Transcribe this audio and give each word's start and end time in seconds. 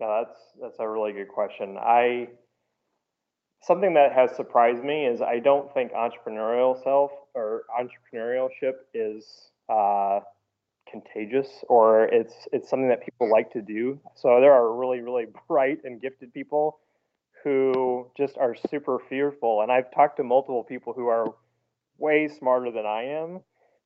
No, 0.00 0.24
that's 0.24 0.40
that's 0.60 0.76
a 0.78 0.88
really 0.88 1.12
good 1.12 1.28
question. 1.28 1.76
I 1.78 2.28
something 3.62 3.94
that 3.94 4.12
has 4.12 4.34
surprised 4.34 4.82
me 4.82 5.06
is 5.06 5.20
I 5.20 5.38
don't 5.38 5.72
think 5.74 5.92
entrepreneurial 5.92 6.82
self 6.82 7.10
or 7.34 7.64
entrepreneurship 7.78 8.72
is 8.94 9.50
uh, 9.68 10.20
contagious 10.90 11.48
or 11.68 12.04
it's 12.06 12.34
it's 12.52 12.70
something 12.70 12.88
that 12.88 13.04
people 13.04 13.30
like 13.30 13.52
to 13.52 13.60
do. 13.60 14.00
So 14.16 14.40
there 14.40 14.52
are 14.52 14.74
really 14.74 15.00
really 15.00 15.26
bright 15.48 15.80
and 15.84 16.00
gifted 16.00 16.32
people 16.32 16.78
who 17.44 18.10
just 18.16 18.36
are 18.38 18.54
super 18.70 18.98
fearful. 19.08 19.62
And 19.62 19.72
I've 19.72 19.90
talked 19.94 20.16
to 20.18 20.24
multiple 20.24 20.64
people 20.64 20.92
who 20.94 21.08
are 21.08 21.26
way 21.98 22.28
smarter 22.28 22.70
than 22.70 22.84
I 22.86 23.04
am, 23.04 23.40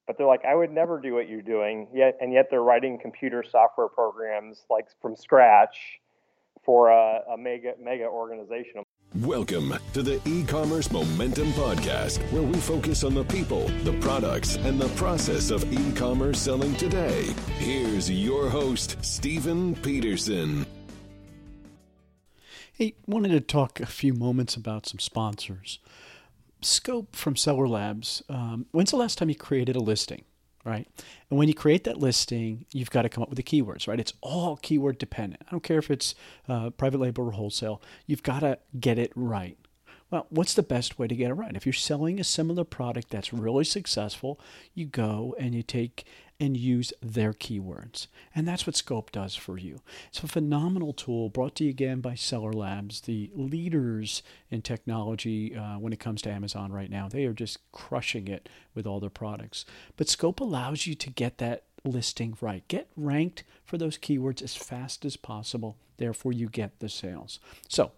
but 0.06 0.18
they're 0.18 0.26
like, 0.26 0.44
I 0.44 0.54
would 0.54 0.72
never 0.72 1.00
do 1.00 1.14
what 1.14 1.28
you're 1.28 1.42
doing. 1.42 1.88
Yet 1.92 2.16
and 2.20 2.32
yet 2.32 2.46
they're 2.50 2.62
writing 2.62 3.00
computer 3.00 3.42
software 3.42 3.88
programs 3.88 4.64
like 4.70 4.86
from 5.02 5.16
scratch 5.16 6.00
for 6.64 6.90
a, 6.90 7.20
a 7.32 7.36
mega 7.36 7.74
mega 7.80 8.06
organization. 8.06 8.82
Welcome 9.20 9.74
to 9.92 10.02
the 10.02 10.20
e-commerce 10.28 10.90
momentum 10.90 11.52
podcast, 11.52 12.18
where 12.32 12.42
we 12.42 12.54
focus 12.54 13.04
on 13.04 13.14
the 13.14 13.22
people, 13.24 13.68
the 13.84 13.96
products, 14.00 14.56
and 14.56 14.80
the 14.80 14.88
process 14.96 15.50
of 15.50 15.72
e-commerce 15.72 16.40
selling 16.40 16.74
today. 16.74 17.32
Here's 17.58 18.10
your 18.10 18.48
host, 18.48 18.96
Stephen 19.04 19.76
Peterson. 19.76 20.66
Hey, 22.72 22.94
wanted 23.06 23.28
to 23.28 23.40
talk 23.40 23.78
a 23.78 23.86
few 23.86 24.14
moments 24.14 24.56
about 24.56 24.86
some 24.86 24.98
sponsors. 24.98 25.78
Scope 26.60 27.14
from 27.14 27.36
Seller 27.36 27.68
Labs. 27.68 28.24
Um, 28.28 28.66
when's 28.72 28.90
the 28.90 28.96
last 28.96 29.18
time 29.18 29.28
you 29.28 29.36
created 29.36 29.76
a 29.76 29.80
listing? 29.80 30.24
Right? 30.64 30.88
And 31.30 31.38
when 31.38 31.48
you 31.48 31.54
create 31.54 31.84
that 31.84 31.98
listing, 31.98 32.66
you've 32.72 32.90
got 32.90 33.02
to 33.02 33.08
come 33.08 33.22
up 33.22 33.28
with 33.28 33.36
the 33.36 33.42
keywords, 33.42 33.86
right? 33.86 34.00
It's 34.00 34.14
all 34.20 34.56
keyword 34.56 34.98
dependent. 34.98 35.42
I 35.46 35.50
don't 35.50 35.62
care 35.62 35.78
if 35.78 35.90
it's 35.90 36.14
uh, 36.48 36.70
private 36.70 36.98
label 36.98 37.28
or 37.28 37.32
wholesale, 37.32 37.82
you've 38.06 38.22
got 38.22 38.40
to 38.40 38.58
get 38.78 38.98
it 38.98 39.12
right. 39.14 39.58
Well, 40.10 40.26
what's 40.30 40.54
the 40.54 40.62
best 40.62 40.98
way 40.98 41.08
to 41.08 41.16
get 41.16 41.30
it 41.30 41.34
right? 41.34 41.56
If 41.56 41.66
you're 41.66 41.72
selling 41.72 42.20
a 42.20 42.24
similar 42.24 42.64
product 42.64 43.10
that's 43.10 43.32
really 43.32 43.64
successful, 43.64 44.38
you 44.74 44.86
go 44.86 45.34
and 45.38 45.54
you 45.54 45.62
take 45.62 46.04
and 46.40 46.56
use 46.56 46.92
their 47.00 47.32
keywords. 47.32 48.08
And 48.34 48.46
that's 48.46 48.66
what 48.66 48.76
Scope 48.76 49.12
does 49.12 49.36
for 49.36 49.56
you. 49.56 49.80
It's 50.08 50.22
a 50.22 50.28
phenomenal 50.28 50.92
tool 50.92 51.28
brought 51.28 51.54
to 51.56 51.64
you 51.64 51.70
again 51.70 52.00
by 52.00 52.14
Seller 52.14 52.52
Labs, 52.52 53.02
the 53.02 53.30
leaders 53.34 54.22
in 54.50 54.62
technology 54.62 55.54
uh, 55.56 55.78
when 55.78 55.92
it 55.92 56.00
comes 56.00 56.22
to 56.22 56.30
Amazon 56.30 56.72
right 56.72 56.90
now. 56.90 57.08
They 57.08 57.24
are 57.24 57.32
just 57.32 57.58
crushing 57.72 58.28
it 58.28 58.48
with 58.74 58.86
all 58.86 59.00
their 59.00 59.10
products. 59.10 59.64
But 59.96 60.08
Scope 60.08 60.40
allows 60.40 60.86
you 60.86 60.94
to 60.94 61.10
get 61.10 61.38
that 61.38 61.64
listing 61.84 62.36
right. 62.40 62.66
Get 62.68 62.88
ranked 62.96 63.44
for 63.64 63.78
those 63.78 63.98
keywords 63.98 64.42
as 64.42 64.56
fast 64.56 65.04
as 65.04 65.16
possible. 65.16 65.76
Therefore, 65.96 66.32
you 66.32 66.48
get 66.48 66.80
the 66.80 66.88
sales. 66.88 67.38
So, 67.68 67.92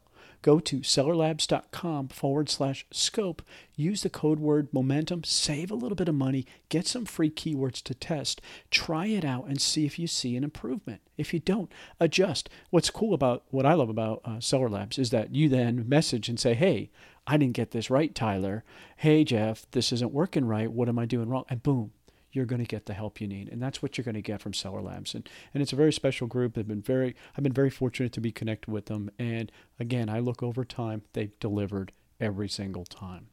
Go 0.47 0.61
to 0.61 0.79
sellerlabs.com 0.79 2.07
forward 2.07 2.49
slash 2.49 2.87
scope. 2.93 3.43
Use 3.75 4.05
the 4.05 4.09
code 4.09 4.39
word 4.39 4.73
momentum, 4.73 5.25
save 5.25 5.73
a 5.73 5.75
little 5.75 5.97
bit 5.97 6.09
of 6.09 6.15
money, 6.15 6.47
get 6.69 6.87
some 6.87 7.05
free 7.05 7.31
keywords 7.31 7.83
to 7.83 7.95
test, 7.95 8.41
try 8.71 9.07
it 9.07 9.25
out, 9.25 9.47
and 9.49 9.61
see 9.61 9.87
if 9.87 9.99
you 9.99 10.07
see 10.07 10.37
an 10.37 10.45
improvement. 10.45 11.01
If 11.17 11.35
you 11.35 11.41
don't, 11.41 11.73
adjust. 11.99 12.49
What's 12.71 12.91
cool 12.91 13.13
about 13.13 13.43
what 13.51 13.67
I 13.67 13.73
love 13.73 13.89
about 13.89 14.21
uh, 14.25 14.39
Seller 14.39 14.69
Labs 14.69 15.01
is 15.01 15.11
that 15.11 15.35
you 15.35 15.49
then 15.49 15.89
message 15.89 16.29
and 16.29 16.39
say, 16.39 16.55
hey, 16.55 16.91
I 17.27 17.39
didn't 17.39 17.57
get 17.57 17.73
this 17.73 17.91
right, 17.91 18.15
Tyler. 18.15 18.63
Hey, 18.99 19.25
Jeff, 19.25 19.69
this 19.73 19.91
isn't 19.91 20.13
working 20.13 20.45
right. 20.45 20.71
What 20.71 20.89
am 20.89 21.01
I 21.01 21.07
doing 21.07 21.29
wrong? 21.29 21.47
And 21.49 21.61
boom, 21.61 21.91
you're 22.37 22.45
going 22.45 22.63
to 22.63 22.69
get 22.69 22.87
the 22.87 22.95
help 22.95 23.21
you 23.21 23.27
need. 23.27 23.49
And 23.49 23.63
that's 23.63 23.83
what 23.83 23.97
you're 23.97 24.05
going 24.05 24.15
to 24.15 24.23
get 24.23 24.43
from 24.43 24.53
Seller 24.53 24.83
Labs. 24.83 25.15
And, 25.15 25.29
and 25.55 25.63
it's 25.63 25.73
a 25.73 25.77
very 25.77 25.93
special 25.93 26.27
group. 26.27 26.55
They've 26.55 26.69
been 26.69 26.83
very, 26.83 27.17
I've 27.37 27.43
been 27.43 27.53
very 27.53 27.71
fortunate 27.71 28.13
to 28.13 28.21
be 28.21 28.31
connected 28.31 28.71
with 28.71 28.87
them. 28.87 29.11
And 29.19 29.51
again, 29.81 30.09
I 30.09 30.21
look 30.21 30.43
over 30.43 30.65
time, 30.65 31.03
they've 31.15 31.37
delivered 31.41 31.93
every 32.21 32.49
single 32.49 32.85
time. 32.85 33.29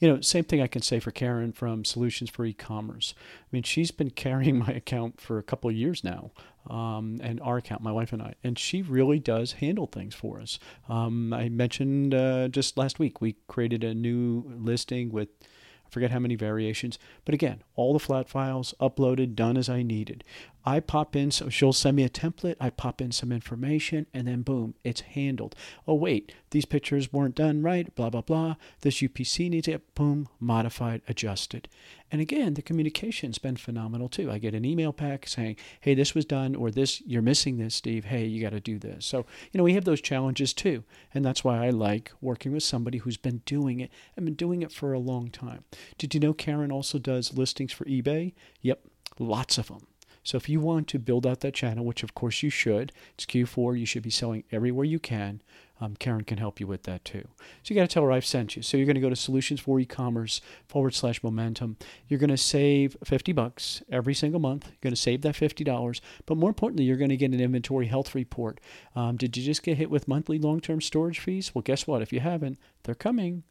You 0.00 0.08
know, 0.08 0.20
same 0.20 0.44
thing 0.44 0.60
I 0.60 0.66
can 0.66 0.82
say 0.82 0.98
for 0.98 1.12
Karen 1.12 1.52
from 1.52 1.84
Solutions 1.84 2.28
for 2.28 2.44
E-commerce. 2.44 3.14
I 3.16 3.46
mean, 3.52 3.62
she's 3.62 3.92
been 3.92 4.10
carrying 4.24 4.58
my 4.58 4.68
account 4.68 5.20
for 5.20 5.38
a 5.38 5.42
couple 5.42 5.70
of 5.70 5.76
years 5.76 6.02
now, 6.02 6.32
um, 6.68 7.20
and 7.22 7.40
our 7.40 7.58
account, 7.58 7.80
my 7.80 7.92
wife 7.92 8.12
and 8.12 8.20
I, 8.20 8.34
and 8.42 8.58
she 8.58 8.82
really 8.82 9.20
does 9.20 9.52
handle 9.52 9.86
things 9.86 10.14
for 10.14 10.40
us. 10.40 10.58
Um, 10.88 11.32
I 11.32 11.48
mentioned 11.48 12.12
uh, 12.14 12.48
just 12.48 12.76
last 12.76 12.98
week 12.98 13.20
we 13.20 13.36
created 13.46 13.84
a 13.84 13.94
new 13.94 14.44
listing 14.58 15.10
with 15.12 15.28
forget 15.94 16.10
how 16.10 16.18
many 16.18 16.34
variations. 16.34 16.98
But 17.24 17.34
again, 17.34 17.62
all 17.76 17.94
the 17.94 17.98
flat 17.98 18.28
files 18.28 18.74
uploaded, 18.80 19.34
done 19.34 19.56
as 19.56 19.70
I 19.70 19.82
needed. 19.82 20.24
I 20.66 20.80
pop 20.80 21.14
in, 21.14 21.30
so 21.30 21.48
she'll 21.48 21.72
send 21.72 21.96
me 21.96 22.04
a 22.04 22.08
template. 22.08 22.56
I 22.58 22.70
pop 22.70 23.00
in 23.00 23.12
some 23.12 23.32
information, 23.32 24.06
and 24.14 24.26
then 24.26 24.42
boom, 24.42 24.74
it's 24.82 25.02
handled. 25.02 25.54
Oh, 25.86 25.94
wait, 25.94 26.32
these 26.50 26.64
pictures 26.64 27.12
weren't 27.12 27.34
done 27.34 27.62
right, 27.62 27.94
blah, 27.94 28.10
blah, 28.10 28.22
blah. 28.22 28.56
This 28.80 29.00
UPC 29.02 29.50
needs 29.50 29.68
it, 29.68 29.94
boom, 29.94 30.28
modified, 30.40 31.02
adjusted. 31.06 31.68
And 32.10 32.20
again, 32.20 32.54
the 32.54 32.62
communication's 32.62 33.38
been 33.38 33.56
phenomenal 33.56 34.08
too. 34.08 34.30
I 34.30 34.38
get 34.38 34.54
an 34.54 34.64
email 34.64 34.92
back 34.92 35.26
saying, 35.26 35.56
hey, 35.80 35.94
this 35.94 36.14
was 36.14 36.24
done, 36.24 36.54
or 36.54 36.70
this, 36.70 37.02
you're 37.02 37.22
missing 37.22 37.58
this, 37.58 37.74
Steve. 37.74 38.06
Hey, 38.06 38.24
you 38.24 38.40
got 38.40 38.50
to 38.50 38.60
do 38.60 38.78
this. 38.78 39.04
So, 39.04 39.26
you 39.52 39.58
know, 39.58 39.64
we 39.64 39.74
have 39.74 39.84
those 39.84 40.00
challenges 40.00 40.54
too. 40.54 40.84
And 41.12 41.24
that's 41.24 41.44
why 41.44 41.66
I 41.66 41.70
like 41.70 42.12
working 42.20 42.52
with 42.52 42.62
somebody 42.62 42.98
who's 42.98 43.16
been 43.16 43.42
doing 43.44 43.80
it 43.80 43.90
and 44.16 44.24
been 44.24 44.34
doing 44.34 44.62
it 44.62 44.72
for 44.72 44.92
a 44.92 44.98
long 44.98 45.28
time. 45.28 45.64
Did 45.98 46.14
you 46.14 46.20
know 46.20 46.32
Karen 46.32 46.72
also 46.72 46.98
does 46.98 47.34
listings 47.34 47.72
for 47.72 47.84
eBay? 47.84 48.32
Yep, 48.62 48.80
lots 49.18 49.58
of 49.58 49.68
them. 49.68 49.86
So 50.24 50.36
if 50.36 50.48
you 50.48 50.58
want 50.58 50.88
to 50.88 50.98
build 50.98 51.26
out 51.26 51.40
that 51.40 51.54
channel, 51.54 51.84
which 51.84 52.02
of 52.02 52.14
course 52.14 52.42
you 52.42 52.50
should, 52.50 52.92
it's 53.14 53.26
Q4, 53.26 53.78
you 53.78 53.86
should 53.86 54.02
be 54.02 54.10
selling 54.10 54.44
everywhere 54.50 54.84
you 54.84 54.98
can. 54.98 55.42
Um, 55.80 55.96
Karen 55.96 56.24
can 56.24 56.38
help 56.38 56.60
you 56.60 56.66
with 56.66 56.84
that 56.84 57.04
too. 57.04 57.28
So 57.62 57.74
you 57.74 57.74
got 57.74 57.88
to 57.88 57.92
tell 57.92 58.04
her 58.04 58.12
I've 58.12 58.24
sent 58.24 58.56
you. 58.56 58.62
So 58.62 58.76
you're 58.76 58.86
going 58.86 58.94
to 58.94 59.00
go 59.00 59.10
to 59.10 59.16
solutions 59.16 59.60
for 59.60 59.78
e-commerce 59.78 60.40
forward 60.66 60.94
slash 60.94 61.22
momentum. 61.22 61.76
You're 62.08 62.20
going 62.20 62.30
to 62.30 62.36
save 62.36 62.96
50 63.04 63.32
bucks 63.32 63.82
every 63.90 64.14
single 64.14 64.40
month. 64.40 64.66
You're 64.66 64.78
going 64.80 64.94
to 64.94 65.00
save 65.00 65.22
that 65.22 65.34
$50. 65.34 66.00
But 66.26 66.36
more 66.36 66.50
importantly, 66.50 66.84
you're 66.84 66.96
going 66.96 67.10
to 67.10 67.16
get 67.16 67.32
an 67.32 67.40
inventory 67.40 67.86
health 67.86 68.14
report. 68.14 68.60
Um, 68.94 69.16
did 69.16 69.36
you 69.36 69.44
just 69.44 69.62
get 69.62 69.76
hit 69.76 69.90
with 69.90 70.08
monthly 70.08 70.38
long-term 70.38 70.80
storage 70.80 71.18
fees? 71.18 71.54
Well, 71.54 71.62
guess 71.62 71.86
what? 71.86 72.02
If 72.02 72.12
you 72.12 72.20
haven't, 72.20 72.58
they're 72.84 72.94
coming. 72.94 73.42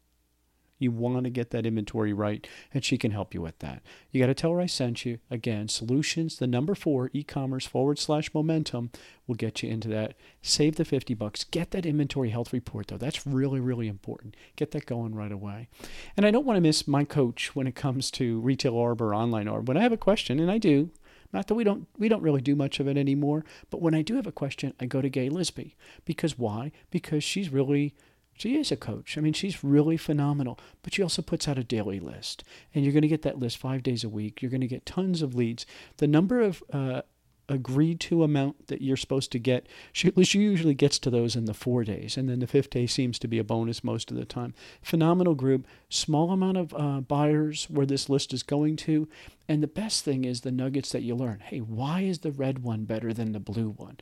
You 0.78 0.90
want 0.90 1.24
to 1.24 1.30
get 1.30 1.50
that 1.50 1.66
inventory 1.66 2.12
right, 2.12 2.46
and 2.72 2.84
she 2.84 2.98
can 2.98 3.12
help 3.12 3.32
you 3.32 3.40
with 3.40 3.58
that. 3.60 3.82
You 4.10 4.20
got 4.20 4.26
to 4.26 4.34
tell 4.34 4.50
her 4.52 4.60
I 4.60 4.66
sent 4.66 5.06
you. 5.06 5.18
Again, 5.30 5.68
solutions, 5.68 6.36
the 6.36 6.46
number 6.46 6.74
four, 6.74 7.10
e 7.12 7.22
commerce 7.22 7.64
forward 7.64 7.98
slash 7.98 8.34
momentum 8.34 8.90
will 9.26 9.36
get 9.36 9.62
you 9.62 9.70
into 9.70 9.88
that. 9.88 10.14
Save 10.42 10.76
the 10.76 10.84
50 10.84 11.14
bucks. 11.14 11.44
Get 11.44 11.70
that 11.70 11.86
inventory 11.86 12.30
health 12.30 12.52
report, 12.52 12.88
though. 12.88 12.96
That's 12.96 13.26
really, 13.26 13.60
really 13.60 13.88
important. 13.88 14.36
Get 14.56 14.72
that 14.72 14.86
going 14.86 15.14
right 15.14 15.32
away. 15.32 15.68
And 16.16 16.26
I 16.26 16.30
don't 16.30 16.44
want 16.44 16.56
to 16.56 16.60
miss 16.60 16.88
my 16.88 17.04
coach 17.04 17.54
when 17.54 17.66
it 17.66 17.74
comes 17.76 18.10
to 18.12 18.40
retail 18.40 18.74
ARB 18.74 19.00
or 19.00 19.14
online 19.14 19.46
ARB. 19.46 19.66
When 19.66 19.76
I 19.76 19.82
have 19.82 19.92
a 19.92 19.96
question, 19.96 20.40
and 20.40 20.50
I 20.50 20.58
do, 20.58 20.90
not 21.32 21.48
that 21.48 21.54
we 21.54 21.64
don't 21.64 21.88
we 21.98 22.08
don't 22.08 22.22
really 22.22 22.40
do 22.40 22.54
much 22.54 22.78
of 22.78 22.86
it 22.86 22.96
anymore, 22.96 23.44
but 23.68 23.82
when 23.82 23.94
I 23.94 24.02
do 24.02 24.14
have 24.14 24.26
a 24.26 24.32
question, 24.32 24.72
I 24.78 24.86
go 24.86 25.02
to 25.02 25.08
Gaye 25.08 25.28
Lisby. 25.28 25.74
Because 26.04 26.38
why? 26.38 26.70
Because 26.90 27.24
she's 27.24 27.50
really 27.50 27.94
she 28.36 28.56
is 28.56 28.70
a 28.70 28.76
coach. 28.76 29.16
I 29.16 29.20
mean, 29.20 29.32
she's 29.32 29.64
really 29.64 29.96
phenomenal, 29.96 30.58
but 30.82 30.94
she 30.94 31.02
also 31.02 31.22
puts 31.22 31.48
out 31.48 31.58
a 31.58 31.64
daily 31.64 32.00
list. 32.00 32.44
And 32.74 32.84
you're 32.84 32.92
going 32.92 33.02
to 33.02 33.08
get 33.08 33.22
that 33.22 33.38
list 33.38 33.56
five 33.56 33.82
days 33.82 34.04
a 34.04 34.08
week. 34.08 34.42
You're 34.42 34.50
going 34.50 34.60
to 34.60 34.66
get 34.66 34.86
tons 34.86 35.22
of 35.22 35.34
leads. 35.34 35.64
The 35.96 36.06
number 36.06 36.40
of 36.40 36.62
uh, 36.72 37.02
agreed 37.48 38.00
to 38.00 38.22
amount 38.22 38.68
that 38.68 38.82
you're 38.82 38.96
supposed 38.96 39.30
to 39.32 39.38
get, 39.38 39.66
she, 39.92 40.10
she 40.22 40.38
usually 40.40 40.74
gets 40.74 40.98
to 40.98 41.10
those 41.10 41.36
in 41.36 41.44
the 41.44 41.54
four 41.54 41.84
days. 41.84 42.16
And 42.16 42.28
then 42.28 42.40
the 42.40 42.46
fifth 42.46 42.70
day 42.70 42.86
seems 42.86 43.18
to 43.20 43.28
be 43.28 43.38
a 43.38 43.44
bonus 43.44 43.84
most 43.84 44.10
of 44.10 44.16
the 44.16 44.24
time. 44.24 44.54
Phenomenal 44.82 45.34
group, 45.34 45.66
small 45.88 46.30
amount 46.30 46.56
of 46.56 46.74
uh, 46.74 47.00
buyers 47.00 47.66
where 47.70 47.86
this 47.86 48.08
list 48.08 48.32
is 48.32 48.42
going 48.42 48.76
to. 48.76 49.08
And 49.48 49.62
the 49.62 49.68
best 49.68 50.04
thing 50.04 50.24
is 50.24 50.40
the 50.40 50.50
nuggets 50.50 50.90
that 50.92 51.02
you 51.02 51.14
learn. 51.14 51.40
Hey, 51.40 51.58
why 51.58 52.00
is 52.00 52.20
the 52.20 52.32
red 52.32 52.60
one 52.60 52.84
better 52.84 53.12
than 53.12 53.32
the 53.32 53.40
blue 53.40 53.70
one? 53.70 53.98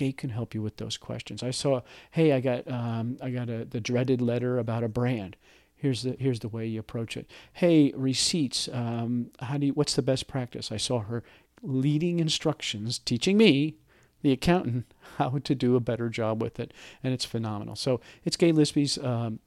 Gaye 0.00 0.12
can 0.12 0.30
help 0.30 0.54
you 0.54 0.62
with 0.62 0.78
those 0.78 0.96
questions. 0.96 1.42
I 1.42 1.50
saw, 1.50 1.82
hey, 2.12 2.32
I 2.32 2.40
got 2.40 2.66
um, 2.70 3.18
I 3.20 3.28
got 3.28 3.50
a, 3.50 3.66
the 3.66 3.82
dreaded 3.82 4.22
letter 4.22 4.58
about 4.58 4.82
a 4.82 4.88
brand. 4.88 5.36
Here's 5.76 6.04
the 6.04 6.16
here's 6.18 6.40
the 6.40 6.48
way 6.48 6.66
you 6.66 6.80
approach 6.80 7.18
it. 7.18 7.30
Hey, 7.52 7.92
receipts. 7.94 8.66
Um, 8.72 9.30
how 9.40 9.58
do 9.58 9.66
you, 9.66 9.72
what's 9.74 9.94
the 9.94 10.02
best 10.02 10.26
practice? 10.26 10.72
I 10.72 10.78
saw 10.78 11.00
her 11.00 11.22
leading 11.62 12.18
instructions, 12.18 12.98
teaching 12.98 13.36
me, 13.36 13.76
the 14.22 14.32
accountant, 14.32 14.86
how 15.18 15.38
to 15.44 15.54
do 15.54 15.76
a 15.76 15.80
better 15.80 16.08
job 16.08 16.40
with 16.40 16.58
it, 16.58 16.72
and 17.04 17.12
it's 17.12 17.26
phenomenal. 17.26 17.76
So 17.76 18.00
it's 18.24 18.38
Gaye 18.38 18.52
Lisby's 18.52 18.96
um, 18.96 19.40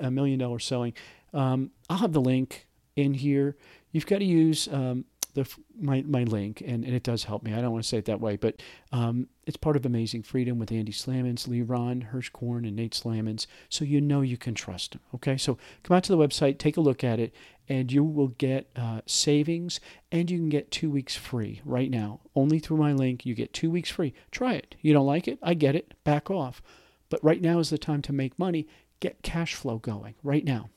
a 0.00 0.10
million 0.12 0.38
dollar 0.38 0.60
selling. 0.60 0.94
Um, 1.34 1.72
I'll 1.90 1.98
have 1.98 2.12
the 2.12 2.20
link 2.20 2.68
in 2.94 3.14
here. 3.14 3.56
You've 3.90 4.06
got 4.06 4.18
to 4.18 4.24
use 4.24 4.68
um, 4.68 5.04
the 5.36 5.48
my 5.78 6.02
my 6.02 6.24
link, 6.24 6.62
and, 6.62 6.82
and 6.82 6.94
it 6.94 7.02
does 7.02 7.24
help 7.24 7.42
me. 7.42 7.52
I 7.52 7.60
don't 7.60 7.70
want 7.70 7.84
to 7.84 7.88
say 7.88 7.98
it 7.98 8.06
that 8.06 8.20
way, 8.20 8.36
but 8.36 8.60
um, 8.90 9.28
it's 9.44 9.58
part 9.58 9.76
of 9.76 9.84
Amazing 9.84 10.22
Freedom 10.22 10.58
with 10.58 10.72
Andy 10.72 10.92
Slamans, 10.92 11.46
Leeron, 11.46 12.10
Hirschkorn, 12.10 12.66
and 12.66 12.74
Nate 12.74 12.94
Slamans, 12.94 13.46
so 13.68 13.84
you 13.84 14.00
know 14.00 14.22
you 14.22 14.38
can 14.38 14.54
trust 14.54 14.92
them. 14.92 15.02
Okay, 15.14 15.36
so 15.36 15.58
come 15.82 15.96
out 15.96 16.04
to 16.04 16.12
the 16.12 16.18
website, 16.18 16.58
take 16.58 16.78
a 16.78 16.80
look 16.80 17.04
at 17.04 17.20
it, 17.20 17.34
and 17.68 17.92
you 17.92 18.02
will 18.02 18.28
get 18.28 18.70
uh, 18.74 19.02
savings, 19.04 19.78
and 20.10 20.30
you 20.30 20.38
can 20.38 20.48
get 20.48 20.70
two 20.70 20.90
weeks 20.90 21.14
free 21.14 21.60
right 21.64 21.90
now. 21.90 22.20
Only 22.34 22.58
through 22.58 22.78
my 22.78 22.92
link, 22.92 23.26
you 23.26 23.34
get 23.34 23.52
two 23.52 23.70
weeks 23.70 23.90
free. 23.90 24.14
Try 24.30 24.54
it. 24.54 24.74
You 24.80 24.94
don't 24.94 25.06
like 25.06 25.28
it? 25.28 25.38
I 25.42 25.54
get 25.54 25.76
it. 25.76 25.92
Back 26.02 26.30
off. 26.30 26.62
But 27.10 27.22
right 27.22 27.42
now 27.42 27.58
is 27.58 27.70
the 27.70 27.78
time 27.78 28.02
to 28.02 28.12
make 28.12 28.38
money. 28.38 28.66
Get 29.00 29.22
cash 29.22 29.54
flow 29.54 29.78
going 29.78 30.14
right 30.22 30.44
now. 30.44 30.70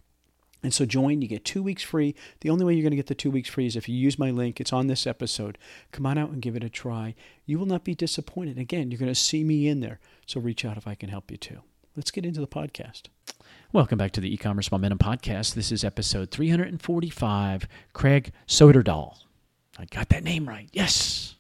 And 0.62 0.74
so 0.74 0.86
join, 0.86 1.22
you 1.22 1.28
get 1.28 1.46
two 1.46 1.64
weeks 1.64 1.84
free. 1.84 2.16
The 2.42 2.50
only 2.50 2.66
way 2.66 2.74
you're 2.74 2.84
going 2.84 2.92
to 2.92 2.98
get 2.98 3.08
the 3.08 3.16
two 3.16 3.32
weeks 3.32 3.50
free 3.50 3.66
is 3.66 3.76
if 3.76 3.88
you 3.88 3.96
use 3.96 4.20
my 4.20 4.30
link. 4.30 4.60
It's 4.60 4.74
on 4.74 4.88
this 4.88 5.08
episode. 5.08 5.58
Come 5.92 6.06
on 6.06 6.18
out 6.18 6.32
and 6.32 6.42
give 6.42 6.56
it 6.56 6.64
a 6.64 6.70
try. 6.70 7.16
You 7.46 7.58
will 7.58 7.66
not 7.66 7.86
be 7.86 7.96
disappointed. 7.96 8.58
Again, 8.58 8.92
you're 8.92 9.00
going 9.00 9.12
to 9.12 9.16
see 9.16 9.44
me 9.44 9.68
in 9.68 9.80
there. 9.80 10.00
So 10.26 10.40
reach 10.40 10.66
out 10.66 10.78
if 10.78 10.88
I 10.88 10.96
can 10.96 11.10
help 11.10 11.32
you 11.32 11.38
too. 11.38 11.60
Let's 11.96 12.12
get 12.12 12.26
into 12.26 12.42
the 12.42 12.48
podcast. 12.48 13.04
Welcome 13.72 13.98
back 13.98 14.12
to 14.14 14.22
the 14.22 14.34
e-commerce 14.34 14.72
momentum 14.72 15.00
podcast. 15.00 15.54
This 15.54 15.72
is 15.72 15.84
episode 15.84 16.32
345. 16.32 17.68
Craig 17.94 18.32
Soderdahl. 18.48 19.16
I 19.78 19.86
got 19.86 20.10
that 20.10 20.24
name 20.24 20.48
right. 20.48 20.68
Yes. 20.74 21.36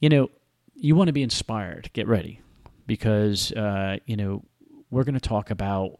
You 0.00 0.08
know, 0.08 0.30
you 0.74 0.96
want 0.96 1.08
to 1.08 1.12
be 1.12 1.22
inspired. 1.22 1.90
Get 1.92 2.08
ready 2.08 2.40
because, 2.86 3.52
uh, 3.52 3.98
you 4.04 4.16
know, 4.16 4.44
we're 4.90 5.04
going 5.04 5.14
to 5.14 5.20
talk 5.20 5.50
about 5.50 5.98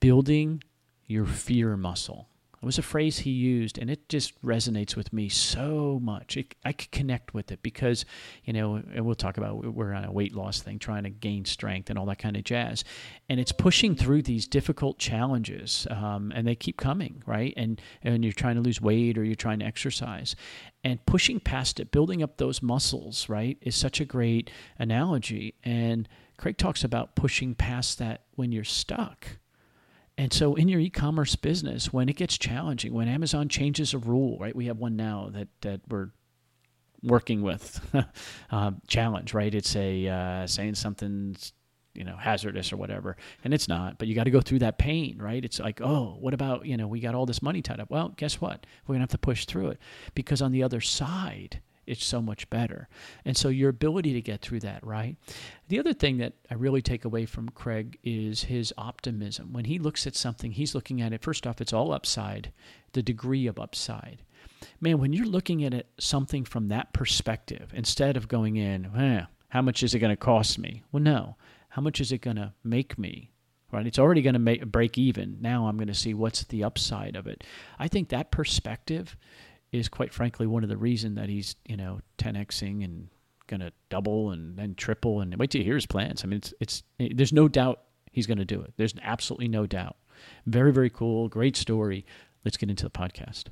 building 0.00 0.62
your 1.08 1.26
fear 1.26 1.76
muscle. 1.76 2.28
It 2.60 2.66
was 2.66 2.78
a 2.78 2.82
phrase 2.82 3.20
he 3.20 3.30
used, 3.30 3.78
and 3.78 3.88
it 3.88 4.08
just 4.08 4.40
resonates 4.42 4.96
with 4.96 5.12
me 5.12 5.28
so 5.28 6.00
much. 6.02 6.36
It, 6.36 6.56
I 6.64 6.72
could 6.72 6.90
connect 6.90 7.32
with 7.32 7.52
it 7.52 7.62
because, 7.62 8.04
you 8.44 8.52
know, 8.52 8.82
and 8.92 9.06
we'll 9.06 9.14
talk 9.14 9.36
about 9.36 9.64
we're 9.64 9.92
on 9.92 10.04
a 10.04 10.10
weight 10.10 10.34
loss 10.34 10.60
thing, 10.60 10.80
trying 10.80 11.04
to 11.04 11.10
gain 11.10 11.44
strength 11.44 11.88
and 11.88 11.96
all 11.96 12.06
that 12.06 12.18
kind 12.18 12.36
of 12.36 12.42
jazz. 12.42 12.82
And 13.28 13.38
it's 13.38 13.52
pushing 13.52 13.94
through 13.94 14.22
these 14.22 14.48
difficult 14.48 14.98
challenges, 14.98 15.86
um, 15.88 16.32
and 16.34 16.48
they 16.48 16.56
keep 16.56 16.76
coming, 16.76 17.22
right? 17.26 17.54
And 17.56 17.80
and 18.02 18.24
you're 18.24 18.32
trying 18.32 18.56
to 18.56 18.60
lose 18.60 18.80
weight 18.80 19.16
or 19.18 19.22
you're 19.22 19.36
trying 19.36 19.60
to 19.60 19.66
exercise, 19.66 20.34
and 20.82 21.04
pushing 21.06 21.38
past 21.38 21.78
it, 21.78 21.92
building 21.92 22.24
up 22.24 22.38
those 22.38 22.60
muscles, 22.60 23.28
right, 23.28 23.56
is 23.60 23.76
such 23.76 24.00
a 24.00 24.04
great 24.04 24.50
analogy. 24.80 25.54
And 25.62 26.08
Craig 26.38 26.58
talks 26.58 26.82
about 26.82 27.14
pushing 27.14 27.54
past 27.54 28.00
that 28.00 28.24
when 28.34 28.50
you're 28.50 28.64
stuck 28.64 29.38
and 30.18 30.32
so 30.32 30.56
in 30.56 30.66
your 30.66 30.80
e-commerce 30.80 31.36
business, 31.36 31.92
when 31.92 32.08
it 32.08 32.16
gets 32.16 32.36
challenging, 32.36 32.92
when 32.92 33.06
Amazon 33.06 33.48
changes 33.48 33.94
a 33.94 33.98
rule, 33.98 34.36
right? 34.40 34.54
We 34.54 34.66
have 34.66 34.76
one 34.78 34.96
now 34.96 35.30
that, 35.32 35.46
that 35.60 35.80
we're 35.88 36.10
working 37.04 37.42
with 37.42 37.80
uh, 38.50 38.72
challenge, 38.88 39.32
right? 39.32 39.54
It's 39.54 39.76
a 39.76 40.08
uh, 40.08 40.46
saying 40.48 40.74
something's 40.74 41.52
you 41.94 42.04
know 42.04 42.16
hazardous 42.16 42.72
or 42.72 42.76
whatever, 42.76 43.16
and 43.44 43.54
it's 43.54 43.68
not. 43.68 43.98
But 43.98 44.08
you 44.08 44.16
got 44.16 44.24
to 44.24 44.30
go 44.32 44.40
through 44.40 44.58
that 44.60 44.76
pain, 44.76 45.18
right? 45.18 45.44
It's 45.44 45.60
like, 45.60 45.80
oh, 45.80 46.16
what 46.18 46.34
about 46.34 46.66
you 46.66 46.76
know 46.76 46.88
we 46.88 46.98
got 46.98 47.14
all 47.14 47.26
this 47.26 47.40
money 47.40 47.62
tied 47.62 47.78
up? 47.78 47.88
Well, 47.88 48.12
guess 48.16 48.40
what? 48.40 48.66
We're 48.86 48.94
gonna 48.94 49.04
have 49.04 49.10
to 49.10 49.18
push 49.18 49.46
through 49.46 49.68
it 49.68 49.78
because 50.16 50.42
on 50.42 50.50
the 50.50 50.64
other 50.64 50.80
side, 50.80 51.60
it's 51.88 52.04
so 52.04 52.20
much 52.20 52.48
better. 52.50 52.88
And 53.24 53.36
so 53.36 53.48
your 53.48 53.70
ability 53.70 54.12
to 54.12 54.20
get 54.20 54.42
through 54.42 54.60
that, 54.60 54.84
right? 54.86 55.16
The 55.68 55.78
other 55.78 55.92
thing 55.92 56.18
that 56.18 56.34
I 56.50 56.54
really 56.54 56.82
take 56.82 57.04
away 57.04 57.26
from 57.26 57.48
Craig 57.48 57.98
is 58.04 58.44
his 58.44 58.72
optimism. 58.76 59.52
When 59.52 59.64
he 59.64 59.78
looks 59.78 60.06
at 60.06 60.14
something, 60.14 60.52
he's 60.52 60.74
looking 60.74 61.00
at 61.00 61.12
it, 61.12 61.22
first 61.22 61.46
off, 61.46 61.60
it's 61.60 61.72
all 61.72 61.92
upside, 61.92 62.52
the 62.92 63.02
degree 63.02 63.46
of 63.46 63.58
upside. 63.58 64.22
Man, 64.80 64.98
when 64.98 65.12
you're 65.12 65.26
looking 65.26 65.64
at 65.64 65.74
it, 65.74 65.88
something 65.98 66.44
from 66.44 66.68
that 66.68 66.92
perspective, 66.92 67.72
instead 67.74 68.16
of 68.16 68.28
going 68.28 68.56
in, 68.56 68.86
eh, 68.96 69.24
how 69.48 69.62
much 69.62 69.82
is 69.82 69.94
it 69.94 69.98
going 69.98 70.10
to 70.10 70.16
cost 70.16 70.58
me? 70.58 70.82
Well, 70.92 71.02
no. 71.02 71.36
How 71.70 71.82
much 71.82 72.00
is 72.00 72.12
it 72.12 72.20
going 72.20 72.36
to 72.36 72.52
make 72.64 72.98
me? 72.98 73.32
Right? 73.70 73.86
It's 73.86 73.98
already 73.98 74.22
going 74.22 74.34
to 74.34 74.40
make 74.40 74.66
break 74.66 74.96
even. 74.96 75.38
Now 75.40 75.68
I'm 75.68 75.76
going 75.76 75.88
to 75.88 75.94
see 75.94 76.14
what's 76.14 76.44
the 76.44 76.64
upside 76.64 77.16
of 77.16 77.26
it. 77.26 77.44
I 77.78 77.88
think 77.88 78.08
that 78.08 78.30
perspective 78.30 79.16
is 79.72 79.88
quite 79.88 80.12
frankly 80.12 80.46
one 80.46 80.62
of 80.62 80.68
the 80.68 80.76
reason 80.76 81.14
that 81.16 81.28
he's 81.28 81.56
you 81.66 81.76
know 81.76 82.00
10xing 82.18 82.84
and 82.84 83.08
going 83.46 83.60
to 83.60 83.72
double 83.88 84.30
and 84.30 84.56
then 84.56 84.74
triple 84.74 85.20
and 85.20 85.34
wait 85.36 85.50
till 85.50 85.60
you 85.60 85.64
hear 85.64 85.74
his 85.74 85.86
plans. 85.86 86.22
I 86.22 86.26
mean, 86.28 86.38
it's 86.38 86.54
it's 86.60 86.82
it, 86.98 87.16
there's 87.16 87.32
no 87.32 87.48
doubt 87.48 87.80
he's 88.12 88.26
going 88.26 88.38
to 88.38 88.44
do 88.44 88.60
it. 88.60 88.74
There's 88.76 88.94
absolutely 89.02 89.48
no 89.48 89.66
doubt. 89.66 89.96
Very 90.46 90.72
very 90.72 90.90
cool, 90.90 91.28
great 91.28 91.56
story. 91.56 92.06
Let's 92.44 92.56
get 92.56 92.70
into 92.70 92.84
the 92.84 92.90
podcast. 92.90 93.44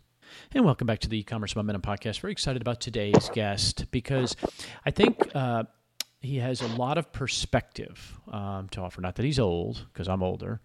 And 0.53 0.65
welcome 0.65 0.87
back 0.87 0.99
to 1.01 1.09
the 1.09 1.19
e-commerce 1.19 1.55
momentum 1.55 1.83
podcast. 1.83 2.21
Very 2.21 2.33
excited 2.33 2.61
about 2.61 2.81
today's 2.81 3.31
guest 3.33 3.87
because 3.93 4.35
I 4.85 4.91
think 4.91 5.31
uh, 5.35 5.65
he 6.21 6.39
has 6.39 6.63
a 6.63 6.67
lot 6.67 6.99
of 6.99 7.13
perspective 7.13 8.19
um, 8.33 8.69
to 8.71 8.81
offer. 8.81 9.01
Not 9.01 9.17
that 9.17 9.25
he's 9.25 9.39
old, 9.39 9.87
because 9.93 10.09
I'm 10.09 10.23
older, 10.23 10.61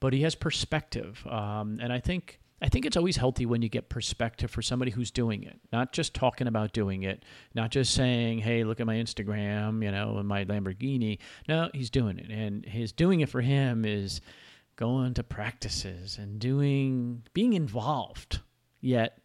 but 0.00 0.12
he 0.12 0.22
has 0.22 0.34
perspective, 0.34 1.26
um, 1.26 1.78
and 1.80 1.92
I 1.92 2.00
think 2.00 2.40
I 2.60 2.68
think 2.68 2.84
it's 2.84 2.96
always 2.96 3.16
healthy 3.16 3.46
when 3.46 3.62
you 3.62 3.68
get 3.68 3.88
perspective 3.88 4.50
for 4.50 4.62
somebody 4.62 4.90
who's 4.90 5.10
doing 5.10 5.44
it, 5.44 5.60
not 5.72 5.92
just 5.92 6.12
talking 6.12 6.48
about 6.48 6.72
doing 6.72 7.04
it, 7.04 7.24
not 7.54 7.70
just 7.70 7.94
saying, 7.94 8.40
"Hey, 8.40 8.64
look 8.64 8.80
at 8.80 8.86
my 8.86 8.96
Instagram," 8.96 9.82
you 9.84 9.90
know, 9.92 10.18
and 10.18 10.26
my 10.26 10.44
Lamborghini. 10.44 11.18
No, 11.48 11.70
he's 11.72 11.90
doing 11.90 12.18
it, 12.18 12.30
and 12.30 12.64
his 12.64 12.90
doing 12.92 13.20
it 13.20 13.28
for 13.28 13.40
him 13.40 13.84
is 13.84 14.20
going 14.76 15.14
to 15.14 15.22
practices 15.22 16.18
and 16.18 16.40
doing, 16.40 17.22
being 17.32 17.52
involved, 17.52 18.40
yet 18.80 19.18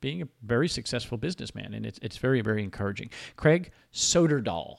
being 0.00 0.22
a 0.22 0.28
very 0.42 0.68
successful 0.68 1.16
businessman, 1.16 1.74
and 1.74 1.86
it's 1.86 1.98
it's 2.02 2.16
very 2.16 2.40
very 2.40 2.62
encouraging. 2.62 3.10
Craig 3.36 3.70
Soderdahl, 3.92 4.78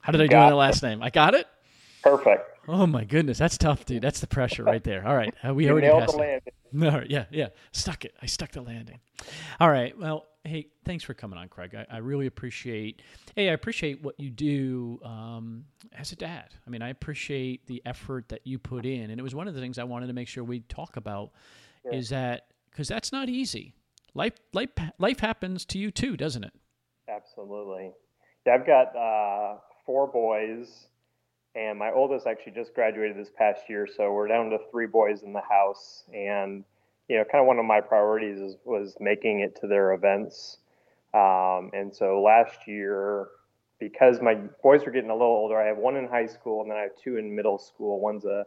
how 0.00 0.12
did 0.12 0.20
I 0.20 0.26
do 0.28 0.36
on 0.36 0.50
the 0.50 0.56
last 0.56 0.82
name? 0.82 1.02
I 1.02 1.10
got 1.10 1.34
it. 1.34 1.46
Perfect. 2.02 2.48
Oh 2.68 2.86
my 2.86 3.04
goodness, 3.04 3.38
that's 3.38 3.58
tough, 3.58 3.84
dude. 3.84 4.02
That's 4.02 4.20
the 4.20 4.26
pressure 4.26 4.64
right 4.64 4.82
there. 4.82 5.06
All 5.06 5.16
right, 5.16 5.34
uh, 5.46 5.52
we 5.54 5.64
you 5.64 5.70
already 5.70 5.88
passed. 5.88 6.16
No, 6.72 7.02
yeah, 7.06 7.24
yeah, 7.30 7.48
stuck 7.72 8.04
it. 8.04 8.14
I 8.22 8.26
stuck 8.26 8.52
the 8.52 8.62
landing. 8.62 9.00
All 9.60 9.70
right. 9.70 9.98
Well, 9.98 10.26
hey, 10.44 10.68
thanks 10.84 11.04
for 11.04 11.14
coming 11.14 11.38
on, 11.38 11.48
Craig. 11.48 11.74
I, 11.74 11.86
I 11.90 11.98
really 11.98 12.26
appreciate. 12.26 13.02
Hey, 13.36 13.50
I 13.50 13.52
appreciate 13.52 14.02
what 14.02 14.18
you 14.18 14.30
do 14.30 15.00
um, 15.04 15.64
as 15.96 16.12
a 16.12 16.16
dad. 16.16 16.50
I 16.66 16.70
mean, 16.70 16.82
I 16.82 16.88
appreciate 16.88 17.66
the 17.66 17.82
effort 17.84 18.28
that 18.30 18.46
you 18.46 18.58
put 18.58 18.86
in, 18.86 19.10
and 19.10 19.18
it 19.18 19.22
was 19.22 19.34
one 19.34 19.48
of 19.48 19.54
the 19.54 19.60
things 19.60 19.78
I 19.78 19.84
wanted 19.84 20.06
to 20.06 20.12
make 20.12 20.28
sure 20.28 20.44
we 20.44 20.60
talk 20.60 20.96
about. 20.96 21.32
Yeah. 21.84 21.98
Is 21.98 22.08
that 22.10 22.46
because 22.70 22.88
that's 22.88 23.12
not 23.12 23.28
easy. 23.28 23.74
Life, 24.14 24.34
life, 24.52 24.70
life 24.98 25.20
happens 25.20 25.64
to 25.66 25.78
you 25.78 25.90
too, 25.90 26.16
doesn't 26.16 26.44
it? 26.44 26.52
Absolutely. 27.08 27.92
Yeah, 28.46 28.54
I've 28.54 28.66
got 28.66 28.96
uh, 28.96 29.58
four 29.84 30.06
boys 30.06 30.86
and 31.54 31.78
my 31.78 31.92
oldest 31.92 32.26
actually 32.26 32.52
just 32.52 32.74
graduated 32.74 33.16
this 33.16 33.30
past 33.36 33.62
year, 33.68 33.86
so 33.86 34.12
we're 34.12 34.28
down 34.28 34.50
to 34.50 34.58
three 34.70 34.86
boys 34.86 35.22
in 35.22 35.32
the 35.32 35.42
house. 35.42 36.04
And 36.14 36.64
you 37.08 37.18
know, 37.18 37.24
kind 37.24 37.42
of 37.42 37.46
one 37.46 37.58
of 37.58 37.64
my 37.64 37.80
priorities 37.80 38.38
is, 38.38 38.56
was 38.64 38.96
making 39.00 39.40
it 39.40 39.60
to 39.60 39.66
their 39.66 39.92
events. 39.92 40.58
Um, 41.12 41.70
and 41.74 41.94
so 41.94 42.22
last 42.22 42.66
year, 42.66 43.28
because 43.78 44.22
my 44.22 44.34
boys 44.62 44.86
are 44.86 44.90
getting 44.90 45.10
a 45.10 45.14
little 45.14 45.28
older, 45.28 45.60
I 45.60 45.66
have 45.66 45.76
one 45.76 45.96
in 45.96 46.06
high 46.06 46.26
school, 46.26 46.62
and 46.62 46.70
then 46.70 46.78
I 46.78 46.82
have 46.82 46.96
two 46.96 47.16
in 47.18 47.34
middle 47.34 47.58
school. 47.58 48.00
One's 48.00 48.24
a 48.24 48.46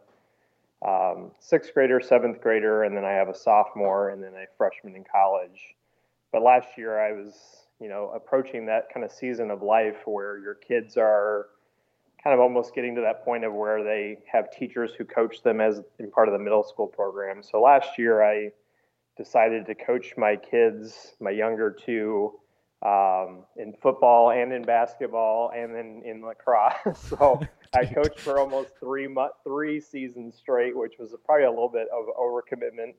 um, 0.84 1.30
sixth 1.38 1.72
grader, 1.74 2.00
seventh 2.00 2.40
grader, 2.40 2.82
and 2.82 2.96
then 2.96 3.04
I 3.04 3.12
have 3.12 3.28
a 3.28 3.34
sophomore, 3.34 4.10
and 4.10 4.22
then 4.22 4.32
a 4.34 4.46
freshman 4.56 4.96
in 4.96 5.04
college. 5.04 5.76
But 6.32 6.42
last 6.42 6.68
year, 6.76 6.98
I 6.98 7.12
was, 7.12 7.66
you 7.80 7.88
know, 7.88 8.10
approaching 8.16 8.66
that 8.66 8.92
kind 8.92 9.04
of 9.04 9.12
season 9.12 9.50
of 9.50 9.62
life 9.62 9.98
where 10.06 10.38
your 10.38 10.54
kids 10.54 10.96
are 10.96 11.46
kind 12.26 12.34
of 12.34 12.40
almost 12.40 12.74
getting 12.74 12.96
to 12.96 13.00
that 13.02 13.24
point 13.24 13.44
of 13.44 13.52
where 13.52 13.84
they 13.84 14.18
have 14.26 14.50
teachers 14.50 14.90
who 14.98 15.04
coach 15.04 15.44
them 15.44 15.60
as 15.60 15.80
in 16.00 16.10
part 16.10 16.26
of 16.26 16.32
the 16.32 16.38
middle 16.40 16.64
school 16.64 16.88
program. 16.88 17.40
So 17.40 17.60
last 17.60 17.90
year 17.98 18.20
I 18.20 18.50
decided 19.16 19.64
to 19.66 19.76
coach 19.76 20.14
my 20.16 20.34
kids, 20.34 21.14
my 21.20 21.30
younger 21.30 21.70
two, 21.70 22.32
um, 22.84 23.44
in 23.56 23.74
football 23.80 24.32
and 24.32 24.52
in 24.52 24.62
basketball 24.62 25.52
and 25.56 25.72
then 25.72 26.02
in 26.04 26.20
lacrosse. 26.20 26.98
so 27.08 27.40
I 27.72 27.84
coached 27.84 28.18
for 28.18 28.40
almost 28.40 28.70
three 28.80 29.06
three 29.44 29.78
seasons 29.78 30.34
straight, 30.36 30.76
which 30.76 30.94
was 30.98 31.14
probably 31.24 31.44
a 31.44 31.50
little 31.50 31.68
bit 31.68 31.86
of 31.94 32.06
overcommitment. 32.18 32.96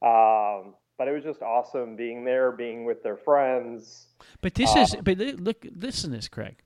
Um, 0.00 0.74
but 1.00 1.08
it 1.08 1.12
was 1.12 1.24
just 1.24 1.40
awesome 1.40 1.96
being 1.96 2.26
there, 2.26 2.52
being 2.52 2.84
with 2.84 3.02
their 3.02 3.16
friends. 3.16 4.08
But 4.42 4.52
this 4.52 4.76
is, 4.76 4.94
um, 4.94 5.00
but 5.02 5.16
look, 5.16 5.66
listen 5.74 6.10
to 6.10 6.16
this, 6.16 6.28
Craig. 6.28 6.58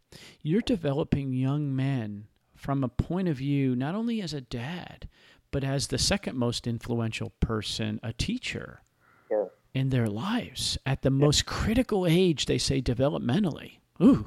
You're 0.42 0.60
developing 0.60 1.32
young 1.32 1.76
men 1.76 2.26
from 2.56 2.82
a 2.82 2.88
point 2.88 3.28
of 3.28 3.36
view 3.36 3.76
not 3.76 3.94
only 3.94 4.20
as 4.20 4.34
a 4.34 4.40
dad, 4.40 5.08
but 5.52 5.62
as 5.62 5.86
the 5.86 5.98
second 5.98 6.36
most 6.36 6.66
influential 6.66 7.30
person, 7.38 8.00
a 8.02 8.12
teacher 8.12 8.82
sure. 9.28 9.52
in 9.72 9.90
their 9.90 10.08
lives 10.08 10.78
at 10.84 11.02
the 11.02 11.12
yeah. 11.12 11.24
most 11.24 11.46
critical 11.46 12.04
age, 12.04 12.46
they 12.46 12.58
say 12.58 12.82
developmentally. 12.82 13.78
Ooh, 14.02 14.26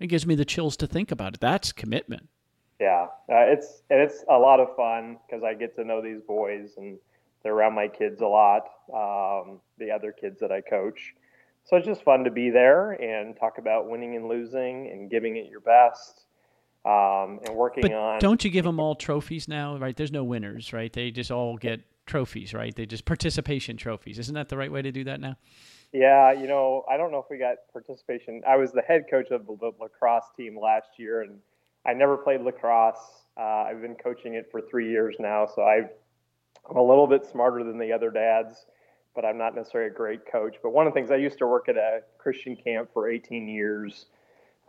it 0.00 0.08
gives 0.08 0.26
me 0.26 0.34
the 0.34 0.44
chills 0.44 0.76
to 0.78 0.88
think 0.88 1.12
about 1.12 1.34
it. 1.34 1.40
That's 1.40 1.70
commitment. 1.70 2.28
Yeah, 2.80 3.06
uh, 3.28 3.46
it's 3.46 3.82
and 3.88 4.00
it's 4.00 4.24
a 4.28 4.36
lot 4.36 4.58
of 4.58 4.74
fun 4.74 5.18
because 5.28 5.44
I 5.44 5.54
get 5.54 5.76
to 5.76 5.84
know 5.84 6.02
these 6.02 6.22
boys 6.26 6.70
and 6.76 6.98
they're 7.42 7.54
around 7.54 7.74
my 7.74 7.88
kids 7.88 8.20
a 8.20 8.26
lot, 8.26 8.64
um, 8.92 9.60
the 9.78 9.90
other 9.90 10.12
kids 10.12 10.40
that 10.40 10.52
I 10.52 10.60
coach. 10.60 11.14
so 11.64 11.76
it's 11.76 11.86
just 11.86 12.02
fun 12.02 12.24
to 12.24 12.30
be 12.30 12.50
there 12.50 12.92
and 12.92 13.36
talk 13.36 13.58
about 13.58 13.88
winning 13.88 14.16
and 14.16 14.28
losing 14.28 14.88
and 14.90 15.10
giving 15.10 15.36
it 15.36 15.48
your 15.50 15.60
best 15.60 16.24
um, 16.84 17.40
and 17.44 17.54
working 17.54 17.82
but 17.82 17.92
on. 17.92 18.18
Don't 18.18 18.44
you 18.44 18.50
give 18.50 18.64
them 18.64 18.80
all 18.80 18.94
trophies 18.94 19.48
now? 19.48 19.76
Right? 19.76 19.96
There's 19.96 20.12
no 20.12 20.24
winners, 20.24 20.72
right? 20.72 20.92
They 20.92 21.10
just 21.10 21.30
all 21.30 21.56
get 21.56 21.80
trophies, 22.06 22.54
right? 22.54 22.74
They 22.74 22.86
just 22.86 23.04
participation 23.04 23.76
trophies. 23.76 24.18
Isn't 24.18 24.34
that 24.34 24.48
the 24.48 24.56
right 24.56 24.72
way 24.72 24.82
to 24.82 24.90
do 24.90 25.04
that 25.04 25.20
now? 25.20 25.36
Yeah, 25.92 26.32
you 26.32 26.46
know, 26.46 26.84
I 26.90 26.96
don't 26.96 27.12
know 27.12 27.18
if 27.18 27.26
we 27.30 27.38
got 27.38 27.56
participation. 27.72 28.42
I 28.46 28.56
was 28.56 28.72
the 28.72 28.82
head 28.82 29.04
coach 29.10 29.30
of 29.30 29.46
the 29.46 29.72
lacrosse 29.80 30.26
team 30.36 30.58
last 30.60 30.88
year, 30.98 31.22
and 31.22 31.38
I 31.86 31.94
never 31.94 32.16
played 32.16 32.42
lacrosse. 32.42 33.22
Uh, 33.38 33.64
I've 33.68 33.80
been 33.80 33.94
coaching 33.94 34.34
it 34.34 34.48
for 34.50 34.60
three 34.60 34.90
years 34.90 35.16
now, 35.18 35.46
so 35.46 35.62
i 35.62 35.82
am 36.70 36.76
a 36.76 36.82
little 36.82 37.06
bit 37.06 37.24
smarter 37.24 37.64
than 37.64 37.78
the 37.78 37.92
other 37.92 38.10
dads, 38.10 38.66
but 39.14 39.24
I'm 39.24 39.38
not 39.38 39.54
necessarily 39.54 39.90
a 39.90 39.94
great 39.94 40.30
coach. 40.30 40.56
But 40.62 40.70
one 40.70 40.86
of 40.86 40.92
the 40.92 40.98
things 40.98 41.10
I 41.10 41.16
used 41.16 41.38
to 41.38 41.46
work 41.46 41.68
at 41.68 41.76
a 41.76 42.00
Christian 42.18 42.56
camp 42.56 42.90
for 42.92 43.08
18 43.08 43.48
years, 43.48 44.06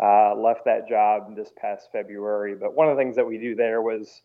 uh, 0.02 0.34
left 0.36 0.66
that 0.66 0.88
job 0.88 1.36
this 1.36 1.52
past 1.58 1.90
February. 1.92 2.56
But 2.56 2.74
one 2.74 2.88
of 2.88 2.96
the 2.96 3.02
things 3.02 3.16
that 3.16 3.28
we 3.28 3.38
do 3.38 3.56
there 3.56 3.82
was 3.82 4.22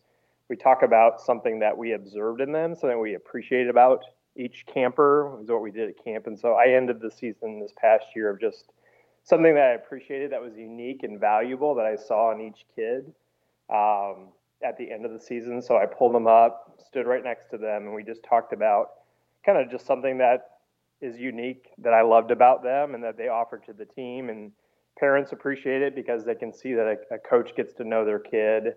we 0.49 0.57
talk 0.57 0.83
about 0.83 1.21
something 1.21 1.59
that 1.61 1.77
we 1.77 1.93
observed 1.93 2.41
in 2.41 2.53
them, 2.53 2.75
something 2.75 3.01
we 3.01 3.15
appreciate 3.15 3.69
about 3.69 4.05
each 4.37 4.65
camper 4.67 5.39
is 5.43 5.49
what 5.49 5.63
we 5.63 5.71
did 5.71 5.89
at 5.89 6.05
camp. 6.05 6.27
And 6.27 6.39
so 6.39 6.55
I 6.55 6.69
ended 6.69 7.01
the 7.01 7.11
season 7.11 7.61
this 7.61 7.73
past 7.77 8.07
year 8.15 8.31
of 8.31 8.41
just 8.41 8.73
something 9.23 9.55
that 9.55 9.65
I 9.65 9.75
appreciated 9.75 10.33
that 10.33 10.43
was 10.43 10.57
unique 10.57 11.03
and 11.03 11.19
valuable 11.19 11.75
that 11.77 11.87
I 11.87 11.97
saw 11.97 12.33
in 12.33 12.41
each 12.41 12.67
kid 12.77 13.13
um, 13.73 14.29
at 14.65 14.77
the 14.79 14.91
end 14.91 15.05
of 15.05 15.13
the 15.13 15.21
season. 15.21 15.61
So 15.63 15.77
I 15.77 15.87
pulled 15.87 16.15
them 16.15 16.27
up, 16.27 16.79
stood 16.87 17.07
right 17.07 17.23
next 17.23 17.51
to 17.51 17.59
them, 17.59 17.85
and 17.87 17.95
we 17.95 18.03
just 18.03 18.23
talked 18.23 18.53
about 18.53 18.87
kind 19.45 19.59
of 19.59 19.71
just 19.71 19.87
something 19.87 20.19
that 20.19 20.51
is 21.01 21.19
unique 21.19 21.67
that 21.79 21.93
I 21.93 22.03
loved 22.03 22.31
about 22.31 22.63
them 22.63 22.95
and 22.95 23.05
that 23.05 23.17
they 23.19 23.29
offered 23.29 23.65
to 23.67 23.73
the 23.73 23.85
team. 23.85 24.31
And 24.31 24.53
parents 24.99 25.33
appreciate 25.33 25.83
it 25.83 25.95
because 25.95 26.25
they 26.25 26.35
can 26.35 26.53
see 26.53 26.73
that 26.75 26.87
a, 26.87 27.15
a 27.15 27.19
coach 27.19 27.55
gets 27.57 27.75
to 27.75 27.85
know 27.85 28.05
their 28.05 28.21
kid 28.21 28.75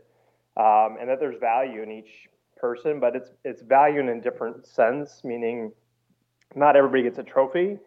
um, 0.58 0.98
and 1.00 1.10
that 1.10 1.20
there's 1.20 1.40
value 1.40 1.84
in 1.84 1.92
each 1.92 2.28
person, 2.58 3.00
but 3.00 3.16
it's 3.16 3.30
it's 3.46 3.62
value 3.62 4.00
in 4.00 4.10
a 4.10 4.20
different 4.20 4.66
sense, 4.66 5.22
meaning 5.24 5.72
not 6.56 6.76
everybody 6.76 7.04
gets 7.04 7.20
a 7.20 7.24
trophy, 7.24 7.78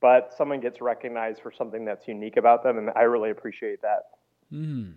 but 0.00 0.32
someone 0.36 0.60
gets 0.60 0.80
recognized 0.80 1.42
for 1.42 1.50
something 1.50 1.84
that's 1.84 2.06
unique 2.06 2.36
about 2.36 2.62
them, 2.62 2.78
and 2.78 2.90
I 2.94 3.02
really 3.02 3.30
appreciate 3.30 3.82
that. 3.82 4.02
Mm. 4.52 4.94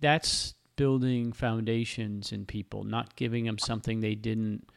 That's 0.00 0.54
building 0.76 1.32
foundations 1.32 2.32
in 2.32 2.46
people, 2.46 2.84
not 2.84 3.16
giving 3.16 3.44
them 3.44 3.58
something 3.58 4.00
they 4.00 4.14
didn't 4.14 4.68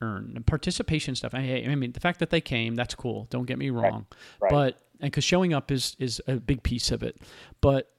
earn. 0.00 0.42
participation 0.46 1.14
stuff. 1.14 1.34
I, 1.34 1.64
I, 1.66 1.74
mean, 1.74 1.92
the 1.92 2.00
fact 2.00 2.20
that 2.20 2.30
they 2.30 2.40
came, 2.40 2.74
that's 2.74 2.94
cool. 2.94 3.26
Don't 3.30 3.46
get 3.46 3.58
me 3.58 3.70
wrong, 3.70 4.06
right. 4.40 4.42
Right. 4.42 4.50
but 4.50 4.80
and 5.00 5.10
because 5.10 5.24
showing 5.24 5.52
up 5.52 5.70
is 5.70 5.96
is 5.98 6.22
a 6.26 6.36
big 6.36 6.62
piece 6.62 6.90
of 6.90 7.02
it, 7.02 7.20
but 7.60 7.90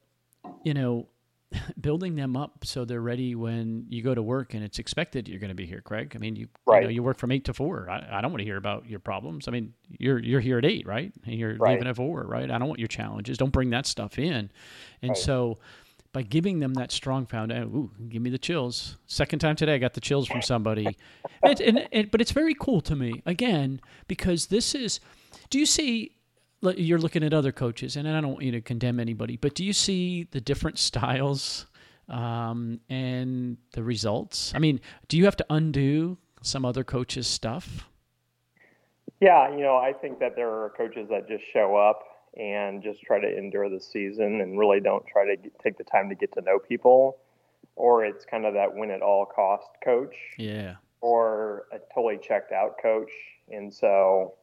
you 0.63 0.74
know 0.74 1.08
building 1.80 2.15
them 2.15 2.36
up 2.36 2.63
so 2.63 2.86
they're 2.86 3.01
ready 3.01 3.36
when 3.36 3.86
you 3.89 4.01
go 4.01 4.15
to 4.15 4.22
work 4.22 4.54
and 4.54 4.63
it's 4.63 4.80
expected 4.80 5.27
you're 5.27 5.39
going 5.39 5.50
to 5.50 5.56
be 5.56 5.65
here, 5.65 5.82
Craig. 5.82 6.13
I 6.15 6.20
mean, 6.20 6.36
you 6.36 6.48
right. 6.65 6.82
you, 6.82 6.88
know, 6.88 6.92
you 6.92 7.04
work 7.04 7.18
from 7.18 7.32
eight 7.32 7.46
to 7.46 7.54
four. 7.54 7.89
I, 7.89 8.18
I, 8.18 8.22
don't 8.22 8.32
want 8.32 8.39
to 8.39 8.46
hear 8.46 8.58
about 8.58 8.88
your 8.88 9.00
problems. 9.00 9.48
I 9.48 9.51
mean, 9.51 9.74
you're 9.89 10.20
you're 10.20 10.39
here 10.39 10.58
at 10.58 10.65
eight, 10.65 10.88
right? 10.88 11.12
And 11.25 11.36
you're 11.36 11.56
right. 11.58 11.74
leaving 11.74 11.88
at 11.88 11.96
four, 11.96 12.24
right? 12.24 12.50
I 12.50 12.58
don't 12.58 12.68
want 12.68 12.80
your 12.80 12.88
challenges. 12.88 13.38
Don't 13.38 13.51
bring 13.51 13.70
that 13.72 13.86
stuff 13.86 14.18
in. 14.20 14.51
And 15.01 15.10
right. 15.10 15.18
so, 15.18 15.58
by 16.15 16.22
giving 16.22 16.60
them 16.60 16.75
that 16.75 16.93
strong 16.93 17.25
foundation, 17.25 17.63
ooh, 17.75 17.91
give 18.07 18.22
me 18.22 18.29
the 18.29 18.38
chills. 18.38 18.95
Second 19.05 19.39
time 19.39 19.57
today, 19.57 19.75
I 19.75 19.77
got 19.79 19.95
the 19.95 20.00
chills 20.00 20.29
from 20.29 20.41
somebody. 20.41 20.98
and, 21.43 22.10
but 22.10 22.22
it's 22.22 22.31
very 22.31 22.55
cool 22.57 22.79
to 22.79 22.95
me 22.95 23.22
again 23.25 23.81
because 24.07 24.45
this 24.45 24.74
is. 24.74 25.01
Do 25.50 25.60
you 25.60 25.65
see 25.65 26.15
you're 26.62 27.00
looking 27.00 27.22
at 27.22 27.34
other 27.34 27.51
coaches, 27.51 27.98
and 27.98 28.07
I 28.07 28.22
don't 28.22 28.31
want 28.31 28.43
you 28.43 28.53
to 28.53 28.62
condemn 28.62 29.01
anybody, 29.01 29.36
but 29.36 29.55
do 29.55 29.65
you 29.65 29.74
see 29.74 30.24
the 30.31 30.39
different 30.39 30.79
styles 30.89 31.65
um, 32.07 32.79
and 32.89 33.57
the 33.74 33.84
results? 33.84 34.53
I 34.55 34.60
mean, 34.60 34.79
do 35.10 35.17
you 35.17 35.25
have 35.25 35.36
to 35.36 35.45
undo 35.50 36.17
some 36.41 36.63
other 36.63 36.86
coaches' 36.86 37.27
stuff? 37.27 37.89
Yeah, 39.19 39.53
you 39.53 39.63
know, 39.63 39.75
I 39.75 39.91
think 39.91 40.19
that 40.19 40.38
there 40.38 40.50
are 40.50 40.72
coaches 40.77 41.10
that 41.10 41.27
just 41.27 41.43
show 41.51 41.75
up 41.75 42.14
and 42.38 42.84
just 42.84 43.01
try 43.01 43.20
to 43.20 43.38
endure 43.38 43.70
the 43.70 43.80
season 43.80 44.42
and 44.42 44.58
really 44.58 44.80
don't 44.80 45.06
try 45.08 45.25
to 45.25 45.36
get, 45.36 45.58
take 45.60 45.77
the 45.77 45.84
time 45.84 46.10
to 46.10 46.15
get 46.15 46.34
to 46.34 46.42
know 46.42 46.60
people, 46.60 47.18
or 47.75 48.06
it's 48.06 48.25
kind 48.25 48.46
of 48.46 48.54
that 48.54 48.75
win 48.75 48.92
at 48.92 49.01
all 49.01 49.25
cost 49.25 49.68
coach. 49.84 50.15
Yeah. 50.38 50.75
Or 51.01 51.65
a 51.72 51.77
totally 51.94 52.18
checked 52.18 52.51
out 52.51 52.77
coach, 52.82 53.12
and 53.51 53.74
so 53.74 54.34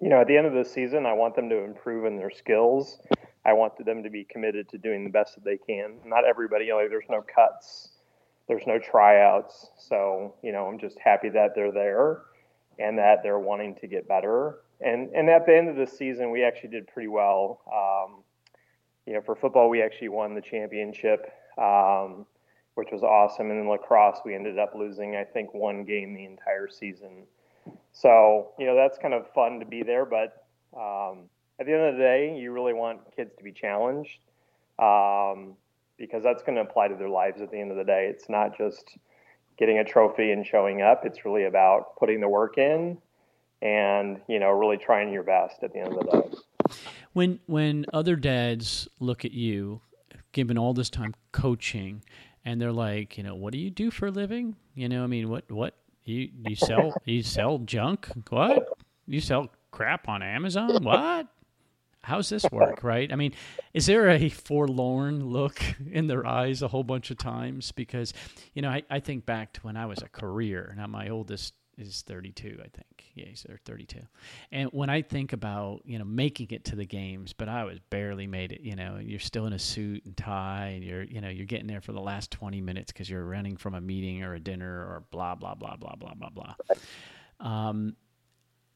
you 0.00 0.08
know, 0.08 0.20
at 0.20 0.26
the 0.26 0.36
end 0.36 0.46
of 0.46 0.54
the 0.54 0.64
season, 0.64 1.06
I 1.06 1.12
want 1.12 1.36
them 1.36 1.48
to 1.50 1.64
improve 1.64 2.04
in 2.04 2.16
their 2.16 2.30
skills. 2.30 2.98
I 3.46 3.52
want 3.52 3.84
them 3.84 4.02
to 4.02 4.10
be 4.10 4.24
committed 4.24 4.68
to 4.70 4.78
doing 4.78 5.04
the 5.04 5.10
best 5.10 5.34
that 5.34 5.44
they 5.44 5.58
can. 5.58 5.98
Not 6.04 6.24
everybody, 6.24 6.66
you 6.66 6.72
know, 6.72 6.88
there's 6.88 7.08
no 7.10 7.22
cuts, 7.22 7.90
there's 8.48 8.66
no 8.66 8.78
tryouts. 8.78 9.70
So, 9.78 10.34
you 10.42 10.52
know, 10.52 10.66
I'm 10.66 10.78
just 10.78 10.98
happy 10.98 11.28
that 11.30 11.54
they're 11.54 11.72
there 11.72 12.22
and 12.78 12.98
that 12.98 13.22
they're 13.22 13.38
wanting 13.38 13.76
to 13.76 13.86
get 13.86 14.08
better. 14.08 14.60
And 14.84 15.10
and 15.14 15.30
at 15.30 15.46
the 15.46 15.56
end 15.56 15.68
of 15.70 15.76
the 15.76 15.86
season, 15.86 16.30
we 16.30 16.44
actually 16.44 16.68
did 16.68 16.86
pretty 16.86 17.08
well. 17.08 17.60
Um, 17.72 18.22
you 19.06 19.14
know, 19.14 19.22
for 19.22 19.34
football, 19.34 19.68
we 19.68 19.82
actually 19.82 20.10
won 20.10 20.34
the 20.34 20.40
championship, 20.40 21.32
um, 21.58 22.26
which 22.74 22.88
was 22.92 23.02
awesome. 23.02 23.50
And 23.50 23.60
in 23.60 23.68
lacrosse, 23.68 24.20
we 24.24 24.34
ended 24.34 24.58
up 24.58 24.74
losing, 24.74 25.16
I 25.16 25.24
think, 25.24 25.54
one 25.54 25.84
game 25.84 26.14
the 26.14 26.24
entire 26.24 26.68
season. 26.68 27.24
So, 27.92 28.52
you 28.58 28.66
know, 28.66 28.76
that's 28.76 28.98
kind 28.98 29.14
of 29.14 29.26
fun 29.34 29.58
to 29.60 29.66
be 29.66 29.82
there. 29.82 30.04
But 30.04 30.46
um, 30.76 31.30
at 31.58 31.66
the 31.66 31.72
end 31.72 31.82
of 31.82 31.94
the 31.94 32.00
day, 32.00 32.36
you 32.38 32.52
really 32.52 32.72
want 32.74 33.00
kids 33.14 33.34
to 33.36 33.44
be 33.44 33.52
challenged 33.52 34.20
um, 34.78 35.54
because 35.96 36.22
that's 36.22 36.42
going 36.42 36.56
to 36.56 36.62
apply 36.62 36.88
to 36.88 36.94
their 36.96 37.08
lives 37.08 37.40
at 37.40 37.50
the 37.50 37.58
end 37.58 37.70
of 37.70 37.76
the 37.76 37.84
day. 37.84 38.08
It's 38.10 38.28
not 38.28 38.56
just 38.56 38.98
getting 39.56 39.78
a 39.78 39.84
trophy 39.84 40.32
and 40.32 40.44
showing 40.44 40.82
up, 40.82 41.04
it's 41.04 41.24
really 41.24 41.44
about 41.44 41.96
putting 41.96 42.20
the 42.20 42.28
work 42.28 42.58
in 42.58 42.98
and, 43.62 44.20
you 44.28 44.38
know, 44.38 44.50
really 44.50 44.76
trying 44.76 45.12
your 45.12 45.22
best 45.22 45.62
at 45.62 45.72
the 45.72 45.80
end 45.80 45.94
of 45.94 46.06
the 46.06 46.20
day. 46.20 46.74
When, 47.12 47.40
when 47.46 47.86
other 47.92 48.16
dads 48.16 48.88
look 49.00 49.24
at 49.24 49.32
you, 49.32 49.80
given 50.32 50.58
all 50.58 50.74
this 50.74 50.90
time 50.90 51.14
coaching, 51.32 52.02
and 52.44 52.60
they're 52.60 52.72
like, 52.72 53.16
you 53.16 53.22
know, 53.22 53.34
what 53.34 53.52
do 53.52 53.58
you 53.58 53.70
do 53.70 53.90
for 53.90 54.06
a 54.06 54.10
living? 54.10 54.56
You 54.74 54.88
know, 54.88 55.04
I 55.04 55.06
mean, 55.06 55.28
what, 55.28 55.50
what, 55.50 55.74
you 56.04 56.28
you 56.46 56.54
sell 56.54 56.94
you 57.04 57.22
sell 57.22 57.58
junk? 57.58 58.08
What? 58.28 58.68
You 59.06 59.20
sell 59.20 59.50
crap 59.70 60.08
on 60.08 60.22
Amazon? 60.22 60.84
What? 60.84 61.28
How's 62.02 62.28
this 62.28 62.44
work, 62.52 62.84
right? 62.84 63.10
I 63.10 63.16
mean, 63.16 63.32
is 63.72 63.86
there 63.86 64.10
a 64.10 64.28
forlorn 64.28 65.24
look 65.24 65.62
in 65.90 66.06
their 66.06 66.26
eyes 66.26 66.60
a 66.60 66.68
whole 66.68 66.84
bunch 66.84 67.10
of 67.10 67.16
times? 67.16 67.72
Because, 67.72 68.12
you 68.52 68.60
know, 68.60 68.68
I, 68.68 68.82
I 68.90 69.00
think 69.00 69.24
back 69.24 69.54
to 69.54 69.60
when 69.62 69.78
I 69.78 69.86
was 69.86 70.02
a 70.02 70.08
career. 70.08 70.74
Now, 70.76 70.86
my 70.86 71.08
oldest 71.08 71.54
is 71.78 72.02
32, 72.02 72.58
I 72.60 72.68
think. 72.68 73.04
Yeah, 73.14 73.26
he's 73.26 73.46
32. 73.64 74.00
And 74.52 74.70
when 74.72 74.90
I 74.90 75.02
think 75.02 75.32
about, 75.32 75.82
you 75.84 75.98
know, 75.98 76.04
making 76.04 76.48
it 76.50 76.64
to 76.66 76.76
the 76.76 76.84
games, 76.84 77.32
but 77.32 77.48
I 77.48 77.64
was 77.64 77.78
barely 77.90 78.26
made 78.26 78.52
it, 78.52 78.60
you 78.60 78.76
know, 78.76 78.98
you're 79.00 79.20
still 79.20 79.46
in 79.46 79.52
a 79.52 79.58
suit 79.58 80.04
and 80.04 80.16
tie 80.16 80.72
and 80.74 80.84
you're, 80.84 81.02
you 81.02 81.20
know, 81.20 81.28
you're 81.28 81.46
getting 81.46 81.66
there 81.66 81.80
for 81.80 81.92
the 81.92 82.00
last 82.00 82.30
20 82.30 82.60
minutes 82.60 82.92
because 82.92 83.08
you're 83.08 83.24
running 83.24 83.56
from 83.56 83.74
a 83.74 83.80
meeting 83.80 84.22
or 84.22 84.34
a 84.34 84.40
dinner 84.40 84.80
or 84.80 85.04
blah, 85.10 85.34
blah, 85.34 85.54
blah, 85.54 85.76
blah, 85.76 85.94
blah, 85.96 86.14
blah, 86.14 86.30
blah. 86.30 86.54
Um, 87.40 87.96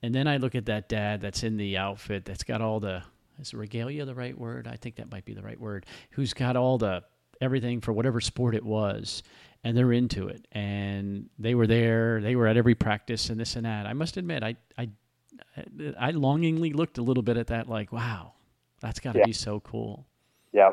and 0.03 0.15
then 0.15 0.29
I 0.29 0.37
look 0.37 0.55
at 0.55 0.67
that 0.67 0.89
dad 0.89 1.21
that's 1.21 1.43
in 1.43 1.57
the 1.57 1.77
outfit 1.77 2.25
that's 2.25 2.45
got 2.45 2.61
all 2.61 2.81
the, 2.81 3.03
is 3.41 3.55
regalia 3.55 4.05
the 4.05 4.15
right 4.15 4.37
word? 4.37 4.67
I 4.67 4.77
think 4.77 4.97
that 4.97 5.11
might 5.11 5.25
be 5.25 5.35
the 5.35 5.43
right 5.43 5.61
word. 5.61 5.87
Who's 6.11 6.35
got 6.35 6.57
all 6.57 6.79
the 6.79 7.03
everything 7.41 7.81
for 7.81 7.93
whatever 7.93 8.21
sport 8.21 8.55
it 8.55 8.65
was 8.65 9.23
and 9.65 9.77
they're 9.77 9.93
into 9.93 10.29
it. 10.29 10.47
And 10.53 11.29
they 11.39 11.55
were 11.55 11.67
there 11.67 12.21
they 12.21 12.37
were 12.37 12.47
at 12.47 12.57
every 12.57 12.75
practice 12.75 13.31
and 13.31 13.39
this 13.39 13.57
and 13.57 13.67
that. 13.67 13.87
I 13.87 13.93
must 13.93 14.17
admit 14.17 14.43
i 14.43 14.57
i 14.77 14.89
i 15.99 16.11
longingly 16.11 16.73
looked 16.73 16.99
a 16.99 17.03
little 17.03 17.23
bit 17.23 17.37
at 17.37 17.49
that 17.49 17.69
like 17.69 17.93
wow 17.93 18.33
that's 18.81 19.01
got 19.01 19.13
to 19.13 19.21
yeah. 19.21 19.27
be 19.27 19.33
so 19.33 19.61
cool. 19.61 20.07
Yeah. 20.53 20.71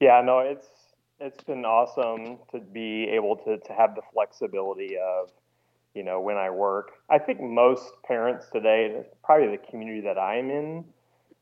Yeah 0.00 0.22
no 0.24 0.40
it's 0.40 0.68
it's 1.20 1.42
been 1.44 1.64
awesome 1.64 2.38
to 2.50 2.60
be 2.60 3.04
able 3.04 3.36
to 3.36 3.58
to 3.58 3.72
have 3.72 3.94
the 3.94 4.02
flexibility 4.12 4.96
of 4.96 5.30
you 5.94 6.02
know 6.02 6.20
when 6.20 6.36
i 6.36 6.50
work. 6.50 6.92
I 7.08 7.18
think 7.18 7.40
most 7.40 7.84
parents 8.06 8.46
today 8.52 9.04
probably 9.22 9.56
the 9.56 9.62
community 9.70 10.00
that 10.02 10.18
i'm 10.18 10.50
in 10.50 10.84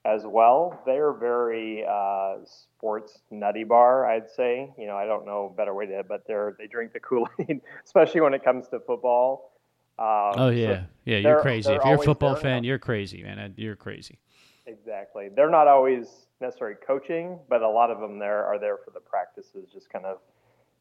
as 0.04 0.22
well. 0.24 0.82
They're 0.84 1.12
very 1.12 1.84
uh, 1.88 2.36
sports 2.44 3.20
nutty 3.30 3.64
bar, 3.64 4.06
I'd 4.06 4.28
say. 4.30 4.72
You 4.76 4.86
know, 4.86 4.96
I 4.96 5.06
don't 5.06 5.24
know 5.24 5.50
a 5.52 5.56
better 5.56 5.74
way 5.74 5.86
to, 5.86 6.02
but 6.06 6.26
they're 6.26 6.56
they 6.58 6.66
drink 6.66 6.92
the 6.92 7.00
Kool 7.00 7.28
Aid, 7.38 7.60
especially 7.84 8.20
when 8.20 8.34
it 8.34 8.44
comes 8.44 8.68
to 8.68 8.80
football. 8.80 9.52
Um, 9.98 10.34
oh 10.36 10.50
yeah, 10.50 10.80
so 10.80 10.86
yeah, 11.04 11.18
you're 11.18 11.40
crazy. 11.40 11.72
If 11.72 11.84
you're 11.84 11.94
a 11.94 12.02
football 12.02 12.34
fan, 12.34 12.64
you're 12.64 12.78
crazy, 12.78 13.22
man. 13.22 13.54
You're 13.56 13.76
crazy. 13.76 14.18
Exactly. 14.66 15.28
They're 15.34 15.50
not 15.50 15.66
always 15.66 16.26
necessarily 16.40 16.76
coaching, 16.86 17.38
but 17.48 17.62
a 17.62 17.68
lot 17.68 17.90
of 17.90 18.00
them 18.00 18.18
there 18.18 18.44
are 18.44 18.58
there 18.58 18.78
for 18.84 18.90
the 18.92 19.00
practices, 19.00 19.70
just 19.72 19.90
kind 19.90 20.06
of 20.06 20.18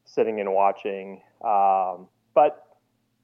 sitting 0.04 0.40
and 0.40 0.52
watching. 0.52 1.20
Um, 1.44 2.08
but 2.34 2.78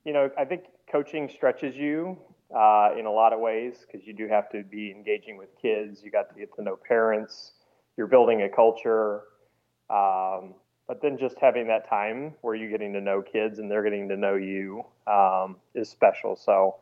you 0.04 0.12
know, 0.12 0.30
I 0.38 0.44
think 0.44 0.64
coaching 0.90 1.28
stretches 1.28 1.76
you 1.76 2.18
uh, 2.54 2.90
in 2.98 3.06
a 3.06 3.10
lot 3.10 3.32
of 3.32 3.40
ways 3.40 3.84
because 3.86 4.06
you 4.06 4.12
do 4.12 4.28
have 4.28 4.48
to 4.50 4.62
be 4.62 4.90
engaging 4.90 5.36
with 5.36 5.48
kids. 5.60 6.02
You 6.02 6.10
got 6.10 6.28
to 6.32 6.38
get 6.38 6.54
to 6.56 6.62
know 6.62 6.76
parents. 6.76 7.52
You're 7.96 8.06
building 8.06 8.42
a 8.42 8.48
culture. 8.48 9.22
Um, 9.90 10.54
but 10.86 11.02
then 11.02 11.18
just 11.18 11.36
having 11.40 11.68
that 11.68 11.88
time 11.88 12.34
where 12.40 12.54
you're 12.54 12.70
getting 12.70 12.94
to 12.94 13.00
know 13.00 13.22
kids 13.22 13.58
and 13.58 13.70
they're 13.70 13.82
getting 13.82 14.08
to 14.08 14.16
know 14.16 14.36
you 14.36 14.84
um, 15.06 15.56
is 15.74 15.88
special. 15.88 16.34
So 16.34 16.76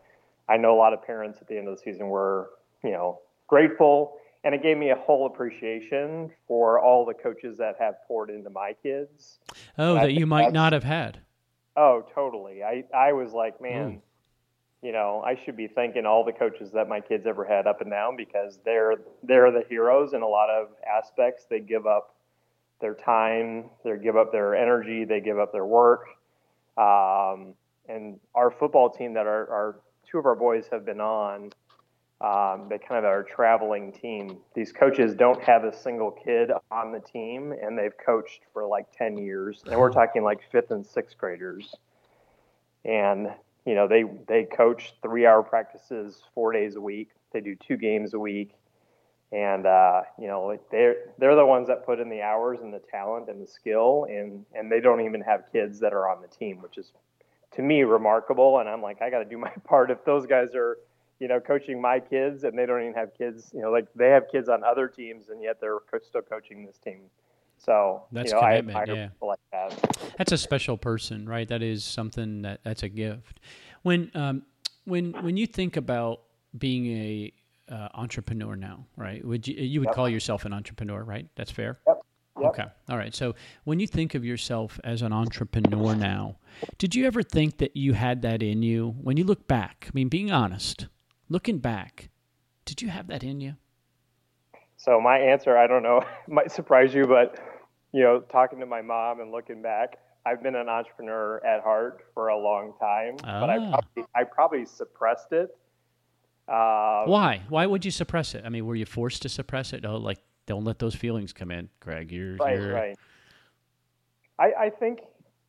I 0.48 0.56
know 0.56 0.74
a 0.74 0.78
lot 0.78 0.92
of 0.92 1.02
parents 1.02 1.38
at 1.40 1.48
the 1.48 1.58
end 1.58 1.68
of 1.68 1.76
the 1.76 1.82
season 1.82 2.08
were, 2.08 2.50
you 2.84 2.92
know, 2.92 3.20
grateful. 3.48 4.18
And 4.44 4.54
it 4.54 4.62
gave 4.62 4.76
me 4.76 4.90
a 4.90 4.96
whole 4.96 5.26
appreciation 5.26 6.30
for 6.46 6.78
all 6.78 7.04
the 7.04 7.14
coaches 7.14 7.58
that 7.58 7.74
have 7.80 7.96
poured 8.06 8.30
into 8.30 8.48
my 8.48 8.74
kids. 8.80 9.40
Oh, 9.76 9.94
that 9.94 10.12
you 10.12 10.24
might 10.24 10.52
not 10.52 10.72
have 10.72 10.84
had. 10.84 11.18
Oh, 11.76 12.06
totally. 12.14 12.62
I, 12.62 12.84
I 12.96 13.12
was 13.12 13.32
like, 13.32 13.60
man, 13.60 13.90
mm. 13.90 14.00
You 14.82 14.92
know, 14.92 15.22
I 15.24 15.38
should 15.44 15.56
be 15.56 15.66
thanking 15.66 16.06
all 16.06 16.24
the 16.24 16.32
coaches 16.32 16.70
that 16.72 16.88
my 16.88 17.00
kids 17.00 17.26
ever 17.26 17.44
had 17.44 17.66
up 17.66 17.80
and 17.80 17.90
down 17.90 18.16
because 18.16 18.58
they're 18.64 18.96
they're 19.22 19.50
the 19.50 19.64
heroes 19.68 20.12
in 20.12 20.22
a 20.22 20.26
lot 20.26 20.50
of 20.50 20.68
aspects. 20.86 21.46
They 21.48 21.60
give 21.60 21.86
up 21.86 22.14
their 22.80 22.94
time, 22.94 23.70
they 23.84 23.96
give 23.96 24.16
up 24.16 24.32
their 24.32 24.54
energy, 24.54 25.04
they 25.04 25.20
give 25.20 25.38
up 25.38 25.52
their 25.52 25.64
work. 25.64 26.06
Um, 26.76 27.54
and 27.88 28.20
our 28.34 28.50
football 28.50 28.90
team 28.90 29.14
that 29.14 29.26
our, 29.26 29.48
our 29.50 29.76
two 30.10 30.18
of 30.18 30.26
our 30.26 30.34
boys 30.34 30.66
have 30.70 30.84
been 30.84 31.00
on, 31.00 31.50
um, 32.20 32.68
they 32.68 32.78
kind 32.78 32.98
of 32.98 33.04
are 33.04 33.20
a 33.20 33.24
traveling 33.24 33.92
team. 33.92 34.38
These 34.54 34.72
coaches 34.72 35.14
don't 35.14 35.42
have 35.42 35.64
a 35.64 35.76
single 35.76 36.10
kid 36.10 36.50
on 36.70 36.92
the 36.92 37.00
team, 37.00 37.52
and 37.52 37.78
they've 37.78 37.96
coached 38.04 38.40
for 38.52 38.66
like 38.66 38.86
10 38.96 39.18
years. 39.18 39.62
And 39.70 39.78
we're 39.78 39.92
talking 39.92 40.22
like 40.22 40.40
fifth 40.50 40.70
and 40.70 40.84
sixth 40.84 41.16
graders. 41.18 41.74
And, 42.84 43.28
you 43.66 43.74
know, 43.74 43.88
they, 43.88 44.04
they 44.28 44.44
coach 44.44 44.94
three 45.02 45.26
hour 45.26 45.42
practices 45.42 46.22
four 46.34 46.52
days 46.52 46.76
a 46.76 46.80
week. 46.80 47.10
They 47.32 47.40
do 47.40 47.56
two 47.56 47.76
games 47.76 48.14
a 48.14 48.18
week. 48.18 48.52
And, 49.32 49.66
uh, 49.66 50.02
you 50.18 50.28
know, 50.28 50.56
they're, 50.70 50.96
they're 51.18 51.34
the 51.34 51.44
ones 51.44 51.66
that 51.66 51.84
put 51.84 51.98
in 51.98 52.08
the 52.08 52.22
hours 52.22 52.60
and 52.62 52.72
the 52.72 52.78
talent 52.78 53.28
and 53.28 53.42
the 53.42 53.46
skill. 53.46 54.06
And, 54.08 54.46
and 54.54 54.70
they 54.70 54.80
don't 54.80 55.00
even 55.00 55.20
have 55.22 55.42
kids 55.52 55.80
that 55.80 55.92
are 55.92 56.08
on 56.08 56.22
the 56.22 56.28
team, 56.28 56.62
which 56.62 56.78
is 56.78 56.92
to 57.56 57.62
me 57.62 57.82
remarkable. 57.82 58.60
And 58.60 58.68
I'm 58.68 58.80
like, 58.80 59.02
I 59.02 59.10
got 59.10 59.18
to 59.18 59.24
do 59.24 59.36
my 59.46 59.52
part. 59.64 59.90
If 59.90 60.04
those 60.04 60.26
guys 60.26 60.54
are, 60.54 60.78
you 61.18 61.26
know, 61.26 61.40
coaching 61.40 61.80
my 61.80 61.98
kids 61.98 62.44
and 62.44 62.56
they 62.56 62.66
don't 62.66 62.82
even 62.82 62.94
have 62.94 63.18
kids, 63.18 63.50
you 63.52 63.62
know, 63.62 63.72
like 63.72 63.88
they 63.96 64.10
have 64.10 64.30
kids 64.30 64.48
on 64.48 64.62
other 64.62 64.86
teams 64.86 65.28
and 65.28 65.42
yet 65.42 65.60
they're 65.60 65.78
still 66.06 66.22
coaching 66.22 66.64
this 66.64 66.78
team. 66.78 67.00
So 67.58 68.04
that's 68.12 68.30
you 68.30 68.36
know, 68.36 68.40
commitment. 68.40 68.76
I 68.76 68.92
yeah. 68.92 69.08
Like 69.20 69.38
that. 69.52 70.14
That's 70.18 70.32
a 70.32 70.38
special 70.38 70.76
person, 70.76 71.28
right? 71.28 71.48
That 71.48 71.62
is 71.62 71.84
something 71.84 72.42
that 72.42 72.60
that's 72.62 72.82
a 72.82 72.88
gift. 72.88 73.40
When 73.82 74.10
um, 74.14 74.42
when 74.84 75.12
when 75.22 75.36
you 75.36 75.46
think 75.46 75.76
about 75.76 76.20
being 76.56 76.86
a 76.86 77.32
uh, 77.68 77.88
entrepreneur 77.94 78.56
now, 78.56 78.86
right? 78.96 79.24
Would 79.24 79.48
you 79.48 79.54
you 79.54 79.80
would 79.80 79.88
yep. 79.88 79.94
call 79.94 80.08
yourself 80.08 80.44
an 80.44 80.52
entrepreneur, 80.52 81.02
right? 81.02 81.26
That's 81.36 81.50
fair. 81.50 81.78
Yep. 81.86 82.02
Yep. 82.38 82.50
Okay. 82.50 82.64
All 82.90 82.98
right. 82.98 83.14
So 83.14 83.34
when 83.64 83.80
you 83.80 83.86
think 83.86 84.14
of 84.14 84.24
yourself 84.24 84.78
as 84.84 85.02
an 85.02 85.12
entrepreneur 85.12 85.94
now, 85.94 86.36
did 86.76 86.94
you 86.94 87.06
ever 87.06 87.22
think 87.22 87.58
that 87.58 87.76
you 87.76 87.94
had 87.94 88.22
that 88.22 88.42
in 88.42 88.62
you? 88.62 88.94
When 89.00 89.16
you 89.16 89.24
look 89.24 89.48
back, 89.48 89.86
I 89.88 89.90
mean, 89.94 90.08
being 90.08 90.30
honest, 90.30 90.86
looking 91.30 91.58
back, 91.58 92.10
did 92.66 92.82
you 92.82 92.90
have 92.90 93.06
that 93.06 93.24
in 93.24 93.40
you? 93.40 93.54
So 94.86 95.00
my 95.00 95.18
answer, 95.18 95.58
I 95.58 95.66
don't 95.66 95.82
know, 95.82 96.00
might 96.28 96.52
surprise 96.52 96.94
you, 96.94 97.06
but 97.06 97.40
you 97.92 98.04
know, 98.04 98.20
talking 98.20 98.60
to 98.60 98.66
my 98.66 98.82
mom 98.82 99.20
and 99.20 99.32
looking 99.32 99.60
back, 99.60 99.98
I've 100.24 100.42
been 100.42 100.54
an 100.54 100.68
entrepreneur 100.68 101.44
at 101.44 101.62
heart 101.62 102.04
for 102.14 102.28
a 102.28 102.38
long 102.38 102.72
time, 102.80 103.16
ah. 103.24 103.40
but 103.40 103.50
I 103.50 103.58
ah. 103.58 103.70
probably, 103.70 104.04
I 104.14 104.24
probably 104.24 104.64
suppressed 104.64 105.32
it. 105.32 105.56
Um, 106.48 107.10
Why? 107.10 107.42
Why 107.48 107.66
would 107.66 107.84
you 107.84 107.90
suppress 107.90 108.36
it? 108.36 108.44
I 108.46 108.48
mean, 108.48 108.64
were 108.64 108.76
you 108.76 108.86
forced 108.86 109.22
to 109.22 109.28
suppress 109.28 109.72
it? 109.72 109.84
Oh, 109.84 109.96
like 109.96 110.18
don't 110.46 110.64
let 110.64 110.78
those 110.78 110.94
feelings 110.94 111.32
come 111.32 111.50
in, 111.50 111.68
Greg. 111.80 112.12
You're 112.12 112.36
right, 112.36 112.56
you're... 112.56 112.72
right. 112.72 112.96
I, 114.38 114.52
I 114.66 114.70
think 114.70 115.00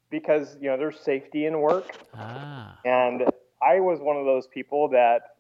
because 0.10 0.58
you 0.60 0.70
know 0.70 0.78
there's 0.78 1.00
safety 1.00 1.46
in 1.46 1.62
work, 1.62 1.96
ah. 2.16 2.80
and 2.86 3.22
I 3.62 3.80
was 3.82 4.00
one 4.00 4.18
of 4.18 4.26
those 4.26 4.48
people 4.48 4.90
that 4.90 5.37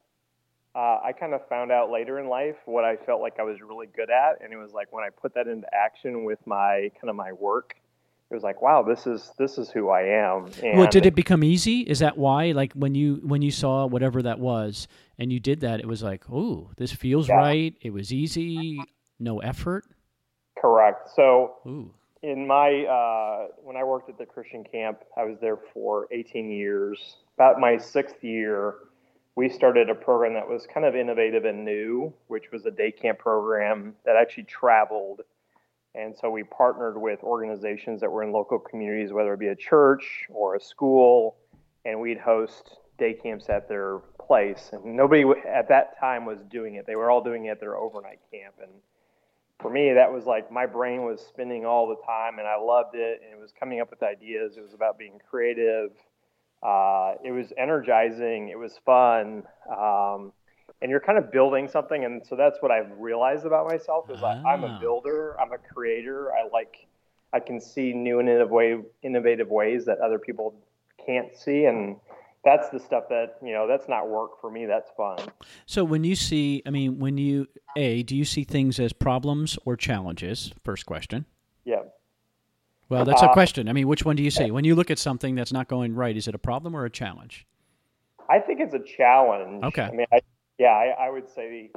uh, 0.78 1.00
I 1.04 1.12
kind 1.12 1.34
of 1.34 1.42
found 1.48 1.72
out 1.72 1.90
later 1.90 2.20
in 2.20 2.28
life 2.30 2.56
what 2.66 2.86
I 2.86 2.98
felt 2.98 3.20
like 3.20 3.40
I 3.40 3.44
was 3.44 3.58
really 3.62 3.88
good 3.88 4.12
at, 4.12 4.44
and 4.44 4.54
it 4.54 4.58
was 4.58 4.74
like 4.74 4.94
when 4.94 5.04
I 5.04 5.10
put 5.10 5.34
that 5.34 5.48
into 5.48 5.68
action 5.74 6.24
with 6.24 6.38
my 6.46 6.92
kind 7.02 7.10
of 7.10 7.16
my 7.16 7.32
work, 7.32 7.76
it 8.30 8.34
was 8.36 8.44
like, 8.44 8.62
wow, 8.62 8.84
this 8.84 9.08
is 9.08 9.32
this 9.40 9.58
is 9.58 9.72
who 9.72 9.90
I 9.90 10.04
am. 10.04 10.52
And 10.62 10.78
well, 10.78 10.88
did 10.88 11.08
it 11.08 11.16
become 11.16 11.44
easy? 11.44 11.80
Is 11.80 11.98
that 12.00 12.16
why? 12.16 12.52
Like 12.52 12.74
when 12.74 12.94
you 12.94 13.22
when 13.24 13.42
you 13.42 13.50
saw 13.50 13.88
whatever 13.88 14.22
that 14.22 14.38
was, 14.38 14.88
and 15.18 15.34
you 15.34 15.40
did 15.40 15.62
that, 15.62 15.80
it 15.80 15.88
was 15.88 16.04
like, 16.04 16.26
oh, 16.32 16.70
this 16.78 16.92
feels 16.92 17.28
yeah. 17.28 17.38
right. 17.38 17.74
It 17.82 17.92
was 17.92 18.14
easy, 18.14 18.80
no 19.20 19.40
effort. 19.40 19.86
Correct. 20.62 21.10
So. 21.16 21.56
Ooh 21.66 21.92
in 22.24 22.48
my 22.48 22.84
uh, 22.86 23.48
when 23.64 23.78
I 23.78 23.84
worked 23.84 24.10
at 24.10 24.18
the 24.18 24.26
Christian 24.26 24.64
camp, 24.64 25.04
I 25.16 25.24
was 25.24 25.38
there 25.40 25.58
for 25.72 26.08
18 26.12 26.50
years. 26.50 27.18
About 27.36 27.60
my 27.60 27.78
sixth 27.78 28.24
year, 28.24 28.74
we 29.38 29.48
started 29.48 29.88
a 29.88 29.94
program 29.94 30.34
that 30.34 30.50
was 30.50 30.66
kind 30.66 30.84
of 30.84 30.96
innovative 30.96 31.46
and 31.46 31.64
new, 31.64 32.12
which 32.26 32.52
was 32.52 32.66
a 32.66 32.72
day 32.72 32.92
camp 32.92 33.20
program 33.20 33.94
that 34.04 34.16
actually 34.16 34.46
traveled. 34.46 35.22
And 35.94 36.18
so 36.18 36.32
we 36.32 36.44
partnered 36.44 37.00
with 37.00 37.22
organizations 37.22 38.02
that 38.02 38.12
were 38.12 38.24
in 38.24 38.32
local 38.32 38.58
communities, 38.58 39.14
whether 39.14 39.36
it 39.36 39.40
be 39.40 39.50
a 39.50 39.56
church 39.56 40.26
or 40.32 40.56
a 40.56 40.60
school, 40.60 41.36
and 41.86 42.02
we'd 42.02 42.18
host 42.18 42.78
day 42.98 43.14
camps 43.14 43.48
at 43.48 43.70
their 43.70 44.00
place. 44.20 44.72
And 44.74 44.98
nobody 44.98 45.24
at 45.48 45.70
that 45.70 46.00
time 46.00 46.26
was 46.26 46.40
doing 46.50 46.74
it; 46.74 46.88
they 46.88 46.96
were 46.96 47.12
all 47.12 47.24
doing 47.24 47.46
it 47.46 47.50
at 47.50 47.60
their 47.60 47.78
overnight 47.78 48.20
camp. 48.32 48.56
And 48.60 48.72
for 49.60 49.70
me, 49.70 49.94
that 49.94 50.12
was 50.12 50.26
like 50.26 50.52
my 50.52 50.66
brain 50.66 51.04
was 51.04 51.22
spinning 51.22 51.64
all 51.64 51.88
the 51.88 52.02
time, 52.08 52.40
and 52.40 52.48
I 52.48 52.58
loved 52.58 52.96
it. 52.96 53.22
And 53.24 53.38
it 53.38 53.40
was 53.40 53.52
coming 53.52 53.82
up 53.82 53.92
with 53.92 54.02
ideas. 54.02 54.58
It 54.58 54.62
was 54.62 54.74
about 54.74 54.98
being 54.98 55.22
creative. 55.30 55.92
Uh, 56.64 57.14
it 57.24 57.32
was 57.32 57.54
energizing. 57.58 58.50
It 58.50 58.58
was 58.58 58.74
fun. 58.86 59.44
Um, 59.70 60.34
and 60.82 60.92
you're 60.92 61.00
kind 61.00 61.18
of 61.18 61.32
building 61.32 61.68
something, 61.68 62.06
and 62.06 62.26
so 62.26 62.36
that's 62.36 62.58
what 62.62 62.72
I've 62.72 62.92
realized 63.00 63.46
about 63.46 63.68
myself 63.68 64.10
is 64.10 64.20
ah. 64.22 64.42
I'm 64.46 64.64
a 64.64 64.68
ah. 64.68 64.80
builder. 64.80 65.40
I'm 65.40 65.52
a 65.52 65.58
creator. 65.58 66.32
I 66.34 66.48
like. 66.52 66.88
I 67.34 67.40
can 67.40 67.60
see 67.60 67.92
new 67.94 68.20
and 68.20 68.30
innovative, 68.30 68.52
way, 68.52 68.78
innovative 69.04 69.50
ways 69.50 69.86
that 69.86 70.00
other 70.00 70.18
people 70.18 70.56
can't 71.06 71.36
see, 71.36 71.66
and 71.66 71.98
that's 72.48 72.70
the 72.70 72.80
stuff 72.80 73.10
that 73.10 73.38
you 73.44 73.52
know 73.52 73.68
that's 73.68 73.90
not 73.90 74.08
work 74.08 74.40
for 74.40 74.50
me 74.50 74.66
that's 74.66 74.90
fun 74.96 75.18
so 75.66 75.84
when 75.84 76.06
you 76.06 76.16
see 76.16 76.62
i 76.66 76.70
mean 76.70 76.98
when 76.98 77.18
you 77.18 77.46
a 77.76 78.04
do 78.04 78.16
you 78.16 78.24
see 78.24 78.46
things 78.46 78.80
as 78.80 78.94
problems 78.94 79.58
or 79.66 79.76
challenges 79.76 80.54
first 80.64 80.86
question 80.86 81.26
yeah 81.66 81.82
well 82.90 83.06
that's 83.06 83.24
uh, 83.24 83.28
a 83.28 83.34
question 83.34 83.68
i 83.70 83.74
mean 83.74 83.88
which 83.88 84.06
one 84.06 84.16
do 84.16 84.24
you 84.24 84.32
see 84.32 84.52
when 84.52 84.64
you 84.64 84.76
look 84.76 84.92
at 84.92 85.00
something 85.00 85.36
that's 85.36 85.54
not 85.54 85.68
going 85.68 85.94
right 85.94 86.18
is 86.18 86.28
it 86.28 86.36
a 86.36 86.40
problem 86.40 86.76
or 86.76 86.86
a 86.86 86.90
challenge 86.90 87.46
i 88.30 88.40
think 88.40 88.60
it's 88.60 88.74
a 88.74 88.84
challenge 88.98 89.64
okay 89.64 89.84
i 89.84 89.92
mean 89.92 90.08
I, 90.12 90.20
yeah 90.58 90.70
I, 90.70 91.08
I 91.08 91.10
would 91.10 91.30
say 91.30 91.72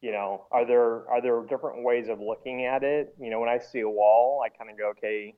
you 0.00 0.12
know 0.12 0.46
are 0.50 0.66
there 0.66 1.08
are 1.10 1.20
there 1.22 1.40
different 1.48 1.84
ways 1.84 2.08
of 2.08 2.20
looking 2.20 2.64
at 2.64 2.82
it 2.82 3.14
you 3.20 3.30
know 3.30 3.40
when 3.40 3.48
i 3.48 3.58
see 3.58 3.80
a 3.80 3.88
wall 3.88 4.42
i 4.44 4.48
kind 4.48 4.70
of 4.70 4.78
go 4.78 4.90
okay 4.90 5.34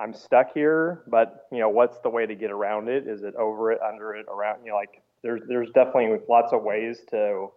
I'm 0.00 0.14
stuck 0.14 0.54
here, 0.54 1.02
but 1.06 1.46
you 1.52 1.58
know, 1.58 1.68
what's 1.68 1.98
the 1.98 2.08
way 2.08 2.24
to 2.24 2.34
get 2.34 2.50
around 2.50 2.88
it? 2.88 3.06
Is 3.06 3.22
it 3.22 3.34
over 3.36 3.70
it, 3.70 3.80
under 3.86 4.14
it, 4.14 4.26
around? 4.28 4.64
You 4.64 4.70
know, 4.70 4.76
like 4.76 5.02
there's 5.22 5.42
there's 5.46 5.68
definitely 5.74 6.18
lots 6.26 6.54
of 6.54 6.62
ways 6.62 7.00
to, 7.10 7.50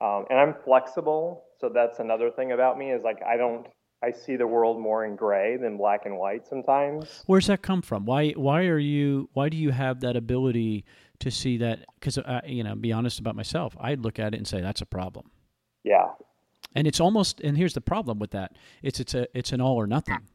um, 0.00 0.24
and 0.30 0.38
I'm 0.38 0.54
flexible. 0.64 1.44
So 1.60 1.68
that's 1.68 1.98
another 1.98 2.30
thing 2.30 2.52
about 2.52 2.78
me 2.78 2.90
is 2.90 3.02
like 3.04 3.18
I 3.22 3.36
don't 3.36 3.66
I 4.02 4.12
see 4.12 4.36
the 4.36 4.46
world 4.46 4.80
more 4.80 5.04
in 5.04 5.16
gray 5.16 5.56
than 5.56 5.76
black 5.76 6.06
and 6.06 6.16
white 6.16 6.46
sometimes. 6.46 7.24
Where's 7.26 7.48
that 7.48 7.62
come 7.62 7.82
from? 7.82 8.06
Why 8.06 8.30
why 8.30 8.66
are 8.66 8.78
you 8.78 9.28
why 9.32 9.48
do 9.48 9.56
you 9.56 9.70
have 9.70 10.00
that 10.00 10.16
ability 10.16 10.84
to 11.20 11.30
see 11.30 11.58
that? 11.58 11.84
Because 11.98 12.18
uh, 12.18 12.40
you 12.46 12.62
know, 12.62 12.74
be 12.76 12.92
honest 12.92 13.18
about 13.18 13.34
myself, 13.34 13.76
I'd 13.80 14.00
look 14.00 14.18
at 14.18 14.34
it 14.34 14.36
and 14.36 14.46
say 14.46 14.60
that's 14.60 14.80
a 14.80 14.86
problem. 14.86 15.30
Yeah. 15.82 16.10
And 16.76 16.86
it's 16.86 17.00
almost 17.00 17.40
and 17.40 17.56
here's 17.56 17.74
the 17.74 17.80
problem 17.80 18.18
with 18.20 18.30
that. 18.30 18.56
It's 18.82 19.00
it's 19.00 19.14
a 19.14 19.26
it's 19.36 19.52
an 19.52 19.60
all 19.60 19.76
or 19.76 19.86
nothing. 19.86 20.28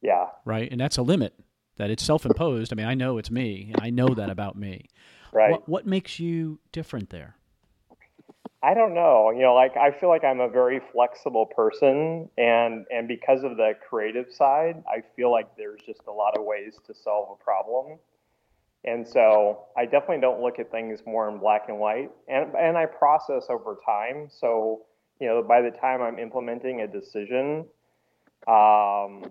Yeah. 0.00 0.26
Right. 0.44 0.70
And 0.70 0.80
that's 0.80 0.96
a 0.96 1.02
limit 1.02 1.34
that 1.76 1.90
it's 1.90 2.02
self 2.02 2.24
imposed. 2.24 2.72
I 2.72 2.76
mean, 2.76 2.86
I 2.86 2.94
know 2.94 3.18
it's 3.18 3.30
me 3.30 3.70
and 3.74 3.82
I 3.82 3.90
know 3.90 4.08
that 4.14 4.30
about 4.30 4.56
me. 4.56 4.88
Right. 5.32 5.50
What, 5.50 5.68
what 5.68 5.86
makes 5.86 6.18
you 6.18 6.60
different 6.72 7.10
there? 7.10 7.36
I 8.64 8.72
don't 8.72 8.94
know. 8.94 9.30
You 9.30 9.42
know, 9.42 9.54
like 9.54 9.76
I 9.76 9.90
feel 9.90 10.08
like 10.08 10.24
I'm 10.24 10.40
a 10.40 10.48
very 10.48 10.80
flexible 10.92 11.44
person 11.44 12.30
and 12.38 12.86
and 12.90 13.06
because 13.06 13.44
of 13.44 13.58
the 13.58 13.72
creative 13.86 14.32
side, 14.32 14.82
I 14.88 15.02
feel 15.14 15.30
like 15.30 15.54
there's 15.58 15.80
just 15.84 16.00
a 16.08 16.12
lot 16.12 16.38
of 16.38 16.44
ways 16.44 16.78
to 16.86 16.94
solve 16.94 17.28
a 17.38 17.44
problem. 17.44 17.98
And 18.86 19.06
so 19.06 19.66
I 19.76 19.84
definitely 19.84 20.20
don't 20.20 20.40
look 20.40 20.58
at 20.58 20.70
things 20.70 21.00
more 21.06 21.28
in 21.28 21.38
black 21.38 21.64
and 21.68 21.78
white. 21.78 22.10
And 22.26 22.54
and 22.54 22.78
I 22.78 22.86
process 22.86 23.46
over 23.50 23.76
time. 23.84 24.28
So, 24.30 24.86
you 25.20 25.26
know, 25.26 25.42
by 25.42 25.60
the 25.60 25.70
time 25.70 26.00
I'm 26.00 26.18
implementing 26.18 26.80
a 26.80 26.86
decision, 26.86 27.66
um, 28.48 29.30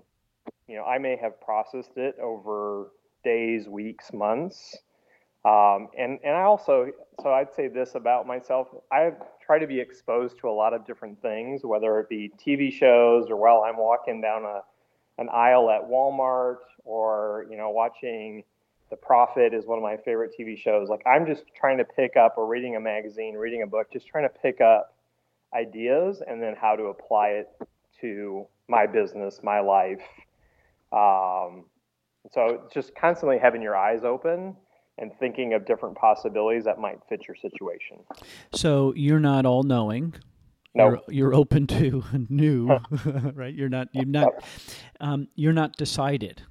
you 0.68 0.76
know, 0.76 0.84
I 0.88 1.00
may 1.00 1.18
have 1.18 1.42
processed 1.42 1.98
it 1.98 2.20
over 2.22 2.92
days, 3.24 3.68
weeks, 3.68 4.14
months. 4.14 4.78
Um, 5.46 5.90
and 5.98 6.20
and 6.24 6.36
I 6.36 6.44
also 6.44 6.88
so 7.22 7.34
I'd 7.34 7.54
say 7.54 7.68
this 7.68 7.96
about 7.96 8.26
myself. 8.26 8.68
I 8.92 9.12
try 9.46 9.60
to 9.60 9.68
be 9.68 9.80
exposed 9.80 10.40
to 10.40 10.50
a 10.50 10.52
lot 10.52 10.74
of 10.74 10.86
different 10.86 11.22
things, 11.22 11.62
whether 11.64 12.00
it 12.00 12.08
be 12.08 12.32
TV 12.40 12.72
shows 12.72 13.30
or 13.30 13.36
while 13.36 13.64
I'm 13.68 13.78
walking 13.78 14.22
down 14.22 14.46
a 14.46 14.62
an 15.18 15.30
aisle 15.30 15.70
at 15.70 15.82
Walmart 15.82 16.58
or 16.86 17.46
you 17.50 17.58
know 17.58 17.70
watching 17.72 18.44
The 18.90 18.96
Profit 18.96 19.54
is 19.54 19.66
one 19.66 19.78
of 19.78 19.84
my 19.84 19.98
favorite 19.98 20.32
TV 20.40 20.58
shows. 20.58 20.88
Like 20.88 21.02
I'm 21.06 21.26
just 21.26 21.44
trying 21.54 21.78
to 21.78 21.86
pick 21.86 22.16
up 22.16 22.36
or 22.38 22.48
reading 22.48 22.78
a 22.78 22.80
magazine, 22.80 23.36
reading 23.36 23.64
a 23.64 23.68
book, 23.68 23.92
just 23.92 24.08
trying 24.08 24.24
to 24.24 24.34
pick 24.42 24.62
up 24.62 24.96
ideas 25.54 26.22
and 26.26 26.42
then 26.42 26.56
how 26.60 26.78
to 26.78 26.84
apply 26.86 27.30
it 27.30 27.50
to 28.00 28.48
my 28.70 28.88
business, 28.88 29.42
my 29.44 29.60
life. 29.60 30.02
Um, 30.94 31.66
so 32.32 32.64
just 32.74 32.96
constantly 32.96 33.38
having 33.38 33.62
your 33.62 33.76
eyes 33.76 34.04
open 34.04 34.56
and 34.98 35.12
thinking 35.20 35.54
of 35.54 35.66
different 35.66 35.96
possibilities 35.98 36.64
that 36.66 36.80
might 36.80 37.00
fit 37.10 37.22
your 37.28 37.36
situation. 37.36 37.98
So 38.54 38.94
you're 38.96 39.20
not 39.20 39.46
all 39.46 39.64
knowing. 39.64 40.14
No. 40.76 40.86
You're, 40.90 41.02
you're 41.10 41.34
open 41.36 41.68
to 41.68 42.04
new, 42.30 42.68
right? 43.34 43.54
You're 43.54 43.70
not. 43.70 43.90
You're 43.94 44.06
not. 44.06 44.34
Um, 45.00 45.28
you're 45.36 45.54
not 45.54 45.74
decided. 45.78 46.42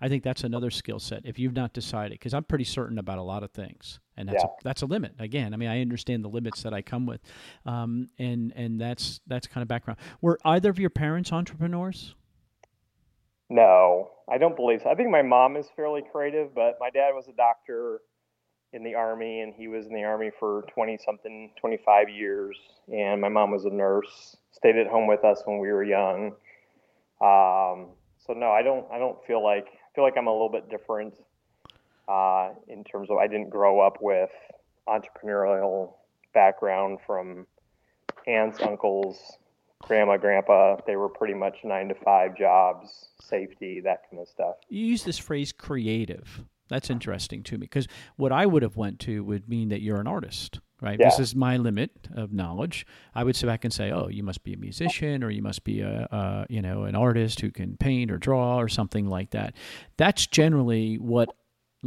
I 0.00 0.08
think 0.08 0.24
that's 0.24 0.42
another 0.42 0.70
skill 0.70 0.98
set. 0.98 1.22
If 1.24 1.38
you've 1.38 1.52
not 1.54 1.72
decided, 1.72 2.12
because 2.18 2.34
I'm 2.34 2.42
pretty 2.42 2.64
certain 2.64 2.98
about 2.98 3.18
a 3.18 3.22
lot 3.22 3.44
of 3.44 3.52
things, 3.52 4.00
and 4.16 4.28
that's 4.28 4.42
Yeah. 4.42 4.48
a, 4.48 4.64
that's 4.64 4.82
a 4.82 4.86
limit. 4.86 5.14
Again, 5.20 5.54
I 5.54 5.56
mean, 5.56 5.68
I 5.68 5.80
understand 5.80 6.24
the 6.24 6.28
limits 6.28 6.62
that 6.64 6.74
I 6.74 6.82
come 6.82 7.06
with, 7.06 7.20
um, 7.66 8.08
and 8.18 8.52
and 8.56 8.80
that's 8.80 9.20
that's 9.28 9.46
kind 9.46 9.62
of 9.62 9.68
background. 9.68 9.98
Were 10.20 10.38
either 10.44 10.70
of 10.70 10.78
your 10.80 10.90
parents 10.90 11.32
entrepreneurs? 11.32 12.16
No, 13.52 14.12
I 14.30 14.38
don't 14.38 14.56
believe 14.56 14.80
so. 14.82 14.88
I 14.88 14.94
think 14.94 15.10
my 15.10 15.20
mom 15.20 15.58
is 15.58 15.66
fairly 15.76 16.02
creative, 16.10 16.54
but 16.54 16.78
my 16.80 16.88
dad 16.88 17.10
was 17.10 17.28
a 17.28 17.32
doctor 17.32 18.00
in 18.72 18.82
the 18.82 18.94
army 18.94 19.42
and 19.42 19.52
he 19.52 19.68
was 19.68 19.86
in 19.86 19.92
the 19.92 20.04
army 20.04 20.30
for 20.40 20.64
20 20.72 20.98
something 21.04 21.50
25 21.60 22.08
years 22.08 22.56
and 22.90 23.20
my 23.20 23.28
mom 23.28 23.50
was 23.50 23.66
a 23.66 23.70
nurse 23.70 24.38
stayed 24.52 24.76
at 24.76 24.86
home 24.86 25.06
with 25.06 25.22
us 25.24 25.42
when 25.44 25.58
we 25.58 25.70
were 25.70 25.84
young 25.84 26.28
um, 27.20 27.88
so 28.26 28.32
no 28.34 28.50
i 28.50 28.62
don't 28.62 28.86
i 28.90 28.98
don't 28.98 29.18
feel 29.26 29.44
like 29.44 29.66
i 29.66 29.88
feel 29.94 30.04
like 30.04 30.14
i'm 30.16 30.26
a 30.26 30.32
little 30.32 30.48
bit 30.48 30.70
different 30.70 31.12
uh, 32.08 32.52
in 32.68 32.82
terms 32.82 33.10
of 33.10 33.18
i 33.18 33.26
didn't 33.26 33.50
grow 33.50 33.78
up 33.78 33.98
with 34.00 34.30
entrepreneurial 34.88 35.92
background 36.32 36.98
from 37.06 37.46
aunts 38.26 38.58
uncles 38.62 39.36
grandma 39.82 40.16
grandpa 40.16 40.76
they 40.86 40.96
were 40.96 41.08
pretty 41.08 41.34
much 41.34 41.56
nine 41.64 41.88
to 41.88 41.94
five 41.94 42.36
jobs 42.36 43.08
safety 43.20 43.80
that 43.80 44.00
kind 44.10 44.20
of 44.22 44.28
stuff 44.28 44.56
You 44.68 44.84
use 44.86 45.04
this 45.04 45.18
phrase 45.18 45.52
"creative." 45.52 46.44
That's 46.68 46.88
interesting 46.88 47.42
to 47.44 47.54
me 47.58 47.58
because 47.58 47.86
what 48.16 48.32
I 48.32 48.46
would 48.46 48.62
have 48.62 48.76
went 48.76 48.98
to 49.00 49.22
would 49.24 49.46
mean 49.46 49.68
that 49.68 49.82
you're 49.82 50.00
an 50.00 50.06
artist, 50.06 50.58
right? 50.80 50.98
This 50.98 51.18
is 51.18 51.34
my 51.34 51.58
limit 51.58 51.90
of 52.14 52.32
knowledge. 52.32 52.86
I 53.14 53.24
would 53.24 53.36
sit 53.36 53.46
back 53.46 53.64
and 53.64 53.72
say, 53.72 53.90
"Oh, 53.90 54.08
you 54.08 54.22
must 54.22 54.42
be 54.42 54.54
a 54.54 54.56
musician, 54.56 55.22
or 55.22 55.30
you 55.30 55.42
must 55.42 55.64
be 55.64 55.80
a, 55.80 56.08
a 56.10 56.46
you 56.48 56.62
know 56.62 56.84
an 56.84 56.94
artist 56.94 57.40
who 57.40 57.50
can 57.50 57.76
paint 57.76 58.10
or 58.10 58.16
draw 58.16 58.56
or 58.56 58.68
something 58.68 59.06
like 59.06 59.30
that." 59.32 59.54
That's 59.98 60.26
generally 60.26 60.96
what, 60.96 61.28
at 61.28 61.34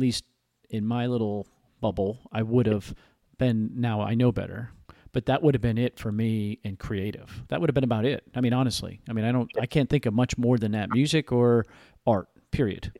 least 0.01 0.23
in 0.69 0.85
my 0.85 1.07
little 1.07 1.47
bubble, 1.81 2.19
I 2.31 2.43
would 2.43 2.67
have 2.67 2.93
been. 3.39 3.71
Now 3.75 4.01
I 4.01 4.13
know 4.13 4.31
better. 4.31 4.71
But 5.15 5.27
that 5.27 5.41
would 5.41 5.53
have 5.55 5.61
been 5.61 5.77
it 5.77 5.97
for 5.97 6.11
me 6.11 6.59
in 6.65 6.75
creative. 6.75 7.43
That 7.47 7.61
would 7.61 7.69
have 7.69 7.73
been 7.73 7.85
about 7.85 8.03
it. 8.03 8.25
I 8.35 8.41
mean, 8.41 8.51
honestly, 8.51 8.99
I 9.09 9.13
mean, 9.13 9.23
I 9.23 9.31
don't, 9.31 9.49
I 9.57 9.65
can't 9.65 9.89
think 9.89 10.05
of 10.05 10.13
much 10.13 10.37
more 10.37 10.57
than 10.57 10.73
that. 10.73 10.89
Music 10.89 11.31
or 11.31 11.65
art. 12.05 12.27
Period. 12.51 12.91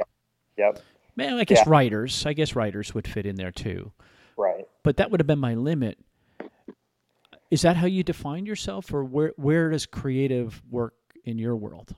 yep 0.58 0.80
Man, 1.18 1.34
I 1.34 1.44
guess 1.44 1.58
Yeah. 1.66 1.70
writers. 1.70 2.26
I 2.26 2.32
guess 2.32 2.56
writers 2.56 2.94
would 2.96 3.06
fit 3.06 3.26
in 3.26 3.36
there 3.36 3.52
too. 3.52 3.92
right 4.38 4.66
But 4.84 4.96
that 4.96 5.12
would 5.12 5.20
have 5.20 5.28
been 5.28 5.40
my 5.40 5.56
limit. 5.56 5.98
Is 7.52 7.64
that 7.64 7.76
how 7.76 7.86
you 7.86 8.02
define 8.02 8.46
yourself, 8.46 8.94
or 8.94 9.04
where 9.04 9.34
where 9.36 9.70
does 9.72 9.86
creative 9.86 10.62
work 10.72 10.94
in 11.26 11.38
your 11.38 11.58
world? 11.58 11.96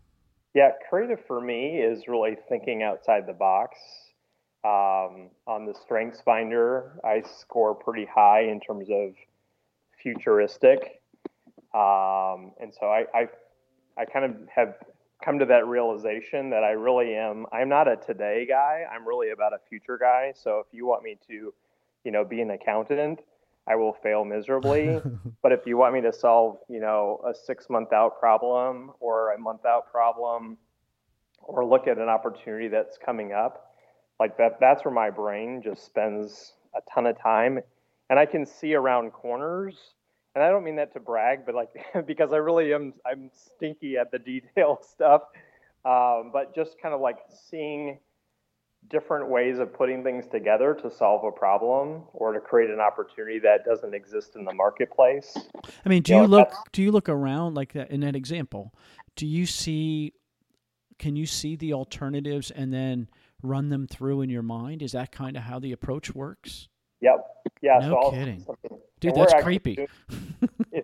Yeah, 0.56 0.72
creative 0.90 1.24
for 1.28 1.40
me 1.42 1.78
is 1.78 2.08
really 2.08 2.38
thinking 2.50 2.82
outside 2.82 3.28
the 3.28 3.34
box. 3.34 3.78
Um, 4.64 5.30
on 5.46 5.68
the 5.68 5.76
Strengths 5.84 6.22
Finder, 6.22 7.00
I 7.04 7.22
score 7.22 7.76
pretty 7.76 8.06
high 8.06 8.42
in 8.42 8.60
terms 8.60 8.88
of 8.90 9.14
futuristic, 10.14 11.02
um, 11.74 12.54
and 12.62 12.74
so 12.80 12.88
I, 12.88 13.06
I, 13.14 13.28
I 13.98 14.06
kind 14.06 14.26
of 14.26 14.36
have 14.54 14.76
come 15.24 15.40
to 15.40 15.46
that 15.46 15.68
realization 15.68 16.50
that 16.52 16.64
I 16.64 16.72
really 16.72 17.16
am. 17.16 17.46
I'm 17.52 17.68
not 17.68 17.88
a 17.88 17.98
today 17.98 18.46
guy. 18.48 18.84
I'm 18.90 19.08
really 19.08 19.32
about 19.32 19.54
a 19.54 19.58
future 19.68 19.98
guy. 19.98 20.32
So 20.36 20.60
if 20.60 20.68
you 20.72 20.86
want 20.86 21.04
me 21.04 21.18
to, 21.28 21.54
you 22.04 22.12
know, 22.12 22.24
be 22.24 22.42
an 22.42 22.52
accountant, 22.52 23.20
I 23.68 23.76
will 23.76 23.94
fail 23.94 24.24
miserably. 24.24 25.02
But 25.44 25.52
if 25.52 25.66
you 25.66 25.78
want 25.78 25.94
me 25.94 26.02
to 26.02 26.12
solve, 26.12 26.58
you 26.68 26.80
know, 26.80 27.22
a 27.26 27.34
six 27.34 27.70
month 27.70 27.94
out 27.94 28.20
problem 28.20 28.92
or 29.00 29.34
a 29.34 29.40
month 29.40 29.66
out 29.66 29.90
problem, 29.92 30.58
or 31.42 31.64
look 31.64 31.88
at 31.88 31.98
an 31.98 32.10
opportunity 32.10 32.68
that's 32.68 32.98
coming 32.98 33.32
up, 33.32 33.76
like 34.20 34.38
that, 34.38 34.60
that's 34.60 34.84
where 34.84 34.94
my 34.94 35.10
brain 35.10 35.62
just 35.64 35.86
spends 35.86 36.54
a 36.76 36.82
ton 36.94 37.06
of 37.06 37.22
time. 37.22 37.60
And 38.10 38.20
I 38.20 38.26
can 38.26 38.46
see 38.46 38.74
around 38.74 39.12
corners. 39.12 39.76
And 40.38 40.44
I 40.44 40.52
don't 40.52 40.64
mean 40.64 40.76
that 40.76 40.94
to 40.94 41.00
brag, 41.00 41.48
but 41.48 41.56
like 41.56 41.70
because 42.06 42.32
I 42.32 42.36
really 42.38 42.72
am, 42.72 42.94
I'm 43.04 43.32
stinky 43.34 43.98
at 43.98 44.12
the 44.12 44.20
detail 44.34 44.80
stuff. 44.88 45.24
Um, 45.84 46.30
but 46.32 46.54
just 46.54 46.80
kind 46.80 46.94
of 46.94 47.02
like 47.02 47.18
seeing 47.50 47.98
different 48.88 49.30
ways 49.30 49.58
of 49.58 49.74
putting 49.74 50.04
things 50.04 50.28
together 50.28 50.78
to 50.84 50.92
solve 50.92 51.24
a 51.24 51.32
problem 51.32 52.04
or 52.14 52.34
to 52.34 52.40
create 52.40 52.70
an 52.70 52.80
opportunity 52.80 53.40
that 53.40 53.66
doesn't 53.66 53.96
exist 53.96 54.36
in 54.36 54.46
the 54.46 54.54
marketplace. 54.54 55.36
I 55.84 55.90
mean, 55.90 56.04
do 56.04 56.14
Yeah, 56.14 56.22
you 56.22 56.28
look 56.28 56.52
do 56.72 56.84
you 56.84 56.92
look 56.92 57.10
around 57.10 57.56
like 57.56 57.74
that 57.74 57.90
in 57.90 58.02
that 58.02 58.16
example? 58.16 58.76
Do 59.16 59.26
you 59.26 59.48
see 59.48 60.14
can 61.00 61.16
you 61.16 61.26
see 61.26 61.56
the 61.56 61.74
alternatives 61.74 62.52
and 62.52 62.72
then 62.72 63.10
run 63.42 63.70
them 63.70 63.88
through 63.88 64.22
in 64.22 64.30
your 64.30 64.44
mind? 64.44 64.84
Is 64.84 64.92
that 64.92 65.12
kind 65.12 65.36
of 65.36 65.42
how 65.42 65.58
the 65.58 65.72
approach 65.72 66.14
works? 66.14 66.68
Yep. 67.02 67.26
Yeah. 67.64 67.80
No 67.80 67.90
so 67.90 67.98
I'll- 67.98 68.12
kidding. 68.12 68.46
Dude, 69.00 69.12
and 69.12 69.20
we're 69.20 69.28
that's 69.28 69.44
creepy. 69.44 69.76
doing- 69.76 70.84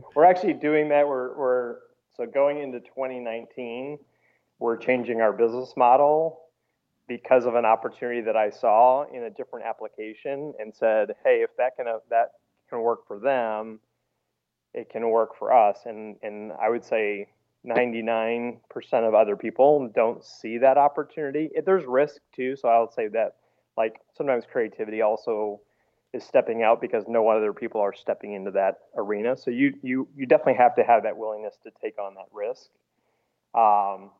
we're 0.14 0.24
actually 0.24 0.54
doing 0.54 0.88
that. 0.88 1.06
We're, 1.06 1.36
we're 1.36 1.76
so 2.16 2.26
going 2.26 2.60
into 2.60 2.80
2019, 2.80 3.98
we're 4.58 4.76
changing 4.76 5.20
our 5.20 5.32
business 5.32 5.74
model 5.76 6.40
because 7.06 7.46
of 7.46 7.54
an 7.54 7.64
opportunity 7.64 8.20
that 8.20 8.36
I 8.36 8.50
saw 8.50 9.04
in 9.12 9.24
a 9.24 9.30
different 9.30 9.66
application 9.66 10.52
and 10.58 10.74
said, 10.74 11.14
hey, 11.24 11.42
if 11.42 11.50
that 11.56 11.76
can 11.76 11.88
uh, 11.88 11.98
that 12.10 12.32
can 12.68 12.80
work 12.80 13.06
for 13.06 13.18
them, 13.18 13.80
it 14.74 14.90
can 14.90 15.08
work 15.08 15.36
for 15.38 15.52
us. 15.52 15.78
And 15.86 16.16
and 16.22 16.52
I 16.60 16.68
would 16.68 16.84
say 16.84 17.28
99% 17.66 18.58
of 18.92 19.14
other 19.14 19.36
people 19.36 19.90
don't 19.94 20.24
see 20.24 20.58
that 20.58 20.76
opportunity. 20.76 21.50
There's 21.64 21.84
risk 21.84 22.20
too, 22.34 22.56
so 22.56 22.68
I'll 22.68 22.90
say 22.90 23.08
that 23.08 23.36
like 23.76 24.00
sometimes 24.16 24.44
creativity 24.50 25.02
also 25.02 25.60
is 26.12 26.24
stepping 26.24 26.62
out 26.62 26.80
because 26.80 27.04
no 27.06 27.28
other 27.28 27.52
people 27.52 27.80
are 27.80 27.92
stepping 27.94 28.32
into 28.32 28.50
that 28.52 28.78
arena. 28.96 29.36
So 29.36 29.50
you 29.50 29.74
you 29.82 30.08
you 30.16 30.26
definitely 30.26 30.54
have 30.54 30.74
to 30.76 30.84
have 30.84 31.02
that 31.02 31.16
willingness 31.16 31.58
to 31.64 31.70
take 31.82 31.98
on 31.98 32.14
that 32.14 32.28
risk. 32.32 32.70
Um, 33.54 34.10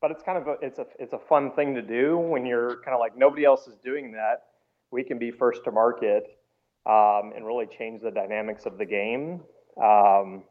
but 0.00 0.10
it's 0.10 0.22
kind 0.22 0.38
of 0.38 0.48
a, 0.48 0.56
it's 0.62 0.78
a 0.78 0.86
it's 0.98 1.12
a 1.12 1.18
fun 1.18 1.52
thing 1.52 1.74
to 1.74 1.82
do 1.82 2.16
when 2.18 2.46
you're 2.46 2.76
kind 2.82 2.94
of 2.94 3.00
like 3.00 3.16
nobody 3.16 3.44
else 3.44 3.66
is 3.66 3.76
doing 3.76 4.12
that. 4.12 4.44
We 4.90 5.02
can 5.02 5.18
be 5.18 5.30
first 5.30 5.64
to 5.64 5.72
market 5.72 6.38
um, 6.86 7.32
and 7.34 7.46
really 7.46 7.66
change 7.66 8.02
the 8.02 8.10
dynamics 8.10 8.66
of 8.66 8.78
the 8.78 8.84
game. 8.84 9.40
Um, 9.82 10.42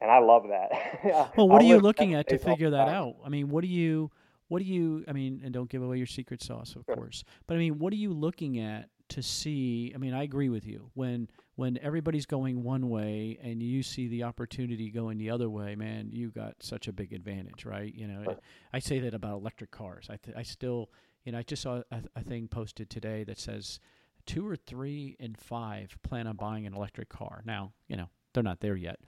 and 0.00 0.10
I 0.10 0.18
love 0.18 0.48
that. 0.48 1.30
Well, 1.36 1.48
what 1.48 1.62
are 1.62 1.64
you 1.64 1.78
looking 1.78 2.14
at 2.14 2.28
to 2.28 2.38
figure 2.38 2.70
that 2.70 2.86
time. 2.86 2.94
out? 2.94 3.16
I 3.24 3.28
mean, 3.28 3.48
what 3.48 3.62
do 3.62 3.68
you, 3.68 4.10
what 4.48 4.58
do 4.58 4.64
you, 4.64 5.04
I 5.08 5.12
mean, 5.12 5.40
and 5.44 5.54
don't 5.54 5.70
give 5.70 5.82
away 5.82 5.96
your 5.96 6.06
secret 6.06 6.42
sauce, 6.42 6.74
of 6.76 6.84
Sure. 6.84 6.96
course. 6.96 7.24
But 7.46 7.54
I 7.54 7.58
mean, 7.58 7.78
what 7.78 7.92
are 7.92 7.96
you 7.96 8.12
looking 8.12 8.58
at 8.58 8.88
to 9.10 9.22
see? 9.22 9.92
I 9.94 9.98
mean, 9.98 10.14
I 10.14 10.22
agree 10.22 10.48
with 10.48 10.66
you. 10.66 10.90
When 10.94 11.28
when 11.56 11.78
everybody's 11.78 12.26
going 12.26 12.62
one 12.62 12.88
way 12.88 13.38
and 13.42 13.62
you 13.62 13.82
see 13.82 14.08
the 14.08 14.22
opportunity 14.24 14.90
going 14.90 15.18
the 15.18 15.30
other 15.30 15.50
way, 15.50 15.74
man, 15.76 16.10
you 16.10 16.30
got 16.30 16.54
such 16.60 16.88
a 16.88 16.92
big 16.92 17.12
advantage, 17.12 17.64
right? 17.64 17.94
You 17.94 18.08
know. 18.08 18.36
I 18.72 18.78
say 18.78 18.98
that 19.00 19.14
about 19.14 19.38
electric 19.40 19.70
cars. 19.70 20.06
I 20.08 20.16
th- 20.16 20.36
I 20.36 20.42
still, 20.42 20.90
you 21.24 21.32
know, 21.32 21.38
I 21.38 21.42
just 21.42 21.62
saw 21.62 21.82
a, 21.90 22.02
a 22.16 22.22
thing 22.22 22.48
posted 22.48 22.88
today 22.90 23.24
that 23.24 23.38
says 23.38 23.80
two 24.26 24.46
or 24.46 24.56
three 24.56 25.16
in 25.18 25.34
five 25.34 25.96
plan 26.02 26.26
on 26.26 26.36
buying 26.36 26.66
an 26.66 26.74
electric 26.74 27.08
car. 27.08 27.42
Now, 27.44 27.72
you 27.88 27.96
know, 27.96 28.08
they're 28.32 28.42
not 28.42 28.60
there 28.60 28.76
yet. 28.76 29.00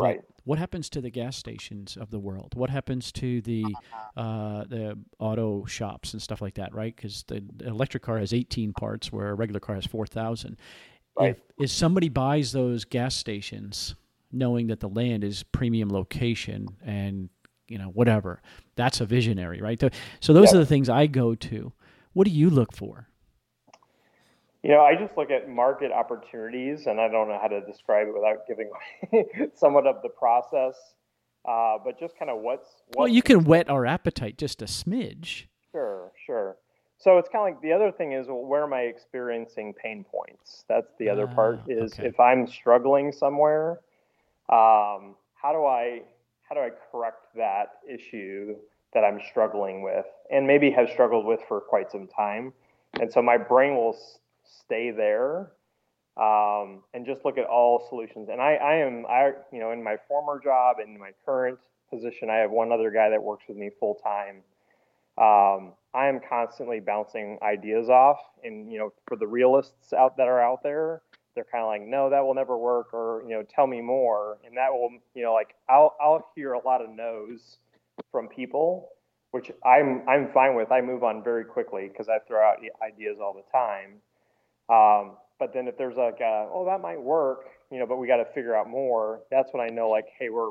Right. 0.00 0.20
what 0.44 0.58
happens 0.58 0.88
to 0.90 1.00
the 1.00 1.10
gas 1.10 1.36
stations 1.36 1.96
of 1.96 2.10
the 2.10 2.18
world? 2.18 2.54
What 2.54 2.70
happens 2.70 3.12
to 3.12 3.40
the 3.42 3.74
uh, 4.16 4.64
the 4.64 4.98
auto 5.18 5.64
shops 5.66 6.12
and 6.12 6.22
stuff 6.22 6.40
like 6.40 6.54
that? 6.54 6.74
Right? 6.74 6.94
Because 6.94 7.24
the 7.28 7.42
electric 7.64 8.02
car 8.02 8.18
has 8.18 8.32
18 8.32 8.72
parts, 8.72 9.12
where 9.12 9.28
a 9.30 9.34
regular 9.34 9.60
car 9.60 9.74
has 9.74 9.86
4,000. 9.86 10.56
Right. 11.18 11.30
If, 11.30 11.40
if 11.58 11.70
somebody 11.70 12.08
buys 12.08 12.52
those 12.52 12.84
gas 12.84 13.14
stations, 13.16 13.94
knowing 14.32 14.68
that 14.68 14.80
the 14.80 14.88
land 14.88 15.24
is 15.24 15.42
premium 15.42 15.90
location 15.90 16.68
and 16.84 17.28
you 17.66 17.76
know 17.78 17.88
whatever, 17.88 18.40
that's 18.76 19.00
a 19.00 19.06
visionary, 19.06 19.60
right? 19.60 19.78
So- 19.80 19.90
So 20.20 20.32
those 20.32 20.52
Yeah. 20.52 20.58
are 20.58 20.60
the 20.60 20.66
things 20.66 20.88
I 20.88 21.06
go 21.06 21.34
to. 21.34 21.72
What 22.14 22.24
do 22.26 22.30
you 22.32 22.48
look 22.50 22.72
for? 22.74 23.08
You 24.62 24.70
know, 24.70 24.80
I 24.80 24.94
just 24.96 25.16
look 25.16 25.30
at 25.30 25.48
market 25.48 25.92
opportunities, 25.92 26.86
and 26.86 27.00
I 27.00 27.08
don't 27.08 27.28
know 27.28 27.38
how 27.40 27.46
to 27.48 27.60
describe 27.60 28.08
it 28.08 28.14
without 28.14 28.46
giving 28.48 28.70
somewhat 29.54 29.86
of 29.86 30.02
the 30.02 30.08
process. 30.08 30.74
Uh, 31.48 31.78
but 31.82 31.98
just 31.98 32.18
kind 32.18 32.30
of 32.30 32.40
what's, 32.40 32.68
what's 32.88 32.96
well, 32.98 33.08
you 33.08 33.22
can 33.22 33.44
whet 33.44 33.70
our 33.70 33.86
appetite 33.86 34.36
just 34.36 34.60
a 34.60 34.66
smidge. 34.66 35.44
Sure, 35.70 36.10
sure. 36.26 36.56
So 36.98 37.16
it's 37.16 37.28
kind 37.28 37.48
of 37.48 37.54
like 37.54 37.62
the 37.62 37.72
other 37.72 37.92
thing 37.92 38.12
is 38.12 38.26
well, 38.26 38.44
where 38.44 38.64
am 38.64 38.72
I 38.72 38.82
experiencing 38.82 39.72
pain 39.72 40.04
points? 40.04 40.64
That's 40.68 40.92
the 40.98 41.08
other 41.08 41.28
part 41.28 41.60
Ah, 41.62 41.66
is 41.68 41.92
okay. 41.94 42.08
if 42.08 42.18
I'm 42.18 42.48
struggling 42.48 43.12
somewhere, 43.12 43.78
um, 44.48 45.14
how 45.40 45.52
do 45.52 45.64
I 45.64 46.02
how 46.48 46.56
do 46.56 46.60
I 46.60 46.70
correct 46.90 47.26
that 47.36 47.78
issue 47.88 48.56
that 48.92 49.04
I'm 49.04 49.20
struggling 49.30 49.82
with 49.82 50.06
and 50.30 50.46
maybe 50.46 50.70
have 50.72 50.90
struggled 50.90 51.24
with 51.24 51.40
for 51.46 51.60
quite 51.60 51.90
some 51.92 52.08
time? 52.08 52.52
And 53.00 53.12
so 53.12 53.22
my 53.22 53.38
brain 53.38 53.76
will 53.76 53.96
stay 54.60 54.90
there 54.90 55.52
um, 56.16 56.82
and 56.94 57.06
just 57.06 57.24
look 57.24 57.38
at 57.38 57.46
all 57.46 57.86
solutions. 57.88 58.28
And 58.30 58.40
I, 58.40 58.54
I 58.54 58.74
am 58.76 59.06
I 59.08 59.32
you 59.52 59.60
know 59.60 59.72
in 59.72 59.82
my 59.82 59.96
former 60.08 60.40
job 60.42 60.76
and 60.80 60.98
my 60.98 61.10
current 61.24 61.58
position, 61.90 62.30
I 62.30 62.36
have 62.36 62.50
one 62.50 62.72
other 62.72 62.90
guy 62.90 63.10
that 63.10 63.22
works 63.22 63.44
with 63.48 63.56
me 63.56 63.70
full 63.80 63.94
time 63.94 64.42
um, 65.18 65.72
I 65.94 66.06
am 66.06 66.20
constantly 66.20 66.78
bouncing 66.78 67.38
ideas 67.42 67.88
off, 67.88 68.20
and 68.44 68.70
you 68.70 68.78
know, 68.78 68.92
for 69.08 69.16
the 69.16 69.26
realists 69.26 69.92
out 69.92 70.16
that 70.16 70.28
are 70.28 70.40
out 70.40 70.62
there, 70.62 71.02
they're 71.34 71.46
kind 71.50 71.62
of 71.62 71.68
like, 71.68 71.82
no, 71.82 72.08
that 72.10 72.24
will 72.24 72.34
never 72.34 72.56
work, 72.56 72.94
or 72.94 73.24
you 73.26 73.34
know, 73.34 73.42
tell 73.42 73.66
me 73.66 73.80
more, 73.80 74.38
and 74.46 74.56
that 74.56 74.72
will, 74.72 74.90
you 75.14 75.24
know, 75.24 75.32
like 75.32 75.54
I'll 75.68 75.96
I'll 76.00 76.30
hear 76.36 76.52
a 76.52 76.64
lot 76.64 76.82
of 76.82 76.90
no's 76.90 77.58
from 78.12 78.28
people, 78.28 78.90
which 79.32 79.50
I'm 79.66 80.04
I'm 80.08 80.30
fine 80.32 80.54
with. 80.54 80.70
I 80.70 80.82
move 80.82 81.02
on 81.02 81.24
very 81.24 81.44
quickly 81.44 81.88
because 81.88 82.08
I 82.08 82.18
throw 82.28 82.40
out 82.40 82.58
ideas 82.80 83.16
all 83.20 83.34
the 83.34 83.50
time. 83.50 83.94
Um, 84.68 85.16
but 85.38 85.52
then 85.52 85.68
if 85.68 85.78
there's 85.78 85.96
like, 85.96 86.20
a, 86.20 86.48
oh, 86.52 86.64
that 86.66 86.80
might 86.80 87.00
work, 87.00 87.46
you 87.70 87.78
know, 87.78 87.86
but 87.86 87.96
we 87.96 88.06
got 88.06 88.16
to 88.16 88.24
figure 88.26 88.56
out 88.56 88.68
more. 88.68 89.20
That's 89.30 89.52
when 89.52 89.62
I 89.64 89.72
know, 89.72 89.88
like, 89.88 90.06
hey, 90.18 90.30
we're 90.30 90.50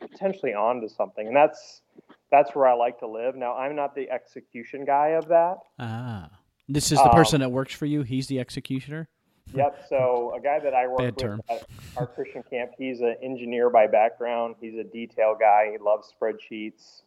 potentially 0.00 0.54
on 0.54 0.80
to 0.80 0.88
something, 0.88 1.26
and 1.26 1.36
that's 1.36 1.82
that's 2.30 2.54
where 2.54 2.66
I 2.66 2.72
like 2.72 2.98
to 3.00 3.06
live. 3.06 3.36
Now, 3.36 3.54
I'm 3.56 3.76
not 3.76 3.94
the 3.94 4.10
execution 4.10 4.84
guy 4.84 5.08
of 5.08 5.28
that. 5.28 5.58
Ah, 5.78 6.30
this 6.68 6.92
is 6.92 6.98
the 7.02 7.10
person 7.10 7.40
that 7.40 7.50
works 7.50 7.74
for 7.74 7.86
you. 7.86 8.02
He's 8.02 8.26
the 8.26 8.40
executioner. 8.40 9.08
Yep. 9.54 9.86
So 9.88 10.32
a 10.34 10.40
guy 10.40 10.60
that 10.60 10.72
I 10.72 10.86
work 10.86 10.98
Bad 10.98 11.14
with 11.14 11.18
term. 11.18 11.42
at 11.50 11.66
our 11.96 12.06
Christian 12.06 12.42
camp, 12.48 12.70
he's 12.78 13.00
an 13.00 13.16
engineer 13.22 13.68
by 13.68 13.86
background. 13.86 14.54
He's 14.60 14.76
a 14.76 14.84
detail 14.84 15.36
guy. 15.38 15.70
He 15.72 15.78
loves 15.78 16.10
spreadsheets. 16.14 17.02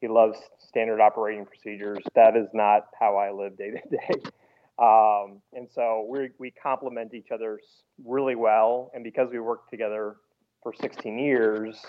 He 0.00 0.08
loves 0.08 0.36
standard 0.58 1.00
operating 1.00 1.46
procedures. 1.46 1.98
That 2.14 2.36
is 2.36 2.48
not 2.52 2.88
how 2.98 3.16
I 3.16 3.30
live 3.30 3.56
day 3.56 3.70
to 3.70 3.88
day. 3.88 4.30
Um, 4.78 5.40
and 5.54 5.68
so 5.74 6.06
we 6.08 6.30
we 6.38 6.50
complement 6.50 7.14
each 7.14 7.30
other 7.32 7.58
really 8.04 8.34
well. 8.34 8.90
And 8.94 9.02
because 9.02 9.28
we 9.30 9.40
worked 9.40 9.70
together 9.70 10.16
for 10.62 10.74
16 10.78 11.18
years, 11.18 11.80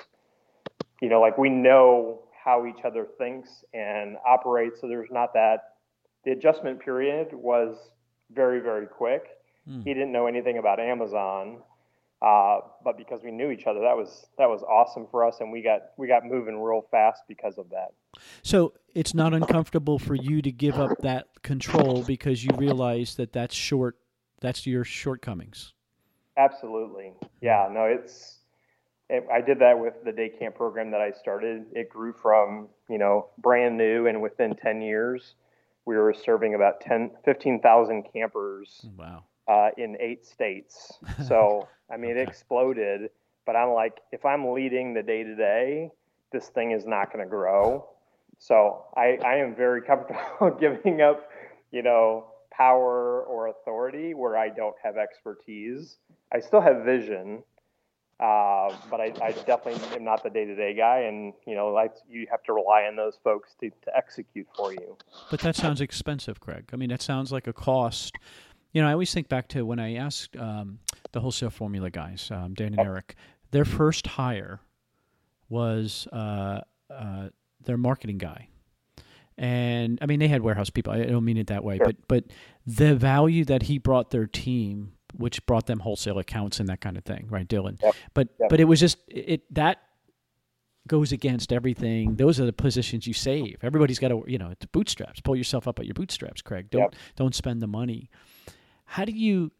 you 1.01 1.09
know, 1.09 1.19
like 1.19 1.37
we 1.37 1.49
know 1.49 2.21
how 2.43 2.65
each 2.65 2.85
other 2.85 3.07
thinks 3.17 3.65
and 3.73 4.15
operates. 4.25 4.79
So 4.79 4.87
there's 4.87 5.09
not 5.11 5.33
that. 5.33 5.73
The 6.23 6.31
adjustment 6.31 6.79
period 6.79 7.29
was 7.33 7.75
very 8.31 8.59
very 8.59 8.87
quick. 8.87 9.23
Hmm. 9.67 9.81
He 9.81 9.93
didn't 9.93 10.11
know 10.11 10.27
anything 10.27 10.57
about 10.57 10.79
Amazon, 10.79 11.61
uh, 12.21 12.59
but 12.83 12.97
because 12.97 13.21
we 13.23 13.31
knew 13.31 13.51
each 13.51 13.67
other, 13.67 13.81
that 13.81 13.95
was 13.95 14.27
that 14.37 14.49
was 14.49 14.63
awesome 14.63 15.07
for 15.11 15.25
us, 15.25 15.37
and 15.39 15.51
we 15.51 15.61
got 15.61 15.81
we 15.97 16.07
got 16.07 16.25
moving 16.25 16.59
real 16.59 16.85
fast 16.89 17.21
because 17.27 17.57
of 17.57 17.69
that. 17.69 17.89
So 18.41 18.73
it's 18.95 19.13
not 19.13 19.33
uncomfortable 19.33 19.99
for 19.99 20.15
you 20.15 20.41
to 20.41 20.51
give 20.51 20.75
up 20.75 20.97
that 21.01 21.27
control 21.43 22.03
because 22.03 22.43
you 22.43 22.49
realize 22.57 23.15
that 23.15 23.33
that's 23.33 23.53
short. 23.53 23.97
That's 24.41 24.65
your 24.65 24.83
shortcomings. 24.83 25.73
Absolutely, 26.37 27.13
yeah. 27.41 27.69
No, 27.71 27.83
it's. 27.85 28.33
It, 29.09 29.25
I 29.31 29.39
did 29.39 29.59
that 29.59 29.79
with 29.79 29.93
the 30.03 30.11
day 30.11 30.29
camp 30.29 30.55
program 30.55 30.91
that 30.91 30.99
I 30.99 31.11
started. 31.11 31.65
It 31.73 31.89
grew 31.89 32.13
from 32.13 32.67
you 32.89 32.97
know 32.97 33.27
brand 33.37 33.77
new, 33.77 34.07
and 34.07 34.21
within 34.23 34.55
ten 34.55 34.81
years, 34.81 35.35
we 35.87 35.95
were 35.95 36.13
serving 36.13 36.53
about 36.53 36.81
10, 36.81 37.11
15,000 37.23 38.03
campers 38.13 38.85
Wow. 38.97 39.23
Uh, 39.47 39.69
in 39.77 39.97
eight 39.99 40.25
states. 40.25 40.99
So 41.27 41.67
I 41.91 41.97
mean, 41.97 42.11
it 42.11 42.27
exploded. 42.27 43.09
But 43.45 43.55
I'm 43.55 43.73
like, 43.73 43.99
if 44.11 44.25
I'm 44.25 44.53
leading 44.53 44.93
the 44.93 45.03
day 45.03 45.23
to 45.23 45.35
day, 45.35 45.89
this 46.31 46.49
thing 46.49 46.71
is 46.71 46.85
not 46.85 47.13
going 47.13 47.23
to 47.23 47.29
grow. 47.29 47.87
So 48.39 48.85
I, 48.95 49.17
I 49.25 49.35
am 49.35 49.55
very 49.55 49.81
comfortable 49.87 50.51
giving 50.59 51.01
up, 51.01 51.29
you 51.71 51.81
know, 51.81 52.25
power 52.51 53.23
or 53.23 53.47
authority 53.47 54.13
where 54.13 54.37
I 54.37 54.49
don't 54.49 54.75
have 54.83 54.97
expertise. 54.97 55.97
I 56.33 56.39
still 56.39 56.59
have 56.59 56.83
vision, 56.83 57.43
uh, 58.19 58.75
but 58.89 58.99
I, 58.99 59.13
I 59.21 59.31
definitely 59.45 59.95
am 59.95 60.03
not 60.03 60.23
the 60.23 60.29
day 60.29 60.43
to 60.43 60.55
day 60.55 60.73
guy. 60.73 61.01
And 61.01 61.33
you 61.45 61.55
know, 61.55 61.69
like 61.69 61.93
you 62.09 62.27
have 62.29 62.43
to 62.43 62.53
rely 62.53 62.83
on 62.83 62.95
those 62.95 63.17
folks 63.23 63.55
to, 63.61 63.69
to 63.69 63.95
execute 63.95 64.47
for 64.57 64.73
you. 64.73 64.97
But 65.29 65.39
that 65.41 65.55
sounds 65.55 65.79
expensive, 65.81 66.39
Craig. 66.39 66.69
I 66.73 66.75
mean, 66.75 66.89
that 66.89 67.01
sounds 67.01 67.31
like 67.31 67.47
a 67.47 67.53
cost. 67.53 68.13
You 68.73 68.81
know, 68.81 68.87
I 68.87 68.91
always 68.91 69.13
think 69.13 69.29
back 69.29 69.47
to 69.49 69.65
when 69.65 69.79
I 69.79 69.95
asked 69.95 70.35
um, 70.37 70.79
the 71.11 71.21
wholesale 71.21 71.49
formula 71.49 71.89
guys, 71.89 72.29
um, 72.31 72.53
Dan 72.53 72.73
and 72.73 72.79
Eric, 72.79 73.15
their 73.51 73.65
first 73.65 74.05
hire 74.07 74.59
was 75.49 76.07
uh, 76.11 76.61
uh, 76.89 77.29
their 77.63 77.77
marketing 77.77 78.17
guy. 78.17 78.49
And 79.37 79.99
I 80.01 80.05
mean, 80.07 80.19
they 80.19 80.27
had 80.27 80.41
warehouse 80.41 80.69
people. 80.69 80.91
I 80.93 81.05
don't 81.05 81.23
mean 81.25 81.37
it 81.37 81.47
that 81.47 81.63
way, 81.63 81.77
Sure. 81.77 81.85
but 81.87 81.95
but 82.07 82.23
the 82.65 82.95
value 82.95 83.45
that 83.45 83.63
he 83.63 83.77
brought 83.77 84.09
their 84.09 84.25
team, 84.25 84.93
which 85.15 85.45
brought 85.45 85.67
them 85.67 85.79
wholesale 85.79 86.17
accounts 86.17 86.59
and 86.59 86.67
that 86.69 86.81
kind 86.81 86.97
of 86.97 87.03
thing, 87.05 87.27
right, 87.29 87.47
Dylan? 87.47 87.81
Yep. 87.81 87.95
But 88.15 88.27
Yep. 88.39 88.49
but 88.49 88.59
it 88.59 88.65
was 88.65 88.79
just 88.79 88.97
it 89.07 89.41
that 89.53 89.77
goes 90.87 91.11
against 91.11 91.53
everything. 91.53 92.15
Those 92.15 92.39
are 92.39 92.45
the 92.45 92.53
positions 92.53 93.05
you 93.05 93.13
save. 93.13 93.57
Everybody's 93.61 93.99
got 93.99 94.07
to, 94.07 94.23
you 94.25 94.37
know, 94.37 94.49
it's 94.49 94.65
bootstraps. 94.67 95.19
Pull 95.19 95.35
yourself 95.35 95.67
up 95.67 95.79
at 95.79 95.85
your 95.85 95.93
bootstraps, 95.93 96.41
Craig. 96.41 96.69
Don't 96.71 96.81
Yep. 96.81 96.95
don't 97.15 97.35
spend 97.35 97.61
the 97.61 97.67
money. 97.67 98.09
How 98.87 99.05
do 99.05 99.11
you 99.11 99.51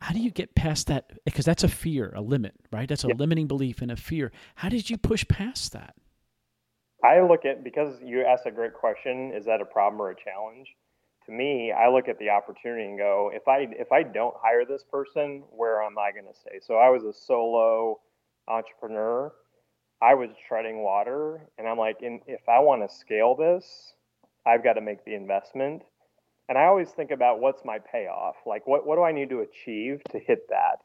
how 0.00 0.12
do 0.12 0.20
you 0.20 0.30
get 0.30 0.54
past 0.54 0.88
that? 0.88 1.12
Because 1.24 1.44
that's 1.44 1.64
a 1.64 1.68
fear, 1.68 2.12
a 2.14 2.20
limit, 2.20 2.54
right? 2.72 2.88
That's 2.88 3.04
a 3.04 3.08
Yep. 3.08 3.18
limiting 3.18 3.46
belief 3.46 3.82
and 3.82 3.90
a 3.90 3.96
fear. 3.96 4.32
How 4.56 4.68
did 4.68 4.90
you 4.90 4.98
push 4.98 5.26
past 5.28 5.72
that? 5.72 5.94
I 7.04 7.20
look 7.20 7.44
at 7.44 7.64
because 7.64 8.00
you 8.02 8.22
asked 8.24 8.46
a 8.46 8.50
great 8.50 8.74
question. 8.74 9.32
Is 9.34 9.44
that 9.46 9.60
a 9.60 9.64
problem 9.64 10.00
or 10.00 10.10
a 10.10 10.16
challenge? 10.16 10.68
To 11.26 11.32
me, 11.32 11.72
I 11.72 11.88
look 11.88 12.08
at 12.08 12.18
the 12.18 12.30
opportunity 12.30 12.84
and 12.84 12.98
go, 12.98 13.30
if 13.34 13.48
I 13.48 13.66
if 13.72 13.90
I 13.92 14.02
don't 14.02 14.34
hire 14.40 14.64
this 14.64 14.84
person, 14.84 15.42
where 15.50 15.82
am 15.82 15.98
I 15.98 16.12
going 16.12 16.26
to 16.32 16.38
stay? 16.38 16.60
So 16.62 16.74
I 16.76 16.88
was 16.90 17.04
a 17.04 17.12
solo 17.12 18.00
entrepreneur. 18.48 19.32
I 20.02 20.14
was 20.14 20.30
treading 20.46 20.82
water, 20.82 21.40
and 21.58 21.66
I'm 21.66 21.78
like, 21.78 21.96
if 22.00 22.48
I 22.48 22.58
want 22.60 22.88
to 22.88 22.94
scale 22.94 23.34
this, 23.34 23.94
I've 24.44 24.62
got 24.62 24.74
to 24.74 24.82
make 24.82 25.04
the 25.04 25.14
investment. 25.14 25.82
And 26.48 26.56
I 26.56 26.64
always 26.66 26.90
think 26.90 27.10
about 27.10 27.40
what's 27.40 27.64
my 27.64 27.78
payoff? 27.78 28.36
Like, 28.46 28.66
what 28.66 28.86
what 28.86 28.96
do 28.96 29.02
I 29.02 29.12
need 29.12 29.30
to 29.30 29.40
achieve 29.40 30.02
to 30.12 30.18
hit 30.18 30.48
that? 30.50 30.80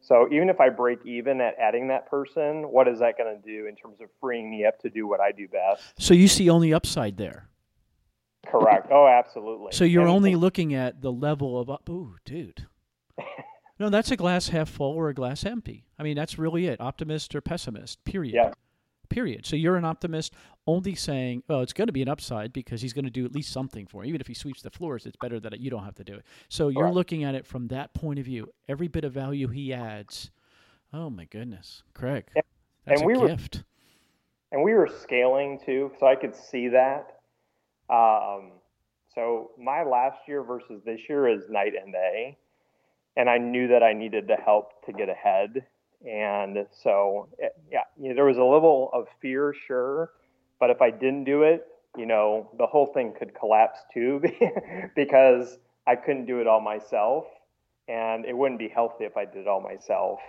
So 0.00 0.26
even 0.32 0.48
if 0.48 0.60
I 0.60 0.68
break 0.68 0.98
even 1.06 1.40
at 1.40 1.54
adding 1.60 1.88
that 1.88 2.08
person, 2.10 2.70
what 2.70 2.88
is 2.88 2.98
that 3.00 3.16
going 3.18 3.36
to 3.40 3.42
do 3.46 3.66
in 3.66 3.76
terms 3.76 4.00
of 4.00 4.08
freeing 4.20 4.50
me 4.50 4.64
up 4.64 4.78
to 4.80 4.90
do 4.90 5.06
what 5.06 5.20
I 5.20 5.30
do 5.32 5.46
best? 5.48 5.82
So 5.98 6.12
you 6.14 6.26
see 6.28 6.50
only 6.50 6.72
upside 6.74 7.16
there. 7.18 7.48
Correct. 8.46 8.88
Oh, 8.90 9.06
absolutely. 9.06 9.72
So 9.72 9.84
you're 9.84 10.02
And- 10.02 10.10
only 10.10 10.34
looking 10.34 10.74
at 10.74 11.00
the 11.02 11.12
level 11.12 11.58
of 11.60 11.70
up. 11.70 11.88
Ooh, 11.88 12.16
dude. 12.24 12.66
No, 13.78 13.88
that's 13.90 14.12
a 14.12 14.16
glass 14.16 14.48
half 14.48 14.68
full 14.68 14.92
or 14.92 15.08
a 15.08 15.14
glass 15.14 15.44
empty. 15.44 15.86
I 15.98 16.04
mean, 16.04 16.14
that's 16.14 16.38
really 16.38 16.66
it. 16.66 16.80
Optimist 16.80 17.34
or 17.34 17.40
pessimist. 17.40 18.04
Period. 18.04 18.34
Yeah. 18.34 18.52
Period. 19.12 19.44
So 19.44 19.56
you're 19.56 19.76
an 19.76 19.84
optimist, 19.84 20.32
only 20.66 20.94
saying, 20.94 21.42
"Oh, 21.48 21.60
it's 21.60 21.72
going 21.74 21.86
to 21.88 21.92
be 21.92 22.00
an 22.02 22.08
upside 22.08 22.52
because 22.52 22.80
he's 22.80 22.92
going 22.94 23.04
to 23.04 23.10
do 23.10 23.24
at 23.26 23.32
least 23.32 23.52
something 23.52 23.86
for. 23.86 24.04
You. 24.04 24.08
Even 24.08 24.20
if 24.22 24.26
he 24.26 24.32
sweeps 24.34 24.62
the 24.62 24.70
floors, 24.70 25.04
it's 25.04 25.16
better 25.20 25.38
that 25.40 25.60
you 25.60 25.70
don't 25.70 25.84
have 25.84 25.94
to 25.96 26.04
do 26.04 26.14
it." 26.14 26.24
So 26.48 26.68
you're 26.68 26.84
Correct. 26.84 26.94
looking 26.94 27.24
at 27.24 27.34
it 27.34 27.46
from 27.46 27.68
that 27.68 27.92
point 27.92 28.18
of 28.18 28.24
view. 28.24 28.48
Every 28.68 28.88
bit 28.88 29.04
of 29.04 29.12
value 29.12 29.48
he 29.48 29.72
adds. 29.72 30.30
Oh 30.94 31.10
my 31.10 31.24
goodness, 31.26 31.82
Craig, 31.94 32.24
Yeah. 32.34 32.42
that's 32.86 33.02
And 33.02 33.10
a 33.10 33.14
we 33.14 33.20
were- 33.20 33.28
gift. 33.28 33.64
and 34.50 34.62
we 34.62 34.72
were 34.72 34.88
scaling 34.88 35.58
too, 35.64 35.92
so 36.00 36.06
I 36.06 36.16
could 36.16 36.34
see 36.34 36.68
that. 36.68 37.20
Um, 37.90 38.52
so 39.14 39.50
my 39.58 39.82
last 39.82 40.26
year 40.26 40.42
versus 40.42 40.82
this 40.84 41.00
year 41.08 41.28
is 41.28 41.50
night 41.50 41.74
and 41.74 41.92
day, 41.92 42.38
and 43.16 43.28
I 43.28 43.36
knew 43.38 43.68
that 43.68 43.82
I 43.82 43.92
needed 43.92 44.26
the 44.26 44.36
help 44.36 44.82
to 44.86 44.92
get 44.92 45.08
ahead. 45.10 45.66
And 46.08 46.66
so, 46.82 47.28
eh, 47.42 47.48
yeah, 47.70 47.80
you 48.00 48.08
know, 48.08 48.14
there 48.14 48.24
was 48.24 48.38
a 48.38 48.44
level 48.44 48.90
of 48.92 49.06
fear, 49.20 49.54
sure, 49.66 50.10
but 50.58 50.70
if 50.70 50.82
I 50.82 50.90
didn't 50.90 51.24
do 51.24 51.42
it, 51.42 51.66
you 51.96 52.06
know, 52.06 52.50
the 52.58 52.66
whole 52.66 52.86
thing 52.86 53.14
could 53.18 53.34
collapse 53.34 53.78
too, 53.92 54.22
because 54.96 55.58
I 55.86 55.96
couldn't 55.96 56.26
do 56.26 56.40
it 56.40 56.46
all 56.46 56.60
myself, 56.60 57.24
and 57.88 58.24
it 58.24 58.36
wouldn't 58.36 58.58
be 58.58 58.68
healthy 58.68 59.04
if 59.04 59.16
I 59.16 59.24
did 59.24 59.42
it 59.42 59.48
all 59.48 59.60
myself. 59.60 60.20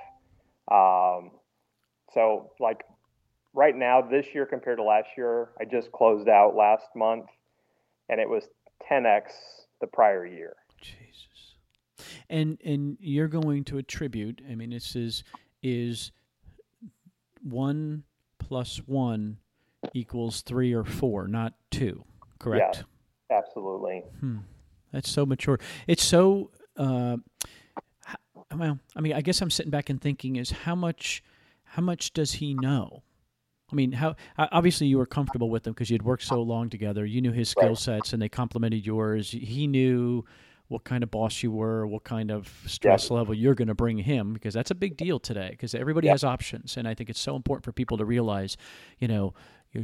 Um, 0.71 1.31
so, 2.13 2.51
like 2.59 2.83
right 3.53 3.75
now 3.75 4.01
this 4.01 4.27
year 4.33 4.45
compared 4.45 4.77
to 4.77 4.83
last 4.83 5.09
year 5.15 5.49
i 5.62 5.63
just 5.63 5.91
closed 5.91 6.27
out 6.27 6.55
last 6.55 6.88
month 6.95 7.27
and 8.09 8.19
it 8.19 8.27
was 8.27 8.45
10x 8.89 9.25
the 9.79 9.88
prior 9.88 10.25
year 10.25 10.55
Jesus. 10.83 11.55
And 12.29 12.57
and 12.63 12.97
you're 12.99 13.27
going 13.27 13.63
to 13.65 13.77
attribute. 13.77 14.41
I 14.49 14.55
mean, 14.55 14.71
this 14.71 14.95
is 14.95 15.23
is 15.63 16.12
one 17.41 18.04
plus 18.39 18.78
one 18.86 19.38
equals 19.93 20.41
three 20.41 20.73
or 20.73 20.84
four, 20.84 21.28
not 21.28 21.54
two. 21.71 22.04
Correct. 22.39 22.84
Yeah, 23.30 23.38
absolutely. 23.38 24.04
Hmm. 24.19 24.38
That's 24.91 25.10
so 25.10 25.26
mature. 25.26 25.60
It's 25.88 26.04
so. 26.04 26.52
Uh, 26.78 27.17
well, 28.56 28.80
I 28.95 29.02
mean, 29.02 29.13
I 29.13 29.21
guess 29.21 29.41
I'm 29.41 29.49
sitting 29.49 29.71
back 29.71 29.89
and 29.89 29.99
thinking 29.99 30.36
is 30.36 30.52
how 30.52 30.76
much, 30.76 31.23
how 31.63 31.82
much 31.82 32.13
does 32.13 32.34
he 32.34 32.54
know? 32.54 33.02
I 33.71 33.76
mean, 33.76 33.93
how 33.93 34.15
obviously 34.38 34.86
you 34.86 34.99
were 34.99 35.08
comfortable 35.08 35.49
with 35.49 35.65
him 35.65 35.73
because 35.73 35.89
you'd 35.89 36.04
worked 36.04 36.23
so 36.23 36.41
long 36.43 36.69
together. 36.69 37.06
You 37.06 37.21
knew 37.21 37.32
his 37.32 37.49
skill 37.49 37.76
sets, 37.76 38.13
and 38.13 38.21
they 38.21 38.30
complemented 38.30 38.86
yours. 38.86 39.32
He 39.32 39.65
knew 39.65 40.26
what 40.73 40.83
kind 40.83 41.03
of 41.03 41.12
boss 41.12 41.43
you 41.43 41.51
were, 41.51 41.88
what 41.88 42.03
kind 42.03 42.31
of 42.31 42.51
stress 42.65 43.09
level 43.09 43.33
you're 43.33 43.55
going 43.55 43.69
to 43.69 43.75
bring 43.75 43.99
him, 43.99 44.33
because 44.33 44.53
that's 44.53 44.71
a 44.71 44.75
big 44.75 44.97
deal 44.97 45.19
today. 45.19 45.49
Because 45.51 45.73
everybody 45.73 46.09
has 46.09 46.23
options, 46.23 46.75
and 46.75 46.88
I 46.88 46.95
think 46.95 47.09
it's 47.09 47.19
so 47.19 47.36
important 47.36 47.63
for 47.63 47.71
people 47.71 47.97
to 47.97 48.05
realize, 48.05 48.57
you 48.99 49.07
know, 49.07 49.33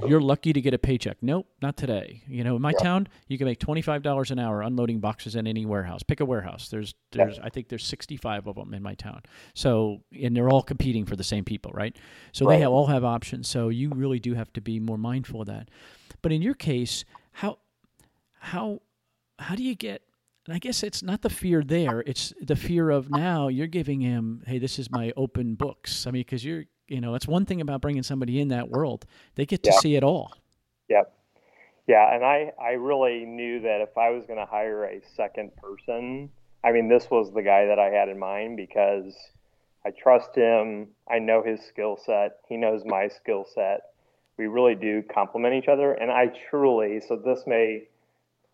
oh. 0.02 0.08
you're 0.08 0.20
lucky 0.20 0.52
to 0.52 0.60
get 0.60 0.74
a 0.74 0.78
paycheck. 0.78 1.18
Nope, 1.22 1.48
not 1.62 1.78
today. 1.78 2.24
You 2.28 2.44
know, 2.44 2.56
in 2.56 2.62
my 2.62 2.72
yeah. 2.72 2.84
town, 2.84 3.08
you 3.28 3.38
can 3.38 3.46
make 3.46 3.60
twenty 3.60 3.82
five 3.82 4.02
dollars 4.02 4.32
an 4.32 4.40
hour 4.40 4.62
unloading 4.62 5.00
boxes 5.00 5.36
in 5.36 5.48
any 5.48 5.66
warehouse. 5.66 6.04
Pick 6.04 6.20
a 6.20 6.26
warehouse. 6.26 6.70
There's 6.70 6.96
there's 7.12 7.38
yeah. 7.38 7.46
I 7.46 7.50
think 7.50 7.70
there's 7.70 7.86
sixty 7.86 8.18
five 8.18 8.48
of 8.48 8.56
them 8.56 8.74
in 8.74 8.84
my 8.84 8.96
town. 8.96 9.22
So 9.54 10.02
and 10.20 10.36
they're 10.36 10.50
all 10.50 10.64
competing 10.64 11.06
for 11.06 11.16
the 11.16 11.24
same 11.24 11.46
people, 11.46 11.72
right? 11.74 11.96
So 12.32 12.46
right. 12.46 12.56
they 12.56 12.62
have, 12.62 12.72
all 12.72 12.88
have 12.88 13.06
options. 13.06 13.48
So 13.48 13.70
you 13.70 13.92
really 13.92 14.20
do 14.20 14.34
have 14.34 14.52
to 14.54 14.62
be 14.62 14.80
more 14.80 14.98
mindful 14.98 15.42
of 15.42 15.48
that. 15.48 15.70
But 16.22 16.32
in 16.32 16.42
your 16.42 16.56
case, 16.56 17.06
how 17.32 17.60
how 18.40 18.82
how 19.38 19.56
do 19.56 19.64
you 19.64 19.76
get 19.76 20.02
and 20.50 20.56
I 20.56 20.60
guess 20.60 20.82
it's 20.82 21.04
not 21.04 21.22
the 21.22 21.30
fear 21.30 21.64
there; 21.64 22.02
it's 22.08 22.34
the 22.42 22.56
fear 22.56 22.90
of 22.90 23.12
now 23.12 23.50
you're 23.50 23.68
giving 23.68 24.02
him, 24.02 24.42
"Hey, 24.48 24.58
this 24.58 24.80
is 24.80 24.90
my 24.90 25.14
open 25.16 25.54
books." 25.54 26.08
I 26.08 26.12
mean, 26.12 26.22
because 26.22 26.44
you're 26.44 26.66
you 26.88 27.00
know, 27.00 27.14
it's 27.14 27.28
one 27.28 27.46
thing 27.46 27.62
about 27.62 27.82
bringing 27.82 28.04
somebody 28.04 28.42
in 28.42 28.48
that 28.48 28.70
world. 28.70 29.06
They 29.36 29.46
get 29.46 29.62
to 29.64 29.70
yeah. 29.72 29.80
see 29.80 29.96
it 29.96 30.04
all. 30.04 30.34
Yep. 30.90 31.14
Yeah, 31.88 32.14
and 32.14 32.26
I, 32.26 32.52
I 32.62 32.72
really 32.72 33.26
knew 33.26 33.62
that 33.62 33.82
if 33.82 33.98
I 33.98 34.10
was 34.10 34.26
going 34.26 34.40
to 34.40 34.46
hire 34.46 34.86
a 34.86 35.02
second 35.16 35.56
person, 35.56 36.30
I 36.64 36.72
mean, 36.72 36.90
this 36.90 37.10
was 37.10 37.32
the 37.32 37.42
guy 37.42 37.66
that 37.68 37.80
I 37.80 37.90
had 37.90 38.10
in 38.10 38.20
mind 38.20 38.58
because 38.58 39.16
I 39.86 39.92
trust 39.92 40.36
him. 40.36 40.88
I 41.10 41.20
know 41.20 41.44
his 41.44 41.62
skill 41.62 41.98
set. 42.04 42.38
He 42.48 42.58
knows 42.58 42.82
my 42.86 43.08
skill 43.08 43.46
set. 43.54 43.82
We 44.38 44.48
really 44.48 44.76
do 44.76 45.04
complement 45.14 45.56
each 45.56 45.68
other. 45.68 45.94
And 45.94 46.12
I 46.12 46.32
truly, 46.50 47.02
so 47.08 47.16
this 47.16 47.44
may, 47.46 47.88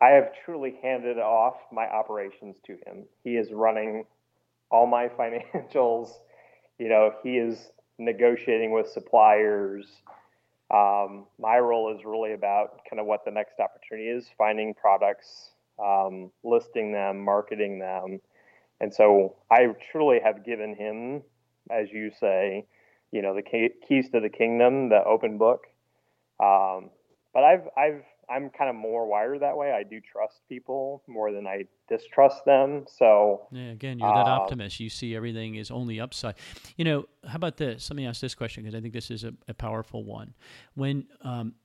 I 0.01 0.10
have 0.10 0.31
truly 0.45 0.77
handed 0.81 1.17
off 1.17 1.55
my 1.71 1.88
operations 1.88 2.58
to 2.65 2.73
him. 2.86 3.05
He 3.23 3.38
is 3.38 3.51
running 3.51 4.05
all 4.69 4.88
my 4.88 5.08
financials. 5.19 6.10
You 6.77 6.89
know, 6.89 7.13
he 7.23 7.38
is 7.38 7.71
negotiating 7.97 8.71
with 8.71 8.89
suppliers. 8.89 9.88
Um, 10.73 11.25
my 11.39 11.58
role 11.60 11.95
is 11.95 12.03
really 12.05 12.34
about 12.34 12.81
kind 12.89 12.99
of 12.99 13.05
what 13.05 13.23
the 13.23 13.31
next 13.31 13.60
opportunity 13.60 14.10
is, 14.10 14.27
finding 14.38 14.73
products, 14.73 15.51
um, 15.84 16.31
listing 16.43 16.91
them, 16.91 17.23
marketing 17.23 17.79
them. 17.79 18.19
And 18.81 18.93
so 18.93 19.36
I 19.49 19.67
truly 19.91 20.19
have 20.23 20.43
given 20.45 20.75
him, 20.75 21.21
as 21.71 21.91
you 21.91 22.12
say, 22.19 22.65
you 23.12 23.21
know, 23.21 23.34
the 23.34 23.69
keys 23.88 24.10
to 24.10 24.19
the 24.19 24.29
kingdom, 24.29 24.89
the 24.89 25.03
open 25.03 25.38
book. 25.38 25.67
Um, 26.39 26.89
but 27.34 27.43
I've, 27.43 27.67
I've, 27.77 28.03
I'm 28.29 28.49
kind 28.49 28.69
of 28.69 28.75
more 28.75 29.07
wired 29.07 29.41
that 29.41 29.55
way. 29.57 29.71
I 29.71 29.83
do 29.83 29.99
trust 30.01 30.41
people 30.49 31.03
more 31.07 31.31
than 31.31 31.47
I 31.47 31.65
distrust 31.89 32.45
them. 32.45 32.85
So 32.88 33.47
yeah, 33.51 33.71
again, 33.71 33.99
you're 33.99 34.13
that 34.13 34.27
uh, 34.27 34.31
optimist. 34.31 34.79
You 34.79 34.89
see 34.89 35.15
everything 35.15 35.55
is 35.55 35.71
only 35.71 35.99
upside. 35.99 36.35
You 36.77 36.85
know, 36.85 37.05
how 37.27 37.35
about 37.35 37.57
this? 37.57 37.89
Let 37.89 37.97
me 37.97 38.05
ask 38.05 38.21
this 38.21 38.35
question 38.35 38.63
because 38.63 38.75
I 38.75 38.81
think 38.81 38.93
this 38.93 39.11
is 39.11 39.23
a, 39.23 39.33
a 39.47 39.53
powerful 39.53 40.03
one. 40.03 40.33
When, 40.73 41.07
um, 41.21 41.55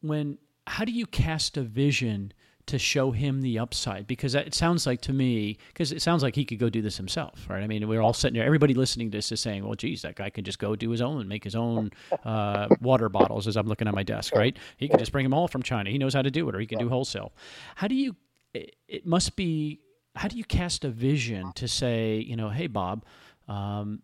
when, 0.00 0.38
how 0.66 0.84
do 0.84 0.92
you 0.92 1.06
cast 1.06 1.56
a 1.56 1.62
vision? 1.62 2.32
To 2.66 2.78
show 2.78 3.10
him 3.10 3.42
the 3.42 3.58
upside 3.58 4.06
because 4.06 4.34
it 4.34 4.54
sounds 4.54 4.86
like 4.86 5.00
to 5.02 5.12
me 5.12 5.58
because 5.68 5.92
it 5.92 6.00
sounds 6.00 6.22
like 6.22 6.34
he 6.34 6.44
could 6.44 6.58
go 6.58 6.70
do 6.70 6.80
this 6.80 6.96
himself 6.96 7.46
right? 7.48 7.62
I 7.62 7.66
mean 7.66 7.86
we're 7.86 8.00
all 8.00 8.12
sitting 8.12 8.38
there 8.38 8.46
everybody 8.46 8.74
listening 8.74 9.10
to 9.10 9.18
this 9.18 9.30
is 9.32 9.40
saying 9.40 9.64
well 9.64 9.74
geez 9.74 10.02
that 10.02 10.16
guy 10.16 10.30
could 10.30 10.44
just 10.44 10.58
go 10.58 10.74
do 10.74 10.90
his 10.90 11.02
own 11.02 11.28
make 11.28 11.44
his 11.44 11.54
own 11.54 11.90
uh, 12.24 12.68
water 12.80 13.08
bottles 13.08 13.46
as 13.46 13.56
i'm 13.56 13.66
looking 13.66 13.88
at 13.88 13.94
my 13.94 14.02
desk 14.02 14.34
right? 14.34 14.56
He 14.76 14.88
can 14.88 14.98
just 14.98 15.12
bring 15.12 15.24
them 15.24 15.34
all 15.34 15.48
from 15.48 15.62
china. 15.62 15.90
He 15.90 15.98
knows 15.98 16.14
how 16.14 16.22
to 16.22 16.30
do 16.30 16.48
it 16.48 16.54
or 16.54 16.60
he 16.60 16.66
can 16.66 16.78
do 16.78 16.88
wholesale. 16.88 17.32
How 17.76 17.88
do 17.88 17.94
you 17.94 18.16
it 18.54 19.04
must 19.06 19.36
be 19.36 19.80
how 20.16 20.28
do 20.28 20.36
you 20.36 20.44
cast 20.44 20.84
a 20.84 20.90
vision 20.90 21.52
to 21.54 21.66
say 21.66 22.18
you 22.18 22.36
know 22.36 22.48
hey 22.48 22.68
bob 22.68 23.04
um, 23.48 24.00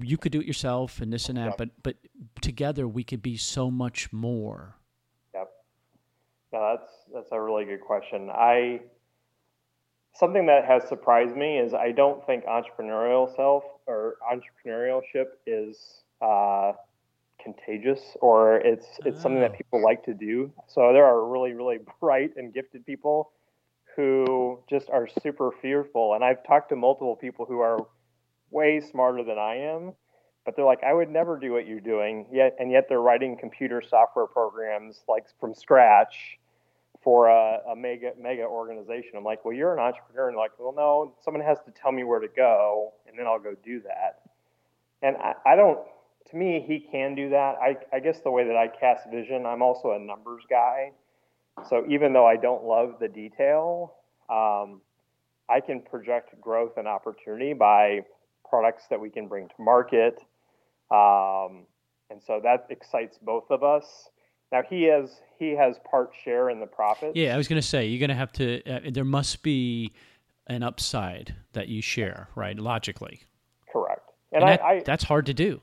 you 0.00 0.16
could 0.16 0.32
do 0.32 0.40
it 0.40 0.46
yourself 0.46 1.00
and 1.00 1.12
this 1.12 1.28
and 1.28 1.38
that 1.38 1.56
but 1.56 1.70
but 1.82 1.96
together 2.40 2.86
we 2.86 3.04
could 3.04 3.22
be 3.22 3.36
so 3.36 3.70
much 3.70 4.12
more. 4.12 4.76
No, 6.52 6.60
that's 6.76 6.87
that's 7.12 7.30
a 7.32 7.40
really 7.40 7.64
good 7.64 7.80
question. 7.80 8.30
I 8.30 8.80
something 10.14 10.46
that 10.46 10.64
has 10.64 10.88
surprised 10.88 11.36
me 11.36 11.58
is 11.58 11.74
I 11.74 11.92
don't 11.92 12.24
think 12.26 12.44
entrepreneurial 12.44 13.34
self 13.34 13.64
or 13.86 14.16
entrepreneurship 14.32 15.26
is 15.46 16.02
uh, 16.20 16.72
contagious 17.42 18.16
or 18.20 18.56
it's 18.56 18.86
it's 19.04 19.18
oh. 19.18 19.22
something 19.22 19.40
that 19.40 19.52
oh. 19.52 19.56
people 19.56 19.82
like 19.82 20.04
to 20.04 20.14
do. 20.14 20.52
So 20.66 20.92
there 20.92 21.04
are 21.04 21.24
really 21.26 21.52
really 21.52 21.78
bright 22.00 22.32
and 22.36 22.52
gifted 22.52 22.84
people 22.84 23.32
who 23.96 24.60
just 24.70 24.90
are 24.90 25.08
super 25.22 25.50
fearful. 25.60 26.14
And 26.14 26.22
I've 26.22 26.44
talked 26.46 26.68
to 26.68 26.76
multiple 26.76 27.16
people 27.16 27.46
who 27.46 27.60
are 27.60 27.78
way 28.50 28.80
smarter 28.80 29.24
than 29.24 29.38
I 29.38 29.56
am, 29.56 29.92
but 30.44 30.54
they're 30.54 30.64
like, 30.64 30.84
I 30.84 30.92
would 30.92 31.10
never 31.10 31.36
do 31.36 31.52
what 31.52 31.66
you're 31.66 31.80
doing. 31.80 32.26
Yet 32.32 32.56
and 32.58 32.70
yet 32.70 32.86
they're 32.88 33.00
writing 33.00 33.36
computer 33.36 33.82
software 33.86 34.26
programs 34.26 35.02
like 35.08 35.26
from 35.40 35.54
scratch 35.54 36.37
for 37.08 37.28
a, 37.28 37.60
a, 37.72 37.74
mega 37.74 38.10
mega 38.20 38.42
organization. 38.42 39.12
I'm 39.16 39.24
like, 39.24 39.42
well, 39.42 39.54
you're 39.54 39.72
an 39.72 39.78
entrepreneur, 39.78 40.28
and 40.28 40.36
like, 40.36 40.50
well, 40.58 40.74
no, 40.76 41.14
someone 41.24 41.42
has 41.42 41.56
to 41.64 41.70
tell 41.70 41.90
me 41.90 42.04
where 42.04 42.20
to 42.20 42.28
go, 42.28 42.92
and 43.06 43.18
then 43.18 43.26
I'll 43.26 43.38
go 43.38 43.54
do 43.64 43.80
that. 43.80 44.20
And 45.00 45.16
I, 45.16 45.32
I 45.46 45.56
don't. 45.56 45.78
To 46.30 46.36
me, 46.36 46.62
he 46.68 46.80
can 46.80 47.14
do 47.14 47.30
that. 47.30 47.54
I, 47.62 47.78
I 47.96 48.00
guess 48.00 48.20
the 48.20 48.30
way 48.30 48.44
that 48.46 48.56
I 48.56 48.68
cast 48.68 49.10
vision, 49.10 49.46
I'm 49.46 49.62
also 49.62 49.92
a 49.92 49.98
numbers 49.98 50.42
guy. 50.50 50.92
So 51.70 51.86
even 51.88 52.12
though 52.12 52.26
I 52.26 52.36
don't 52.36 52.64
love 52.64 52.96
the 53.00 53.08
detail, 53.08 53.94
um, 54.28 54.82
I 55.48 55.60
can 55.64 55.80
project 55.80 56.38
growth 56.42 56.76
and 56.76 56.86
opportunity 56.86 57.54
by 57.54 58.00
products 58.46 58.82
that 58.90 59.00
we 59.00 59.08
can 59.08 59.28
bring 59.28 59.48
to 59.48 59.54
market. 59.58 60.20
Um, 60.90 61.64
and 62.10 62.20
so 62.22 62.38
that 62.44 62.66
excites 62.68 63.16
both 63.16 63.46
of 63.48 63.64
us. 63.64 64.10
Now 64.52 64.62
he 64.68 64.84
has 64.84 65.20
he 65.38 65.50
has 65.50 65.76
part 65.90 66.10
share 66.24 66.50
in 66.50 66.60
the 66.60 66.66
profits. 66.66 67.12
Yeah, 67.14 67.34
I 67.34 67.36
was 67.36 67.48
going 67.48 67.60
to 67.60 67.66
say 67.66 67.86
you're 67.86 68.00
going 68.00 68.08
to 68.08 68.14
have 68.16 68.32
to. 68.32 68.62
Uh, 68.64 68.80
there 68.90 69.04
must 69.04 69.42
be 69.42 69.92
an 70.46 70.62
upside 70.62 71.34
that 71.52 71.68
you 71.68 71.82
share, 71.82 72.28
right? 72.34 72.58
Logically. 72.58 73.20
Correct. 73.70 74.10
And, 74.32 74.42
and 74.42 74.52
that, 74.52 74.62
I, 74.62 74.76
I, 74.76 74.82
that's 74.84 75.04
hard 75.04 75.26
to 75.26 75.34
do. 75.34 75.60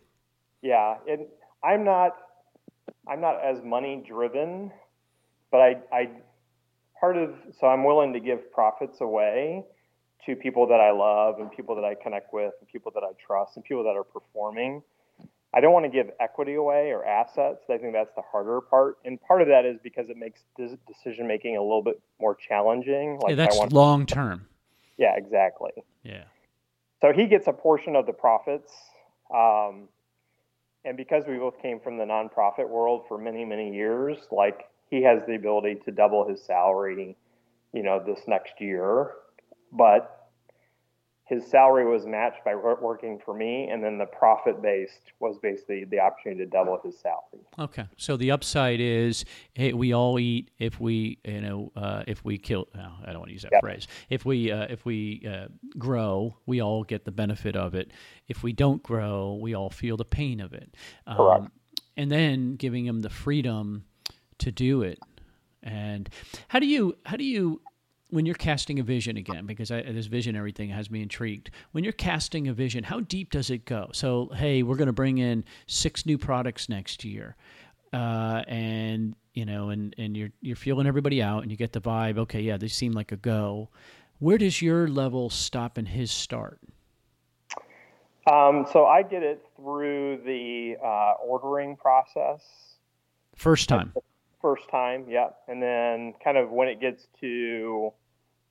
Yeah, 0.61 0.95
and 1.07 1.25
I'm 1.63 1.83
not 1.83 2.15
I'm 3.07 3.21
not 3.21 3.43
as 3.43 3.63
money 3.63 4.03
driven, 4.07 4.71
but 5.51 5.57
I 5.57 5.77
I 5.91 6.09
part 6.99 7.17
of 7.17 7.35
so 7.59 7.67
I'm 7.67 7.83
willing 7.83 8.13
to 8.13 8.19
give 8.19 8.51
profits 8.51 9.01
away 9.01 9.63
to 10.25 10.35
people 10.35 10.67
that 10.67 10.79
I 10.79 10.91
love 10.91 11.39
and 11.39 11.51
people 11.51 11.75
that 11.75 11.83
I 11.83 11.95
connect 11.95 12.33
with 12.33 12.53
and 12.59 12.67
people 12.67 12.91
that 12.95 13.03
I 13.03 13.11
trust 13.25 13.55
and 13.55 13.65
people 13.65 13.83
that 13.83 13.95
are 13.95 14.03
performing. 14.03 14.81
I 15.55 15.61
don't 15.61 15.71
want 15.71 15.85
to 15.85 15.89
give 15.89 16.11
equity 16.19 16.55
away 16.55 16.91
or 16.91 17.05
assets. 17.05 17.63
I 17.69 17.77
think 17.77 17.93
that's 17.93 18.13
the 18.15 18.21
harder 18.29 18.59
part, 18.59 18.97
and 19.05 19.21
part 19.21 19.41
of 19.41 19.47
that 19.47 19.65
is 19.65 19.79
because 19.81 20.09
it 20.09 20.17
makes 20.17 20.41
decision 20.57 21.27
making 21.27 21.55
a 21.55 21.61
little 21.61 21.81
bit 21.81 22.01
more 22.19 22.35
challenging. 22.35 23.19
Like 23.19 23.31
yeah, 23.31 23.45
that's 23.45 23.71
long 23.71 24.05
term. 24.05 24.47
Yeah, 24.97 25.15
exactly. 25.15 25.71
Yeah. 26.03 26.23
So 27.01 27.13
he 27.13 27.25
gets 27.27 27.47
a 27.47 27.53
portion 27.53 27.95
of 27.95 28.05
the 28.05 28.13
profits, 28.13 28.71
um, 29.33 29.87
and 30.83 30.97
because 30.97 31.23
we 31.27 31.37
both 31.37 31.61
came 31.61 31.79
from 31.79 31.97
the 31.97 32.03
nonprofit 32.03 32.67
world 32.67 33.05
for 33.07 33.17
many, 33.17 33.45
many 33.45 33.73
years, 33.73 34.17
like 34.31 34.69
he 34.89 35.03
has 35.03 35.21
the 35.25 35.35
ability 35.35 35.81
to 35.85 35.91
double 35.91 36.27
his 36.27 36.43
salary, 36.43 37.15
you 37.73 37.83
know, 37.83 38.03
this 38.05 38.19
next 38.27 38.59
year. 38.59 39.11
But 39.71 40.14
his 41.25 41.43
salary 41.47 41.87
was 41.87 42.05
matched 42.05 42.45
by 42.45 42.53
working 42.53 43.19
for 43.23 43.33
me, 43.33 43.67
and 43.69 43.83
then 43.83 43.97
the 43.97 44.05
profit 44.05 44.61
based 44.61 45.11
was 45.19 45.37
basically 45.41 45.83
the 45.85 45.99
opportunity 45.99 46.43
to 46.43 46.49
double 46.49 46.79
his 46.83 46.99
salary. 46.99 47.43
Okay, 47.57 47.85
so 47.97 48.15
the 48.15 48.29
upside 48.29 48.79
is 48.79 49.25
hey, 49.55 49.73
we 49.73 49.91
all 49.91 50.19
eat 50.19 50.51
if 50.59 50.79
we 50.79 51.17
you 51.25 51.41
know 51.41 51.71
uh, 51.75 52.03
if 52.05 52.23
we 52.23 52.37
kill. 52.37 52.67
No, 52.75 52.91
I 53.03 53.07
don't 53.07 53.19
want 53.19 53.29
to 53.29 53.33
use 53.33 53.41
that 53.41 53.53
yep. 53.53 53.61
phrase. 53.61 53.87
If 54.09 54.23
we 54.23 54.51
uh, 54.51 54.67
if 54.69 54.85
we 54.85 55.27
uh, 55.27 55.47
grow, 55.79 56.37
we 56.45 56.61
all 56.61 56.83
get 56.83 57.05
the 57.05 57.11
benefit 57.11 57.55
of 57.55 57.73
it. 57.73 57.91
If 58.27 58.43
we 58.43 58.53
don't 58.53 58.83
grow, 58.83 59.39
we 59.41 59.55
all 59.55 59.71
feel 59.71 59.97
the 59.97 60.05
pain 60.05 60.39
of 60.39 60.53
it. 60.53 60.75
Um, 61.07 61.17
Correct. 61.17 61.45
And 61.97 62.11
then 62.11 62.55
giving 62.55 62.85
him 62.85 63.01
the 63.01 63.09
freedom 63.09 63.85
to 64.39 64.51
do 64.51 64.83
it. 64.83 64.99
And 65.63 66.07
how 66.49 66.59
do 66.59 66.67
you 66.67 66.97
how 67.05 67.17
do 67.17 67.23
you 67.23 67.61
when 68.09 68.25
you're 68.25 68.35
casting 68.35 68.79
a 68.79 68.83
vision 68.83 69.17
again, 69.17 69.45
because 69.45 69.71
I, 69.71 69.81
this 69.81 70.05
visionary 70.05 70.51
thing 70.51 70.69
has 70.69 70.91
me 70.91 71.01
intrigued. 71.01 71.49
When 71.71 71.83
you're 71.83 71.93
casting 71.93 72.47
a 72.47 72.53
vision, 72.53 72.83
how 72.83 73.01
deep 73.01 73.31
does 73.31 73.49
it 73.49 73.65
go? 73.65 73.89
So, 73.93 74.29
hey, 74.35 74.63
we're 74.63 74.75
going 74.75 74.87
to 74.87 74.93
bring 74.93 75.17
in 75.17 75.43
six 75.67 76.05
new 76.05 76.17
products 76.17 76.69
next 76.69 77.03
year, 77.03 77.35
uh, 77.93 78.43
and 78.47 79.15
you 79.33 79.45
know, 79.45 79.69
and 79.69 79.95
and 79.97 80.15
you're 80.15 80.31
you're 80.41 80.55
feeling 80.55 80.87
everybody 80.87 81.21
out, 81.21 81.41
and 81.43 81.51
you 81.51 81.57
get 81.57 81.73
the 81.73 81.81
vibe. 81.81 82.17
Okay, 82.19 82.41
yeah, 82.41 82.57
they 82.57 82.67
seem 82.67 82.91
like 82.91 83.11
a 83.11 83.17
go. 83.17 83.69
Where 84.19 84.37
does 84.37 84.61
your 84.61 84.87
level 84.87 85.29
stop 85.29 85.77
and 85.77 85.87
his 85.87 86.11
start? 86.11 86.59
Um, 88.31 88.65
so 88.71 88.85
I 88.85 89.03
get 89.03 89.21
it 89.21 89.45
through 89.55 90.21
the 90.25 90.77
uh, 90.83 91.13
ordering 91.23 91.75
process. 91.75 92.41
First 93.35 93.69
time. 93.69 93.93
First 94.45 94.69
time, 94.69 95.05
yeah. 95.09 95.29
And 95.47 95.59
then 95.59 96.13
kind 96.23 96.37
of 96.37 96.51
when 96.51 96.67
it 96.67 96.79
gets 96.79 97.07
to 97.19 97.91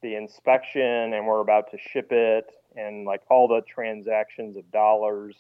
the 0.03 0.17
inspection 0.17 0.83
and 1.15 1.25
we're 1.25 1.39
about 1.39 1.71
to 1.71 1.79
ship 1.79 2.09
it 2.11 2.51
and 2.75 3.07
like 3.07 3.23
all 3.31 3.47
the 3.47 3.61
transactions 3.61 4.57
of 4.57 4.69
dollars, 4.73 5.37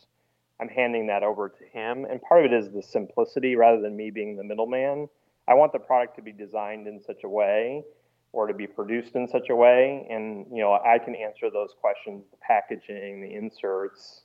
I'm 0.60 0.68
handing 0.68 1.08
that 1.08 1.24
over 1.24 1.48
to 1.48 1.64
him. 1.72 2.04
And 2.08 2.22
part 2.22 2.44
of 2.44 2.52
it 2.52 2.54
is 2.54 2.70
the 2.70 2.84
simplicity 2.84 3.56
rather 3.56 3.80
than 3.80 3.96
me 3.96 4.12
being 4.12 4.36
the 4.36 4.44
middleman. 4.44 5.08
I 5.48 5.54
want 5.54 5.72
the 5.72 5.80
product 5.80 6.14
to 6.18 6.22
be 6.22 6.30
designed 6.30 6.86
in 6.86 7.02
such 7.02 7.24
a 7.24 7.28
way 7.28 7.82
or 8.30 8.46
to 8.46 8.54
be 8.54 8.68
produced 8.68 9.16
in 9.16 9.26
such 9.26 9.50
a 9.50 9.56
way. 9.56 10.06
And, 10.08 10.46
you 10.52 10.62
know, 10.62 10.74
I 10.74 11.00
can 11.04 11.16
answer 11.16 11.50
those 11.50 11.74
questions, 11.80 12.26
the 12.30 12.36
packaging, 12.36 13.22
the 13.22 13.34
inserts, 13.34 14.22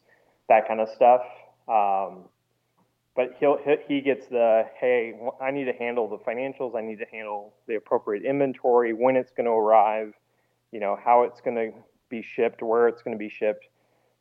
that 0.48 0.68
kind 0.68 0.80
of 0.80 0.90
stuff. 0.90 1.22
Um, 1.68 2.26
but 3.20 3.36
he'll 3.38 3.58
he 3.86 4.00
gets 4.00 4.28
the 4.28 4.64
hey, 4.80 5.14
I 5.42 5.52
need 5.52 5.66
to 5.66 5.74
handle 5.74 6.08
the 6.08 6.20
financials. 6.20 6.74
I 6.74 6.80
need 6.80 7.00
to 7.00 7.06
handle 7.12 7.54
the 7.68 7.76
appropriate 7.76 8.24
inventory, 8.24 8.94
when 8.94 9.18
it's 9.18 9.30
going 9.32 9.44
to 9.46 9.52
arrive, 9.52 10.14
you 10.72 10.80
know, 10.80 10.98
how 11.04 11.24
it's 11.24 11.42
going 11.42 11.58
to 11.58 11.78
be 12.08 12.22
shipped, 12.22 12.64
where 12.64 12.88
it's 12.88 13.02
going 13.02 13.14
to 13.14 13.20
be 13.20 13.28
shipped. 13.28 13.66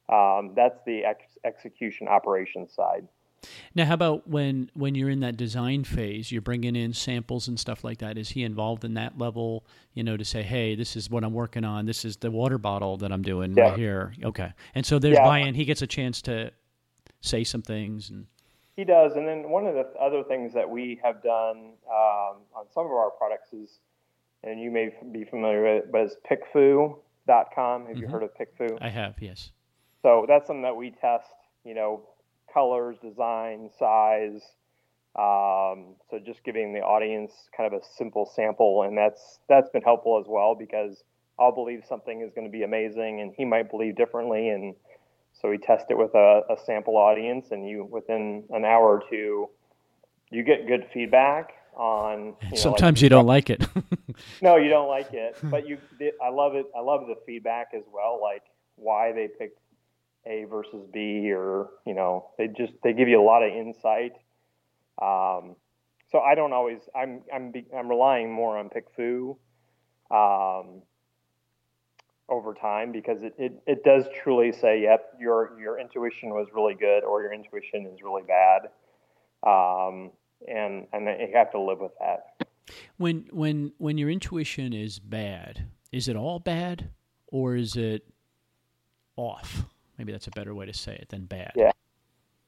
Um, 0.09 0.51
that's 0.57 0.81
the 0.85 1.05
ex- 1.05 1.39
execution 1.45 2.09
operations 2.09 2.75
side. 2.75 3.07
Now, 3.73 3.85
how 3.85 3.95
about 3.95 4.29
when 4.29 4.69
when 4.75 4.97
you're 4.97 5.11
in 5.11 5.21
that 5.21 5.37
design 5.37 5.85
phase, 5.85 6.33
you're 6.33 6.43
bringing 6.43 6.75
in 6.75 6.93
samples 6.93 7.47
and 7.47 7.57
stuff 7.57 7.85
like 7.85 7.99
that? 7.99 8.19
Is 8.19 8.31
he 8.31 8.43
involved 8.43 8.85
in 8.85 8.95
that 8.95 9.17
level? 9.17 9.65
You 9.95 10.03
know, 10.03 10.17
to 10.17 10.25
say, 10.25 10.43
hey, 10.43 10.75
this 10.75 10.97
is 10.97 11.09
what 11.09 11.23
I'm 11.23 11.35
working 11.35 11.65
on. 11.65 11.87
This 11.87 12.05
is 12.05 12.17
the 12.17 12.33
water 12.33 12.59
bottle 12.59 12.97
that 12.97 13.13
I'm 13.13 13.23
doing 13.23 13.55
yeah. 13.57 13.69
right 13.69 13.79
here. 13.79 14.13
Okay, 14.25 14.53
and 14.75 14.85
so 14.85 14.99
there's 14.99 15.19
yeah. 15.19 15.25
buy-in. 15.25 15.55
He 15.55 15.65
gets 15.65 15.83
a 15.83 15.87
chance 15.87 16.21
to 16.23 16.51
say 17.21 17.45
some 17.45 17.63
things 17.63 18.11
and. 18.11 18.27
He 18.79 18.85
does, 18.85 19.17
and 19.17 19.27
then 19.27 19.51
one 19.51 19.67
of 19.67 19.75
the 19.75 19.89
other 20.01 20.23
things 20.23 20.55
that 20.55 20.71
we 20.71 21.01
have 21.03 21.21
done 21.21 21.73
um, 21.91 22.37
on 22.55 22.67
some 22.73 22.87
of 22.87 22.93
our 22.93 23.11
products 23.11 23.53
is, 23.53 23.81
and 24.45 24.61
you 24.61 24.71
may 24.71 24.91
be 25.11 25.25
familiar 25.25 25.65
with 25.65 25.85
it, 25.87 25.91
but 25.91 26.03
it's 26.03 26.15
PickFu.com. 26.31 27.01
Have 27.27 27.97
mm-hmm. 27.97 28.01
you 28.01 28.07
heard 28.07 28.23
of 28.23 28.31
PickFu? 28.37 28.79
I 28.81 28.89
have, 28.89 29.17
yes. 29.21 29.51
So 30.03 30.27
that's 30.29 30.47
something 30.47 30.63
that 30.63 30.77
we 30.77 30.93
test. 30.93 31.27
You 31.65 31.75
know, 31.75 32.03
colors, 32.55 32.97
design, 33.03 33.69
size. 33.77 34.43
Um, 35.19 35.97
so 36.09 36.21
just 36.25 36.45
giving 36.45 36.73
the 36.73 36.79
audience 36.79 37.33
kind 37.57 37.75
of 37.75 37.83
a 37.83 37.85
simple 37.97 38.31
sample, 38.33 38.85
and 38.85 38.97
that's 38.97 39.41
that's 39.49 39.71
been 39.71 39.83
helpful 39.83 40.21
as 40.21 40.27
well 40.29 40.55
because 40.55 41.03
I'll 41.37 41.51
believe 41.51 41.83
something 41.89 42.21
is 42.21 42.31
going 42.33 42.47
to 42.47 42.53
be 42.53 42.63
amazing, 42.63 43.23
and 43.23 43.35
he 43.37 43.45
might 43.45 43.73
believe 43.73 43.97
differently, 43.97 44.51
and 44.51 44.77
so 45.41 45.49
we 45.49 45.59
test 45.59 45.87
it 45.91 45.97
with 45.97 46.15
a, 46.15 46.43
a 46.51 46.57
sample 46.65 46.97
audience, 46.97 47.49
and 47.51 47.67
you 47.69 47.85
within 47.85 48.45
an 48.51 48.65
hour 48.65 48.99
or 48.99 49.03
two, 49.09 49.49
you 50.31 50.43
get 50.43 50.67
good 50.67 50.87
feedback 50.93 51.53
on. 51.77 52.35
You 52.43 52.51
know, 52.51 52.57
Sometimes 52.57 52.99
like, 52.99 53.03
you 53.03 53.09
don't 53.09 53.27
like 53.27 53.51
it. 53.51 53.67
no, 54.43 54.57
you 54.57 54.69
don't 54.69 54.89
like 54.89 55.13
it, 55.13 55.37
but 55.45 55.69
you. 55.69 55.79
I 56.23 56.31
love 56.31 56.55
it. 56.55 56.67
I 56.77 56.81
love 56.81 57.07
the 57.07 57.17
feedback 57.27 57.69
as 57.75 57.85
well, 57.93 58.21
like 58.21 58.43
why 58.77 59.13
they 59.13 59.29
picked 59.29 59.59
a 60.27 60.45
versus 60.45 60.87
B, 60.93 61.33
or 61.33 61.69
you 61.87 61.95
know, 61.95 62.31
they 62.37 62.49
just 62.49 62.73
they 62.83 62.93
give 62.93 63.09
you 63.09 63.21
a 63.21 63.25
lot 63.25 63.43
of 63.43 63.53
insight. 63.53 64.13
Um, 65.01 65.55
so 66.11 66.19
I 66.19 66.35
don't 66.35 66.53
always. 66.53 66.81
I'm 66.97 67.23
I'm 67.33 67.53
I'm 67.77 67.89
relying 67.89 68.33
more 68.33 68.59
on 68.59 68.71
PickFu 68.71 69.37
um, 70.11 70.83
over 72.29 72.55
time 72.55 72.93
because 72.93 73.23
it, 73.23 73.35
it, 73.39 73.63
it 73.67 73.85
does 73.85 74.05
truly 74.23 74.53
say, 74.53 74.83
yep, 74.83 75.15
your 75.19 75.59
your 75.61 75.79
intuition 75.79 76.31
was 76.31 76.49
really 76.53 76.75
good 76.75 77.05
or 77.05 77.23
your 77.23 77.33
intuition 77.33 77.87
is 77.87 78.03
really 78.03 78.23
bad, 78.23 78.69
um, 79.47 80.11
and 80.47 80.87
and 80.93 81.07
you 81.21 81.31
have 81.35 81.51
to 81.53 81.61
live 81.61 81.79
with 81.81 81.93
that. 82.01 82.47
When 82.97 83.27
when 83.31 83.73
when 83.79 83.99
your 83.99 84.11
intuition 84.11 84.73
is 84.73 84.99
bad, 84.99 85.67
is 85.93 86.09
it 86.09 86.17
all 86.17 86.39
bad 86.39 86.91
or 87.29 87.57
is 87.57 87.77
it 87.77 88.07
off? 89.17 89.65
Maybe 89.97 90.13
that's 90.13 90.27
a 90.27 90.33
better 90.33 90.55
way 90.55 90.67
to 90.67 90.75
say 90.75 90.95
it 90.95 91.09
than 91.09 91.25
bad. 91.25 91.53
Yeah. 91.57 91.73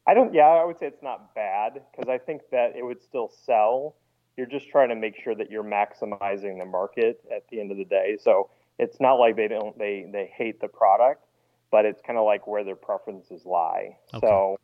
I 0.07 0.15
don't, 0.15 0.33
yeah, 0.35 0.47
I 0.47 0.65
would 0.65 0.79
say 0.79 0.87
it's 0.87 1.03
not 1.03 1.35
bad 1.35 1.83
because 1.93 2.09
I 2.09 2.19
think 2.19 2.43
that 2.51 2.75
it 2.77 2.85
would 2.85 3.03
still 3.03 3.31
sell. 3.45 3.97
You're 4.37 4.47
just 4.47 4.69
trying 4.69 4.89
to 4.89 4.95
make 4.95 5.15
sure 5.23 5.35
that 5.35 5.51
you're 5.51 5.65
maximizing 5.65 6.59
the 6.59 6.65
market 6.65 7.21
at 7.35 7.47
the 7.51 7.61
end 7.61 7.71
of 7.71 7.77
the 7.77 7.85
day. 7.85 8.17
So 8.21 8.51
it's 8.79 9.01
not 9.01 9.15
like 9.15 9.37
they 9.37 9.49
don't, 9.49 9.79
they, 9.79 10.07
they 10.11 10.31
hate 10.35 10.61
the 10.61 10.69
product, 10.69 11.25
but 11.71 11.85
it's 11.85 12.01
kind 12.07 12.19
of 12.19 12.25
like 12.25 12.47
where 12.47 12.65
their 12.65 12.77
preferences 12.77 13.45
lie. 13.45 13.97
Okay. 14.15 14.27
So 14.27 14.59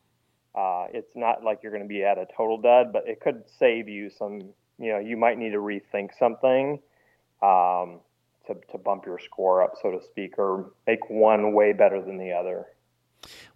uh, 0.54 0.86
it's 0.92 1.14
not 1.14 1.44
like 1.44 1.60
you're 1.62 1.72
going 1.72 1.84
to 1.84 1.88
be 1.88 2.02
at 2.04 2.18
a 2.18 2.26
total 2.36 2.58
dud, 2.58 2.92
but 2.92 3.06
it 3.06 3.20
could 3.20 3.44
save 3.58 3.88
you 3.88 4.10
some, 4.10 4.40
you 4.78 4.92
know, 4.92 4.98
you 4.98 5.16
might 5.16 5.38
need 5.38 5.50
to 5.50 5.58
rethink 5.58 6.10
something. 6.18 6.80
Um, 7.42 8.00
to, 8.46 8.54
to 8.70 8.78
bump 8.78 9.06
your 9.06 9.18
score 9.18 9.62
up, 9.62 9.74
so 9.80 9.90
to 9.90 10.02
speak, 10.02 10.38
or 10.38 10.70
make 10.86 11.10
one 11.10 11.52
way 11.52 11.72
better 11.72 12.00
than 12.00 12.16
the 12.16 12.32
other. 12.32 12.66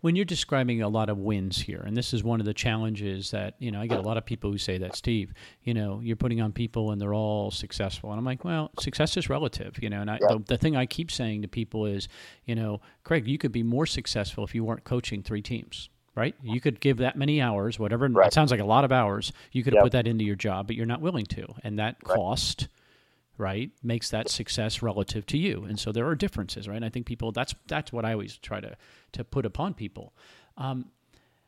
When 0.01 0.16
you're 0.16 0.25
describing 0.25 0.83
a 0.83 0.89
lot 0.89 1.09
of 1.09 1.18
wins 1.18 1.61
here, 1.61 1.83
and 1.85 1.97
this 1.97 2.12
is 2.12 2.23
one 2.23 2.41
of 2.41 2.47
the 2.47 2.55
challenges 2.55 3.31
that, 3.31 3.55
you 3.59 3.71
know, 3.71 3.81
I 3.81 3.87
get 3.87 3.99
a 3.99 4.03
lot 4.03 4.16
of 4.16 4.25
people 4.25 4.51
who 4.51 4.59
say 4.59 4.79
that, 4.79 4.97
Steve, 4.97 5.33
you 5.62 5.75
know, 5.75 6.01
you're 6.03 6.16
putting 6.16 6.41
on 6.41 6.53
people 6.53 6.91
and 6.91 7.01
they're 7.01 7.14
all 7.14 7.51
successful. 7.51 8.11
And 8.11 8.18
I'm 8.18 8.25
like, 8.25 8.45
well, 8.45 8.71
success 8.79 9.16
is 9.16 9.29
relative, 9.29 9.83
you 9.83 9.91
know, 9.91 10.01
and 10.01 10.11
I, 10.11 10.18
yeah. 10.21 10.29
the, 10.29 10.39
the 10.47 10.59
thing 10.59 10.77
I 10.77 10.87
keep 10.87 11.11
saying 11.11 11.43
to 11.43 11.49
people 11.49 11.87
is, 11.87 12.09
you 12.45 12.55
know, 12.55 12.81
Craig, 13.05 13.27
you 13.27 13.39
could 13.39 13.53
be 13.53 13.62
more 13.62 13.87
successful 13.87 14.45
if 14.45 14.55
you 14.55 14.64
weren't 14.64 14.85
coaching 14.85 15.23
three 15.23 15.43
teams 15.43 15.91
right? 16.16 16.35
You 16.43 16.61
could 16.61 16.81
give 16.81 16.99
that 16.99 17.16
many 17.16 17.41
hours, 17.41 17.79
whatever. 17.79 18.09
Right. 18.09 18.27
It 18.27 18.33
sounds 18.33 18.51
like 18.51 18.61
a 18.61 18.64
lot 18.64 18.85
of 18.85 18.93
hours. 18.93 19.33
You 19.53 19.62
could 19.62 19.75
yep. 19.75 19.85
put 19.85 19.93
that 19.93 20.07
into 20.07 20.25
your 20.25 20.37
job, 20.37 20.66
but 20.66 20.77
you're 20.77 20.85
not 20.85 21.01
willing 21.01 21.25
to, 21.27 21.47
and 21.62 21.79
that 21.79 21.97
right. 22.05 22.16
cost 22.16 22.68
right 23.41 23.70
makes 23.82 24.11
that 24.11 24.28
success 24.28 24.82
relative 24.82 25.26
to 25.26 25.38
you. 25.38 25.64
And 25.64 25.78
so 25.78 25.91
there 25.91 26.07
are 26.07 26.14
differences 26.14 26.68
right? 26.68 26.76
And 26.76 26.84
i 26.84 26.88
think 26.88 27.07
people 27.07 27.32
that's 27.32 27.55
that's 27.66 27.93
what 27.93 28.05
i 28.05 28.12
always 28.12 28.36
try 28.36 28.61
to 28.61 28.76
to 29.12 29.24
put 29.24 29.47
upon 29.47 29.74
people. 29.74 30.12
Um, 30.57 30.91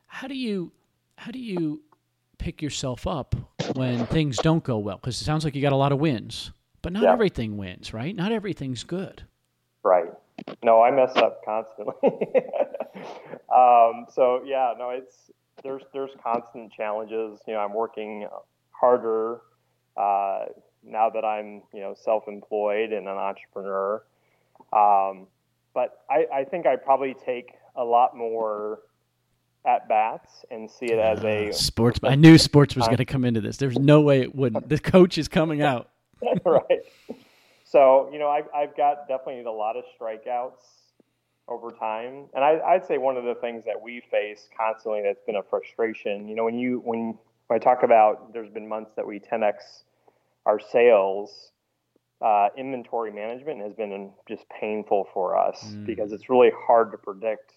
how 0.07 0.27
do 0.27 0.35
you 0.35 0.73
how 1.17 1.31
do 1.31 1.39
you 1.39 1.83
pick 2.39 2.61
yourself 2.63 3.07
up 3.07 3.37
when 3.75 4.07
things 4.07 4.39
don't 4.39 4.65
go 4.65 4.79
well? 4.79 4.97
Because 4.97 5.21
it 5.21 5.25
sounds 5.25 5.45
like 5.45 5.55
you 5.55 5.63
got 5.63 5.73
a 5.73 5.77
lot 5.77 5.93
of 5.93 5.99
wins 5.99 6.51
but 6.81 6.93
not 6.93 7.05
yeah. 7.05 7.13
everything 7.13 7.57
wins 7.57 7.95
right? 7.95 8.17
Not 8.17 8.33
everything's 8.33 8.83
good. 8.83 9.25
Right. 9.85 10.13
No 10.65 10.83
i 10.83 10.91
mess 10.91 11.15
up 11.17 11.45
constantly. 11.45 11.95
Um, 13.53 14.07
so 14.09 14.43
yeah 14.47 14.73
no 14.79 14.91
it's 14.91 15.31
there's 15.63 15.83
there's 15.93 16.11
constant 16.23 16.73
challenges. 16.73 17.39
You 17.47 17.53
know 17.55 17.61
i'm 17.61 17.75
working 17.75 18.27
harder 18.71 19.43
uh, 19.97 20.47
now 20.85 21.11
that 21.11 21.25
I'm 21.25 21.63
you 21.73 21.81
know 21.81 21.95
self-employed 21.95 22.93
and 22.93 23.09
an 23.09 23.17
entrepreneur. 23.17 24.03
Um, 24.73 25.27
but 25.75 26.05
I, 26.11 26.27
I 26.33 26.45
think 26.45 26.67
I 26.67 26.77
probably 26.77 27.15
take 27.15 27.55
a 27.77 27.85
lot 27.85 28.17
more 28.17 28.81
at 29.65 29.89
bats 29.89 30.45
and 30.51 30.71
see 30.71 30.87
it 30.87 30.99
as 30.99 31.23
a 31.25 31.51
uh, 31.51 31.53
sports. 31.53 32.01
I 32.03 32.15
knew 32.15 32.37
sports 32.37 32.75
was 32.75 32.87
going 32.87 32.99
to 32.99 33.05
come 33.05 33.25
into 33.25 33.41
this. 33.41 33.57
There's 33.57 33.79
no 33.79 34.01
way 34.01 34.21
it 34.21 34.35
wouldn't. 34.35 34.69
The 34.69 34.79
coach 34.79 35.19
is 35.19 35.29
coming 35.29 35.63
out. 35.63 35.91
right. 36.45 36.83
So 37.65 38.11
you 38.13 38.19
know, 38.19 38.29
I've 38.29 38.49
I've 38.55 38.77
got 38.77 39.09
definitely 39.09 39.45
a 39.45 39.51
lot 39.51 39.77
of 39.77 39.85
strikeouts 39.99 40.81
over 41.49 41.71
time, 41.71 42.27
and 42.35 42.45
I, 42.45 42.61
I'd 42.61 42.87
say 42.87 42.99
one 42.99 43.17
of 43.17 43.25
the 43.25 43.35
things 43.35 43.65
that 43.65 43.81
we 43.81 44.01
face 44.11 44.49
constantly 44.57 45.03
that's 45.03 45.23
been 45.27 45.37
a 45.37 45.43
frustration. 45.43 46.29
You 46.29 46.37
know, 46.37 46.45
when 46.45 46.59
you 46.59 46.81
when, 46.85 47.19
when 47.47 47.59
I 47.61 47.63
talk 47.63 47.83
about 47.83 48.33
there's 48.33 48.51
been 48.51 48.69
months 48.69 48.93
that 48.97 49.07
we 49.07 49.21
10x 49.21 49.85
our 50.47 50.59
sales, 50.59 51.53
uh, 52.21 52.49
inventory 52.57 53.13
management 53.13 53.61
has 53.61 53.73
been 53.75 54.11
just 54.29 54.45
painful 54.49 55.09
for 55.13 55.37
us 55.37 55.61
mm. 55.65 55.87
because 55.87 56.13
it's 56.13 56.29
really 56.29 56.53
hard 56.67 56.93
to 56.93 56.99
predict, 56.99 57.55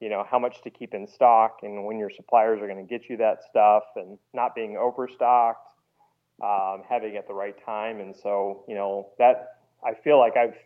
you 0.00 0.08
know, 0.08 0.24
how 0.28 0.38
much 0.38 0.62
to 0.62 0.70
keep 0.70 0.94
in 0.94 1.06
stock 1.06 1.58
and 1.62 1.84
when 1.84 1.98
your 1.98 2.10
suppliers 2.10 2.60
are 2.62 2.66
going 2.66 2.84
to 2.84 2.88
get 2.88 3.08
you 3.10 3.16
that 3.18 3.42
stuff 3.48 3.82
and 3.96 4.18
not 4.32 4.54
being 4.54 4.76
overstocked, 4.76 5.74
um, 6.42 6.82
having 6.88 7.14
it 7.14 7.18
at 7.18 7.28
the 7.28 7.34
right 7.34 7.56
time. 7.64 8.00
And 8.00 8.16
so, 8.16 8.64
you 8.66 8.74
know, 8.74 9.08
that 9.18 9.58
I 9.84 9.94
feel 9.94 10.18
like 10.18 10.36
I've 10.36 10.56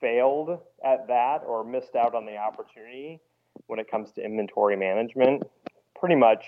failed 0.00 0.58
at 0.84 1.06
that 1.06 1.42
or 1.46 1.64
missed 1.64 1.94
out 1.94 2.14
on 2.14 2.26
the 2.26 2.36
opportunity 2.36 3.20
when 3.66 3.78
it 3.78 3.88
comes 3.88 4.10
to 4.12 4.24
inventory 4.24 4.76
management 4.76 5.44
pretty 5.98 6.16
much 6.16 6.44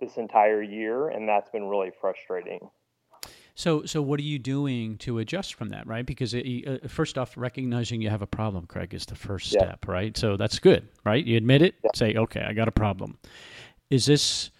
this 0.00 0.16
entire 0.16 0.62
year. 0.62 1.08
And 1.08 1.28
that's 1.28 1.50
been 1.50 1.64
really 1.64 1.92
frustrating. 2.00 2.70
So, 3.56 3.84
so 3.84 4.02
what 4.02 4.18
are 4.18 4.24
you 4.24 4.38
doing 4.38 4.98
to 4.98 5.18
adjust 5.18 5.54
from 5.54 5.68
that, 5.70 5.86
right? 5.86 6.04
Because 6.04 6.34
it, 6.34 6.66
uh, 6.66 6.88
first 6.88 7.16
off, 7.16 7.36
recognizing 7.36 8.02
you 8.02 8.10
have 8.10 8.22
a 8.22 8.26
problem, 8.26 8.66
Craig, 8.66 8.92
is 8.92 9.06
the 9.06 9.14
first 9.14 9.52
Yeah. 9.52 9.60
step, 9.60 9.86
right? 9.86 10.16
So 10.16 10.36
that's 10.36 10.58
good, 10.58 10.88
right? 11.04 11.24
You 11.24 11.36
admit 11.36 11.62
it, 11.62 11.76
Yeah. 11.84 11.90
say, 11.94 12.14
okay, 12.14 12.40
I 12.42 12.52
got 12.52 12.66
a 12.66 12.72
problem. 12.72 13.18
Is 13.90 14.06
this 14.06 14.50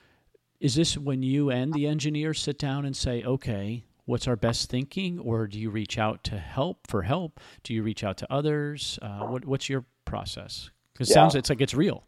is 0.60 0.76
this 0.76 0.96
when 0.96 1.22
you 1.22 1.50
and 1.50 1.74
the 1.74 1.86
engineer 1.86 2.32
sit 2.32 2.58
down 2.58 2.86
and 2.86 2.96
say, 2.96 3.22
okay, 3.24 3.84
what's 4.06 4.26
our 4.26 4.36
best 4.36 4.70
thinking, 4.70 5.18
or 5.18 5.46
do 5.46 5.58
you 5.58 5.68
reach 5.68 5.98
out 5.98 6.24
to 6.24 6.38
help 6.38 6.86
for 6.86 7.02
help? 7.02 7.38
Do 7.64 7.74
you 7.74 7.82
reach 7.82 8.02
out 8.02 8.16
to 8.18 8.32
others? 8.32 8.98
Uh, 9.02 9.24
what, 9.24 9.44
what's 9.44 9.68
your 9.68 9.84
process? 10.06 10.70
Because 10.92 11.10
it 11.10 11.12
Yeah. 11.12 11.22
sounds 11.22 11.34
it's 11.34 11.50
like 11.50 11.60
it's 11.60 11.74
real. 11.74 12.04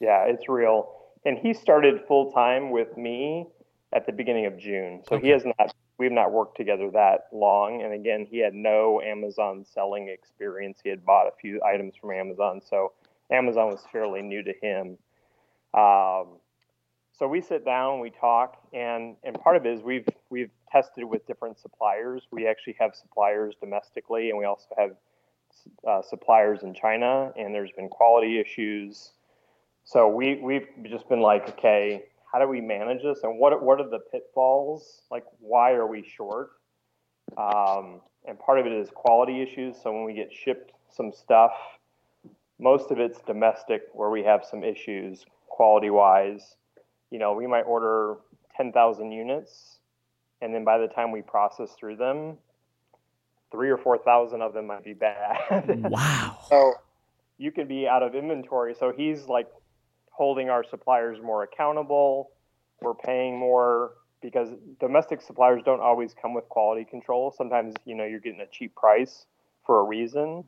Yeah, 0.00 0.24
it's 0.24 0.46
real. 0.48 0.92
And 1.24 1.38
he 1.38 1.54
started 1.54 2.02
full 2.06 2.32
time 2.32 2.70
with 2.70 2.96
me 2.98 3.46
at 3.94 4.04
the 4.04 4.12
beginning 4.12 4.44
of 4.44 4.58
June. 4.58 5.02
So 5.08 5.16
Okay. 5.16 5.26
he 5.26 5.30
has 5.32 5.46
not 5.46 5.72
we've 5.98 6.12
not 6.12 6.32
worked 6.32 6.56
together 6.56 6.90
that 6.92 7.26
long. 7.32 7.82
And 7.82 7.92
again, 7.92 8.26
he 8.28 8.38
had 8.38 8.54
no 8.54 9.00
Amazon 9.00 9.64
selling 9.64 10.08
experience. 10.08 10.78
He 10.82 10.90
had 10.90 11.04
bought 11.04 11.26
a 11.26 11.32
few 11.40 11.60
items 11.62 11.94
from 12.00 12.10
Amazon, 12.12 12.60
so 12.62 12.92
Amazon 13.30 13.68
was 13.68 13.80
fairly 13.90 14.22
new 14.22 14.42
to 14.42 14.52
him. 14.62 14.98
Um, 15.74 16.38
so 17.18 17.26
we 17.26 17.40
sit 17.40 17.64
down, 17.64 18.00
we 18.00 18.10
talk, 18.10 18.58
and 18.74 19.16
and 19.24 19.40
part 19.40 19.56
of 19.56 19.64
it 19.64 19.72
is 19.72 19.82
we've 19.82 20.06
we've 20.28 20.50
tested 20.70 21.04
with 21.04 21.26
different 21.26 21.58
suppliers. 21.58 22.26
We 22.30 22.46
actually 22.46 22.76
have 22.78 22.94
suppliers 22.94 23.54
domestically, 23.58 24.28
and 24.28 24.38
we 24.38 24.44
also 24.44 24.68
have 24.76 24.90
uh, 25.86 26.02
suppliers 26.02 26.62
in 26.62 26.74
China, 26.74 27.32
and 27.36 27.54
there's 27.54 27.72
been 27.72 27.88
quality 27.88 28.38
issues. 28.38 29.12
So 29.84 30.08
we 30.08 30.36
we've 30.42 30.68
just 30.84 31.08
been 31.08 31.20
like, 31.20 31.48
okay, 31.48 32.04
how 32.32 32.38
do 32.38 32.48
we 32.48 32.60
manage 32.60 33.02
this, 33.02 33.20
and 33.22 33.38
what 33.38 33.62
what 33.62 33.80
are 33.80 33.88
the 33.88 34.00
pitfalls? 34.12 35.02
Like, 35.10 35.24
why 35.38 35.72
are 35.72 35.86
we 35.86 36.02
short? 36.02 36.50
Um, 37.36 38.00
and 38.26 38.38
part 38.38 38.58
of 38.58 38.66
it 38.66 38.72
is 38.72 38.88
quality 38.90 39.42
issues. 39.42 39.76
So 39.82 39.92
when 39.92 40.04
we 40.04 40.14
get 40.14 40.32
shipped 40.32 40.72
some 40.90 41.12
stuff, 41.12 41.52
most 42.58 42.90
of 42.90 42.98
it's 42.98 43.20
domestic, 43.22 43.82
where 43.92 44.10
we 44.10 44.22
have 44.24 44.44
some 44.44 44.64
issues 44.64 45.24
quality 45.48 45.90
wise. 45.90 46.56
You 47.10 47.18
know, 47.18 47.32
we 47.34 47.46
might 47.46 47.62
order 47.62 48.16
ten 48.56 48.72
thousand 48.72 49.12
units, 49.12 49.78
and 50.42 50.54
then 50.54 50.64
by 50.64 50.78
the 50.78 50.88
time 50.88 51.12
we 51.12 51.22
process 51.22 51.70
through 51.78 51.96
them, 51.96 52.38
three 53.50 53.70
or 53.70 53.78
four 53.78 53.98
thousand 53.98 54.42
of 54.42 54.52
them 54.52 54.66
might 54.66 54.84
be 54.84 54.94
bad. 54.94 55.80
Wow. 55.90 56.38
So 56.48 56.74
you 57.38 57.52
can 57.52 57.68
be 57.68 57.86
out 57.86 58.02
of 58.02 58.14
inventory. 58.14 58.74
So 58.78 58.92
he's 58.96 59.26
like 59.26 59.46
holding 60.16 60.48
our 60.50 60.64
suppliers 60.64 61.18
more 61.22 61.42
accountable. 61.42 62.30
We're 62.80 62.94
paying 62.94 63.38
more 63.38 63.92
because 64.22 64.48
domestic 64.80 65.20
suppliers 65.20 65.62
don't 65.64 65.80
always 65.80 66.14
come 66.20 66.34
with 66.34 66.48
quality 66.48 66.84
control. 66.84 67.32
Sometimes, 67.36 67.74
you 67.84 67.94
know, 67.94 68.04
you're 68.04 68.20
getting 68.20 68.40
a 68.40 68.46
cheap 68.46 68.74
price 68.74 69.26
for 69.64 69.80
a 69.80 69.84
reason. 69.84 70.44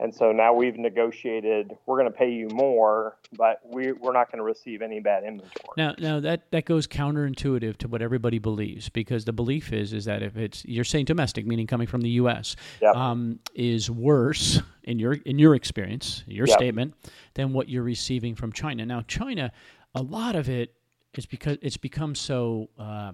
And 0.00 0.14
so 0.14 0.30
now 0.30 0.52
we've 0.54 0.76
negotiated, 0.76 1.76
we're 1.86 1.98
going 1.98 2.10
to 2.10 2.16
pay 2.16 2.30
you 2.30 2.48
more, 2.52 3.16
but 3.36 3.60
we, 3.64 3.90
we're 3.92 4.12
not 4.12 4.30
going 4.30 4.38
to 4.38 4.44
receive 4.44 4.80
any 4.80 5.00
bad 5.00 5.24
inventory. 5.24 5.74
Now, 5.76 5.94
now 5.98 6.20
that, 6.20 6.50
that 6.52 6.66
goes 6.66 6.86
counterintuitive 6.86 7.76
to 7.78 7.88
what 7.88 8.00
everybody 8.00 8.38
believes 8.38 8.88
because 8.88 9.24
the 9.24 9.32
belief 9.32 9.72
is 9.72 9.92
is 9.92 10.04
that 10.04 10.22
if 10.22 10.36
it's 10.36 10.64
you're 10.64 10.84
saying 10.84 11.06
domestic, 11.06 11.46
meaning 11.46 11.66
coming 11.66 11.88
from 11.88 12.02
the 12.02 12.10
U.S., 12.10 12.54
Yep. 12.80 12.94
um, 12.94 13.40
is 13.54 13.90
worse 13.90 14.60
in 14.84 14.98
your 15.00 15.14
in 15.14 15.38
your 15.38 15.54
experience, 15.56 16.22
your 16.28 16.46
Yep. 16.46 16.56
statement, 16.58 16.94
than 17.34 17.52
what 17.52 17.68
you're 17.68 17.82
receiving 17.82 18.36
from 18.36 18.52
China. 18.52 18.86
Now, 18.86 19.02
China, 19.08 19.50
a 19.96 20.02
lot 20.02 20.36
of 20.36 20.48
it 20.48 20.74
is 21.14 21.26
because 21.26 21.58
it's 21.60 21.76
become 21.76 22.14
so. 22.14 22.68
Uh, 22.78 23.12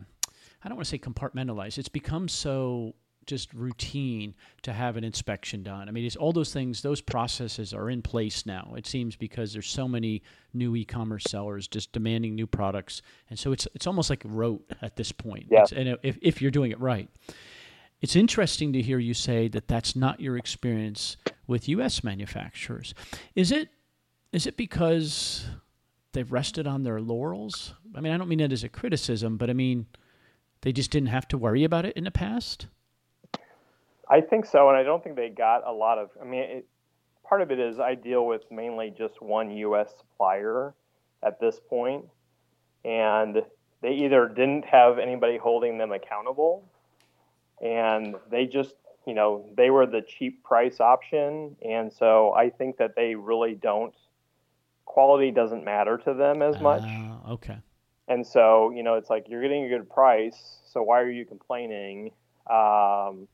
I 0.63 0.69
don't 0.69 0.77
want 0.77 0.87
to 0.87 0.91
say 0.91 0.99
compartmentalized. 0.99 1.79
It's 1.79 1.89
become 1.89 2.29
so 2.29 2.95
just 3.27 3.53
routine 3.55 4.35
to 4.63 4.73
have 4.73 4.97
an 4.97 5.05
inspection 5.05 5.63
done. 5.63 5.89
I 5.89 5.93
mean, 5.93 6.05
it's 6.05 6.17
all 6.17 6.33
those 6.33 6.53
things, 6.53 6.83
those 6.83 7.01
processes 7.01 7.73
are 7.75 7.91
in 7.91 8.03
place 8.03 8.47
now. 8.47 8.75
It 8.77 8.87
seems 8.87 9.17
because 9.17 9.53
there's 9.53 9.69
so 9.69 9.89
many 9.89 10.23
new 10.53 10.75
e-commerce 10.77 11.25
sellers 11.29 11.69
just 11.69 11.93
demanding 11.93 12.35
new 12.35 12.47
products, 12.47 13.03
and 13.31 13.39
so 13.39 13.53
it's 13.53 13.67
it's 13.75 13.87
almost 13.87 14.11
like 14.11 14.23
rote 14.25 14.65
at 14.83 14.97
this 14.97 15.13
point. 15.13 15.47
Yeah. 15.51 15.63
It's- 15.65 15.73
and 15.73 15.99
if 16.03 16.19
if 16.23 16.43
you're 16.43 16.51
doing 16.51 16.71
it 16.71 16.81
right, 16.81 17.09
it's 18.01 18.17
interesting 18.17 18.73
to 18.75 18.83
hear 18.83 18.99
you 18.99 19.15
say 19.15 19.49
that 19.49 19.69
that's 19.69 19.97
not 19.97 20.21
your 20.21 20.37
experience 20.37 21.17
with 21.47 21.69
U.S. 21.69 22.05
manufacturers. 22.05 22.95
Is 23.35 23.51
it 23.53 23.69
is 24.33 24.47
it 24.47 24.57
because 24.57 25.47
they've 26.13 26.31
rested 26.33 26.67
on 26.67 26.83
their 26.83 27.01
laurels? 27.01 27.75
I 27.95 28.01
mean, 28.01 28.13
I 28.13 28.17
don't 28.19 28.29
mean 28.29 28.41
it 28.41 28.53
as 28.53 28.65
a 28.65 28.69
criticism, 28.69 29.37
but 29.37 29.49
I 29.51 29.53
mean 29.53 29.87
they 30.63 30.73
just 30.73 30.91
didn't 30.91 31.09
have 31.11 31.29
to 31.29 31.39
worry 31.39 31.63
about 31.65 31.85
it 31.85 31.97
in 31.97 32.05
the 32.05 32.11
past. 32.11 32.67
I 34.09 34.21
think 34.21 34.47
so, 34.47 34.69
and 34.69 34.77
I 34.77 34.83
don't 34.83 35.03
think 35.03 35.17
they 35.17 35.29
got 35.29 35.67
a 35.67 35.73
lot 35.73 35.99
of. 35.99 36.11
I 36.21 36.25
mean, 36.25 36.43
it, 36.43 36.67
part 37.25 37.41
of 37.41 37.51
it 37.51 37.59
is 37.59 37.79
I 37.79 37.95
deal 37.95 38.27
with 38.27 38.43
mainly 38.51 38.93
just 38.97 39.21
one 39.23 39.51
U.S. 39.51 39.95
supplier 39.99 40.75
at 41.23 41.41
this 41.41 41.59
point, 41.69 42.05
and 42.85 43.43
they 43.83 43.93
either 43.93 44.29
didn't 44.29 44.65
have 44.67 44.99
anybody 44.99 45.39
holding 45.39 45.79
them 45.79 45.93
accountable, 45.93 46.65
and 47.63 48.15
they 48.31 48.47
just, 48.47 48.75
you 49.07 49.15
know, 49.15 49.49
they 49.57 49.71
were 49.71 49.87
the 49.87 50.03
cheap 50.03 50.45
price 50.45 50.81
option, 50.81 51.57
and 51.67 51.93
so 51.93 52.33
I 52.33 52.51
think 52.51 52.77
that 52.79 52.95
they 52.97 53.15
really 53.15 53.55
don't. 53.55 53.95
Quality 54.85 55.31
doesn't 55.31 55.65
matter 55.65 55.99
to 55.99 56.15
them 56.15 56.43
as 56.43 56.61
much. 56.61 56.83
Ah, 56.85 57.33
okay. 57.33 57.57
And 58.07 58.27
so, 58.27 58.71
you 58.71 58.83
know, 58.83 58.95
it's 58.95 59.09
like 59.09 59.29
you're 59.29 59.43
getting 59.43 59.65
a 59.65 59.69
good 59.69 59.89
price, 59.89 60.61
so 60.67 60.83
why 60.83 61.01
are 61.01 61.11
you 61.11 61.25
complaining? 61.25 62.11
Um, 62.51 63.27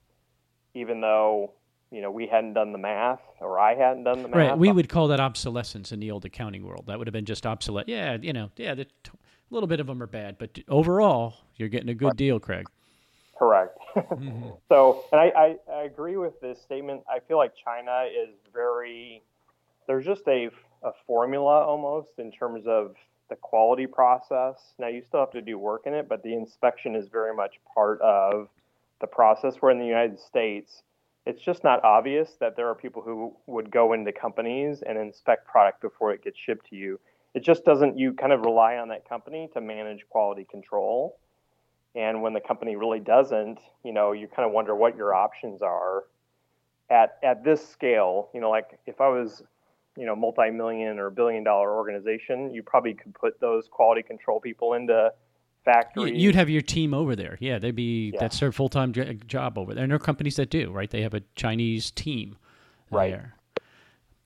even 0.75 1.01
though, 1.01 1.53
you 1.91 2.01
know, 2.01 2.11
we 2.11 2.27
hadn't 2.27 2.55
done 2.55 2.73
the 2.73 2.79
math 2.79 3.21
or 3.41 3.59
I 3.59 3.75
hadn't 3.75 4.05
done 4.05 4.23
the 4.23 4.29
math. 4.29 4.37
Right. 4.37 4.59
We 4.59 4.73
would 4.73 4.89
call 4.89 5.09
that 5.09 5.21
obsolescence 5.21 5.93
in 5.93 6.01
the 6.01 6.11
old 6.11 6.25
accounting 6.25 6.65
world. 6.65 6.85
That 6.87 6.99
would 6.99 7.07
have 7.07 7.13
been 7.13 7.25
just 7.25 7.47
obsolete. 7.47 7.89
Yeah, 7.89 8.17
you 8.21 8.33
know, 8.33 8.51
yeah, 8.57 8.75
the, 8.75 8.83
a 8.83 9.11
little 9.51 9.67
bit 9.67 9.81
of 9.81 9.87
them 9.87 10.03
are 10.03 10.07
bad, 10.07 10.39
but 10.39 10.59
overall, 10.69 11.35
you're 11.57 11.69
getting 11.69 11.89
a 11.89 11.95
good 11.95 12.17
deal, 12.17 12.39
Craig. 12.39 12.67
Correct. 13.39 13.77
Mm-hmm. 13.91 14.51
so, 14.69 15.05
and 15.11 15.21
I, 15.21 15.33
I, 15.37 15.57
I 15.73 15.83
agree 15.83 16.17
with 16.17 16.41
this 16.41 16.63
statement. 16.63 17.03
I 17.09 17.19
feel 17.19 17.39
like 17.39 17.53
China 17.57 18.05
is 18.05 18.37
very, 18.53 19.21
there's 19.89 20.05
just 20.05 20.23
a, 20.29 20.49
a 20.85 20.93
formula 21.09 21.65
almost 21.65 22.11
in 22.19 22.31
terms 22.31 22.67
of 22.69 22.95
the 23.31 23.35
quality 23.35 23.89
process. 23.89 24.75
Now, 24.79 24.87
you 24.87 25.03
still 25.09 25.19
have 25.19 25.33
to 25.33 25.41
do 25.41 25.59
work 25.59 25.83
in 25.87 25.95
it, 25.95 26.09
but 26.09 26.23
the 26.23 26.35
inspection 26.35 26.95
is 26.95 27.09
very 27.09 27.35
much 27.35 27.55
part 27.75 28.01
of 28.01 28.49
the 29.01 29.07
process. 29.07 29.57
Where 29.61 29.73
in 29.73 29.79
the 29.79 29.87
United 29.87 30.21
States, 30.21 30.83
it's 31.27 31.43
just 31.43 31.65
not 31.65 31.85
obvious 31.85 32.37
that 32.41 32.57
there 32.57 32.69
are 32.69 32.75
people 32.75 33.03
who 33.03 33.37
would 33.47 33.71
go 33.71 33.93
into 33.93 34.13
companies 34.13 34.83
and 34.87 34.99
inspect 34.99 35.47
product 35.47 35.81
before 35.81 36.13
it 36.13 36.25
gets 36.25 36.39
shipped 36.39 36.69
to 36.71 36.77
you. 36.77 36.99
It 37.35 37.45
just 37.45 37.65
doesn't, 37.65 37.99
you 37.99 38.13
kind 38.15 38.33
of 38.33 38.41
rely 38.41 38.77
on 38.77 38.89
that 38.89 39.09
company 39.09 39.49
to 39.53 39.61
manage 39.61 40.05
quality 40.09 40.47
control. 40.51 41.19
And 41.95 42.23
when 42.23 42.33
the 42.33 42.41
company 42.41 42.77
really 42.77 43.01
doesn't, 43.01 43.59
you 43.85 43.93
know, 43.93 44.13
you 44.13 44.29
kind 44.29 44.47
of 44.47 44.53
wonder 44.53 44.75
what 44.75 44.97
your 44.97 45.15
options 45.15 45.63
are 45.63 46.05
at 46.89 47.19
at 47.23 47.45
this 47.45 47.67
scale. 47.69 48.31
You 48.35 48.41
know, 48.41 48.51
like 48.51 48.79
if 48.87 49.01
I 49.01 49.09
was, 49.09 49.43
you 49.97 50.07
know, 50.07 50.17
multi-million 50.17 50.99
or 50.99 51.11
billion 51.11 51.45
dollar 51.45 51.73
organization, 51.75 52.53
you 52.53 52.63
probably 52.63 52.95
could 52.95 53.15
put 53.15 53.41
those 53.41 53.69
quality 53.69 54.03
control 54.03 54.41
people 54.41 54.75
into 54.75 55.13
Factories. 55.65 56.17
You'd 56.17 56.35
have 56.35 56.49
your 56.49 56.63
team 56.63 56.95
over 56.95 57.15
there. 57.15 57.37
Yeah, 57.41 57.59
they'd 57.59 57.75
be 57.77 58.11
Yeah. 58.15 58.21
that's 58.21 58.41
their 58.41 58.53
full 58.53 58.69
time 58.69 58.93
job 58.93 59.59
over 59.59 59.75
there. 59.75 59.85
And 59.85 59.91
there 59.91 59.97
are 59.97 59.99
companies 59.99 60.37
that 60.37 60.51
do, 60.51 60.71
right? 60.73 60.89
They 60.91 61.03
have 61.03 61.15
a 61.15 61.23
Chinese 61.37 61.91
team 61.91 62.37
Right. 62.91 63.11
there. 63.11 63.35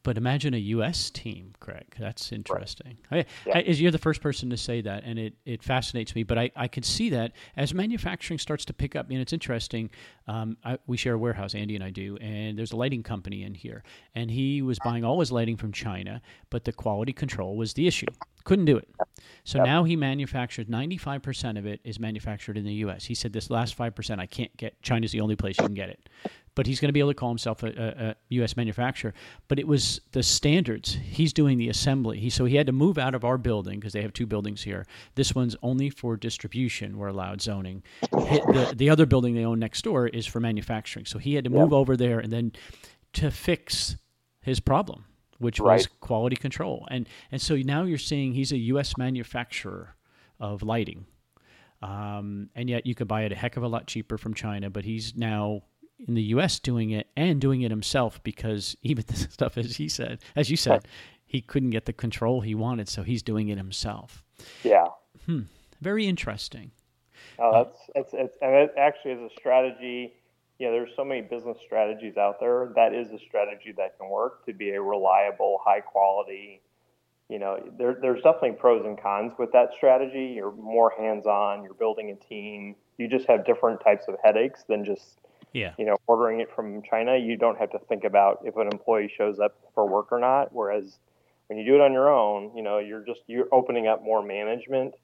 But 0.05 0.17
imagine 0.19 0.55
a 0.55 0.59
U.S. 0.59 1.11
team, 1.11 1.55
Craig. 1.61 1.97
That's 1.99 2.31
interesting. 2.31 2.99
I, 3.11 3.25
Yeah. 3.47 3.57
I, 3.57 3.61
you're 3.61 3.91
the 3.91 3.99
first 3.99 4.21
person 4.21 4.51
to 4.51 4.57
say 4.57 4.81
that, 4.83 5.03
and 5.05 5.19
it, 5.19 5.35
it 5.47 5.63
fascinates 5.63 6.15
me. 6.15 6.23
But 6.23 6.39
I, 6.39 6.51
I 6.55 6.69
can 6.69 6.83
see 6.85 7.09
that 7.11 7.33
as 7.57 7.75
manufacturing 7.75 8.39
starts 8.39 8.65
to 8.67 8.73
pick 8.75 8.95
up. 8.95 9.09
And 9.11 9.19
it's 9.19 9.33
interesting. 9.33 9.91
Um, 10.29 10.57
I, 10.63 10.79
we 10.87 10.97
share 10.99 11.15
a 11.15 11.19
warehouse, 11.19 11.55
Andy 11.55 11.75
and 11.75 11.83
I 11.83 11.91
do, 11.91 12.17
and 12.19 12.57
there's 12.59 12.73
a 12.73 12.77
lighting 12.77 13.03
company 13.03 13.43
in 13.43 13.55
here, 13.55 13.83
and 14.15 14.31
he 14.31 14.63
was 14.63 14.79
buying 14.85 15.05
all 15.05 15.19
his 15.21 15.33
lighting 15.33 15.57
from 15.57 15.73
China, 15.73 16.21
but 16.51 16.65
the 16.65 16.73
quality 16.73 17.13
control 17.13 17.57
was 17.57 17.73
the 17.75 17.87
issue. 17.87 18.07
Couldn't 18.45 18.67
do 18.67 18.77
it. 18.77 18.89
So 19.45 19.59
Yep. 19.59 19.67
now 19.67 19.85
he 19.85 19.97
manufactures 19.97 20.67
95% 20.67 21.59
of 21.59 21.65
it 21.67 21.81
is 21.83 21.99
manufactured 21.99 22.59
in 22.59 22.65
the 22.67 22.75
U.S. 22.75 23.05
He 23.07 23.15
said 23.15 23.33
this 23.33 23.49
last 23.49 23.77
5% 23.77 24.19
I 24.19 24.27
can't 24.27 24.55
get. 24.59 24.81
China's 24.83 25.13
the 25.13 25.21
only 25.23 25.35
place 25.37 25.57
you 25.59 25.65
can 25.65 25.75
get 25.75 25.89
it. 25.89 26.09
But 26.55 26.67
he's 26.67 26.79
going 26.79 26.89
to 26.89 26.93
be 26.93 27.01
able 27.01 27.11
to 27.11 27.15
call 27.15 27.31
himself 27.31 27.63
a, 27.63 27.67
a, 27.67 28.09
a 28.11 28.17
U.S. 28.31 28.57
manufacturer. 28.57 29.13
But 29.49 29.59
it 29.59 29.67
was 29.67 30.01
the 30.13 30.23
standards. 30.23 30.95
He's 30.95 31.33
doing 31.33 31.59
the 31.59 31.69
assembly. 31.69 32.21
He, 32.21 32.31
so 32.31 32.45
he 32.45 32.57
had 32.57 32.67
to 32.67 32.73
move 32.73 32.97
out 32.97 33.15
of 33.15 33.25
our 33.25 33.39
building 33.39 33.81
because 33.81 33.93
they 33.93 34.03
have 34.03 34.13
two 34.13 34.27
buildings 34.27 34.63
here. 34.63 34.87
This 35.17 35.35
one's 35.35 35.57
only 35.63 35.91
for 35.91 36.17
distribution. 36.17 36.97
We're 36.97 37.09
allowed 37.09 37.43
zoning. 37.43 37.83
The, 38.03 38.73
the 38.77 38.91
other 38.91 39.07
building 39.07 39.35
they 39.35 39.45
own 39.45 39.59
next 39.59 39.83
door 39.83 40.07
is 40.07 40.27
for 40.27 40.39
manufacturing. 40.41 41.07
So 41.07 41.19
he 41.19 41.35
had 41.35 41.45
to 41.45 41.51
move 41.51 41.73
over 41.73 41.97
there 41.97 42.21
and 42.21 42.33
then 42.33 42.53
to 43.15 43.31
fix 43.31 43.97
his 44.41 44.61
problem, 44.61 45.05
which 45.39 45.59
was 45.61 45.89
quality 46.01 46.37
control. 46.37 46.87
And 46.91 47.09
and 47.33 47.41
so 47.41 47.57
now 47.57 47.85
you're 47.85 47.99
seeing 47.99 48.35
he's 48.35 48.53
a 48.53 48.59
U.S. 48.59 48.97
manufacturer 48.97 49.97
of 50.39 50.63
lighting. 50.63 51.07
Um, 51.83 52.49
and 52.55 52.71
yet 52.71 52.87
you 52.87 52.95
could 52.95 53.09
buy 53.09 53.23
it 53.23 53.33
a 53.33 53.35
heck 53.35 53.57
of 53.57 53.63
a 53.63 53.69
lot 53.69 53.87
cheaper 53.87 54.17
from 54.17 54.33
China, 54.33 54.71
but 54.71 54.85
he's 54.85 55.15
now 55.17 55.63
in 55.99 56.15
the 56.15 56.23
U.S. 56.23 56.59
doing 56.59 56.91
it 56.91 57.09
and 57.17 57.41
doing 57.41 57.63
it 57.63 57.71
himself 57.71 58.23
because 58.23 58.77
even 58.83 59.05
the 59.07 59.17
stuff, 59.17 59.57
as 59.57 59.77
he 59.77 59.89
said, 59.89 60.21
as 60.37 60.51
you 60.51 60.57
said, 60.57 60.87
he 61.27 61.41
couldn't 61.41 61.71
get 61.71 61.87
the 61.87 61.93
control 61.93 62.41
he 62.41 62.55
wanted, 62.55 62.89
so 62.89 63.03
he's 63.03 63.23
doing 63.23 63.49
it 63.49 63.59
himself. 63.59 64.23
Yeah. 64.63 64.87
Hmm. 65.27 65.43
Very 65.81 66.07
interesting. 66.07 66.71
Oh, 67.39 67.53
that's 67.53 67.79
it's 67.95 68.15
it's 68.15 68.39
and 68.41 68.55
it 68.55 68.75
actually 68.79 69.13
is 69.13 69.33
a 69.33 69.35
strategy. 69.39 70.15
You 70.59 70.67
know, 70.67 70.73
there's 70.73 70.91
so 70.95 71.05
many 71.05 71.23
business 71.23 71.59
strategies 71.65 72.17
out 72.17 72.39
there. 72.39 72.73
That 72.77 72.95
is 72.95 73.11
a 73.11 73.19
strategy 73.19 73.75
that 73.77 73.99
can 73.99 74.09
work 74.09 74.47
to 74.47 74.53
be 74.53 74.71
a 74.71 74.81
reliable, 74.81 75.61
high 75.65 75.81
quality. 75.81 76.63
You 77.29 77.39
know, 77.39 77.59
there, 77.77 77.97
there's 78.01 78.23
definitely 78.23 78.53
pros 78.53 78.85
and 78.85 79.01
cons 79.01 79.33
with 79.39 79.51
that 79.53 79.71
strategy. 79.77 80.33
You're 80.37 80.53
more 80.53 80.93
hands 80.97 81.27
on. 81.27 81.65
You're 81.65 81.75
building 81.75 82.11
a 82.11 82.25
team. 82.25 82.77
You 82.99 83.09
just 83.09 83.27
have 83.27 83.45
different 83.45 83.81
types 83.83 84.05
of 84.07 84.17
headaches 84.23 84.63
than 84.69 84.85
just 84.85 85.19
Yeah. 85.55 85.73
you 85.79 85.87
know 85.87 85.97
ordering 86.07 86.41
it 86.41 86.49
from 86.55 86.83
China. 86.83 87.17
You 87.17 87.37
don't 87.37 87.59
have 87.59 87.71
to 87.71 87.79
think 87.89 88.05
about 88.05 88.41
if 88.45 88.57
an 88.57 88.69
employee 88.71 89.11
shows 89.17 89.39
up 89.39 89.57
for 89.75 89.89
work 89.89 90.13
or 90.13 90.19
not. 90.19 90.53
Whereas 90.53 90.99
when 91.47 91.59
you 91.59 91.65
do 91.65 91.75
it 91.77 91.81
on 91.81 91.93
your 91.93 92.11
own, 92.11 92.57
you 92.57 92.63
know, 92.63 92.79
you're 92.79 93.05
just 93.05 93.21
you're 93.27 93.49
opening 93.53 93.87
up 93.87 94.03
more 94.03 94.23
management 94.23 94.95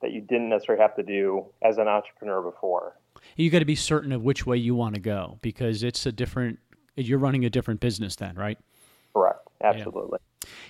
that 0.00 0.12
you 0.12 0.20
didn't 0.20 0.48
necessarily 0.48 0.80
have 0.80 0.94
to 0.96 1.02
do 1.02 1.46
as 1.62 1.78
an 1.78 1.88
entrepreneur 1.88 2.40
before. 2.42 2.96
You 3.36 3.50
got 3.50 3.58
to 3.58 3.64
be 3.64 3.74
certain 3.74 4.12
of 4.12 4.22
which 4.22 4.46
way 4.46 4.56
you 4.56 4.74
want 4.74 4.94
to 4.94 5.00
go 5.00 5.38
because 5.42 5.82
it's 5.82 6.06
a 6.06 6.12
different. 6.12 6.58
You're 6.96 7.18
running 7.18 7.44
a 7.44 7.50
different 7.50 7.80
business 7.80 8.16
then, 8.16 8.34
right? 8.34 8.58
Correct. 9.12 9.48
Absolutely. 9.62 10.18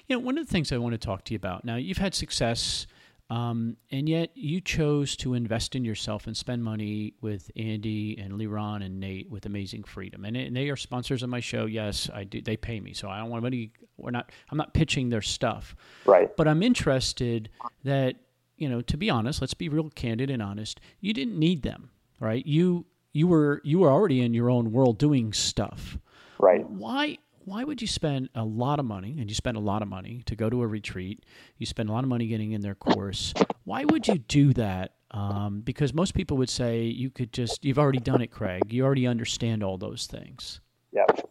You 0.06 0.16
know, 0.16 0.20
one 0.20 0.38
of 0.38 0.46
the 0.46 0.50
things 0.50 0.72
I 0.72 0.78
want 0.78 0.92
to 0.92 0.98
talk 0.98 1.24
to 1.24 1.34
you 1.34 1.36
about 1.36 1.64
now, 1.64 1.76
you've 1.76 1.98
had 1.98 2.14
success, 2.14 2.86
um, 3.30 3.76
and 3.90 4.08
yet 4.08 4.30
you 4.34 4.60
chose 4.60 5.16
to 5.16 5.34
invest 5.34 5.74
in 5.74 5.84
yourself 5.84 6.26
and 6.26 6.36
spend 6.36 6.64
money 6.64 7.14
with 7.20 7.50
Andy 7.56 8.18
and 8.18 8.32
Leeron 8.34 8.84
and 8.84 8.98
Nate 9.00 9.30
with 9.30 9.44
Amazing 9.46 9.84
Freedom, 9.84 10.24
and, 10.24 10.36
and 10.36 10.56
they 10.56 10.70
are 10.70 10.76
sponsors 10.76 11.22
of 11.22 11.28
my 11.28 11.40
show. 11.40 11.66
Yes, 11.66 12.08
I 12.12 12.24
do. 12.24 12.40
They 12.40 12.56
pay 12.56 12.80
me, 12.80 12.94
so 12.94 13.08
I 13.08 13.18
don't 13.18 13.28
want 13.30 13.42
anybody. 13.44 13.72
We're 13.96 14.10
not. 14.12 14.30
I'm 14.50 14.56
not 14.58 14.72
pitching 14.74 15.08
their 15.10 15.22
stuff, 15.22 15.74
Right. 16.06 16.34
but 16.36 16.48
I'm 16.48 16.62
interested 16.62 17.50
that 17.84 18.16
you 18.56 18.68
know, 18.68 18.80
to 18.82 18.96
be 18.96 19.08
honest, 19.08 19.40
let's 19.40 19.54
be 19.54 19.68
real 19.68 19.88
candid 19.90 20.30
and 20.30 20.42
honest. 20.42 20.80
You 21.00 21.12
didn't 21.12 21.38
need 21.38 21.62
them, 21.62 21.90
right? 22.20 22.44
You 22.44 22.86
you 23.12 23.26
were 23.28 23.60
you 23.64 23.78
were 23.80 23.90
already 23.90 24.20
in 24.20 24.34
your 24.34 24.50
own 24.50 24.72
world 24.72 24.98
doing 24.98 25.32
stuff. 25.32 25.98
Right. 26.38 26.68
Why 26.68 27.18
why 27.48 27.64
would 27.64 27.80
you 27.80 27.88
spend 27.88 28.28
a 28.34 28.44
lot 28.44 28.78
of 28.78 28.84
money 28.84 29.16
and 29.18 29.28
you 29.28 29.34
spend 29.34 29.56
a 29.56 29.60
lot 29.60 29.80
of 29.82 29.88
money 29.88 30.22
to 30.26 30.36
go 30.36 30.50
to 30.50 30.62
a 30.62 30.66
retreat? 30.66 31.24
You 31.56 31.66
spend 31.66 31.88
a 31.88 31.92
lot 31.92 32.04
of 32.04 32.08
money 32.08 32.26
getting 32.26 32.52
in 32.52 32.60
their 32.60 32.74
course. 32.74 33.32
Why 33.64 33.84
would 33.84 34.06
you 34.06 34.18
do 34.18 34.52
that? 34.54 34.94
Um, 35.10 35.62
because 35.62 35.94
most 35.94 36.14
people 36.14 36.36
would 36.36 36.50
say 36.50 36.82
you 36.82 37.08
could 37.08 37.32
just 37.32 37.64
you've 37.64 37.78
already 37.78 38.00
done 38.00 38.20
it, 38.20 38.30
Craig. 38.30 38.70
You 38.70 38.84
already 38.84 39.06
understand 39.06 39.62
all 39.62 39.78
those 39.78 40.06
things. 40.06 40.60
Yep. 40.92 41.30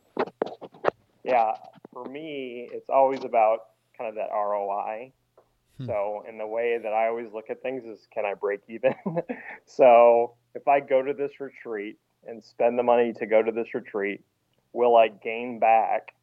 Yeah. 1.24 1.52
For 1.94 2.06
me, 2.06 2.68
it's 2.72 2.90
always 2.90 3.24
about 3.24 3.60
kind 3.98 4.10
of 4.10 4.16
that 4.16 4.30
ROI. 4.34 5.12
So, 5.86 6.24
in 6.28 6.40
the 6.40 6.48
way 6.48 6.80
that 6.82 6.92
I 6.92 7.08
always 7.08 7.28
look 7.32 7.52
at 7.52 7.62
things 7.62 7.84
is, 7.86 8.08
can 8.12 8.26
I 8.26 8.34
break 8.34 8.62
even? 8.68 8.96
so, 9.68 10.34
if 10.56 10.68
I 10.68 10.80
go 10.80 11.04
to 11.04 11.14
this 11.14 11.40
retreat 11.40 11.98
and 12.26 12.44
spend 12.44 12.80
the 12.80 12.84
money 12.84 13.14
to 13.14 13.28
go 13.28 13.44
to 13.44 13.52
this 13.52 13.68
retreat, 13.76 14.22
will 14.74 14.96
I 14.96 15.08
gain 15.08 15.60
back 15.60 16.14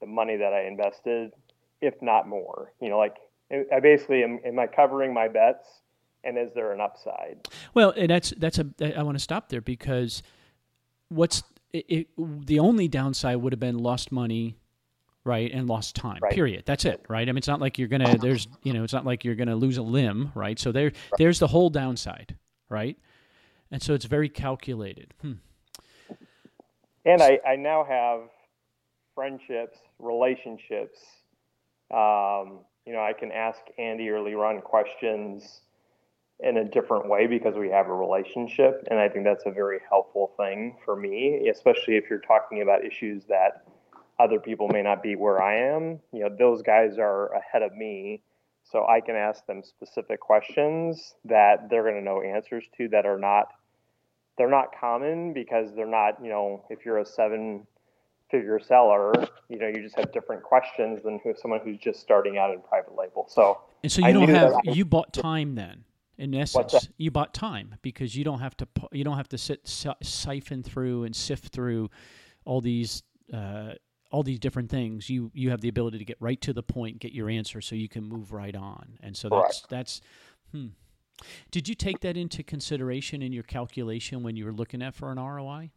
the 0.00 0.06
money 0.06 0.36
that 0.36 0.52
I 0.52 0.66
invested, 0.66 1.32
if 1.80 2.00
not 2.02 2.28
more? 2.28 2.72
You 2.80 2.88
know, 2.90 2.98
like 2.98 3.16
I 3.50 3.80
basically 3.80 4.22
am, 4.22 4.38
am 4.44 4.58
I 4.58 4.66
covering 4.66 5.12
my 5.12 5.28
bets, 5.28 5.66
and 6.24 6.38
is 6.38 6.52
there 6.54 6.72
an 6.72 6.80
upside? 6.80 7.48
Well, 7.74 7.92
and 7.96 8.10
that's 8.10 8.30
that's 8.36 8.58
a 8.58 8.98
I 8.98 9.02
want 9.02 9.16
to 9.16 9.22
stop 9.22 9.48
there 9.48 9.60
because 9.60 10.22
what's 11.08 11.42
it, 11.72 11.84
it, 11.88 12.06
the 12.46 12.58
only 12.58 12.88
downside 12.88 13.36
would 13.36 13.52
have 13.52 13.60
been 13.60 13.78
lost 13.78 14.12
money, 14.12 14.56
right, 15.24 15.50
and 15.52 15.68
lost 15.68 15.96
time. 15.96 16.20
Right. 16.22 16.32
Period. 16.32 16.64
That's 16.66 16.84
it, 16.84 17.04
right? 17.08 17.28
I 17.28 17.32
mean, 17.32 17.38
it's 17.38 17.48
not 17.48 17.60
like 17.60 17.78
you're 17.78 17.88
gonna 17.88 18.16
there's 18.18 18.48
you 18.62 18.72
know 18.72 18.84
it's 18.84 18.92
not 18.92 19.04
like 19.04 19.24
you're 19.24 19.34
gonna 19.34 19.56
lose 19.56 19.78
a 19.78 19.82
limb, 19.82 20.32
right? 20.34 20.58
So 20.58 20.72
there 20.72 20.92
there's 21.18 21.38
the 21.38 21.48
whole 21.48 21.70
downside, 21.70 22.36
right? 22.68 22.96
And 23.70 23.82
so 23.82 23.94
it's 23.94 24.04
very 24.04 24.28
calculated. 24.28 25.14
Hmm. 25.20 25.34
And 27.04 27.22
I, 27.22 27.38
I 27.46 27.56
now 27.56 27.84
have 27.84 28.28
friendships, 29.14 29.78
relationships. 29.98 30.98
Um, 31.92 32.60
you 32.86 32.92
know, 32.92 33.00
I 33.00 33.12
can 33.18 33.32
ask 33.32 33.60
Andy 33.78 34.08
or 34.08 34.18
Leeron 34.18 34.62
questions 34.62 35.62
in 36.42 36.56
a 36.56 36.64
different 36.64 37.08
way 37.08 37.26
because 37.26 37.54
we 37.54 37.68
have 37.68 37.88
a 37.88 37.94
relationship, 37.94 38.86
and 38.90 38.98
I 38.98 39.08
think 39.08 39.24
that's 39.24 39.44
a 39.46 39.50
very 39.50 39.78
helpful 39.88 40.32
thing 40.38 40.76
for 40.84 40.96
me, 40.96 41.48
especially 41.48 41.96
if 41.96 42.04
you're 42.08 42.20
talking 42.20 42.62
about 42.62 42.84
issues 42.84 43.24
that 43.28 43.64
other 44.18 44.38
people 44.38 44.68
may 44.68 44.82
not 44.82 45.02
be 45.02 45.16
where 45.16 45.42
I 45.42 45.56
am. 45.74 46.00
You 46.12 46.20
know, 46.20 46.36
those 46.38 46.62
guys 46.62 46.98
are 46.98 47.32
ahead 47.34 47.62
of 47.62 47.74
me, 47.74 48.22
so 48.62 48.86
I 48.86 49.00
can 49.00 49.16
ask 49.16 49.44
them 49.46 49.62
specific 49.62 50.20
questions 50.20 51.14
that 51.24 51.68
they're 51.68 51.82
going 51.82 51.96
to 51.96 52.02
know 52.02 52.22
answers 52.22 52.64
to 52.78 52.88
that 52.88 53.04
are 53.04 53.18
not 53.18 53.48
they're 54.40 54.48
not 54.48 54.68
common 54.80 55.34
because 55.34 55.74
they're 55.76 55.86
not, 55.86 56.14
you 56.22 56.30
know, 56.30 56.64
if 56.70 56.86
you're 56.86 56.96
a 56.96 57.04
seven 57.04 57.66
figure 58.30 58.58
seller, 58.58 59.12
you 59.50 59.58
know, 59.58 59.66
you 59.68 59.82
just 59.82 59.98
have 59.98 60.10
different 60.12 60.42
questions 60.42 61.02
than 61.04 61.20
who, 61.22 61.34
someone 61.36 61.60
who's 61.62 61.76
just 61.76 62.00
starting 62.00 62.38
out 62.38 62.50
in 62.50 62.58
private 62.62 62.96
label. 62.96 63.26
So, 63.28 63.60
And 63.82 63.92
so 63.92 64.00
you 64.00 64.06
I 64.06 64.12
don't 64.12 64.30
have 64.30 64.54
I- 64.54 64.70
you 64.70 64.86
bought 64.86 65.12
time 65.12 65.56
then. 65.56 65.84
In 66.16 66.34
essence, 66.34 66.88
you 66.96 67.10
bought 67.10 67.34
time 67.34 67.74
because 67.82 68.16
you 68.16 68.24
don't 68.24 68.40
have 68.40 68.56
to 68.58 68.68
you 68.92 69.04
don't 69.04 69.16
have 69.16 69.28
to 69.30 69.38
sit 69.38 69.66
si- 69.66 69.88
siphon 70.02 70.62
through 70.62 71.04
and 71.04 71.16
sift 71.16 71.48
through 71.48 71.90
all 72.44 72.60
these 72.62 73.02
uh, 73.32 73.72
all 74.10 74.22
these 74.22 74.38
different 74.38 74.70
things. 74.70 75.08
You 75.08 75.30
you 75.34 75.48
have 75.50 75.62
the 75.62 75.68
ability 75.68 75.98
to 75.98 76.04
get 76.04 76.18
right 76.20 76.40
to 76.42 76.52
the 76.52 76.62
point, 76.62 76.98
get 76.98 77.12
your 77.12 77.30
answer, 77.30 77.62
so 77.62 77.74
you 77.74 77.88
can 77.88 78.04
move 78.04 78.32
right 78.32 78.54
on. 78.56 78.98
And 79.02 79.14
so 79.16 79.28
that's 79.30 79.62
that's. 79.68 80.00
Hmm. 80.52 80.68
Did 81.50 81.68
you 81.68 81.74
take 81.74 82.00
that 82.00 82.16
into 82.16 82.42
consideration 82.42 83.22
in 83.22 83.32
your 83.32 83.42
calculation 83.42 84.22
when 84.22 84.36
you 84.36 84.44
were 84.44 84.52
looking 84.52 84.82
at 84.82 84.94
for 84.94 85.10
an 85.10 85.18
ROI? 85.18 85.70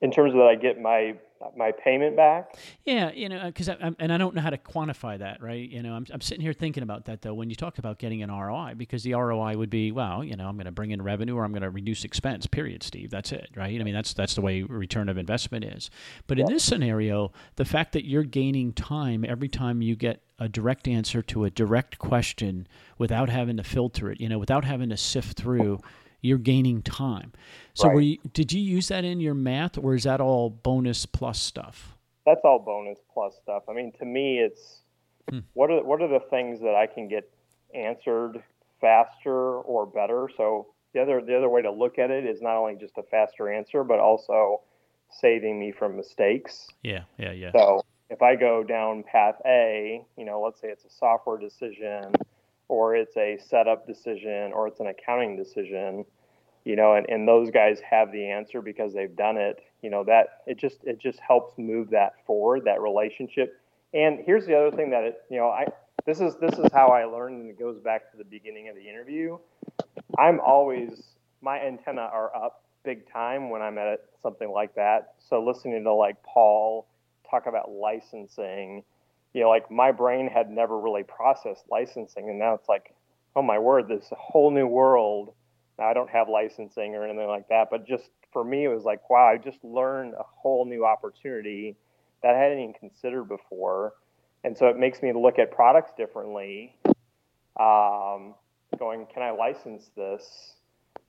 in 0.00 0.10
terms 0.10 0.32
of 0.32 0.38
that, 0.38 0.46
I 0.46 0.54
get 0.54 0.80
my 0.80 1.14
Uh, 1.40 1.48
my 1.54 1.70
payment 1.70 2.16
back. 2.16 2.56
Yeah, 2.86 3.10
you 3.12 3.28
know, 3.28 3.36
uh, 3.36 3.46
because 3.46 3.68
I, 3.68 3.76
I'm, 3.80 3.94
and 3.98 4.10
I 4.10 4.16
don't 4.16 4.34
know 4.34 4.40
how 4.40 4.48
to 4.48 4.56
quantify 4.56 5.18
that, 5.18 5.42
right? 5.42 5.68
You 5.68 5.82
know, 5.82 5.92
I'm, 5.92 6.06
I'm 6.10 6.22
sitting 6.22 6.40
here 6.40 6.54
thinking 6.54 6.82
about 6.82 7.04
that 7.06 7.20
though. 7.20 7.34
When 7.34 7.50
you 7.50 7.56
talk 7.56 7.76
about 7.76 7.98
getting 7.98 8.22
an 8.22 8.30
ROI, 8.30 8.74
because 8.76 9.02
the 9.02 9.14
ROI 9.14 9.56
would 9.56 9.68
be, 9.68 9.92
well, 9.92 10.24
you 10.24 10.34
know, 10.34 10.48
I'm 10.48 10.56
going 10.56 10.64
to 10.64 10.72
bring 10.72 10.92
in 10.92 11.02
revenue 11.02 11.36
or 11.36 11.44
I'm 11.44 11.52
going 11.52 11.62
to 11.62 11.70
reduce 11.70 12.04
expense. 12.04 12.46
Period, 12.46 12.82
Steve. 12.82 13.10
That's 13.10 13.32
it, 13.32 13.50
right? 13.54 13.78
I 13.78 13.84
mean, 13.84 13.94
that's 13.94 14.14
that's 14.14 14.34
the 14.34 14.40
way 14.40 14.62
return 14.62 15.10
of 15.10 15.18
investment 15.18 15.64
is. 15.64 15.90
But 16.26 16.38
in 16.38 16.46
this 16.46 16.64
scenario, 16.64 17.32
the 17.56 17.66
fact 17.66 17.92
that 17.92 18.06
you're 18.06 18.24
gaining 18.24 18.72
time 18.72 19.24
every 19.28 19.48
time 19.48 19.82
you 19.82 19.94
get 19.94 20.22
a 20.38 20.48
direct 20.48 20.88
answer 20.88 21.20
to 21.22 21.44
a 21.44 21.50
direct 21.50 21.98
question 21.98 22.66
without 22.96 23.28
having 23.28 23.58
to 23.58 23.62
filter 23.62 24.10
it, 24.10 24.20
you 24.20 24.28
know, 24.28 24.38
without 24.38 24.64
having 24.64 24.88
to 24.88 24.96
sift 24.96 25.36
through. 25.36 25.80
You're 26.20 26.38
gaining 26.38 26.82
time. 26.82 27.32
So, 27.74 27.88
were 27.88 27.96
Right. 27.96 28.04
you, 28.04 28.18
did 28.32 28.52
you 28.52 28.60
use 28.60 28.88
that 28.88 29.04
in 29.04 29.20
your 29.20 29.34
math, 29.34 29.78
or 29.78 29.94
is 29.94 30.04
that 30.04 30.20
all 30.20 30.50
bonus 30.50 31.06
plus 31.06 31.40
stuff? 31.40 31.96
That's 32.24 32.40
all 32.44 32.58
bonus 32.58 32.98
plus 33.12 33.36
stuff. 33.42 33.64
I 33.68 33.72
mean, 33.72 33.92
to 33.98 34.04
me, 34.04 34.40
it's 34.40 34.82
hmm. 35.30 35.40
what 35.54 35.70
are 35.70 35.84
what 35.84 36.02
are 36.02 36.08
the 36.08 36.24
things 36.28 36.60
that 36.60 36.74
I 36.74 36.86
can 36.86 37.08
get 37.08 37.30
answered 37.74 38.42
faster 38.80 39.60
or 39.60 39.86
better. 39.86 40.28
So 40.36 40.68
the 40.92 41.02
other 41.02 41.20
the 41.20 41.36
other 41.36 41.48
way 41.48 41.62
to 41.62 41.70
look 41.70 41.98
at 41.98 42.10
it 42.10 42.24
is 42.24 42.40
not 42.40 42.56
only 42.56 42.76
just 42.76 42.98
a 42.98 43.02
faster 43.02 43.52
answer, 43.52 43.84
but 43.84 43.98
also 43.98 44.62
saving 45.10 45.58
me 45.58 45.72
from 45.72 45.96
mistakes. 45.96 46.68
Yeah, 46.82 47.02
yeah, 47.18 47.32
yeah. 47.32 47.52
So 47.52 47.84
if 48.10 48.22
I 48.22 48.36
go 48.36 48.62
down 48.62 49.04
path 49.04 49.36
A, 49.46 50.02
you 50.16 50.24
know, 50.24 50.40
let's 50.40 50.60
say 50.60 50.68
it's 50.68 50.84
a 50.84 50.90
software 50.90 51.38
decision 51.38 52.12
or 52.68 52.96
it's 52.96 53.16
a 53.16 53.38
setup 53.38 53.86
decision 53.86 54.52
or 54.52 54.68
it's 54.68 54.80
an 54.80 54.88
accounting 54.88 55.36
decision, 55.36 56.04
you 56.64 56.76
know, 56.76 56.94
and, 56.94 57.06
and 57.08 57.28
those 57.28 57.50
guys 57.50 57.80
have 57.88 58.10
the 58.12 58.28
answer 58.28 58.60
because 58.60 58.92
they've 58.92 59.16
done 59.16 59.36
it, 59.36 59.60
you 59.82 59.90
know, 59.90 60.04
that 60.04 60.42
it 60.46 60.58
just 60.58 60.78
it 60.84 60.98
just 61.00 61.20
helps 61.20 61.56
move 61.58 61.90
that 61.90 62.14
forward, 62.26 62.64
that 62.64 62.80
relationship. 62.80 63.60
And 63.94 64.20
here's 64.24 64.46
the 64.46 64.54
other 64.56 64.76
thing 64.76 64.90
that 64.90 65.04
it, 65.04 65.22
you 65.30 65.38
know, 65.38 65.48
I 65.48 65.66
this 66.06 66.20
is 66.20 66.36
this 66.36 66.58
is 66.58 66.66
how 66.72 66.88
I 66.88 67.04
learned 67.04 67.40
and 67.40 67.50
it 67.50 67.58
goes 67.58 67.78
back 67.80 68.10
to 68.12 68.16
the 68.16 68.24
beginning 68.24 68.68
of 68.68 68.76
the 68.76 68.88
interview. 68.88 69.38
I'm 70.18 70.40
always 70.40 71.02
my 71.40 71.60
antenna 71.60 72.02
are 72.02 72.34
up 72.34 72.62
big 72.84 73.10
time 73.12 73.50
when 73.50 73.62
I'm 73.62 73.76
at 73.78 74.00
something 74.22 74.50
like 74.50 74.74
that. 74.76 75.14
So 75.18 75.42
listening 75.44 75.82
to 75.84 75.92
like 75.92 76.16
Paul 76.22 76.86
talk 77.28 77.46
about 77.46 77.70
licensing, 77.70 78.84
you 79.36 79.42
know, 79.42 79.50
like 79.50 79.70
my 79.70 79.92
brain 79.92 80.28
had 80.28 80.50
never 80.50 80.80
really 80.80 81.02
processed 81.02 81.64
licensing, 81.70 82.30
and 82.30 82.38
now 82.38 82.54
it's 82.54 82.70
like, 82.70 82.94
oh 83.36 83.42
my 83.42 83.58
word, 83.58 83.86
this 83.86 84.10
whole 84.16 84.50
new 84.50 84.66
world. 84.66 85.34
Now 85.78 85.84
I 85.84 85.92
don't 85.92 86.08
have 86.08 86.26
licensing 86.30 86.94
or 86.94 87.04
anything 87.04 87.28
like 87.28 87.46
that, 87.50 87.68
but 87.70 87.86
just 87.86 88.08
for 88.32 88.42
me, 88.42 88.64
it 88.64 88.68
was 88.68 88.84
like, 88.84 89.10
wow, 89.10 89.26
I 89.26 89.36
just 89.36 89.62
learned 89.62 90.14
a 90.14 90.22
whole 90.22 90.64
new 90.64 90.86
opportunity 90.86 91.76
that 92.22 92.34
I 92.34 92.38
hadn't 92.38 92.60
even 92.60 92.72
considered 92.72 93.24
before, 93.24 93.92
and 94.42 94.56
so 94.56 94.68
it 94.68 94.78
makes 94.78 95.02
me 95.02 95.12
look 95.12 95.38
at 95.38 95.50
products 95.50 95.92
differently. 95.98 96.74
Um, 97.60 98.34
going, 98.78 99.04
"Can 99.12 99.22
I 99.22 99.32
license 99.32 99.90
this?" 99.94 100.54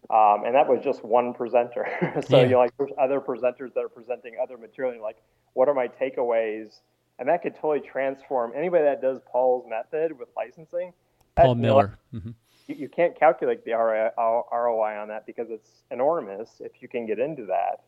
Um, 0.09 0.43
and 0.45 0.53
that 0.53 0.67
was 0.67 0.83
just 0.83 1.01
one 1.01 1.33
presenter. 1.33 1.87
so 2.27 2.39
Yeah. 2.39 2.43
you 2.43 2.49
know, 2.49 2.57
like 2.57 2.73
there's 2.77 2.91
other 2.99 3.21
presenters 3.21 3.73
that 3.73 3.85
are 3.85 3.89
presenting 3.89 4.33
other 4.43 4.57
material. 4.57 4.91
and 4.91 4.97
you're 4.99 5.07
like, 5.07 5.21
what 5.53 5.69
are 5.69 5.73
my 5.73 5.87
takeaways? 5.87 6.73
And 7.19 7.27
that 7.29 7.41
could 7.41 7.55
totally 7.55 7.79
transform 7.79 8.51
anybody 8.55 8.83
that 8.83 9.01
does 9.01 9.19
Paul's 9.31 9.65
method 9.67 10.17
with 10.17 10.29
licensing. 10.35 10.93
that- 11.35 11.45
Paul 11.45 11.55
you 11.55 11.61
know, 11.61 11.67
Miller. 11.67 11.99
hmm 12.11 12.29
you, 12.67 12.75
you 12.75 12.89
can't 12.89 13.17
calculate 13.17 13.63
the 13.65 13.71
ROI, 13.71 14.97
on 14.97 15.07
that 15.07 15.25
because 15.25 15.49
it's 15.49 15.83
enormous 15.89 16.59
if 16.59 16.81
you 16.81 16.87
can 16.87 17.05
get 17.05 17.17
into 17.19 17.45
that. 17.45 17.81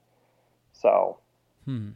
So 0.73 1.19
Hmm. 1.65 1.89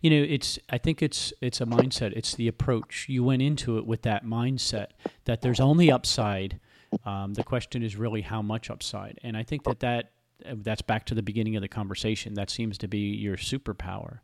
You 0.00 0.10
know, 0.10 0.26
it's. 0.28 0.58
I 0.70 0.78
think 0.78 1.02
it's 1.02 1.32
it's 1.40 1.60
a 1.60 1.66
mindset. 1.66 2.12
It's 2.16 2.34
the 2.34 2.48
approach. 2.48 3.06
You 3.08 3.22
went 3.22 3.42
into 3.42 3.78
it 3.78 3.86
with 3.86 4.02
that 4.02 4.24
mindset 4.24 4.88
that 5.26 5.42
there's 5.42 5.60
only 5.60 5.92
upside. 5.92 6.58
Um, 7.04 7.34
the 7.34 7.44
question 7.44 7.82
is 7.84 7.94
really 7.96 8.22
how 8.22 8.42
much 8.42 8.70
upside, 8.70 9.20
and 9.22 9.36
I 9.36 9.44
think 9.44 9.62
that 9.64 9.80
that 9.80 10.10
that's 10.52 10.82
back 10.82 11.04
to 11.06 11.14
the 11.14 11.22
beginning 11.22 11.54
of 11.54 11.62
the 11.62 11.68
conversation. 11.68 12.34
That 12.34 12.50
seems 12.50 12.78
to 12.78 12.88
be 12.88 12.98
your 13.14 13.36
superpower. 13.36 14.20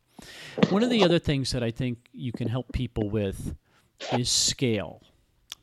One 0.70 0.82
of 0.82 0.90
the 0.90 1.04
other 1.04 1.18
things 1.18 1.52
that 1.52 1.62
I 1.62 1.70
think 1.70 2.08
you 2.12 2.32
can 2.32 2.48
help 2.48 2.72
people 2.72 3.10
with 3.10 3.54
is 4.12 4.30
scale 4.30 5.02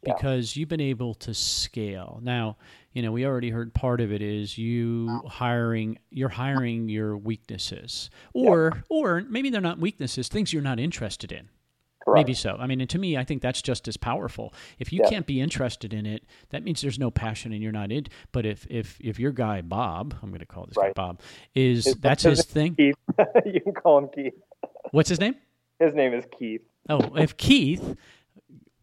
because 0.03 0.55
you've 0.55 0.69
been 0.69 0.81
able 0.81 1.13
to 1.15 1.33
scale. 1.33 2.19
Now, 2.21 2.57
you 2.91 3.01
know, 3.01 3.11
we 3.11 3.25
already 3.25 3.49
heard 3.49 3.73
part 3.73 4.01
of 4.01 4.11
it 4.11 4.21
is 4.21 4.57
you 4.57 5.21
hiring 5.27 5.97
you're 6.11 6.29
hiring 6.29 6.89
your 6.89 7.17
weaknesses. 7.17 8.09
Or 8.33 8.83
or 8.89 9.23
maybe 9.27 9.49
they're 9.49 9.61
not 9.61 9.79
weaknesses, 9.79 10.27
things 10.27 10.53
you're 10.53 10.61
not 10.61 10.79
interested 10.79 11.31
in. 11.31 11.49
Correct. 12.03 12.27
Maybe 12.27 12.33
so. 12.33 12.55
I 12.59 12.67
mean, 12.67 12.81
and 12.81 12.89
to 12.89 12.97
me, 12.99 13.17
I 13.17 13.23
think 13.23 13.41
that's 13.41 13.61
just 13.61 13.87
as 13.87 13.97
powerful. 13.97 14.53
If 14.79 14.91
you 14.93 15.01
Yeah. 15.03 15.09
can't 15.09 15.25
be 15.25 15.39
interested 15.41 15.93
in 15.93 16.05
it, 16.05 16.23
that 16.49 16.63
means 16.63 16.81
there's 16.81 16.99
no 16.99 17.09
passion 17.11 17.53
and 17.53 17.61
you're 17.61 17.71
not 17.71 17.91
in. 17.91 18.07
But 18.31 18.45
if 18.45 18.65
if 18.69 18.97
if 19.01 19.19
your 19.19 19.31
guy 19.31 19.61
Bob, 19.61 20.15
I'm 20.21 20.29
going 20.29 20.39
to 20.39 20.45
call 20.45 20.65
this 20.65 20.77
Right. 20.77 20.93
guy 20.95 21.01
Bob, 21.01 21.21
is 21.55 21.85
His- 21.85 21.95
that's 21.95 22.23
his 22.23 22.39
his 22.39 22.45
thing. 22.47 22.75
Keith, 22.75 22.95
you 23.45 23.61
can 23.61 23.73
call 23.73 23.97
him 23.99 24.09
Keith. 24.13 24.33
What's 24.91 25.09
his 25.09 25.19
name? 25.19 25.35
His 25.79 25.93
name 25.93 26.13
is 26.13 26.25
Keith. 26.37 26.61
Oh, 26.89 27.15
if 27.15 27.35
Keith. 27.37 27.95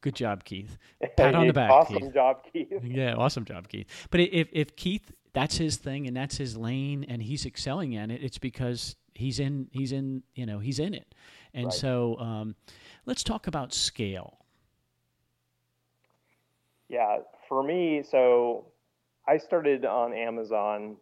Good 0.03 0.15
job, 0.15 0.45
Keith. 0.45 0.79
Pat 1.17 1.35
on 1.35 1.47
the 1.47 1.53
back, 1.63 1.71
Awesome 1.71 1.97
Keith. 1.99 2.15
job, 2.15 2.43
Keith. 2.53 2.69
Yeah, 2.85 3.15
awesome 3.17 3.45
job, 3.45 3.69
Keith. 3.69 3.87
But 4.11 4.21
if 4.21 4.49
if 4.53 4.75
Keith 4.77 5.13
that's 5.33 5.59
his 5.59 5.77
thing 5.77 6.07
and 6.09 6.17
that's 6.17 6.37
his 6.39 6.57
lane 6.57 7.05
and 7.09 7.23
he's 7.23 7.45
excelling 7.47 7.93
in 7.93 8.11
it, 8.11 8.23
it's 8.23 8.39
because 8.39 8.97
he's 9.15 9.39
in 9.39 9.69
he's 9.73 9.93
in 9.93 10.23
you 10.35 10.47
know 10.47 10.59
he's 10.59 10.79
in 10.79 10.95
it. 10.95 11.15
And 11.53 11.67
Right. 11.67 11.73
so 11.75 12.17
um, 12.19 12.55
let's 13.07 13.23
talk 13.23 13.47
about 13.47 13.73
scale. 13.73 14.39
Yeah, 16.89 17.19
for 17.49 17.63
me, 17.63 18.03
so 18.09 18.67
I 19.29 19.39
started 19.39 19.85
on 19.85 20.13
Amazon 20.13 20.97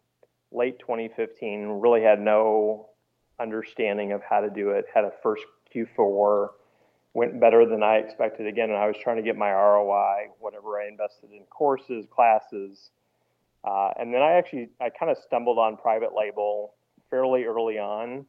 late 0.51 0.79
2015. 0.79 1.79
Really 1.79 2.01
had 2.01 2.19
no 2.19 2.89
understanding 3.39 4.11
of 4.11 4.21
how 4.27 4.41
to 4.41 4.49
do 4.49 4.69
it. 4.69 4.85
Had 4.93 5.03
a 5.03 5.11
first 5.23 5.43
Q4, 5.73 6.49
went 7.13 7.39
better 7.39 7.65
than 7.65 7.83
I 7.83 7.95
expected 7.95 8.47
again, 8.47 8.69
and 8.69 8.77
I 8.77 8.87
was 8.87 8.95
trying 9.01 9.17
to 9.17 9.23
get 9.23 9.35
my 9.35 9.51
ROI, 9.51 10.29
whatever 10.39 10.79
I 10.79 10.87
invested 10.87 11.31
in 11.31 11.43
courses, 11.49 12.05
classes, 12.11 12.91
uh, 13.63 13.89
and 13.99 14.13
then 14.13 14.21
I 14.21 14.33
actually 14.33 14.69
I 14.79 14.89
kind 14.89 15.11
of 15.11 15.17
stumbled 15.17 15.57
on 15.57 15.75
private 15.77 16.11
label 16.15 16.75
fairly 17.09 17.43
early 17.43 17.77
on 17.77 18.25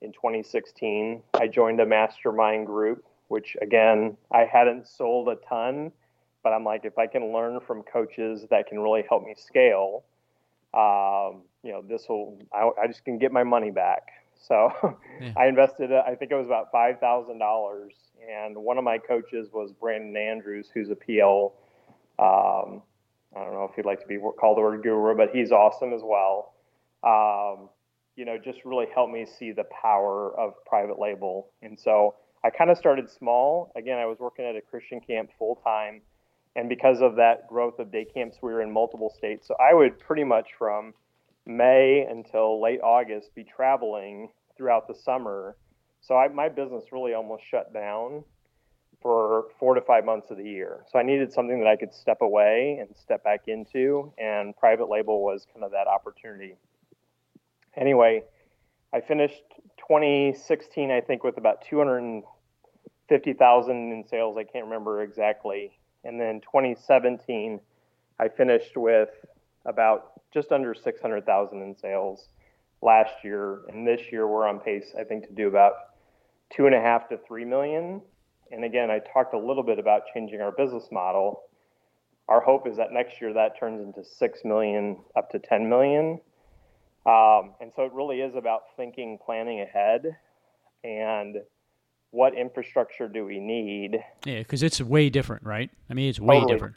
in 0.00 0.12
2016. 0.12 1.22
I 1.34 1.46
joined 1.46 1.80
a 1.80 1.86
mastermind 1.86 2.66
group, 2.66 3.04
which 3.32 3.56
again 3.60 4.16
I 4.30 4.44
hadn't 4.44 4.86
sold 4.86 5.28
a 5.28 5.36
ton 5.48 5.92
but 6.42 6.52
I'm 6.52 6.64
like, 6.64 6.84
if 6.84 6.98
I 6.98 7.06
can 7.06 7.32
learn 7.32 7.60
from 7.60 7.82
coaches 7.82 8.46
that 8.50 8.66
can 8.66 8.80
really 8.80 9.04
help 9.08 9.24
me 9.24 9.34
scale, 9.36 10.04
um, 10.74 11.42
you 11.62 11.72
know, 11.72 11.82
this 11.88 12.08
will, 12.08 12.38
I, 12.52 12.70
I 12.82 12.86
just 12.88 13.04
can 13.04 13.18
get 13.18 13.32
my 13.32 13.44
money 13.44 13.70
back. 13.70 14.02
So 14.48 14.72
Yeah. 15.20 15.34
I 15.36 15.46
invested, 15.46 15.92
uh, 15.92 16.02
I 16.04 16.16
think 16.16 16.32
it 16.32 16.34
was 16.34 16.46
about 16.46 16.72
$5,000. 16.72 17.88
And 18.28 18.56
one 18.56 18.76
of 18.76 18.82
my 18.82 18.98
coaches 18.98 19.50
was 19.52 19.70
Brandon 19.70 20.16
Andrews, 20.16 20.68
who's 20.74 20.90
a 20.90 20.96
PL. 20.96 21.54
Um, 22.18 22.82
I 23.36 23.44
don't 23.44 23.52
know 23.52 23.68
if 23.70 23.76
he'd 23.76 23.84
like 23.84 24.00
to 24.00 24.06
be 24.08 24.18
called 24.18 24.56
the 24.56 24.62
word 24.62 24.82
guru, 24.82 25.16
but 25.16 25.30
he's 25.30 25.52
awesome 25.52 25.92
as 25.92 26.00
well. 26.02 26.54
Um, 27.04 27.68
you 28.16 28.24
know, 28.24 28.36
just 28.36 28.64
really 28.64 28.86
helped 28.92 29.12
me 29.12 29.26
see 29.26 29.52
the 29.52 29.62
power 29.64 30.36
of 30.36 30.54
private 30.64 30.98
label. 30.98 31.46
And 31.62 31.78
so 31.78 32.16
I 32.44 32.50
kind 32.50 32.70
of 32.70 32.78
started 32.78 33.08
small. 33.10 33.72
Again, 33.76 33.98
I 33.98 34.06
was 34.06 34.18
working 34.18 34.44
at 34.44 34.56
a 34.56 34.60
Christian 34.60 35.00
camp 35.00 35.30
full 35.38 35.56
time. 35.64 36.02
And 36.56 36.68
because 36.68 37.00
of 37.00 37.16
that 37.16 37.48
growth 37.48 37.78
of 37.78 37.90
day 37.90 38.04
camps, 38.04 38.38
we 38.42 38.52
were 38.52 38.60
in 38.62 38.70
multiple 38.70 39.12
states. 39.16 39.46
So 39.46 39.54
I 39.60 39.74
would 39.74 39.98
pretty 39.98 40.24
much 40.24 40.48
from 40.58 40.92
May 41.46 42.06
until 42.08 42.60
late 42.60 42.80
August 42.82 43.34
be 43.34 43.44
traveling 43.44 44.28
throughout 44.56 44.86
the 44.86 44.94
summer. 44.94 45.56
So 46.00 46.16
I, 46.16 46.28
my 46.28 46.48
business 46.48 46.84
really 46.92 47.14
almost 47.14 47.44
shut 47.48 47.72
down 47.72 48.24
for 49.00 49.46
four 49.58 49.74
to 49.74 49.80
five 49.80 50.04
months 50.04 50.30
of 50.30 50.36
the 50.36 50.44
year. 50.44 50.84
So 50.90 50.98
I 50.98 51.02
needed 51.02 51.32
something 51.32 51.58
that 51.58 51.66
I 51.66 51.76
could 51.76 51.92
step 51.92 52.22
away 52.22 52.78
and 52.80 52.96
step 52.96 53.24
back 53.24 53.48
into, 53.48 54.12
and 54.18 54.56
private 54.56 54.88
label 54.88 55.24
was 55.24 55.46
kind 55.52 55.64
of 55.64 55.72
that 55.72 55.88
opportunity. 55.88 56.54
Anyway, 57.76 58.22
I 58.92 59.00
finished 59.00 59.42
2016, 59.88 60.90
I 60.90 61.00
think, 61.00 61.24
with 61.24 61.38
about 61.38 61.64
250,000 61.68 63.92
in 63.92 64.04
sales. 64.06 64.36
I 64.36 64.44
can't 64.44 64.66
remember 64.66 65.02
exactly. 65.02 65.78
And 66.04 66.20
then 66.20 66.42
2017, 66.42 67.58
I 68.18 68.28
finished 68.28 68.76
with 68.76 69.08
about 69.64 70.20
just 70.32 70.52
under 70.52 70.74
600,000 70.74 71.62
in 71.62 71.74
sales 71.76 72.28
last 72.82 73.24
year. 73.24 73.60
And 73.68 73.86
this 73.86 74.00
year, 74.10 74.26
we're 74.26 74.46
on 74.46 74.60
pace, 74.60 74.94
I 74.98 75.04
think, 75.04 75.26
to 75.28 75.32
do 75.32 75.48
about 75.48 75.72
two 76.54 76.66
and 76.66 76.74
a 76.74 76.80
half 76.80 77.08
to 77.08 77.18
three 77.26 77.44
million. 77.44 78.02
And 78.50 78.64
again, 78.64 78.90
I 78.90 78.98
talked 78.98 79.34
a 79.34 79.38
little 79.38 79.62
bit 79.62 79.78
about 79.78 80.02
changing 80.12 80.42
our 80.42 80.52
business 80.52 80.88
model. 80.92 81.44
Our 82.28 82.40
hope 82.40 82.68
is 82.68 82.76
that 82.76 82.92
next 82.92 83.20
year 83.20 83.32
that 83.32 83.58
turns 83.58 83.82
into 83.82 84.04
six 84.04 84.40
million 84.44 84.98
up 85.16 85.30
to 85.30 85.38
10 85.38 85.68
million. 85.68 86.20
Um, 87.04 87.54
and 87.60 87.72
so 87.74 87.82
it 87.84 87.92
really 87.92 88.20
is 88.20 88.34
about 88.36 88.62
thinking, 88.76 89.18
planning 89.24 89.60
ahead, 89.60 90.16
and 90.84 91.36
what 92.10 92.34
infrastructure 92.36 93.08
do 93.08 93.24
we 93.24 93.40
need 93.40 93.98
Yeah, 94.24 94.38
because 94.38 94.62
it's 94.62 94.80
way 94.80 95.10
different, 95.10 95.42
right? 95.44 95.70
I 95.90 95.94
mean, 95.94 96.08
it's 96.10 96.20
way 96.20 96.36
Totally. 96.36 96.52
different. 96.52 96.74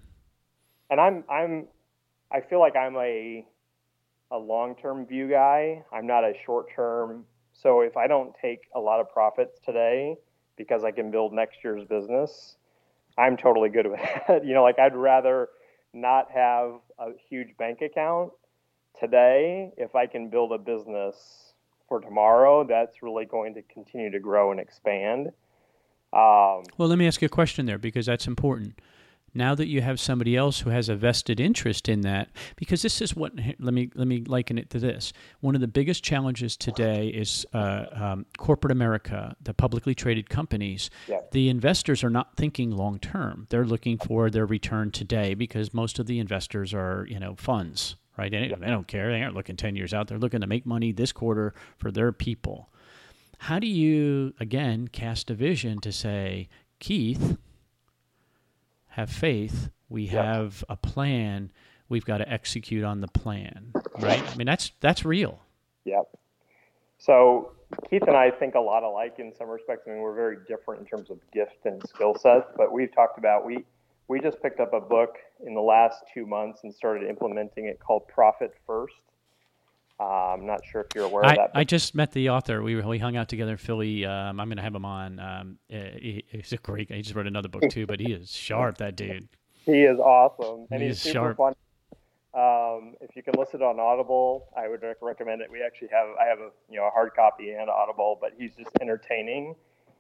and 0.90 1.00
I'm 1.00 1.24
I'm 1.30 1.68
I 2.32 2.42
feel 2.42 2.60
like 2.60 2.76
I'm 2.76 2.96
a 2.96 3.46
a 4.32 4.38
long-term 4.38 5.06
view 5.06 5.30
guy. 5.30 5.84
I'm 5.94 6.08
not 6.08 6.24
a 6.24 6.34
short-term. 6.46 7.26
So 7.54 7.82
if 7.82 7.96
I 7.96 8.08
don't 8.08 8.34
take 8.42 8.62
a 8.74 8.80
lot 8.80 9.00
of 9.00 9.10
profits 9.12 9.60
today 9.64 10.16
because 10.58 10.84
I 10.84 10.92
can 10.92 11.12
build 11.12 11.32
next 11.34 11.58
year's 11.64 11.86
business, 11.88 12.56
I'm 13.18 13.38
totally 13.38 13.70
good 13.70 13.86
with 13.88 14.00
that. 14.28 14.46
you 14.46 14.54
know, 14.56 14.64
like 14.64 14.80
I'd 14.80 14.96
rather 14.96 15.50
not 15.94 16.32
have 16.32 16.72
a 16.98 17.10
huge 17.30 17.56
bank 17.58 17.82
account 17.82 18.32
today 19.00 19.72
if 19.78 19.96
I 19.96 20.08
can 20.08 20.30
build 20.30 20.52
a 20.52 20.58
business 20.58 21.54
for 21.88 22.00
tomorrow 22.00 22.66
that's 22.68 23.04
really 23.04 23.26
going 23.26 23.54
to 23.56 23.62
continue 23.62 24.12
to 24.12 24.20
grow 24.20 24.52
and 24.52 24.60
expand. 24.60 25.28
Um, 26.14 26.64
Well, 26.78 26.88
let 26.88 26.98
me 26.98 27.08
ask 27.08 27.22
you 27.22 27.28
a 27.28 27.30
question 27.30 27.66
there 27.66 27.78
because 27.78 28.06
that's 28.06 28.28
important. 28.28 28.80
Now 29.38 29.54
that 29.54 29.68
you 29.68 29.82
have 29.82 30.00
somebody 30.00 30.38
else 30.38 30.62
who 30.62 30.70
has 30.70 30.88
a 30.88 30.96
vested 30.96 31.42
interest 31.42 31.90
in 31.90 32.02
that, 32.02 32.30
because 32.56 32.82
this 32.82 33.02
is 33.02 33.18
what 33.18 33.34
let 33.60 33.74
me 33.74 33.92
let 33.94 34.08
me 34.08 34.24
liken 34.26 34.58
it 34.58 34.70
to 34.70 34.80
this. 34.80 35.12
One 35.42 35.56
of 35.56 35.62
the 35.62 35.68
biggest 35.68 36.06
challenges 36.06 36.56
today 36.56 37.08
is 37.08 37.46
uh, 37.54 37.86
um, 37.92 38.26
corporate 38.38 38.72
America, 38.72 39.36
the 39.42 39.54
publicly 39.54 39.94
traded 39.94 40.30
companies. 40.30 40.90
Yeah. 41.10 41.20
The 41.34 41.50
investors 41.50 42.02
are 42.02 42.10
not 42.10 42.38
thinking 42.38 42.72
long 42.72 42.98
term; 42.98 43.48
they're 43.50 43.66
looking 43.66 43.98
for 43.98 44.30
their 44.30 44.46
return 44.46 44.90
today 44.92 45.34
because 45.34 45.74
most 45.74 46.00
of 46.00 46.06
the 46.06 46.20
investors 46.20 46.74
are 46.74 47.06
you 47.10 47.20
know 47.20 47.36
funds, 47.36 47.98
right? 48.18 48.32
They, 48.32 48.54
they 48.60 48.68
don't 48.68 48.88
care; 48.88 49.12
they 49.12 49.22
aren't 49.22 49.36
looking 49.36 49.56
ten 49.56 49.76
years 49.76 49.94
out. 49.94 50.08
They're 50.08 50.18
looking 50.18 50.42
to 50.42 50.48
make 50.48 50.66
money 50.66 50.92
this 50.92 51.12
quarter 51.12 51.54
for 51.78 51.92
their 51.92 52.12
people. 52.12 52.70
How 53.40 53.60
do 53.60 53.68
you 53.68 54.34
again 54.40 54.88
cast 54.88 55.30
a 55.30 55.34
vision 55.36 55.80
to 55.82 55.92
say, 55.92 56.48
Keith? 56.80 57.38
have 58.90 59.10
faith. 59.10 59.70
We 59.90 60.04
Yeah. 60.04 60.24
have 60.36 60.64
a 60.70 60.78
plan. 60.78 61.52
We've 61.90 62.06
got 62.06 62.20
to 62.20 62.30
execute 62.32 62.84
on 62.86 63.02
the 63.02 63.10
plan, 63.10 63.74
right? 64.00 64.24
I 64.32 64.36
mean, 64.38 64.48
that's 64.48 64.72
that's 64.80 65.04
real. 65.04 65.42
Yep. 65.84 66.08
So 66.98 67.52
Keith 67.90 68.04
and 68.08 68.16
I 68.16 68.32
think 68.32 68.56
a 68.56 68.60
lot 68.60 68.84
alike 68.84 69.16
in 69.20 69.34
some 69.36 69.50
respects. 69.50 69.84
I 69.86 69.92
mean, 69.92 70.00
we're 70.00 70.16
very 70.16 70.38
different 70.48 70.80
in 70.82 70.88
terms 70.88 71.10
of 71.10 71.20
gift 71.32 71.66
and 71.66 71.82
skill 71.90 72.16
set, 72.16 72.56
but 72.56 72.72
we've 72.72 72.94
talked 72.96 73.18
about 73.18 73.46
we 73.46 73.66
we 74.08 74.22
just 74.22 74.42
picked 74.42 74.62
up 74.62 74.72
a 74.74 74.80
book 74.80 75.18
in 75.46 75.54
the 75.54 75.62
last 75.62 76.04
two 76.14 76.26
months 76.26 76.62
and 76.64 76.74
started 76.74 77.08
implementing 77.10 77.66
it 77.66 77.80
called 77.80 78.08
Profit 78.08 78.54
First. 78.66 78.94
Uh, 80.00 80.34
I'm 80.34 80.46
not 80.46 80.60
sure 80.66 80.82
if 80.82 80.88
you're 80.94 81.06
aware 81.06 81.24
of 81.24 81.32
I, 81.32 81.36
that. 81.36 81.52
I 81.54 81.64
just 81.64 81.96
met 81.96 82.12
the 82.12 82.30
author. 82.30 82.62
We 82.62 82.76
we 82.82 83.00
hung 83.00 83.16
out 83.16 83.30
together 83.30 83.52
in 83.52 83.58
Philly. 83.58 84.06
Um, 84.06 84.40
I'm 84.42 84.48
going 84.50 84.58
to 84.58 84.64
have 84.64 84.76
him 84.76 84.84
on. 84.86 85.20
Um, 85.20 85.58
uh, 85.74 85.76
he, 85.96 86.24
he's 86.28 86.52
a 86.52 86.58
great. 86.58 86.90
guy. 86.90 86.96
He 86.96 87.02
just 87.02 87.16
wrote 87.16 87.28
another 87.28 87.48
book 87.48 87.64
too, 87.70 87.86
but 87.86 88.00
he 88.02 88.12
is 88.12 88.30
sharp. 88.36 88.78
That 88.80 88.98
dude. 88.98 89.28
he 89.66 89.84
is 89.84 89.98
awesome 90.00 90.68
and 90.70 90.82
He 90.82 90.90
he's 90.90 91.02
super 91.02 91.34
sharp. 91.34 91.38
fun. 91.38 91.56
Um, 92.34 92.96
if 93.00 93.16
you 93.16 93.24
can 93.24 93.36
listen 93.40 93.62
on 93.62 93.80
Audible, 93.80 94.50
I 94.58 94.68
would 94.68 94.84
recommend 95.02 95.42
it. 95.42 95.50
We 95.50 95.64
actually 95.64 95.88
have 95.94 96.08
I 96.22 96.26
have 96.26 96.40
a 96.40 96.50
you 96.70 96.76
know 96.78 96.88
a 96.88 96.90
hard 96.92 97.14
copy 97.16 97.52
and 97.52 97.70
Audible, 97.70 98.18
but 98.20 98.34
he's 98.38 98.54
just 98.56 98.72
entertaining, 98.82 99.56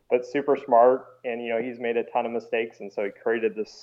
but 0.10 0.26
super 0.26 0.58
smart, 0.58 1.06
and 1.24 1.42
you 1.42 1.48
know 1.56 1.62
he's 1.62 1.80
made 1.80 1.96
a 1.96 2.04
ton 2.04 2.26
of 2.26 2.34
mistakes, 2.34 2.82
and 2.82 2.92
so 2.92 3.06
he 3.06 3.12
created 3.12 3.56
this 3.56 3.82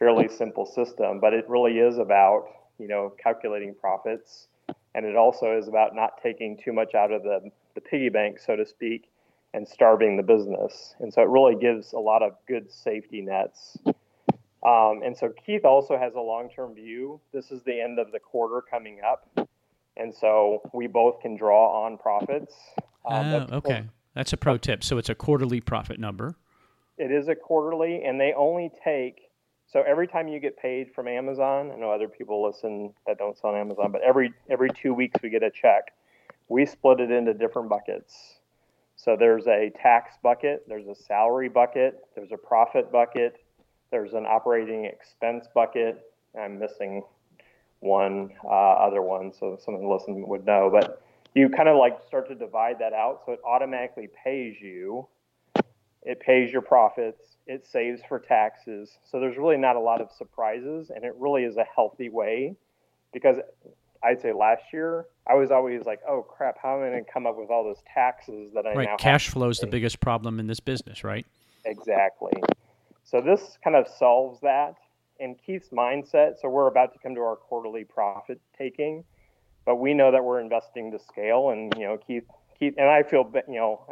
fairly 0.00 0.28
simple 0.28 0.66
system. 0.66 1.20
But 1.20 1.32
it 1.32 1.48
really 1.48 1.78
is 1.78 1.98
about 1.98 2.46
you 2.80 2.88
know 2.88 3.12
calculating 3.22 3.76
profits, 3.80 4.48
and 4.96 5.06
it 5.06 5.14
also 5.14 5.56
is 5.56 5.68
about 5.68 5.94
not 5.94 6.20
taking 6.20 6.58
too 6.58 6.72
much 6.72 6.96
out 6.96 7.12
of 7.12 7.22
the 7.22 7.52
the 7.76 7.80
piggy 7.80 8.08
bank, 8.08 8.40
so 8.40 8.56
to 8.56 8.66
speak, 8.66 9.08
and 9.54 9.68
starving 9.68 10.16
the 10.16 10.24
business. 10.24 10.96
And 10.98 11.14
so 11.14 11.22
it 11.22 11.28
really 11.28 11.54
gives 11.54 11.92
a 11.92 11.98
lot 12.00 12.22
of 12.22 12.32
good 12.48 12.72
safety 12.72 13.20
nets. 13.20 13.78
Um, 14.62 15.00
and 15.02 15.16
so 15.16 15.32
Keith 15.46 15.64
also 15.64 15.96
has 15.96 16.14
a 16.14 16.20
long 16.20 16.50
term 16.54 16.74
view. 16.74 17.20
This 17.32 17.50
is 17.50 17.62
the 17.62 17.80
end 17.80 17.98
of 17.98 18.12
the 18.12 18.18
quarter 18.18 18.60
coming 18.60 18.98
up. 19.06 19.48
And 19.96 20.14
so 20.14 20.62
we 20.72 20.86
both 20.86 21.20
can 21.20 21.36
draw 21.36 21.84
on 21.84 21.98
profits. 21.98 22.54
Um, 23.06 23.26
oh, 23.26 23.46
okay. 23.56 23.84
That's 24.14 24.32
a 24.32 24.36
pro 24.36 24.56
tip. 24.56 24.82
So 24.84 24.98
it's 24.98 25.08
a 25.08 25.14
quarterly 25.14 25.60
profit 25.60 25.98
number. 25.98 26.36
It 26.98 27.10
is 27.10 27.28
a 27.28 27.34
quarterly, 27.34 28.02
and 28.04 28.20
they 28.20 28.34
only 28.36 28.70
take 28.84 29.29
so 29.72 29.82
every 29.86 30.08
time 30.08 30.26
you 30.26 30.40
get 30.40 30.56
paid 30.56 30.92
from 30.92 31.06
Amazon. 31.06 31.70
I 31.72 31.76
know 31.76 31.90
other 31.90 32.08
people 32.08 32.44
listen 32.44 32.92
that 33.06 33.18
don't 33.18 33.38
sell 33.38 33.50
on 33.50 33.56
Amazon, 33.56 33.92
but 33.92 34.02
every 34.02 34.32
every 34.48 34.70
two 34.70 34.92
weeks 34.92 35.20
we 35.22 35.30
get 35.30 35.42
a 35.42 35.50
check. 35.50 35.92
We 36.48 36.66
split 36.66 37.00
it 37.00 37.10
into 37.10 37.34
different 37.34 37.68
buckets. 37.68 38.40
So 38.96 39.16
there's 39.16 39.46
a 39.46 39.70
tax 39.80 40.16
bucket, 40.22 40.64
there's 40.68 40.86
a 40.88 40.94
salary 40.94 41.48
bucket, 41.48 42.04
there's 42.14 42.32
a 42.32 42.36
profit 42.36 42.92
bucket, 42.92 43.36
there's 43.90 44.12
an 44.12 44.26
operating 44.26 44.84
expense 44.84 45.46
bucket. 45.54 46.04
I'm 46.38 46.58
missing 46.58 47.02
one 47.78 48.30
uh, 48.44 48.48
other 48.48 49.02
one, 49.02 49.32
so 49.32 49.58
someone 49.64 49.88
listening 49.88 50.28
would 50.28 50.44
know. 50.44 50.68
But 50.70 51.02
you 51.34 51.48
kind 51.48 51.68
of 51.68 51.76
like 51.78 51.98
start 52.06 52.28
to 52.28 52.34
divide 52.34 52.78
that 52.80 52.92
out, 52.92 53.22
so 53.24 53.32
it 53.32 53.40
automatically 53.46 54.08
pays 54.22 54.56
you. 54.60 55.06
It 56.02 56.20
pays 56.20 56.52
your 56.52 56.62
profits. 56.62 57.36
It 57.46 57.66
saves 57.66 58.00
for 58.08 58.18
taxes. 58.18 58.98
So 59.04 59.20
there's 59.20 59.36
really 59.36 59.56
not 59.56 59.76
a 59.76 59.80
lot 59.80 60.00
of 60.00 60.10
surprises, 60.12 60.90
and 60.94 61.04
it 61.04 61.14
really 61.18 61.44
is 61.44 61.56
a 61.56 61.64
healthy 61.64 62.08
way 62.08 62.56
because 63.12 63.36
I'd 64.02 64.20
say 64.20 64.32
last 64.32 64.62
year, 64.72 65.06
I 65.26 65.34
was 65.34 65.50
always 65.50 65.84
like, 65.84 66.00
oh 66.08 66.22
crap, 66.22 66.56
how 66.62 66.76
am 66.76 66.84
I 66.84 66.90
going 66.90 67.04
to 67.04 67.10
come 67.10 67.26
up 67.26 67.36
with 67.36 67.50
all 67.50 67.64
those 67.64 67.82
taxes 67.92 68.52
that 68.54 68.66
I 68.66 68.74
right. 68.74 68.88
now 68.88 68.96
Cash 68.96 69.28
flow 69.28 69.48
is 69.48 69.58
the 69.58 69.66
biggest 69.66 70.00
problem 70.00 70.40
in 70.40 70.46
this 70.46 70.60
business, 70.60 71.04
right? 71.04 71.26
Exactly. 71.64 72.32
So 73.04 73.20
this 73.20 73.58
kind 73.62 73.76
of 73.76 73.86
solves 73.88 74.40
that. 74.40 74.76
In 75.18 75.34
Keith's 75.34 75.68
mindset, 75.68 76.40
so 76.40 76.48
we're 76.48 76.66
about 76.66 76.94
to 76.94 76.98
come 76.98 77.14
to 77.14 77.20
our 77.20 77.36
quarterly 77.36 77.84
profit 77.84 78.40
taking, 78.56 79.04
but 79.66 79.76
we 79.76 79.92
know 79.92 80.10
that 80.10 80.24
we're 80.24 80.40
investing 80.40 80.90
to 80.92 80.98
scale, 80.98 81.50
and 81.50 81.74
you 81.76 81.84
know, 81.84 81.98
Keith, 81.98 82.24
Keith, 82.58 82.72
and 82.78 82.88
I 82.88 83.02
feel, 83.02 83.30
you 83.46 83.56
know, 83.56 83.84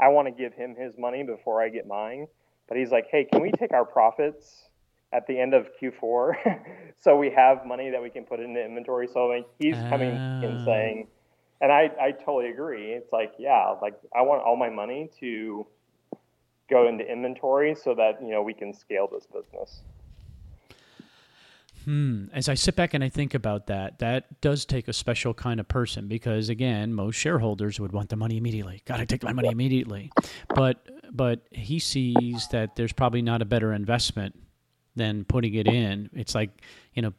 I, 0.00 0.08
want 0.08 0.28
to 0.28 0.32
give 0.32 0.54
him 0.54 0.74
his 0.76 0.96
money 0.98 1.22
before 1.22 1.62
I 1.62 1.68
get 1.68 1.86
mine, 1.86 2.26
but 2.68 2.76
he's 2.76 2.90
like, 2.90 3.06
hey, 3.10 3.24
can 3.24 3.42
we 3.42 3.50
take 3.52 3.72
our 3.72 3.84
profits? 3.84 4.70
at 5.12 5.26
the 5.26 5.38
end 5.38 5.54
of 5.54 5.68
Q4. 5.80 6.62
so 7.00 7.16
we 7.16 7.30
have 7.30 7.66
money 7.66 7.90
that 7.90 8.02
we 8.02 8.10
can 8.10 8.24
put 8.24 8.40
into 8.40 8.64
inventory. 8.64 9.08
So 9.12 9.26
like, 9.26 9.46
he's 9.58 9.74
coming 9.88 10.10
uh... 10.10 10.42
in 10.44 10.58
ah. 10.58 10.64
saying, 10.64 11.08
and 11.60 11.72
I, 11.72 11.90
I 12.00 12.12
totally 12.12 12.50
agree. 12.50 12.92
It's 12.92 13.12
like, 13.12 13.32
yeah, 13.38 13.74
like 13.82 13.94
I 14.14 14.22
want 14.22 14.42
all 14.42 14.56
my 14.56 14.70
money 14.70 15.10
to 15.20 15.66
go 16.70 16.88
into 16.88 17.04
inventory 17.04 17.74
so 17.74 17.94
that, 17.94 18.22
you 18.22 18.30
know, 18.30 18.42
we 18.42 18.54
can 18.54 18.72
scale 18.72 19.08
this 19.12 19.26
business. 19.26 19.82
Hmm. 21.84 22.26
As 22.32 22.48
I 22.48 22.54
sit 22.54 22.76
back 22.76 22.94
and 22.94 23.02
I 23.02 23.08
think 23.08 23.34
about 23.34 23.66
that, 23.68 23.98
that 24.00 24.40
does 24.40 24.64
take 24.64 24.88
a 24.88 24.92
special 24.92 25.32
kind 25.34 25.60
of 25.60 25.68
person 25.68 26.08
because, 26.08 26.48
again, 26.48 26.92
most 26.92 27.16
shareholders 27.16 27.80
would 27.80 27.92
want 27.92 28.10
the 28.10 28.16
money 28.16 28.36
immediately. 28.36 28.82
Got 28.84 28.98
to 28.98 29.06
take 29.06 29.22
my 29.22 29.32
money 29.32 29.48
immediately. 29.48 30.12
But 30.54 30.86
but 31.12 31.40
he 31.50 31.78
sees 31.78 32.48
that 32.48 32.76
there's 32.76 32.92
probably 32.92 33.22
not 33.22 33.42
a 33.42 33.44
better 33.44 33.72
investment 33.72 34.38
than 34.94 35.24
putting 35.24 35.54
it 35.54 35.66
in. 35.66 36.10
It's 36.14 36.34
like, 36.34 36.50
you 36.94 37.02
know, 37.02 37.12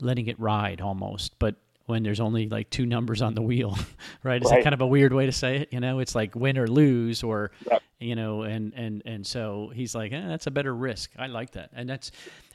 letting 0.00 0.28
it 0.28 0.38
ride 0.38 0.80
almost. 0.80 1.38
But 1.38 1.56
when 1.86 2.02
there's 2.02 2.20
only 2.20 2.48
like 2.48 2.70
two 2.70 2.86
numbers 2.86 3.20
on 3.20 3.34
the 3.34 3.42
wheel, 3.42 3.76
right? 4.22 4.42
Is 4.42 4.50
right. 4.50 4.58
that 4.58 4.64
kind 4.64 4.74
of 4.74 4.80
a 4.80 4.86
weird 4.86 5.12
way 5.12 5.26
to 5.26 5.32
say 5.32 5.56
it? 5.56 5.72
You 5.72 5.80
know, 5.80 5.98
it's 5.98 6.14
like 6.14 6.34
win 6.34 6.58
or 6.58 6.66
lose, 6.66 7.22
or 7.22 7.50
yep. 7.70 7.82
you 7.98 8.16
know, 8.16 8.42
and 8.42 8.72
and 8.74 9.02
and 9.04 9.26
so 9.26 9.70
he's 9.74 9.94
like, 9.94 10.12
eh, 10.12 10.26
that's 10.26 10.46
a 10.46 10.50
better 10.50 10.74
risk. 10.74 11.10
I 11.18 11.26
like 11.26 11.52
that, 11.52 11.70
and 11.74 11.88
that's 11.88 12.10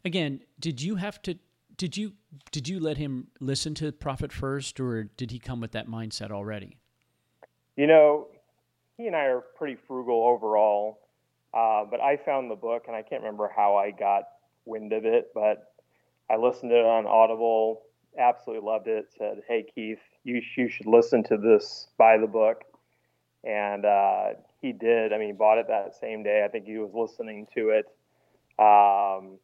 again. 0.05 0.41
Did 0.59 0.81
you 0.81 0.95
have 0.95 1.21
to? 1.23 1.37
Did 1.79 1.95
you 1.95 2.11
did 2.51 2.67
you 2.67 2.81
let 2.81 2.97
him 2.97 3.29
listen 3.39 3.73
to 3.75 3.93
Profit 3.93 4.33
first, 4.33 4.81
or 4.81 5.05
did 5.05 5.31
he 5.31 5.39
come 5.39 5.61
with 5.61 5.71
that 5.71 5.87
mindset 5.87 6.29
already? 6.29 6.75
You 7.77 7.87
know, 7.87 8.27
he 8.97 9.07
and 9.07 9.15
I 9.15 9.27
are 9.27 9.39
pretty 9.55 9.77
frugal 9.87 10.23
overall, 10.23 10.99
uh, 11.53 11.85
but 11.89 12.01
I 12.01 12.17
found 12.17 12.51
the 12.51 12.55
book, 12.55 12.83
and 12.87 12.97
I 12.97 13.01
can't 13.01 13.21
remember 13.21 13.49
how 13.55 13.77
I 13.77 13.91
got 13.91 14.23
wind 14.65 14.91
of 14.91 15.05
it, 15.05 15.29
but 15.33 15.71
I 16.29 16.35
listened 16.35 16.69
to 16.71 16.79
it 16.79 16.85
on 16.85 17.07
Audible. 17.07 17.83
Absolutely 18.19 18.67
loved 18.67 18.89
it. 18.89 19.05
Said, 19.17 19.41
"Hey 19.47 19.65
Keith, 19.73 20.01
you 20.25 20.41
you 20.57 20.67
should 20.67 20.85
listen 20.85 21.23
to 21.23 21.37
this. 21.37 21.87
Buy 21.97 22.17
the 22.17 22.27
book." 22.27 22.65
And 23.45 23.85
uh, 23.85 24.31
he 24.61 24.73
did. 24.73 25.13
I 25.13 25.17
mean, 25.17 25.27
he 25.27 25.33
bought 25.33 25.59
it 25.59 25.69
that 25.69 25.95
same 25.95 26.23
day. 26.23 26.43
I 26.43 26.49
think 26.49 26.65
he 26.65 26.77
was 26.77 26.91
listening 26.93 27.47
to 27.55 27.69
it, 27.69 27.85
um, 28.61 29.39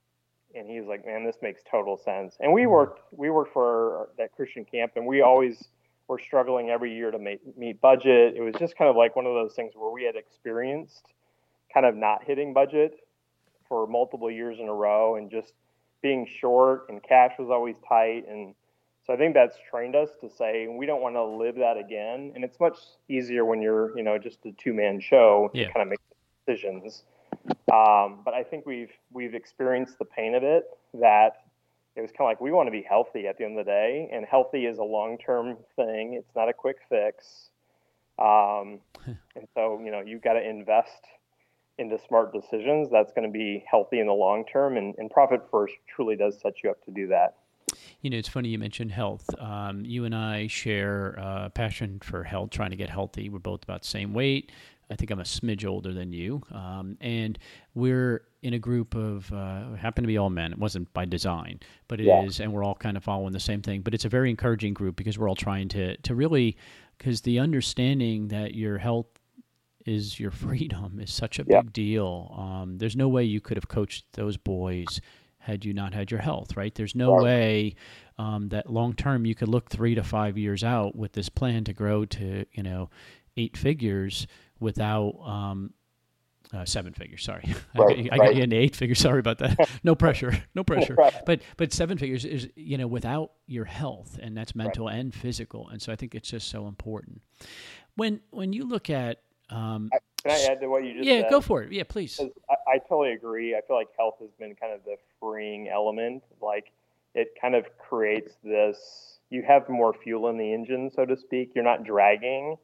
and 0.56 0.70
he 0.70 0.80
was 0.80 0.88
like, 0.88 1.06
"Man, 1.06 1.24
this 1.24 1.38
makes 1.42 1.62
total 1.70 1.98
sense." 1.98 2.38
And 2.40 2.54
we 2.54 2.62
mm-hmm. 2.62 2.72
worked 2.72 3.02
we 3.12 3.30
worked 3.30 3.54
for 3.54 4.10
that 4.18 4.32
Christian 4.36 4.66
camp, 4.66 4.94
and 4.96 5.06
we 5.06 5.22
always 5.22 5.68
were 6.08 6.20
struggling 6.20 6.70
every 6.70 6.94
year 6.96 7.10
to 7.12 7.18
make, 7.18 7.40
meet 7.58 7.82
budget. 7.82 8.36
It 8.36 8.42
was 8.42 8.54
just 8.60 8.78
kind 8.78 8.90
of 8.90 8.96
like 8.96 9.16
one 9.16 9.26
of 9.26 9.34
those 9.34 9.54
things 9.54 9.74
where 9.76 9.92
we 9.92 10.04
had 10.04 10.16
experienced 10.16 11.14
kind 11.74 11.86
of 11.86 11.96
not 11.96 12.24
hitting 12.24 12.54
budget 12.54 13.00
for 13.68 13.88
multiple 13.88 14.30
years 14.30 14.60
in 14.60 14.68
a 14.68 14.74
row 14.74 15.16
and 15.16 15.32
just 15.32 15.54
being 16.04 16.28
short 16.40 16.86
and 16.90 17.02
cash 17.02 17.32
was 17.40 17.50
always 17.50 17.76
tight 17.90 18.26
and 18.30 18.54
so 19.06 19.14
I 19.14 19.18
think 19.18 19.36
that's 19.36 19.56
trained 19.70 19.96
us 19.96 20.10
to 20.22 20.30
say 20.30 20.68
we 20.68 20.88
don't 20.88 21.02
want 21.02 21.16
to 21.16 21.24
live 21.24 21.56
that 21.56 21.78
again. 21.78 22.32
And 22.34 22.44
it's 22.44 22.60
much 22.60 22.78
easier 23.08 23.46
when 23.46 23.62
you're, 23.62 23.96
you 23.96 24.04
know, 24.04 24.18
just 24.18 24.44
a 24.46 24.52
two 24.54 24.74
man 24.74 25.00
show 25.00 25.52
yeah. 25.54 25.68
to 25.68 25.74
kind 25.74 25.84
of 25.84 25.90
make 25.90 26.00
decisions. 26.48 27.04
Um, 27.74 28.20
but 28.24 28.34
I 28.34 28.44
think 28.44 28.66
we've 28.66 28.92
we've 29.12 29.34
experienced 29.34 30.00
the 30.00 30.06
pain 30.06 30.36
of 30.36 30.44
it 30.44 30.66
that 30.94 31.44
it 31.96 32.02
was 32.02 32.12
kind 32.12 32.22
of 32.22 32.26
like 32.28 32.42
we 32.42 32.52
want 32.52 32.68
to 32.68 32.72
be 32.72 32.86
healthy 32.88 33.28
at 33.28 33.38
the 33.38 33.46
end 33.46 33.58
of 33.58 33.66
the 33.66 33.72
day, 33.72 34.10
and 34.12 34.26
healthy 34.26 34.66
is 34.66 34.78
a 34.78 34.84
long 34.84 35.18
term 35.18 35.58
thing. 35.76 36.14
It's 36.14 36.36
not 36.36 36.50
a 36.50 36.54
quick 36.54 36.78
fix. 36.90 37.50
Um, 38.18 38.80
and 39.36 39.48
so 39.54 39.82
you 39.84 39.92
know 39.92 40.02
you've 40.06 40.22
got 40.22 40.34
to 40.34 40.48
invest 40.48 41.06
into 41.78 41.98
smart 42.08 42.32
decisions 42.34 42.90
that's 42.90 43.12
going 43.12 43.28
to 43.28 43.32
be 43.32 43.64
healthy 43.70 44.00
in 44.00 44.08
the 44.08 44.14
long 44.14 44.46
term. 44.46 44.78
And, 44.78 44.96
and 44.98 45.10
Profit 45.10 45.42
First 45.52 45.74
truly 45.94 46.16
does 46.16 46.40
set 46.40 46.64
you 46.64 46.70
up 46.70 46.84
to 46.86 46.92
do 46.92 47.08
that. 47.08 47.36
You 48.02 48.10
know, 48.10 48.18
it's 48.18 48.30
funny 48.30 48.50
you 48.50 48.60
mentioned 48.60 48.92
health. 48.92 49.28
Um, 49.40 49.84
you 49.84 50.06
and 50.06 50.16
I 50.16 50.48
share 50.48 51.10
a 51.18 51.50
passion 51.54 52.00
for 52.00 52.24
health, 52.24 52.52
trying 52.52 52.70
to 52.70 52.76
get 52.76 52.90
healthy. 52.90 53.30
We're 53.30 53.40
both 53.40 53.64
about 53.64 53.82
the 53.82 53.88
same 53.88 54.14
weight. 54.14 54.52
I 54.90 54.96
think 54.96 55.12
I'm 55.12 55.20
a 55.20 55.24
smidge 55.24 55.66
older 55.66 55.94
than 55.94 56.14
you. 56.14 56.42
Um, 56.52 56.98
and 57.02 57.38
we're 57.74 58.24
in 58.42 58.54
a 58.54 58.60
group 58.60 58.96
of, 58.96 59.32
uh, 59.34 59.74
happen 59.74 60.04
to 60.04 60.08
be 60.08 60.18
all 60.18 60.30
men. 60.30 60.52
It 60.52 60.60
wasn't 60.60 60.94
by 60.94 61.06
design, 61.06 61.60
but 61.88 62.00
it 62.00 62.06
yeah. 62.06 62.24
is, 62.24 62.40
and 62.40 62.54
we're 62.54 62.64
all 62.64 62.76
kind 62.76 62.96
of 62.98 63.04
following 63.04 63.34
the 63.34 63.40
same 63.40 63.62
thing. 63.62 63.82
But 63.82 63.94
it's 63.94 64.06
a 64.06 64.10
very 64.10 64.30
encouraging 64.30 64.74
group 64.74 64.96
because 64.96 65.18
we're 65.18 65.30
all 65.30 65.36
trying 65.36 65.70
to, 65.70 65.98
to 65.98 66.16
really, 66.16 66.58
because 66.98 67.22
the 67.22 67.40
understanding 67.40 68.28
that 68.28 68.54
your 68.54 68.78
health 68.78 69.08
is 69.86 70.20
your 70.20 70.32
freedom 70.46 71.00
is 71.00 71.12
such 71.12 71.40
a 71.40 71.44
big 71.44 71.74
deal. 71.74 72.36
Um, 72.38 72.78
there's 72.78 72.96
no 72.96 73.08
way 73.08 73.24
you 73.24 73.42
could 73.42 73.58
have 73.58 73.68
coached 73.68 74.06
those 74.14 74.38
boys 74.38 75.02
had 75.46 75.64
you 75.64 75.74
not 75.74 75.94
had 75.94 76.10
your 76.10 76.20
health, 76.20 76.58
right? 76.58 76.74
There's 76.74 76.96
no 76.96 77.14
right. 77.14 77.24
way 77.24 77.76
um, 78.18 78.50
that 78.50 78.70
long 78.70 78.94
term 78.94 79.26
you 79.26 79.36
could 79.36 79.48
look 79.48 79.70
three 79.70 79.94
to 79.94 80.04
five 80.04 80.38
years 80.38 80.64
out 80.64 80.96
with 80.96 81.14
this 81.14 81.30
plan 81.30 81.64
to 81.66 81.74
grow 81.74 82.06
to 82.06 82.46
you 82.52 82.64
know 82.64 82.90
eight 83.38 83.56
figures 83.56 84.26
without 84.60 85.16
um, 85.26 85.74
uh, 86.54 86.66
seven 86.66 86.94
figures. 86.94 87.24
Sorry, 87.24 87.44
right, 87.76 87.98
I, 87.98 88.04
got, 88.04 88.14
I 88.14 88.18
got 88.18 88.36
you 88.36 88.44
into 88.44 88.56
eight 88.56 88.76
figures. 88.76 89.00
Sorry 89.00 89.20
about 89.20 89.40
that. 89.40 89.70
no 89.84 89.96
pressure, 89.96 90.44
no 90.54 90.64
pressure. 90.64 90.96
Right. 90.96 91.14
But 91.26 91.42
but 91.58 91.74
seven 91.74 91.98
figures 91.98 92.26
is 92.26 92.50
you 92.56 92.78
know 92.78 92.88
without 92.88 93.32
your 93.48 93.66
health, 93.66 94.20
and 94.22 94.36
that's 94.36 94.56
mental 94.56 94.88
and 94.88 95.14
physical. 95.14 95.70
And 95.70 95.82
so 95.82 95.92
I 95.92 95.96
think 95.96 96.16
it's 96.16 96.30
just 96.30 96.50
so 96.50 96.68
important. 96.68 97.22
When 97.96 98.22
when 98.32 98.54
you 98.54 98.66
look 98.66 98.90
at 98.90 99.22
um, 99.50 99.90
Can 100.24 100.32
I 100.32 100.52
add 100.52 100.60
to 100.62 100.68
what 100.68 100.84
you 100.84 100.94
just 100.96 101.06
yeah, 101.06 101.22
said? 101.22 101.30
go 101.30 101.42
for 101.42 101.64
it. 101.64 101.72
Yeah, 101.72 101.84
please. 101.88 102.20
I, 102.50 102.56
I 102.68 102.78
totally 102.78 103.14
agree. 103.14 103.56
I 103.56 103.62
feel 103.68 103.76
like 103.76 103.90
health 103.98 104.16
has 104.22 104.32
been 104.40 104.56
kind 104.56 104.74
of 104.74 104.84
the 104.84 104.96
freeing 105.20 105.70
element. 105.70 106.24
Like 106.42 106.72
it 107.14 107.30
kind 107.40 107.56
of 107.56 107.66
creates 107.78 108.34
this. 108.44 109.20
You 109.30 109.44
have 109.44 109.68
more 109.70 109.94
fuel 109.94 110.30
in 110.30 110.38
the 110.38 110.54
engine, 110.54 110.92
so 110.94 111.06
to 111.06 111.18
speak. 111.18 111.52
You're 111.56 111.64
not 111.64 111.84
dragging. 111.84 112.58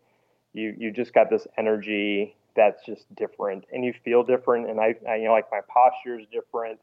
You 0.54 0.76
you 0.78 0.91
just 0.91 1.14
got 1.14 1.30
this 1.30 1.47
energy 1.58 2.36
that's 2.56 2.86
just 2.86 3.14
different, 3.16 3.66
and 3.72 3.86
you 3.86 3.93
feel 4.04 4.24
different. 4.24 4.70
And 4.70 4.80
I, 4.80 4.95
I 5.08 5.16
you 5.16 5.26
know 5.26 5.32
like 5.32 5.52
my 5.52 5.62
posture 5.68 6.20
is 6.20 6.26
different. 6.32 6.80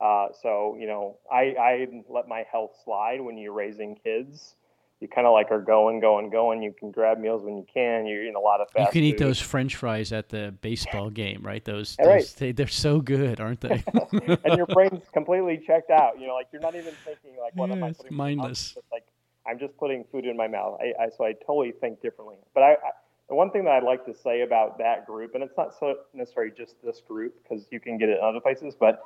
Uh, 0.00 0.28
so 0.42 0.76
you 0.78 0.86
know, 0.86 1.16
I, 1.32 1.54
I 1.58 1.88
let 2.08 2.28
my 2.28 2.44
health 2.50 2.72
slide 2.84 3.20
when 3.20 3.38
you're 3.38 3.52
raising 3.52 3.96
kids. 3.96 4.54
You 5.00 5.08
kind 5.08 5.26
of 5.26 5.32
like 5.32 5.50
are 5.50 5.60
going, 5.60 6.00
going, 6.00 6.30
going. 6.30 6.62
You 6.62 6.72
can 6.72 6.90
grab 6.90 7.18
meals 7.18 7.42
when 7.42 7.56
you 7.56 7.66
can. 7.72 8.06
You're 8.06 8.22
eating 8.22 8.36
a 8.36 8.40
lot 8.40 8.60
of 8.60 8.70
fast. 8.70 8.94
You 8.94 9.00
can 9.00 9.04
eat 9.04 9.18
food. 9.18 9.26
those 9.26 9.40
French 9.40 9.76
fries 9.76 10.12
at 10.12 10.30
the 10.30 10.54
baseball 10.62 11.10
game, 11.22 11.42
right? 11.42 11.62
Those, 11.62 11.96
Right. 12.02 12.32
they, 12.38 12.52
they're 12.52 12.68
so 12.68 13.00
good, 13.00 13.38
aren't 13.38 13.60
they? 13.60 13.84
and 14.44 14.56
your 14.56 14.66
brain's 14.66 15.02
completely 15.12 15.62
checked 15.66 15.90
out. 15.90 16.18
You 16.18 16.28
know, 16.28 16.34
like 16.34 16.46
you're 16.52 16.62
not 16.62 16.74
even 16.74 16.94
thinking 17.04 17.38
like, 17.38 17.54
what 17.54 17.70
am 17.70 17.82
I 17.84 17.88
it's 17.88 17.98
putting? 17.98 18.12
in 18.12 18.16
my 18.16 18.34
mouth? 18.34 18.36
mindless. 18.38 18.74
It's 18.76 18.92
like 18.92 19.04
I'm 19.46 19.58
just 19.58 19.76
putting 19.76 20.04
food 20.10 20.24
in 20.24 20.36
my 20.36 20.48
mouth. 20.48 20.78
I, 20.80 21.04
I 21.04 21.08
so 21.10 21.24
I 21.24 21.32
totally 21.32 21.72
think 21.72 22.00
differently. 22.00 22.36
But 22.54 22.62
I, 22.62 22.72
I 22.72 22.90
the 23.28 23.34
one 23.34 23.50
thing 23.50 23.64
that 23.64 23.72
I'd 23.72 23.84
like 23.84 24.04
to 24.06 24.14
say 24.14 24.42
about 24.42 24.78
that 24.78 25.06
group, 25.06 25.34
and 25.34 25.42
it's 25.42 25.56
not 25.56 25.74
so 25.78 25.96
necessarily 26.12 26.52
just 26.56 26.74
this 26.84 27.00
group 27.00 27.34
because 27.42 27.66
you 27.70 27.80
can 27.80 27.96
get 27.96 28.08
it 28.08 28.18
in 28.18 28.24
other 28.24 28.40
places, 28.40 28.74
but 28.78 29.02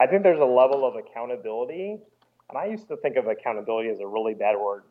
I 0.00 0.06
think 0.06 0.22
there's 0.22 0.40
a 0.40 0.44
level 0.44 0.86
of 0.86 0.96
accountability, 0.96 1.98
and 2.48 2.58
I 2.58 2.66
used 2.66 2.88
to 2.88 2.96
think 2.96 3.16
of 3.16 3.26
accountability 3.26 3.90
as 3.90 4.00
a 4.00 4.06
really 4.06 4.32
bad 4.34 4.56
word 4.56 4.84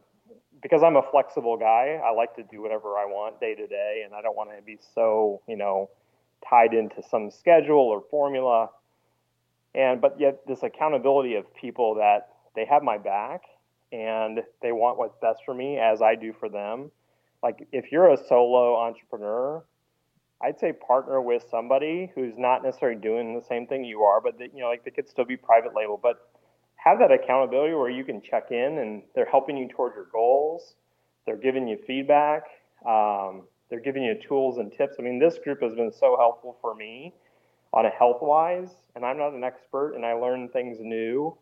because 0.62 0.84
I'm 0.84 0.96
a 0.96 1.02
flexible 1.02 1.58
guy. 1.58 2.00
I 2.04 2.12
like 2.12 2.36
to 2.36 2.44
do 2.44 2.62
whatever 2.62 2.98
I 2.98 3.06
want 3.06 3.40
day 3.40 3.56
to 3.56 3.68
day, 3.68 4.04
and 4.06 4.14
I 4.14 4.22
don't 4.22 4.36
want 4.36 4.50
to 4.56 4.62
be 4.62 4.78
so 4.94 5.42
you 5.48 5.58
know 5.58 5.90
tied 6.48 6.74
into 6.74 7.02
some 7.02 7.32
schedule 7.32 7.80
or 7.80 8.04
formula. 8.12 8.70
And 9.74 10.02
but 10.02 10.20
yet 10.20 10.46
this 10.48 10.62
accountability 10.62 11.36
of 11.36 11.52
people 11.56 11.96
that 11.96 12.30
they 12.56 12.66
have 12.66 12.84
my 12.84 12.98
back 12.98 13.42
and 13.92 14.40
they 14.62 14.72
want 14.72 14.98
what's 14.98 15.18
best 15.22 15.42
for 15.46 15.54
me 15.54 15.78
as 15.78 16.02
I 16.02 16.16
do 16.16 16.34
for 16.40 16.50
them. 16.50 16.92
Like 17.44 17.68
if 17.72 17.92
you're 17.92 18.12
a 18.12 18.18
solo 18.18 18.76
entrepreneur, 18.76 19.64
I'd 20.42 20.60
say 20.60 20.74
partner 20.74 21.22
with 21.22 21.44
somebody 21.50 22.12
who's 22.14 22.34
not 22.38 22.64
necessarily 22.64 23.00
doing 23.00 23.36
the 23.36 23.46
same 23.46 23.66
thing 23.66 23.84
you 23.84 24.02
are, 24.04 24.22
but 24.22 24.38
they, 24.38 24.50
you 24.54 24.62
know, 24.62 24.68
like 24.68 24.84
they 24.86 24.92
could 24.92 25.08
still 25.10 25.26
be 25.26 25.38
private 25.38 25.76
label, 25.76 26.00
but 26.02 26.30
have 26.76 27.00
that 27.00 27.12
accountability 27.12 27.74
where 27.74 27.90
you 27.90 28.04
can 28.04 28.22
check 28.22 28.52
in 28.52 28.78
and 28.78 29.02
they're 29.16 29.30
helping 29.30 29.58
you 29.58 29.68
toward 29.68 29.96
your 29.96 30.08
goals. 30.12 30.76
They're 31.26 31.38
giving 31.38 31.68
you 31.68 31.78
feedback. 31.88 32.44
Um, 32.88 33.44
they're 33.70 33.80
giving 33.80 34.04
you 34.04 34.16
tools 34.16 34.60
and 34.60 34.72
tips. 34.72 34.96
I 35.00 35.02
mean, 35.02 35.20
this 35.20 35.40
group 35.40 35.62
has 35.62 35.74
been 35.74 35.92
so 35.92 36.16
helpful 36.18 36.58
for 36.62 36.76
me 36.76 37.14
on 37.74 37.86
a 37.86 37.90
health 37.90 38.20
wise, 38.22 38.70
and 38.96 39.04
I'm 39.04 39.18
not 39.18 39.34
an 39.34 39.44
expert 39.44 39.94
and 39.96 40.06
I 40.06 40.14
learn 40.14 40.50
things 40.50 40.78
new. 40.80 41.38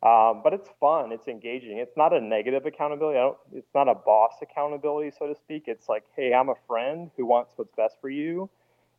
Um, 0.00 0.42
but 0.44 0.52
it's 0.52 0.68
fun. 0.78 1.10
It's 1.10 1.26
engaging. 1.26 1.78
It's 1.78 1.96
not 1.96 2.12
a 2.12 2.20
negative 2.20 2.66
accountability. 2.66 3.18
It's 3.52 3.74
not 3.74 3.88
a 3.88 3.94
boss 3.94 4.34
accountability, 4.40 5.10
so 5.18 5.26
to 5.26 5.34
speak. 5.34 5.64
It's 5.66 5.88
like, 5.88 6.04
hey, 6.14 6.32
I'm 6.32 6.50
a 6.50 6.54
friend 6.68 7.10
who 7.16 7.26
wants 7.26 7.54
what's 7.56 7.74
best 7.76 7.96
for 8.00 8.08
you, 8.08 8.48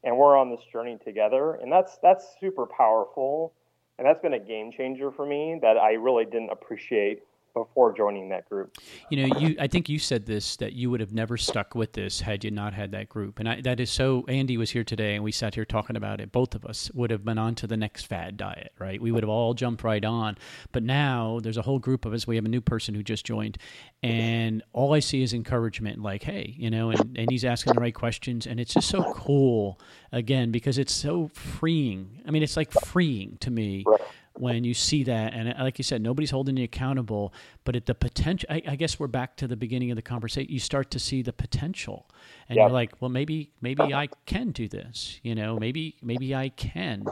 and 0.04 0.18
we're 0.18 0.38
on 0.38 0.50
this 0.50 0.60
journey 0.72 0.98
together. 1.04 1.54
And 1.54 1.72
that's 1.72 1.98
that's 2.04 2.36
super 2.42 2.66
powerful, 2.66 3.54
and 3.98 4.06
that's 4.06 4.22
been 4.22 4.34
a 4.34 4.40
game 4.40 4.74
changer 4.74 5.10
for 5.10 5.26
me 5.26 5.58
that 5.62 5.78
I 5.78 5.94
really 5.94 6.26
didn't 6.26 6.50
appreciate 6.50 7.24
before 7.54 7.96
joining 7.96 8.30
that 8.30 8.48
group. 8.50 8.78
You 9.10 9.28
know, 9.28 9.40
you 9.40 9.56
I 9.60 9.68
think 9.68 9.90
you 9.90 10.00
said 10.00 10.26
this 10.26 10.56
that 10.58 10.74
you 10.74 10.90
would 10.90 11.00
have 11.00 11.14
never 11.14 11.38
stuck 11.38 11.76
with 11.76 11.94
this 11.94 12.22
had 12.22 12.44
you 12.44 12.52
not 12.52 12.74
had 12.74 12.92
that 12.92 13.10
group. 13.10 13.40
And 13.40 13.50
I, 13.50 13.62
that 13.62 13.80
is 13.80 13.90
so 13.90 14.26
Andy 14.28 14.58
was 14.58 14.70
here 14.72 14.84
today 14.84 15.16
and 15.16 15.24
we 15.24 15.32
sat 15.32 15.56
here 15.56 15.66
talking 15.66 15.96
about 15.96 16.22
it. 16.22 16.32
Both 16.32 16.56
of 16.56 16.66
us 16.66 16.90
would 16.94 17.12
have 17.12 17.26
been 17.26 17.38
on 17.38 17.56
to 17.56 17.68
the 17.68 17.78
next 17.78 18.06
fad 18.06 18.38
diet, 18.38 18.74
right? 18.80 19.02
We 19.02 19.12
would 19.12 19.24
have 19.24 19.30
all 19.30 19.54
jumped 19.54 19.84
right 19.84 20.04
on. 20.04 20.38
But 20.72 20.84
now 20.84 21.40
there's 21.42 21.58
a 21.58 21.62
whole 21.62 21.80
group 21.80 22.06
of 22.06 22.14
us. 22.14 22.26
We 22.28 22.36
have 22.36 22.46
a 22.46 22.50
new 22.50 22.62
person 22.62 22.96
who 22.96 23.04
just 23.04 23.26
joined 23.26 23.58
and 24.02 24.64
all 24.72 24.94
I 24.94 25.00
see 25.00 25.22
is 25.22 25.34
encouragement 25.34 26.02
like, 26.02 26.24
hey, 26.24 26.56
you 26.58 26.70
know, 26.70 26.92
and, 26.92 27.18
and 27.18 27.30
he's 27.30 27.44
asking 27.44 27.74
the 27.74 27.82
right 27.82 27.94
questions 27.94 28.48
and 28.48 28.60
it's 28.60 28.74
just 28.74 28.88
so 28.88 29.04
cool 29.14 29.80
again 30.12 30.52
because 30.52 30.78
it's 30.78 30.94
so 30.94 31.30
freeing. 31.34 32.22
I 32.26 32.32
mean, 32.32 32.44
it's 32.44 32.56
like 32.56 32.72
freeing 32.72 33.38
to 33.42 33.52
me 33.52 33.84
Right. 33.86 34.02
When 34.40 34.64
you 34.64 34.74
see 34.74 35.04
that 35.04 35.34
and 35.34 35.50
uh, 35.50 35.64
like 35.64 35.78
you 35.78 35.84
said 35.84 36.02
nobody's 36.02 36.32
holding 36.32 36.56
you 36.58 36.64
accountable 36.64 37.34
but 37.66 37.76
at 37.76 37.86
the 37.86 37.96
potential 37.96 38.48
I, 38.50 38.62
I 38.68 38.76
guess 38.76 39.00
we're 39.00 39.08
back 39.08 39.36
to 39.38 39.48
the 39.48 39.58
beginning 39.58 39.92
of 39.92 39.96
the 39.96 40.02
conversation 40.02 40.52
you 40.52 40.60
start 40.60 40.90
to 40.92 41.00
see 41.00 41.22
the 41.22 41.34
potential. 41.34 42.10
And 42.48 42.56
Yep. 42.58 42.64
you're 42.64 42.74
like 42.74 42.92
well 43.00 43.10
maybe 43.10 43.52
maybe 43.62 43.94
i 43.94 44.10
can 44.26 44.52
do 44.52 44.68
this 44.68 45.20
you 45.24 45.36
know 45.36 45.58
maybe 45.58 45.96
maybe 46.02 46.34
i 46.36 46.50
can 46.50 47.12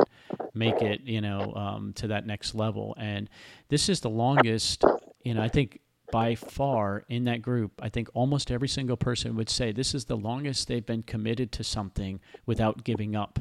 make 0.54 0.82
it 0.82 1.02
you 1.02 1.22
know 1.22 1.54
um, 1.56 1.94
to 1.94 2.08
that 2.08 2.26
next 2.26 2.56
level. 2.56 2.96
And 2.98 3.30
this 3.70 3.90
is 3.90 4.00
the 4.02 4.10
longest 4.10 4.86
you 5.24 5.34
know 5.34 5.42
i 5.44 5.50
think 5.50 5.80
by 6.10 6.36
far 6.36 7.04
in 7.10 7.26
that 7.26 7.42
group 7.42 7.72
i 7.84 7.90
think 7.90 8.08
almost 8.14 8.50
every 8.50 8.68
single 8.70 8.96
person 8.96 9.36
would 9.36 9.50
say 9.50 9.72
this 9.74 9.94
is 9.94 10.06
the 10.06 10.16
longest 10.16 10.68
they've 10.68 10.86
been 10.86 11.04
committed 11.04 11.52
to 11.52 11.64
something 11.64 12.20
without 12.46 12.84
giving 12.86 13.16
up. 13.16 13.40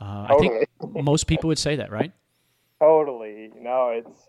Uh, 0.00 0.26
i 0.30 0.36
think 0.38 0.68
most 1.02 1.26
people 1.26 1.48
would 1.48 1.58
say 1.58 1.76
that 1.76 1.90
right 1.90 2.12
Totally. 2.82 3.50
No, 3.60 3.90
it's 3.90 4.28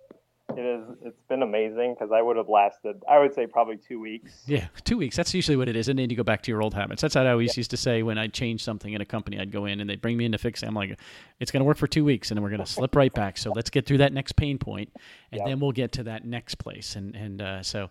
it 0.56 0.62
is 0.62 0.84
it's 1.01 1.22
been 1.28 1.41
amazing 1.41 1.95
because 1.95 2.12
I 2.14 2.22
would 2.22 2.38
have 2.38 2.49
lasted 2.49 3.01
I 3.10 3.18
would 3.18 3.34
say 3.34 3.47
probably 3.47 3.78
two 3.78 3.99
weeks. 3.99 4.43
Yeah, 4.45 4.68
two 4.84 4.95
weeks. 4.97 5.16
That's 5.16 5.34
usually 5.34 5.58
what 5.58 5.68
it 5.70 5.76
is. 5.76 5.88
And 5.88 5.97
then 5.97 6.12
you 6.12 6.16
go 6.16 6.22
back 6.22 6.43
to 6.43 6.51
your 6.51 6.62
old 6.62 6.76
habits. 6.76 7.01
That's 7.01 7.16
how 7.16 7.24
I 7.24 7.32
always 7.32 7.58
used 7.58 7.72
to 7.72 7.78
say 7.78 8.04
when 8.04 8.20
I'd 8.20 8.32
change 8.32 8.64
something 8.64 8.93
in 8.93 9.01
a 9.01 9.06
company. 9.06 9.39
I'd 9.39 9.51
go 9.51 9.66
in 9.66 9.80
and 9.80 9.89
they'd 9.89 10.01
bring 10.01 10.18
me 10.18 10.26
in 10.26 10.34
to 10.34 10.38
fix 10.38 10.62
it. 10.62 10.68
I'm 10.68 10.76
like, 10.76 10.99
it's 11.39 11.49
going 11.49 11.62
to 11.62 11.66
work 11.66 11.78
for 11.78 11.88
two 11.88 12.06
weeks 12.06 12.30
and 12.30 12.38
then 12.38 12.43
we're 12.43 12.51
going 12.51 12.60
to 12.66 12.72
slip 12.72 12.95
right 12.95 13.12
back. 13.12 13.39
So 13.39 13.51
let's 13.56 13.72
get 13.72 13.88
through 13.88 13.97
that 13.99 14.14
next 14.14 14.34
pain 14.34 14.60
point 14.60 14.91
and 15.32 15.39
Yeah. 15.39 15.47
then 15.47 15.60
we'll 15.60 15.72
get 15.72 15.91
to 15.93 16.04
that 16.04 16.24
next 16.24 16.56
place. 16.56 16.95
And, 16.95 17.16
and 17.16 17.41
uh, 17.41 17.64
so, 17.64 17.89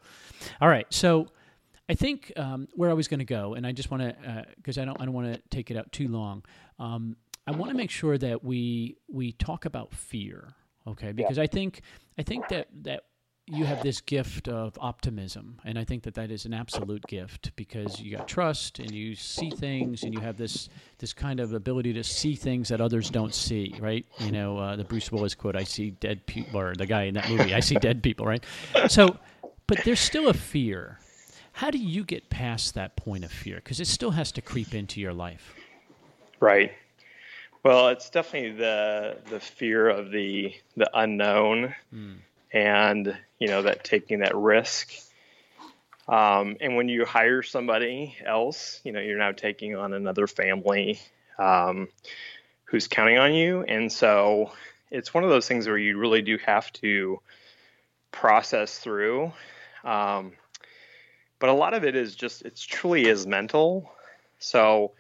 all 0.61 0.69
right. 0.69 0.87
So 0.91 1.27
I 1.89 1.95
think 1.95 2.33
um, 2.37 2.69
where 2.75 2.91
I 2.91 2.95
was 2.95 3.09
going 3.09 3.19
to 3.19 3.25
go, 3.25 3.55
and 3.55 3.67
I 3.67 3.73
just 3.73 3.91
want 3.91 4.03
to, 4.05 4.47
because 4.57 4.79
I 4.79 4.85
don't, 4.85 5.01
I 5.01 5.07
don't 5.07 5.15
want 5.15 5.35
to 5.35 5.43
take 5.51 5.73
it 5.73 5.77
out 5.77 5.91
too 5.91 6.07
long. 6.07 6.45
Um, 6.79 7.17
I 7.47 7.53
want 7.53 7.71
to 7.71 7.77
make 7.77 7.91
sure 7.91 8.17
that 8.19 8.45
we 8.45 8.97
we 9.09 9.33
talk 9.33 9.65
about 9.65 9.93
fear, 9.93 10.55
okay? 10.87 11.13
Because 11.13 11.39
I 11.39 11.47
think 11.47 11.83
I 12.19 12.23
think 12.23 12.49
that 12.49 12.69
that 12.83 13.05
you 13.47 13.65
have 13.65 13.83
this 13.83 14.01
gift 14.01 14.49
of 14.49 14.79
optimism, 14.81 15.61
and 15.65 15.77
I 15.77 15.85
think 15.85 16.05
that 16.05 16.15
that 16.15 16.31
is 16.31 16.47
an 16.47 16.55
absolute 16.55 17.05
gift 17.09 17.51
because 17.57 18.01
you 18.01 18.17
got 18.17 18.29
trust 18.29 18.79
and 18.79 18.93
you 18.93 19.17
see 19.17 19.51
things, 19.51 20.05
and 20.05 20.15
you 20.15 20.21
have 20.21 20.37
this 20.37 20.69
this 20.99 21.13
kind 21.13 21.41
of 21.41 21.53
ability 21.53 21.93
to 21.95 22.05
see 22.05 22.37
things 22.37 22.69
that 22.69 22.81
others 22.81 23.11
don't 23.11 23.35
see, 23.35 23.75
right? 23.81 24.07
You 24.21 24.31
know, 24.31 24.59
uh, 24.59 24.77
the 24.77 24.85
Bruce 24.85 25.11
Willis 25.11 25.35
quote: 25.35 25.57
"I 25.57 25.65
see 25.65 25.91
dead 25.91 26.25
people," 26.27 26.61
or 26.61 26.75
the 26.77 26.87
guy 26.87 27.05
in 27.05 27.15
that 27.15 27.29
movie, 27.29 27.53
"I 27.53 27.61
see 27.61 27.75
dead 27.75 28.03
people," 28.03 28.25
right? 28.25 28.45
So, 28.87 29.17
but 29.67 29.79
there's 29.85 30.01
still 30.01 30.29
a 30.29 30.35
fear. 30.35 31.01
How 31.55 31.71
do 31.71 31.79
you 31.79 32.05
get 32.05 32.31
past 32.31 32.75
that 32.75 32.97
point 32.97 33.25
of 33.25 33.33
fear? 33.33 33.57
Because 33.57 33.81
it 33.81 33.89
still 33.89 34.13
has 34.13 34.31
to 34.33 34.41
creep 34.41 34.75
into 34.75 35.01
your 35.01 35.13
life. 35.13 35.55
Right. 36.41 36.73
Well, 37.65 37.89
it's 37.89 38.11
definitely 38.11 38.53
the 38.53 39.19
the 39.31 39.39
fear 39.39 39.89
of 39.89 40.11
the 40.11 40.55
the 40.77 40.91
unknown, 40.95 41.75
and 42.53 43.17
you 43.39 43.49
know 43.49 43.63
that 43.63 43.85
taking 43.85 44.21
that 44.21 44.37
risk. 44.37 44.93
Um, 46.09 46.57
and 46.61 46.75
when 46.75 46.89
you 46.89 47.05
hire 47.05 47.43
somebody 47.43 48.17
else, 48.27 48.81
you 48.83 48.91
know 48.93 49.01
you're 49.01 49.19
now 49.19 49.31
taking 49.31 49.77
on 49.77 49.93
another 49.93 50.27
family 50.27 51.01
um, 51.39 51.89
who's 52.65 52.89
counting 52.89 53.19
on 53.19 53.33
you, 53.33 53.63
and 53.63 53.93
so 53.93 54.51
it's 54.91 55.15
one 55.15 55.23
of 55.23 55.31
those 55.31 55.47
things 55.47 55.69
where 55.69 55.79
you 55.79 55.99
really 55.99 56.23
do 56.23 56.39
have 56.45 56.73
to 56.75 57.21
process 58.11 58.79
through. 58.79 59.33
Um, 59.85 60.33
but 61.39 61.49
a 61.49 61.53
lot 61.55 61.75
of 61.75 61.85
it 61.85 61.95
is 61.95 62.17
just 62.17 62.43
it's 62.43 62.63
truly 62.63 63.07
is 63.07 63.25
mental. 63.25 63.91
So 64.41 64.93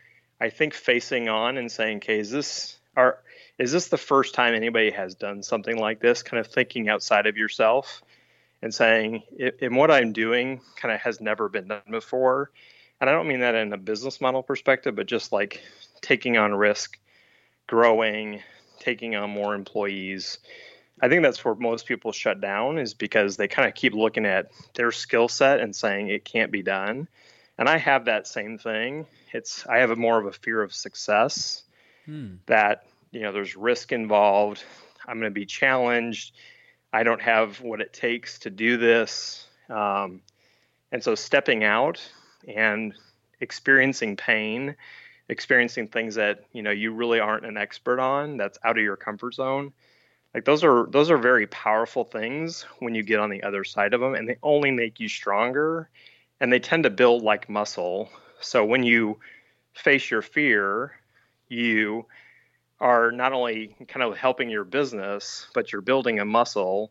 I 0.42 0.50
think 0.50 0.74
facing 0.74 1.28
on 1.28 1.56
and 1.56 1.70
saying, 1.70 1.98
"Okay, 1.98 2.18
is 2.18 2.32
this 2.32 2.76
are 2.96 3.20
is 3.58 3.70
this 3.70 3.88
the 3.88 3.96
first 3.96 4.34
time 4.34 4.54
anybody 4.54 4.90
has 4.90 5.14
done 5.14 5.44
something 5.44 5.78
like 5.78 6.00
this?" 6.00 6.24
Kind 6.24 6.40
of 6.40 6.48
thinking 6.48 6.88
outside 6.88 7.28
of 7.28 7.36
yourself 7.36 8.02
and 8.60 8.74
saying, 8.74 9.22
"I- 9.40 9.52
"In 9.60 9.76
what 9.76 9.92
I'm 9.92 10.12
doing, 10.12 10.60
kind 10.74 10.92
of 10.92 11.00
has 11.02 11.20
never 11.20 11.48
been 11.48 11.68
done 11.68 11.82
before." 11.88 12.50
And 13.00 13.08
I 13.08 13.12
don't 13.12 13.28
mean 13.28 13.38
that 13.38 13.54
in 13.54 13.72
a 13.72 13.78
business 13.78 14.20
model 14.20 14.42
perspective, 14.42 14.96
but 14.96 15.06
just 15.06 15.30
like 15.30 15.60
taking 16.00 16.36
on 16.36 16.52
risk, 16.52 16.98
growing, 17.68 18.42
taking 18.80 19.14
on 19.14 19.30
more 19.30 19.54
employees. 19.54 20.38
I 21.00 21.08
think 21.08 21.22
that's 21.22 21.44
where 21.44 21.54
most 21.54 21.86
people 21.86 22.10
shut 22.10 22.40
down 22.40 22.78
is 22.78 22.94
because 22.94 23.36
they 23.36 23.46
kind 23.46 23.68
of 23.68 23.74
keep 23.74 23.94
looking 23.94 24.26
at 24.26 24.50
their 24.74 24.90
skill 24.90 25.28
set 25.28 25.60
and 25.60 25.74
saying 25.74 26.08
it 26.08 26.24
can't 26.24 26.50
be 26.50 26.62
done. 26.62 27.06
And 27.62 27.68
I 27.68 27.78
have 27.78 28.06
that 28.06 28.26
same 28.26 28.58
thing. 28.58 29.06
It's 29.32 29.64
I 29.68 29.78
have 29.78 29.92
a 29.92 29.94
more 29.94 30.18
of 30.18 30.26
a 30.26 30.32
fear 30.32 30.64
of 30.64 30.74
success 30.74 31.62
Hmm. 32.06 32.38
that 32.46 32.86
you 33.12 33.20
know 33.20 33.30
there's 33.30 33.54
risk 33.54 33.92
involved. 33.92 34.64
I'm 35.06 35.20
going 35.20 35.30
to 35.30 35.40
be 35.40 35.46
challenged. 35.46 36.34
I 36.92 37.04
don't 37.04 37.22
have 37.22 37.60
what 37.60 37.80
it 37.80 37.92
takes 37.92 38.40
to 38.40 38.50
do 38.50 38.78
this. 38.78 39.46
Um, 39.70 40.22
and 40.90 41.04
so 41.04 41.14
stepping 41.14 41.62
out 41.62 42.02
and 42.48 42.94
experiencing 43.40 44.16
pain, 44.16 44.74
experiencing 45.28 45.86
things 45.86 46.16
that 46.16 46.40
you 46.50 46.64
know 46.64 46.72
you 46.72 46.92
really 46.92 47.20
aren't 47.20 47.46
an 47.46 47.56
expert 47.56 48.00
on, 48.00 48.38
that's 48.38 48.58
out 48.64 48.76
of 48.76 48.82
your 48.82 48.96
comfort 48.96 49.34
zone. 49.34 49.72
Like 50.34 50.44
those 50.44 50.64
are 50.64 50.88
those 50.90 51.12
are 51.12 51.16
very 51.16 51.46
powerful 51.46 52.02
things 52.02 52.62
when 52.80 52.96
you 52.96 53.04
get 53.04 53.20
on 53.20 53.30
the 53.30 53.44
other 53.44 53.62
side 53.62 53.94
of 53.94 54.00
them, 54.00 54.16
and 54.16 54.28
they 54.28 54.38
only 54.42 54.72
make 54.72 54.98
you 54.98 55.08
stronger, 55.08 55.88
and 56.42 56.52
they 56.52 56.58
tend 56.58 56.82
to 56.82 56.90
build 56.90 57.22
like 57.22 57.48
muscle. 57.48 58.10
So 58.40 58.64
when 58.64 58.82
you 58.82 59.20
face 59.74 60.10
your 60.10 60.22
fear, 60.22 60.92
you 61.48 62.04
are 62.80 63.12
not 63.12 63.32
only 63.32 63.76
kind 63.86 64.02
of 64.02 64.16
helping 64.16 64.50
your 64.50 64.64
business, 64.64 65.46
but 65.54 65.70
you're 65.70 65.80
building 65.80 66.18
a 66.18 66.24
muscle 66.24 66.90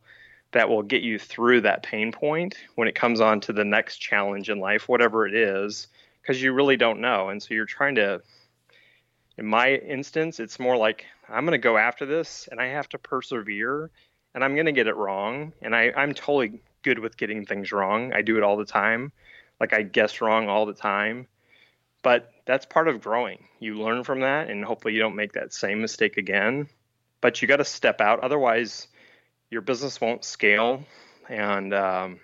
that 0.54 0.70
will 0.70 0.84
get 0.84 1.02
you 1.02 1.20
through 1.20 1.62
that 1.62 1.84
pain 1.84 2.14
point 2.14 2.56
when 2.76 2.88
it 2.88 2.96
comes 2.96 3.20
on 3.20 3.42
to 3.42 3.52
the 3.52 3.66
next 3.66 3.98
challenge 3.98 4.50
in 4.50 4.62
life, 4.62 4.88
whatever 4.88 5.28
it 5.28 5.36
is, 5.36 5.90
because 6.22 6.42
you 6.42 6.54
really 6.54 6.78
don't 6.78 7.02
know. 7.02 7.28
And 7.28 7.44
so 7.44 7.54
you're 7.54 7.66
trying 7.66 7.96
to, 7.96 8.22
in 9.38 9.46
my 9.46 9.72
instance, 9.76 10.40
it's 10.40 10.60
more 10.60 10.78
like 10.78 11.04
I'm 11.28 11.46
going 11.46 11.60
to 11.60 11.64
go 11.64 11.76
after 11.78 12.06
this 12.06 12.48
and 12.50 12.62
I 12.62 12.68
have 12.68 12.88
to 12.90 12.98
persevere 12.98 13.92
and 14.34 14.46
I'm 14.46 14.54
going 14.54 14.68
to 14.68 14.72
get 14.72 14.88
it 14.88 14.96
wrong. 14.96 15.52
And 15.62 15.76
I, 15.76 15.92
I'm 15.94 16.14
totally 16.14 16.62
good 16.84 17.00
with 17.00 17.18
getting 17.18 17.46
things 17.46 17.74
wrong. 17.74 18.14
I 18.14 18.22
do 18.22 18.38
it 18.38 18.44
all 18.44 18.56
the 18.56 18.64
time. 18.64 19.12
Like 19.62 19.74
I 19.74 19.84
guess 19.84 20.22
wrong 20.22 20.50
all 20.50 20.66
the 20.66 20.74
time. 20.74 21.28
But 22.02 22.34
that's 22.46 22.66
part 22.66 22.88
of 22.88 23.00
growing. 23.00 23.46
You 23.60 23.76
learn 23.76 24.04
from 24.04 24.22
that 24.22 24.50
and 24.50 24.66
hopefully 24.66 24.96
you 24.96 25.00
don't 25.00 25.16
make 25.16 25.34
that 25.34 25.54
same 25.54 25.82
mistake 25.82 26.18
again. 26.18 26.68
But 27.22 27.42
you 27.42 27.48
got 27.48 27.58
to 27.58 27.66
step 27.66 28.02
out. 28.02 28.22
Otherwise, 28.22 28.88
your 29.52 29.62
business 29.62 30.02
won't 30.02 30.26
scale. 30.26 30.84
And, 31.30 31.76
um, 31.76 32.20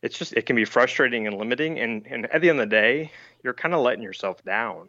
it's 0.00 0.16
just, 0.18 0.32
it 0.32 0.46
can 0.46 0.56
be 0.56 0.64
frustrating 0.64 1.26
and 1.26 1.36
limiting. 1.36 1.78
And, 1.78 2.06
and 2.06 2.24
at 2.26 2.40
the 2.40 2.48
end 2.48 2.58
of 2.58 2.70
the 2.70 2.74
day, 2.74 3.12
you're 3.44 3.52
kind 3.52 3.74
of 3.74 3.82
letting 3.82 4.02
yourself 4.02 4.42
down. 4.42 4.88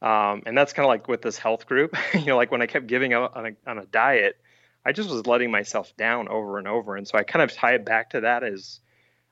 Um, 0.00 0.44
and 0.46 0.56
that's 0.56 0.72
kind 0.72 0.84
of 0.86 0.88
like 0.88 1.08
with 1.08 1.20
this 1.20 1.36
health 1.36 1.66
group, 1.66 1.94
you 2.14 2.24
know, 2.24 2.36
like 2.38 2.50
when 2.50 2.62
I 2.62 2.66
kept 2.66 2.86
giving 2.86 3.12
up 3.12 3.36
on 3.36 3.46
a, 3.46 3.70
on 3.70 3.78
a 3.78 3.84
diet, 3.84 4.36
I 4.86 4.92
just 4.92 5.10
was 5.10 5.26
letting 5.26 5.50
myself 5.50 5.94
down 5.98 6.28
over 6.28 6.56
and 6.56 6.66
over. 6.66 6.96
And 6.96 7.06
so 7.06 7.18
I 7.18 7.22
kind 7.22 7.42
of 7.42 7.52
tie 7.52 7.74
it 7.74 7.84
back 7.84 8.10
to 8.10 8.22
that 8.22 8.42
as 8.42 8.80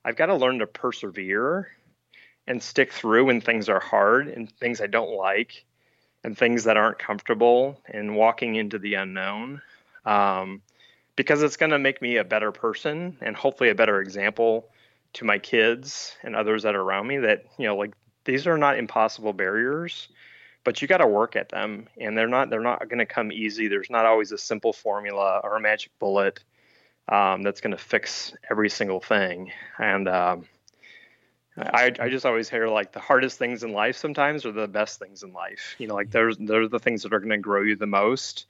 I've 0.04 0.16
got 0.16 0.26
to 0.26 0.36
learn 0.36 0.58
to 0.60 0.66
persevere 0.66 1.68
and 2.46 2.62
stick 2.62 2.92
through 2.92 3.26
when 3.26 3.40
things 3.40 3.68
are 3.68 3.80
hard 3.80 4.28
and 4.28 4.50
things 4.50 4.80
I 4.80 4.86
don't 4.86 5.12
like 5.12 5.64
and 6.24 6.36
things 6.36 6.64
that 6.64 6.76
aren't 6.76 6.98
comfortable 6.98 7.80
and 7.86 8.16
walking 8.16 8.56
into 8.56 8.78
the 8.78 8.94
unknown. 8.94 9.60
Um, 10.04 10.62
because 11.16 11.42
it's 11.42 11.56
going 11.56 11.70
to 11.70 11.78
make 11.78 12.00
me 12.00 12.16
a 12.16 12.24
better 12.24 12.52
person 12.52 13.16
and 13.20 13.36
hopefully 13.36 13.70
a 13.70 13.74
better 13.74 14.00
example 14.00 14.68
to 15.14 15.24
my 15.24 15.38
kids 15.38 16.16
and 16.22 16.36
others 16.36 16.62
that 16.62 16.74
are 16.74 16.82
around 16.82 17.06
me 17.06 17.18
that, 17.18 17.44
you 17.58 17.66
know, 17.66 17.76
like 17.76 17.92
these 18.24 18.46
are 18.46 18.58
not 18.58 18.78
impossible 18.78 19.32
barriers 19.32 20.08
but 20.64 20.82
you 20.82 20.88
got 20.88 20.98
to 20.98 21.06
work 21.06 21.34
at 21.34 21.48
them 21.48 21.88
and 21.98 22.16
they're 22.16 22.28
not 22.28 22.50
they're 22.50 22.60
not 22.60 22.86
going 22.90 22.98
to 22.98 23.06
come 23.06 23.32
easy 23.32 23.68
there's 23.68 23.88
not 23.88 24.04
always 24.04 24.32
a 24.32 24.36
simple 24.36 24.72
formula 24.72 25.40
or 25.42 25.56
a 25.56 25.60
magic 25.60 25.90
bullet 25.98 26.44
um, 27.08 27.42
that's 27.42 27.60
going 27.60 27.76
to 27.76 27.82
fix 27.82 28.34
every 28.50 28.68
single 28.68 29.00
thing 29.00 29.50
and 29.78 30.08
um, 30.08 30.46
I, 31.56 31.92
I 31.98 32.08
just 32.08 32.24
always 32.24 32.48
hear 32.48 32.68
like 32.68 32.92
the 32.92 33.00
hardest 33.00 33.38
things 33.38 33.64
in 33.64 33.72
life 33.72 33.96
sometimes 33.96 34.46
are 34.46 34.52
the 34.52 34.68
best 34.68 34.98
things 34.98 35.22
in 35.22 35.32
life 35.32 35.74
you 35.78 35.86
know 35.86 35.94
like 35.94 36.10
there's 36.10 36.36
they're 36.38 36.68
the 36.68 36.78
things 36.78 37.02
that 37.02 37.12
are 37.12 37.20
going 37.20 37.30
to 37.30 37.38
grow 37.38 37.62
you 37.62 37.76
the 37.76 37.86
most 37.86 38.46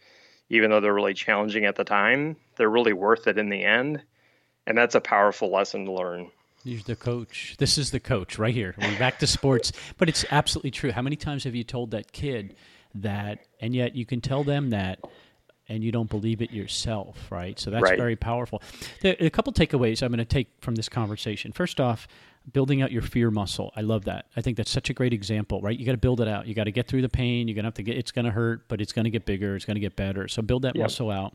even 0.50 0.70
though 0.70 0.80
they're 0.80 0.94
really 0.94 1.14
challenging 1.14 1.64
at 1.64 1.76
the 1.76 1.84
time 1.84 2.36
they're 2.56 2.70
really 2.70 2.92
worth 2.92 3.26
it 3.26 3.38
in 3.38 3.48
the 3.48 3.64
end 3.64 4.02
and 4.66 4.76
that's 4.76 4.94
a 4.94 5.00
powerful 5.00 5.50
lesson 5.50 5.84
to 5.84 5.92
learn 5.92 6.30
you're 6.64 6.82
the 6.82 6.96
coach. 6.96 7.54
This 7.58 7.78
is 7.78 7.90
the 7.92 8.00
coach 8.00 8.38
right 8.38 8.54
here. 8.54 8.74
We're 8.78 8.98
back 8.98 9.18
to 9.20 9.26
sports, 9.26 9.72
but 9.98 10.08
it's 10.08 10.24
absolutely 10.30 10.70
true. 10.70 10.92
How 10.92 11.02
many 11.02 11.16
times 11.16 11.44
have 11.44 11.54
you 11.54 11.64
told 11.64 11.92
that 11.92 12.12
kid 12.12 12.56
that, 12.96 13.46
and 13.60 13.74
yet 13.74 13.94
you 13.94 14.04
can 14.04 14.20
tell 14.20 14.44
them 14.44 14.70
that, 14.70 14.98
and 15.68 15.84
you 15.84 15.92
don't 15.92 16.08
believe 16.08 16.40
it 16.42 16.50
yourself, 16.50 17.30
right? 17.30 17.58
So 17.58 17.70
that's 17.70 17.82
right. 17.82 17.98
very 17.98 18.16
powerful. 18.16 18.62
There 19.02 19.16
a 19.20 19.30
couple 19.30 19.52
takeaways 19.52 20.02
I'm 20.02 20.10
going 20.10 20.18
to 20.18 20.24
take 20.24 20.48
from 20.60 20.74
this 20.74 20.88
conversation. 20.88 21.52
First 21.52 21.80
off, 21.80 22.08
building 22.52 22.82
out 22.82 22.90
your 22.90 23.02
fear 23.02 23.30
muscle. 23.30 23.72
I 23.76 23.82
love 23.82 24.04
that. 24.06 24.26
I 24.36 24.40
think 24.40 24.56
that's 24.56 24.70
such 24.70 24.90
a 24.90 24.94
great 24.94 25.12
example, 25.12 25.60
right? 25.60 25.78
You 25.78 25.84
got 25.84 25.92
to 25.92 25.98
build 25.98 26.20
it 26.20 26.28
out. 26.28 26.46
You 26.46 26.54
got 26.54 26.64
to 26.64 26.72
get 26.72 26.86
through 26.86 27.02
the 27.02 27.08
pain. 27.08 27.48
You're 27.48 27.54
going 27.54 27.64
to 27.64 27.68
have 27.68 27.74
to 27.74 27.82
get. 27.82 27.96
It's 27.96 28.12
going 28.12 28.24
to 28.24 28.30
hurt, 28.30 28.68
but 28.68 28.80
it's 28.80 28.92
going 28.92 29.04
to 29.04 29.10
get 29.10 29.26
bigger. 29.26 29.56
It's 29.56 29.64
going 29.64 29.76
to 29.76 29.80
get 29.80 29.96
better. 29.96 30.28
So 30.28 30.42
build 30.42 30.62
that 30.62 30.74
yep. 30.74 30.84
muscle 30.84 31.10
out. 31.10 31.34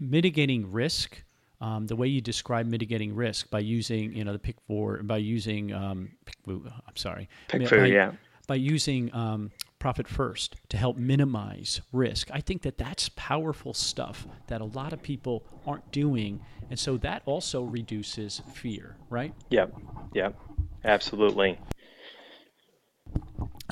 Mitigating 0.00 0.72
risk 0.72 1.22
um, 1.60 1.86
the 1.86 1.96
way 1.96 2.08
you 2.08 2.20
describe 2.20 2.66
mitigating 2.66 3.14
risk 3.14 3.50
by 3.50 3.58
using, 3.58 4.14
you 4.14 4.24
know, 4.24 4.32
the 4.32 4.38
pick 4.38 4.56
four, 4.66 5.02
by 5.02 5.18
using, 5.18 5.72
um, 5.72 6.10
I'm 6.48 6.96
sorry, 6.96 7.28
pick 7.48 7.68
four, 7.68 7.84
yeah, 7.84 8.12
by 8.46 8.54
using 8.54 9.14
um, 9.14 9.50
profit 9.80 10.06
first 10.06 10.54
to 10.68 10.76
help 10.76 10.96
minimize 10.96 11.80
risk. 11.92 12.30
I 12.32 12.40
think 12.40 12.62
that 12.62 12.78
that's 12.78 13.08
powerful 13.10 13.74
stuff 13.74 14.26
that 14.46 14.60
a 14.60 14.64
lot 14.66 14.92
of 14.92 15.02
people 15.02 15.44
aren't 15.66 15.90
doing, 15.90 16.40
and 16.70 16.78
so 16.78 16.96
that 16.98 17.22
also 17.26 17.62
reduces 17.62 18.42
fear, 18.54 18.96
right? 19.08 19.34
Yep, 19.50 19.74
yep, 20.14 20.38
absolutely. 20.84 21.58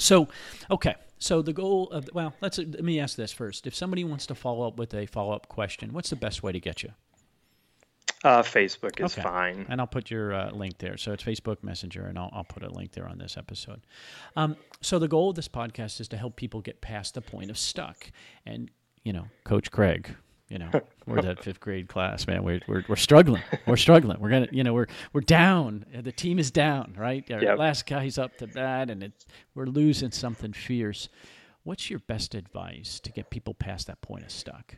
So, 0.00 0.28
okay. 0.70 0.96
So 1.20 1.42
the 1.42 1.52
goal 1.52 1.90
of 1.90 2.08
well, 2.14 2.32
let's 2.40 2.58
let 2.58 2.84
me 2.84 3.00
ask 3.00 3.16
this 3.16 3.32
first. 3.32 3.66
If 3.66 3.74
somebody 3.74 4.04
wants 4.04 4.26
to 4.26 4.34
follow 4.34 4.66
up 4.66 4.78
with 4.78 4.94
a 4.94 5.06
follow 5.06 5.32
up 5.32 5.48
question, 5.48 5.92
what's 5.92 6.10
the 6.10 6.16
best 6.16 6.42
way 6.42 6.52
to 6.52 6.60
get 6.60 6.82
you? 6.82 6.92
Uh, 8.24 8.42
Facebook 8.42 9.04
is 9.04 9.12
okay. 9.12 9.22
fine. 9.22 9.66
And 9.68 9.80
I'll 9.80 9.86
put 9.86 10.10
your 10.10 10.34
uh, 10.34 10.50
link 10.50 10.78
there. 10.78 10.96
So 10.96 11.12
it's 11.12 11.22
Facebook 11.22 11.62
Messenger, 11.62 12.06
and 12.06 12.18
I'll, 12.18 12.30
I'll 12.32 12.44
put 12.44 12.62
a 12.62 12.70
link 12.70 12.92
there 12.92 13.08
on 13.08 13.18
this 13.18 13.36
episode. 13.36 13.80
Um, 14.36 14.56
so 14.80 14.98
the 14.98 15.08
goal 15.08 15.30
of 15.30 15.36
this 15.36 15.48
podcast 15.48 16.00
is 16.00 16.08
to 16.08 16.16
help 16.16 16.36
people 16.36 16.60
get 16.60 16.80
past 16.80 17.14
the 17.14 17.20
point 17.20 17.50
of 17.50 17.58
stuck. 17.58 18.10
And, 18.44 18.70
you 19.04 19.12
know, 19.12 19.26
Coach 19.44 19.70
Craig, 19.70 20.16
you 20.48 20.58
know, 20.58 20.70
we're 21.06 21.22
that 21.22 21.44
fifth 21.44 21.60
grade 21.60 21.88
class, 21.88 22.26
man. 22.26 22.42
We're, 22.42 22.60
we're, 22.66 22.84
we're 22.88 22.96
struggling. 22.96 23.42
We're 23.66 23.76
struggling. 23.76 24.18
We're 24.18 24.30
to, 24.30 24.48
you 24.50 24.64
know, 24.64 24.74
we're, 24.74 24.88
we're 25.12 25.20
down. 25.20 25.84
The 25.94 26.12
team 26.12 26.40
is 26.40 26.50
down, 26.50 26.94
right? 26.98 27.28
Our 27.30 27.42
yep. 27.42 27.58
last 27.58 27.86
guy's 27.86 28.18
up 28.18 28.36
to 28.38 28.48
bat, 28.48 28.90
and 28.90 29.04
it's, 29.04 29.26
we're 29.54 29.66
losing 29.66 30.10
something 30.10 30.52
fierce. 30.52 31.08
What's 31.62 31.88
your 31.88 32.00
best 32.00 32.34
advice 32.34 32.98
to 33.00 33.12
get 33.12 33.30
people 33.30 33.54
past 33.54 33.86
that 33.86 34.00
point 34.00 34.24
of 34.24 34.32
stuck? 34.32 34.76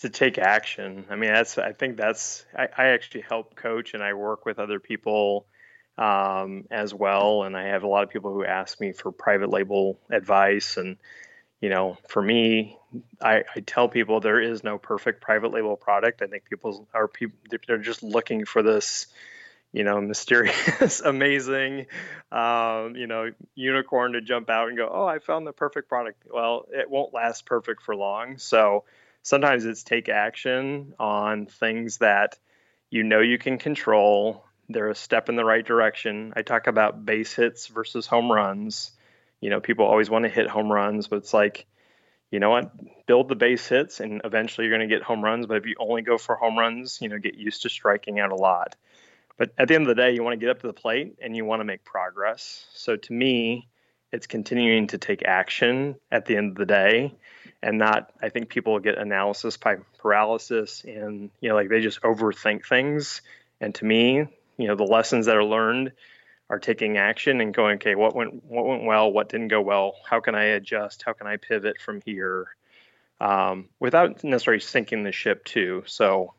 To 0.00 0.08
take 0.08 0.38
action. 0.38 1.04
I 1.10 1.16
mean, 1.16 1.32
that's 1.32 1.58
I 1.58 1.72
think 1.72 1.96
that's 1.96 2.44
I, 2.56 2.68
I 2.76 2.86
actually 2.88 3.22
help 3.22 3.54
coach 3.54 3.94
and 3.94 4.02
I 4.02 4.14
work 4.14 4.44
with 4.46 4.58
other 4.58 4.80
people 4.80 5.46
um, 5.98 6.64
as 6.70 6.94
well, 6.94 7.42
and 7.42 7.56
I 7.56 7.68
have 7.68 7.82
a 7.82 7.86
lot 7.86 8.02
of 8.02 8.10
people 8.10 8.32
who 8.32 8.44
ask 8.44 8.80
me 8.80 8.92
for 8.92 9.12
private 9.12 9.50
label 9.50 9.98
advice. 10.10 10.76
And 10.76 10.96
you 11.60 11.68
know, 11.68 11.98
for 12.08 12.22
me, 12.22 12.78
I, 13.22 13.44
I 13.54 13.60
tell 13.60 13.88
people 13.88 14.20
there 14.20 14.40
is 14.40 14.64
no 14.64 14.78
perfect 14.78 15.20
private 15.20 15.52
label 15.52 15.76
product. 15.76 16.22
I 16.22 16.26
think 16.26 16.44
people 16.48 16.88
are 16.94 17.06
people 17.06 17.38
they're 17.66 17.78
just 17.78 18.02
looking 18.02 18.44
for 18.46 18.62
this 18.62 19.06
you 19.72 19.84
know, 19.84 20.00
mysterious, 20.00 21.00
amazing, 21.00 21.86
um, 22.32 22.96
you 22.96 23.06
know, 23.06 23.30
unicorn 23.54 24.12
to 24.12 24.20
jump 24.20 24.50
out 24.50 24.68
and 24.68 24.76
go, 24.76 24.88
oh, 24.92 25.06
I 25.06 25.20
found 25.20 25.46
the 25.46 25.52
perfect 25.52 25.88
product. 25.88 26.24
Well, 26.28 26.66
it 26.70 26.90
won't 26.90 27.14
last 27.14 27.46
perfect 27.46 27.82
for 27.82 27.94
long. 27.94 28.38
So 28.38 28.84
sometimes 29.22 29.64
it's 29.64 29.82
take 29.82 30.08
action 30.08 30.94
on 30.98 31.46
things 31.46 31.98
that 31.98 32.38
you 32.90 33.04
know 33.04 33.20
you 33.20 33.38
can 33.38 33.58
control. 33.58 34.44
They're 34.68 34.90
a 34.90 34.94
step 34.94 35.28
in 35.28 35.36
the 35.36 35.44
right 35.44 35.64
direction. 35.64 36.32
I 36.36 36.42
talk 36.42 36.66
about 36.66 37.04
base 37.04 37.34
hits 37.34 37.66
versus 37.66 38.06
home 38.06 38.30
runs. 38.30 38.92
You 39.40 39.50
know, 39.50 39.60
people 39.60 39.86
always 39.86 40.10
want 40.10 40.24
to 40.24 40.28
hit 40.28 40.48
home 40.48 40.70
runs, 40.70 41.08
but 41.08 41.16
it's 41.16 41.34
like, 41.34 41.66
you 42.30 42.38
know 42.38 42.50
what? 42.50 42.70
Build 43.06 43.28
the 43.28 43.34
base 43.34 43.66
hits 43.66 44.00
and 44.00 44.20
eventually 44.24 44.66
you're 44.66 44.76
going 44.76 44.88
to 44.88 44.94
get 44.94 45.02
home 45.02 45.24
runs. 45.24 45.46
But 45.46 45.56
if 45.56 45.66
you 45.66 45.74
only 45.78 46.02
go 46.02 46.18
for 46.18 46.36
home 46.36 46.58
runs, 46.58 46.98
you 47.00 47.08
know, 47.08 47.18
get 47.18 47.34
used 47.34 47.62
to 47.62 47.68
striking 47.68 48.20
out 48.20 48.30
a 48.30 48.36
lot. 48.36 48.76
But 49.36 49.52
at 49.56 49.68
the 49.68 49.74
end 49.74 49.88
of 49.88 49.88
the 49.88 50.00
day, 50.00 50.12
you 50.14 50.22
want 50.22 50.38
to 50.38 50.44
get 50.44 50.50
up 50.50 50.60
to 50.60 50.66
the 50.66 50.72
plate 50.72 51.16
and 51.20 51.34
you 51.34 51.44
want 51.44 51.60
to 51.60 51.64
make 51.64 51.82
progress. 51.82 52.66
So 52.74 52.96
to 52.96 53.12
me, 53.12 53.68
it's 54.12 54.26
continuing 54.26 54.88
to 54.88 54.98
take 54.98 55.24
action 55.24 55.96
at 56.12 56.26
the 56.26 56.36
end 56.36 56.50
of 56.50 56.56
the 56.56 56.66
day 56.66 57.14
and 57.62 57.78
not 57.78 58.12
i 58.22 58.28
think 58.28 58.48
people 58.48 58.78
get 58.78 58.98
analysis 58.98 59.56
by 59.56 59.76
paralysis 59.98 60.82
and 60.84 61.30
you 61.40 61.48
know 61.48 61.54
like 61.54 61.68
they 61.68 61.80
just 61.80 62.02
overthink 62.02 62.66
things. 62.66 63.22
And 63.60 63.74
to 63.76 63.84
me 63.84 64.26
you 64.56 64.68
know 64.68 64.74
the 64.74 64.84
lessons 64.84 65.26
that 65.26 65.36
are 65.36 65.44
learned 65.44 65.92
are 66.48 66.58
taking 66.58 66.96
action 66.96 67.40
and 67.40 67.54
going 67.54 67.76
okay 67.76 67.94
what 67.94 68.14
went 68.14 68.44
what 68.44 68.66
went 68.66 68.84
well 68.84 69.12
what 69.12 69.28
didn't 69.28 69.48
go 69.48 69.60
well? 69.60 69.94
How 70.08 70.20
can 70.20 70.34
i 70.34 70.44
adjust? 70.44 71.02
How 71.04 71.12
can 71.12 71.26
i 71.26 71.36
pivot 71.36 71.80
from 71.80 72.00
here? 72.04 72.48
Um, 73.20 73.68
without 73.78 74.24
necessarily 74.24 74.60
sinking 74.60 75.02
the 75.02 75.12
ship 75.12 75.44
too. 75.44 75.82
So 75.86 76.32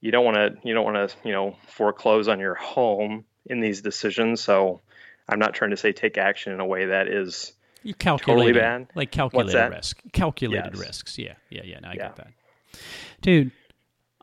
you 0.00 0.10
don't 0.10 0.24
want 0.24 0.36
to 0.36 0.56
you 0.66 0.74
don't 0.74 0.84
want 0.84 1.10
to 1.10 1.16
you 1.24 1.32
know 1.32 1.56
foreclose 1.68 2.26
on 2.26 2.40
your 2.40 2.56
home 2.56 3.24
in 3.46 3.60
these 3.60 3.80
decisions. 3.80 4.40
So 4.40 4.80
i'm 5.28 5.38
not 5.38 5.54
trying 5.54 5.70
to 5.70 5.76
say 5.76 5.92
take 5.92 6.18
action 6.18 6.52
in 6.52 6.60
a 6.60 6.66
way 6.66 6.86
that 6.86 7.06
is 7.06 7.52
you 7.82 7.94
calculate 7.94 8.38
totally 8.38 8.52
bad. 8.52 8.88
Like 8.94 9.10
calculated 9.10 9.70
risk. 9.70 10.02
Calculated 10.12 10.72
yes. 10.74 10.80
risks. 10.80 11.18
Yeah. 11.18 11.34
Yeah. 11.48 11.62
Yeah. 11.64 11.80
No, 11.80 11.88
I 11.88 11.92
yeah. 11.92 11.98
get 11.98 12.16
that. 12.16 12.28
Dude, 13.20 13.50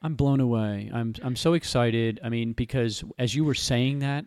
I'm 0.01 0.15
blown 0.15 0.39
away. 0.39 0.91
I'm 0.93 1.13
I'm 1.23 1.35
so 1.35 1.53
excited. 1.53 2.19
I 2.23 2.29
mean, 2.29 2.53
because 2.53 3.03
as 3.17 3.35
you 3.35 3.43
were 3.43 3.55
saying 3.55 3.99
that, 3.99 4.25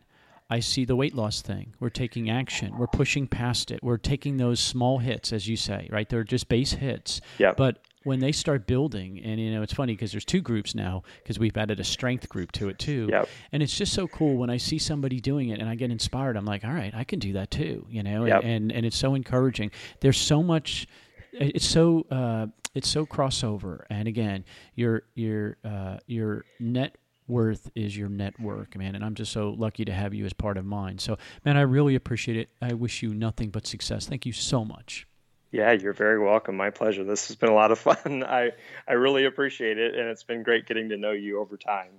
I 0.51 0.61
see 0.61 0.85
the 0.85 0.97
weight 0.97 1.15
loss 1.15 1.43
thing. 1.43 1.75
We're 1.79 1.91
taking 1.91 2.29
action. 2.29 2.77
We're 2.77 2.89
pushing 2.89 3.29
past 3.29 3.71
it. 3.71 3.81
We're 3.83 3.99
taking 3.99 4.37
those 4.37 4.59
small 4.59 4.99
hits, 4.99 5.33
as 5.33 5.47
you 5.47 5.57
say, 5.57 5.89
right? 5.93 6.09
They're 6.09 6.25
just 6.25 6.49
base 6.49 6.73
hits. 6.73 7.21
Yeah. 7.39 7.53
But 7.57 7.79
when 8.05 8.19
they 8.19 8.33
start 8.33 8.67
building, 8.67 9.21
and 9.23 9.41
you 9.41 9.53
know, 9.53 9.63
it's 9.63 9.73
funny 9.73 9.93
because 9.95 10.11
there's 10.11 10.25
two 10.25 10.41
groups 10.41 10.75
now 10.75 11.03
because 11.23 11.39
we've 11.39 11.57
added 11.57 11.81
a 11.81 11.85
strength 11.85 12.29
group 12.29 12.51
to 12.53 12.69
it 12.69 12.79
too. 12.79 13.09
Yep. 13.11 13.29
And 13.53 13.63
it's 13.63 13.77
just 13.77 13.93
so 13.93 14.09
cool 14.09 14.37
when 14.37 14.51
I 14.51 14.57
see 14.57 14.79
somebody 14.79 15.21
doing 15.21 15.51
it 15.51 15.61
and 15.61 15.69
I 15.69 15.75
get 15.75 15.91
inspired. 15.91 16.37
I'm 16.37 16.45
like, 16.45 16.65
all 16.65 16.73
right, 16.73 16.95
I 16.95 17.05
can 17.05 17.19
do 17.19 17.35
that 17.35 17.51
too, 17.51 17.87
you 17.89 18.03
know. 18.03 18.25
Yep. 18.25 18.43
And, 18.43 18.73
and 18.73 18.81
and 18.81 18.87
it's 18.87 18.97
so 18.97 19.15
encouraging. 19.15 19.71
There's 20.01 20.17
so 20.17 20.43
much 20.43 20.87
it's 21.33 21.67
so 21.67 22.07
uh, 22.11 22.47
it's 22.75 22.89
so 22.89 23.07
crossover. 23.07 23.85
And 23.91 24.09
again, 24.09 24.45
your 24.75 25.03
your 25.15 25.59
uh, 25.65 25.99
your 26.07 26.45
net 26.59 26.97
worth 27.29 27.71
is 27.75 27.97
your 27.97 28.09
network, 28.09 28.77
man. 28.77 28.95
And 28.95 29.05
I'm 29.05 29.15
just 29.15 29.33
so 29.33 29.51
lucky 29.51 29.85
to 29.85 29.93
have 29.93 30.15
you 30.15 30.25
as 30.25 30.33
part 30.33 30.57
of 30.57 30.65
mine. 30.65 30.99
So, 30.99 31.17
man, 31.45 31.57
I 31.57 31.61
really 31.61 31.95
appreciate 31.95 32.37
it. 32.37 32.49
I 32.61 32.73
wish 32.73 33.03
you 33.03 33.15
nothing 33.15 33.51
but 33.51 33.67
success. 33.67 34.07
Thank 34.07 34.27
you 34.27 34.33
so 34.33 34.65
much. 34.65 35.07
Yeah, 35.51 35.73
you're 35.73 35.93
very 35.93 36.19
welcome. 36.19 36.57
My 36.57 36.71
pleasure. 36.71 37.05
This 37.05 37.29
has 37.29 37.37
been 37.37 37.49
a 37.49 37.55
lot 37.55 37.73
of 37.73 37.79
fun. 37.89 38.25
I 38.25 38.53
I 38.87 38.93
really 38.93 39.25
appreciate 39.25 39.79
it, 39.79 39.95
and 39.95 40.09
it's 40.09 40.23
been 40.23 40.43
great 40.43 40.67
getting 40.67 40.91
to 40.91 40.97
know 40.97 41.13
you 41.13 41.41
over 41.41 41.57
time. 41.57 41.91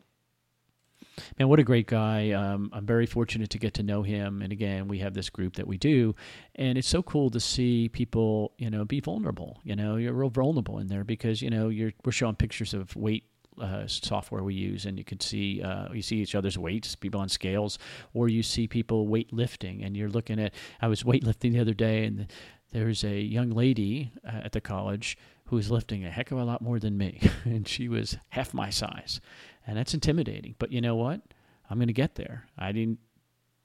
Man, 1.38 1.50
what 1.50 1.60
a 1.60 1.64
great 1.64 1.88
guy. 1.88 2.32
Um, 2.32 2.70
I'm 2.74 2.86
very 2.86 3.06
fortunate 3.06 3.50
to 3.52 3.60
get 3.60 3.74
to 3.76 3.84
know 3.84 4.02
him. 4.02 4.42
And 4.42 4.52
again, 4.52 4.88
we 4.88 5.00
have 5.00 5.14
this 5.14 5.30
group 5.30 5.56
that 5.56 5.68
we 5.68 5.78
do. 5.78 6.16
And 6.56 6.78
it's 6.78 6.88
so 6.88 7.04
cool 7.04 7.30
to 7.32 7.40
see 7.40 7.90
people, 7.90 8.54
you 8.58 8.70
know, 8.70 8.86
be 8.86 9.00
vulnerable. 9.00 9.60
You 9.64 9.76
know, 9.76 9.98
you're 9.98 10.14
real 10.14 10.30
vulnerable 10.30 10.80
in 10.80 10.88
there 10.88 11.04
because, 11.04 11.42
you 11.42 11.50
know, 11.50 11.70
you're, 11.70 11.92
we're 12.06 12.12
showing 12.12 12.36
pictures 12.36 12.74
of 12.74 12.96
weight 12.96 13.26
uh, 13.60 13.86
software 13.86 14.44
we 14.44 14.54
use, 14.54 14.86
and 14.86 14.98
you 14.98 15.04
can 15.04 15.20
see 15.20 15.62
uh, 15.62 15.92
you 15.94 16.02
see 16.02 16.18
each 16.18 16.36
other's 16.36 16.58
weights, 16.58 16.96
people 16.96 17.20
on 17.20 17.30
scales, 17.30 17.78
or 18.14 18.30
you 18.30 18.42
see 18.44 18.68
people 18.68 19.08
weightlifting, 19.08 19.86
and 19.86 19.96
you're 19.96 20.10
looking 20.10 20.40
at. 20.40 20.54
I 20.82 20.88
was 20.88 21.04
weightlifting 21.04 21.52
the 21.52 21.60
other 21.60 21.74
day, 21.74 22.06
and 22.06 22.32
there's 22.72 23.04
a 23.04 23.20
young 23.20 23.52
lady 23.52 24.12
uh, 24.26 24.42
at 24.44 24.52
the 24.52 24.62
college 24.62 25.18
who 25.46 25.58
was 25.58 25.70
lifting 25.70 26.06
a 26.06 26.10
heck 26.10 26.32
of 26.32 26.38
a 26.38 26.44
lot 26.44 26.62
more 26.62 26.80
than 26.80 26.98
me, 26.98 27.20
and 27.44 27.68
she 27.68 27.88
was 27.88 28.18
half 28.30 28.54
my 28.54 28.70
size, 28.70 29.20
and 29.68 29.78
that's 29.78 29.94
intimidating. 29.94 30.56
But 30.60 30.72
you 30.72 30.82
know 30.82 30.96
what? 30.96 31.22
I'm 31.70 31.78
going 31.78 31.88
to 31.88 31.94
get 31.94 32.16
there. 32.16 32.48
I 32.58 32.72
didn't. 32.72 33.00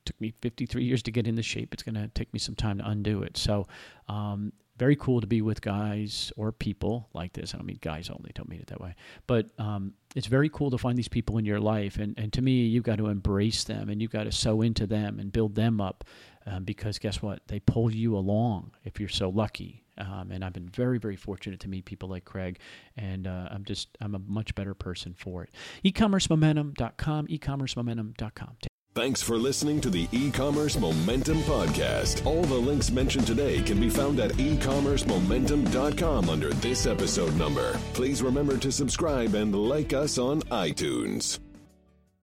Took 0.04 0.20
me 0.20 0.32
53 0.40 0.84
years 0.84 1.02
to 1.02 1.10
get 1.10 1.26
in 1.26 1.34
the 1.34 1.42
shape. 1.42 1.74
It's 1.74 1.82
going 1.82 1.96
to 1.96 2.06
take 2.06 2.32
me 2.32 2.38
some 2.38 2.54
time 2.54 2.78
to 2.78 2.88
undo 2.88 3.24
it. 3.24 3.36
So, 3.36 3.66
um, 4.08 4.52
very 4.78 4.94
cool 4.94 5.20
to 5.20 5.26
be 5.26 5.42
with 5.42 5.60
guys 5.60 6.32
or 6.36 6.52
people 6.52 7.08
like 7.14 7.32
this. 7.32 7.54
I 7.54 7.58
don't 7.58 7.66
mean 7.66 7.78
guys 7.80 8.10
only, 8.10 8.30
don't 8.34 8.48
mean 8.48 8.60
it 8.60 8.66
that 8.68 8.80
way. 8.80 8.94
But 9.26 9.48
um, 9.58 9.94
it's 10.14 10.26
very 10.26 10.48
cool 10.48 10.70
to 10.70 10.78
find 10.78 10.98
these 10.98 11.08
people 11.08 11.38
in 11.38 11.44
your 11.44 11.60
life. 11.60 11.96
And, 11.96 12.16
and 12.18 12.32
to 12.34 12.42
me, 12.42 12.66
you've 12.66 12.84
got 12.84 12.98
to 12.98 13.08
embrace 13.08 13.64
them 13.64 13.88
and 13.88 14.02
you've 14.02 14.10
got 14.10 14.24
to 14.24 14.32
sew 14.32 14.60
into 14.62 14.86
them 14.86 15.18
and 15.18 15.32
build 15.32 15.54
them 15.54 15.80
up 15.80 16.04
um, 16.46 16.64
because 16.64 16.98
guess 16.98 17.20
what? 17.20 17.40
They 17.48 17.60
pull 17.60 17.92
you 17.92 18.16
along 18.16 18.72
if 18.84 19.00
you're 19.00 19.08
so 19.08 19.28
lucky. 19.28 19.82
Um, 19.98 20.30
and 20.30 20.44
I've 20.44 20.52
been 20.52 20.68
very, 20.68 20.98
very 20.98 21.16
fortunate 21.16 21.60
to 21.60 21.68
meet 21.68 21.86
people 21.86 22.08
like 22.08 22.26
Craig, 22.26 22.58
and 22.96 23.26
uh, 23.26 23.48
I'm 23.50 23.64
just 23.64 23.88
I'm 24.00 24.14
a 24.14 24.18
much 24.18 24.54
better 24.54 24.74
person 24.74 25.14
for 25.14 25.42
it. 25.42 25.50
E-commercemomentum.com, 25.84 27.26
e-commercemomentum.com. 27.30 28.56
Thanks 28.94 29.20
for 29.20 29.36
listening 29.36 29.82
to 29.82 29.90
the 29.90 30.08
e-commerce 30.10 30.78
momentum 30.78 31.36
podcast. 31.40 32.24
All 32.24 32.42
the 32.42 32.54
links 32.54 32.90
mentioned 32.90 33.26
today 33.26 33.60
can 33.60 33.78
be 33.78 33.90
found 33.90 34.20
at 34.20 34.30
ecommercemomentum.com 34.32 36.30
under 36.30 36.50
this 36.54 36.86
episode 36.86 37.36
number. 37.36 37.78
Please 37.92 38.22
remember 38.22 38.56
to 38.56 38.72
subscribe 38.72 39.34
and 39.34 39.54
like 39.54 39.92
us 39.92 40.16
on 40.16 40.40
iTunes. 40.44 41.45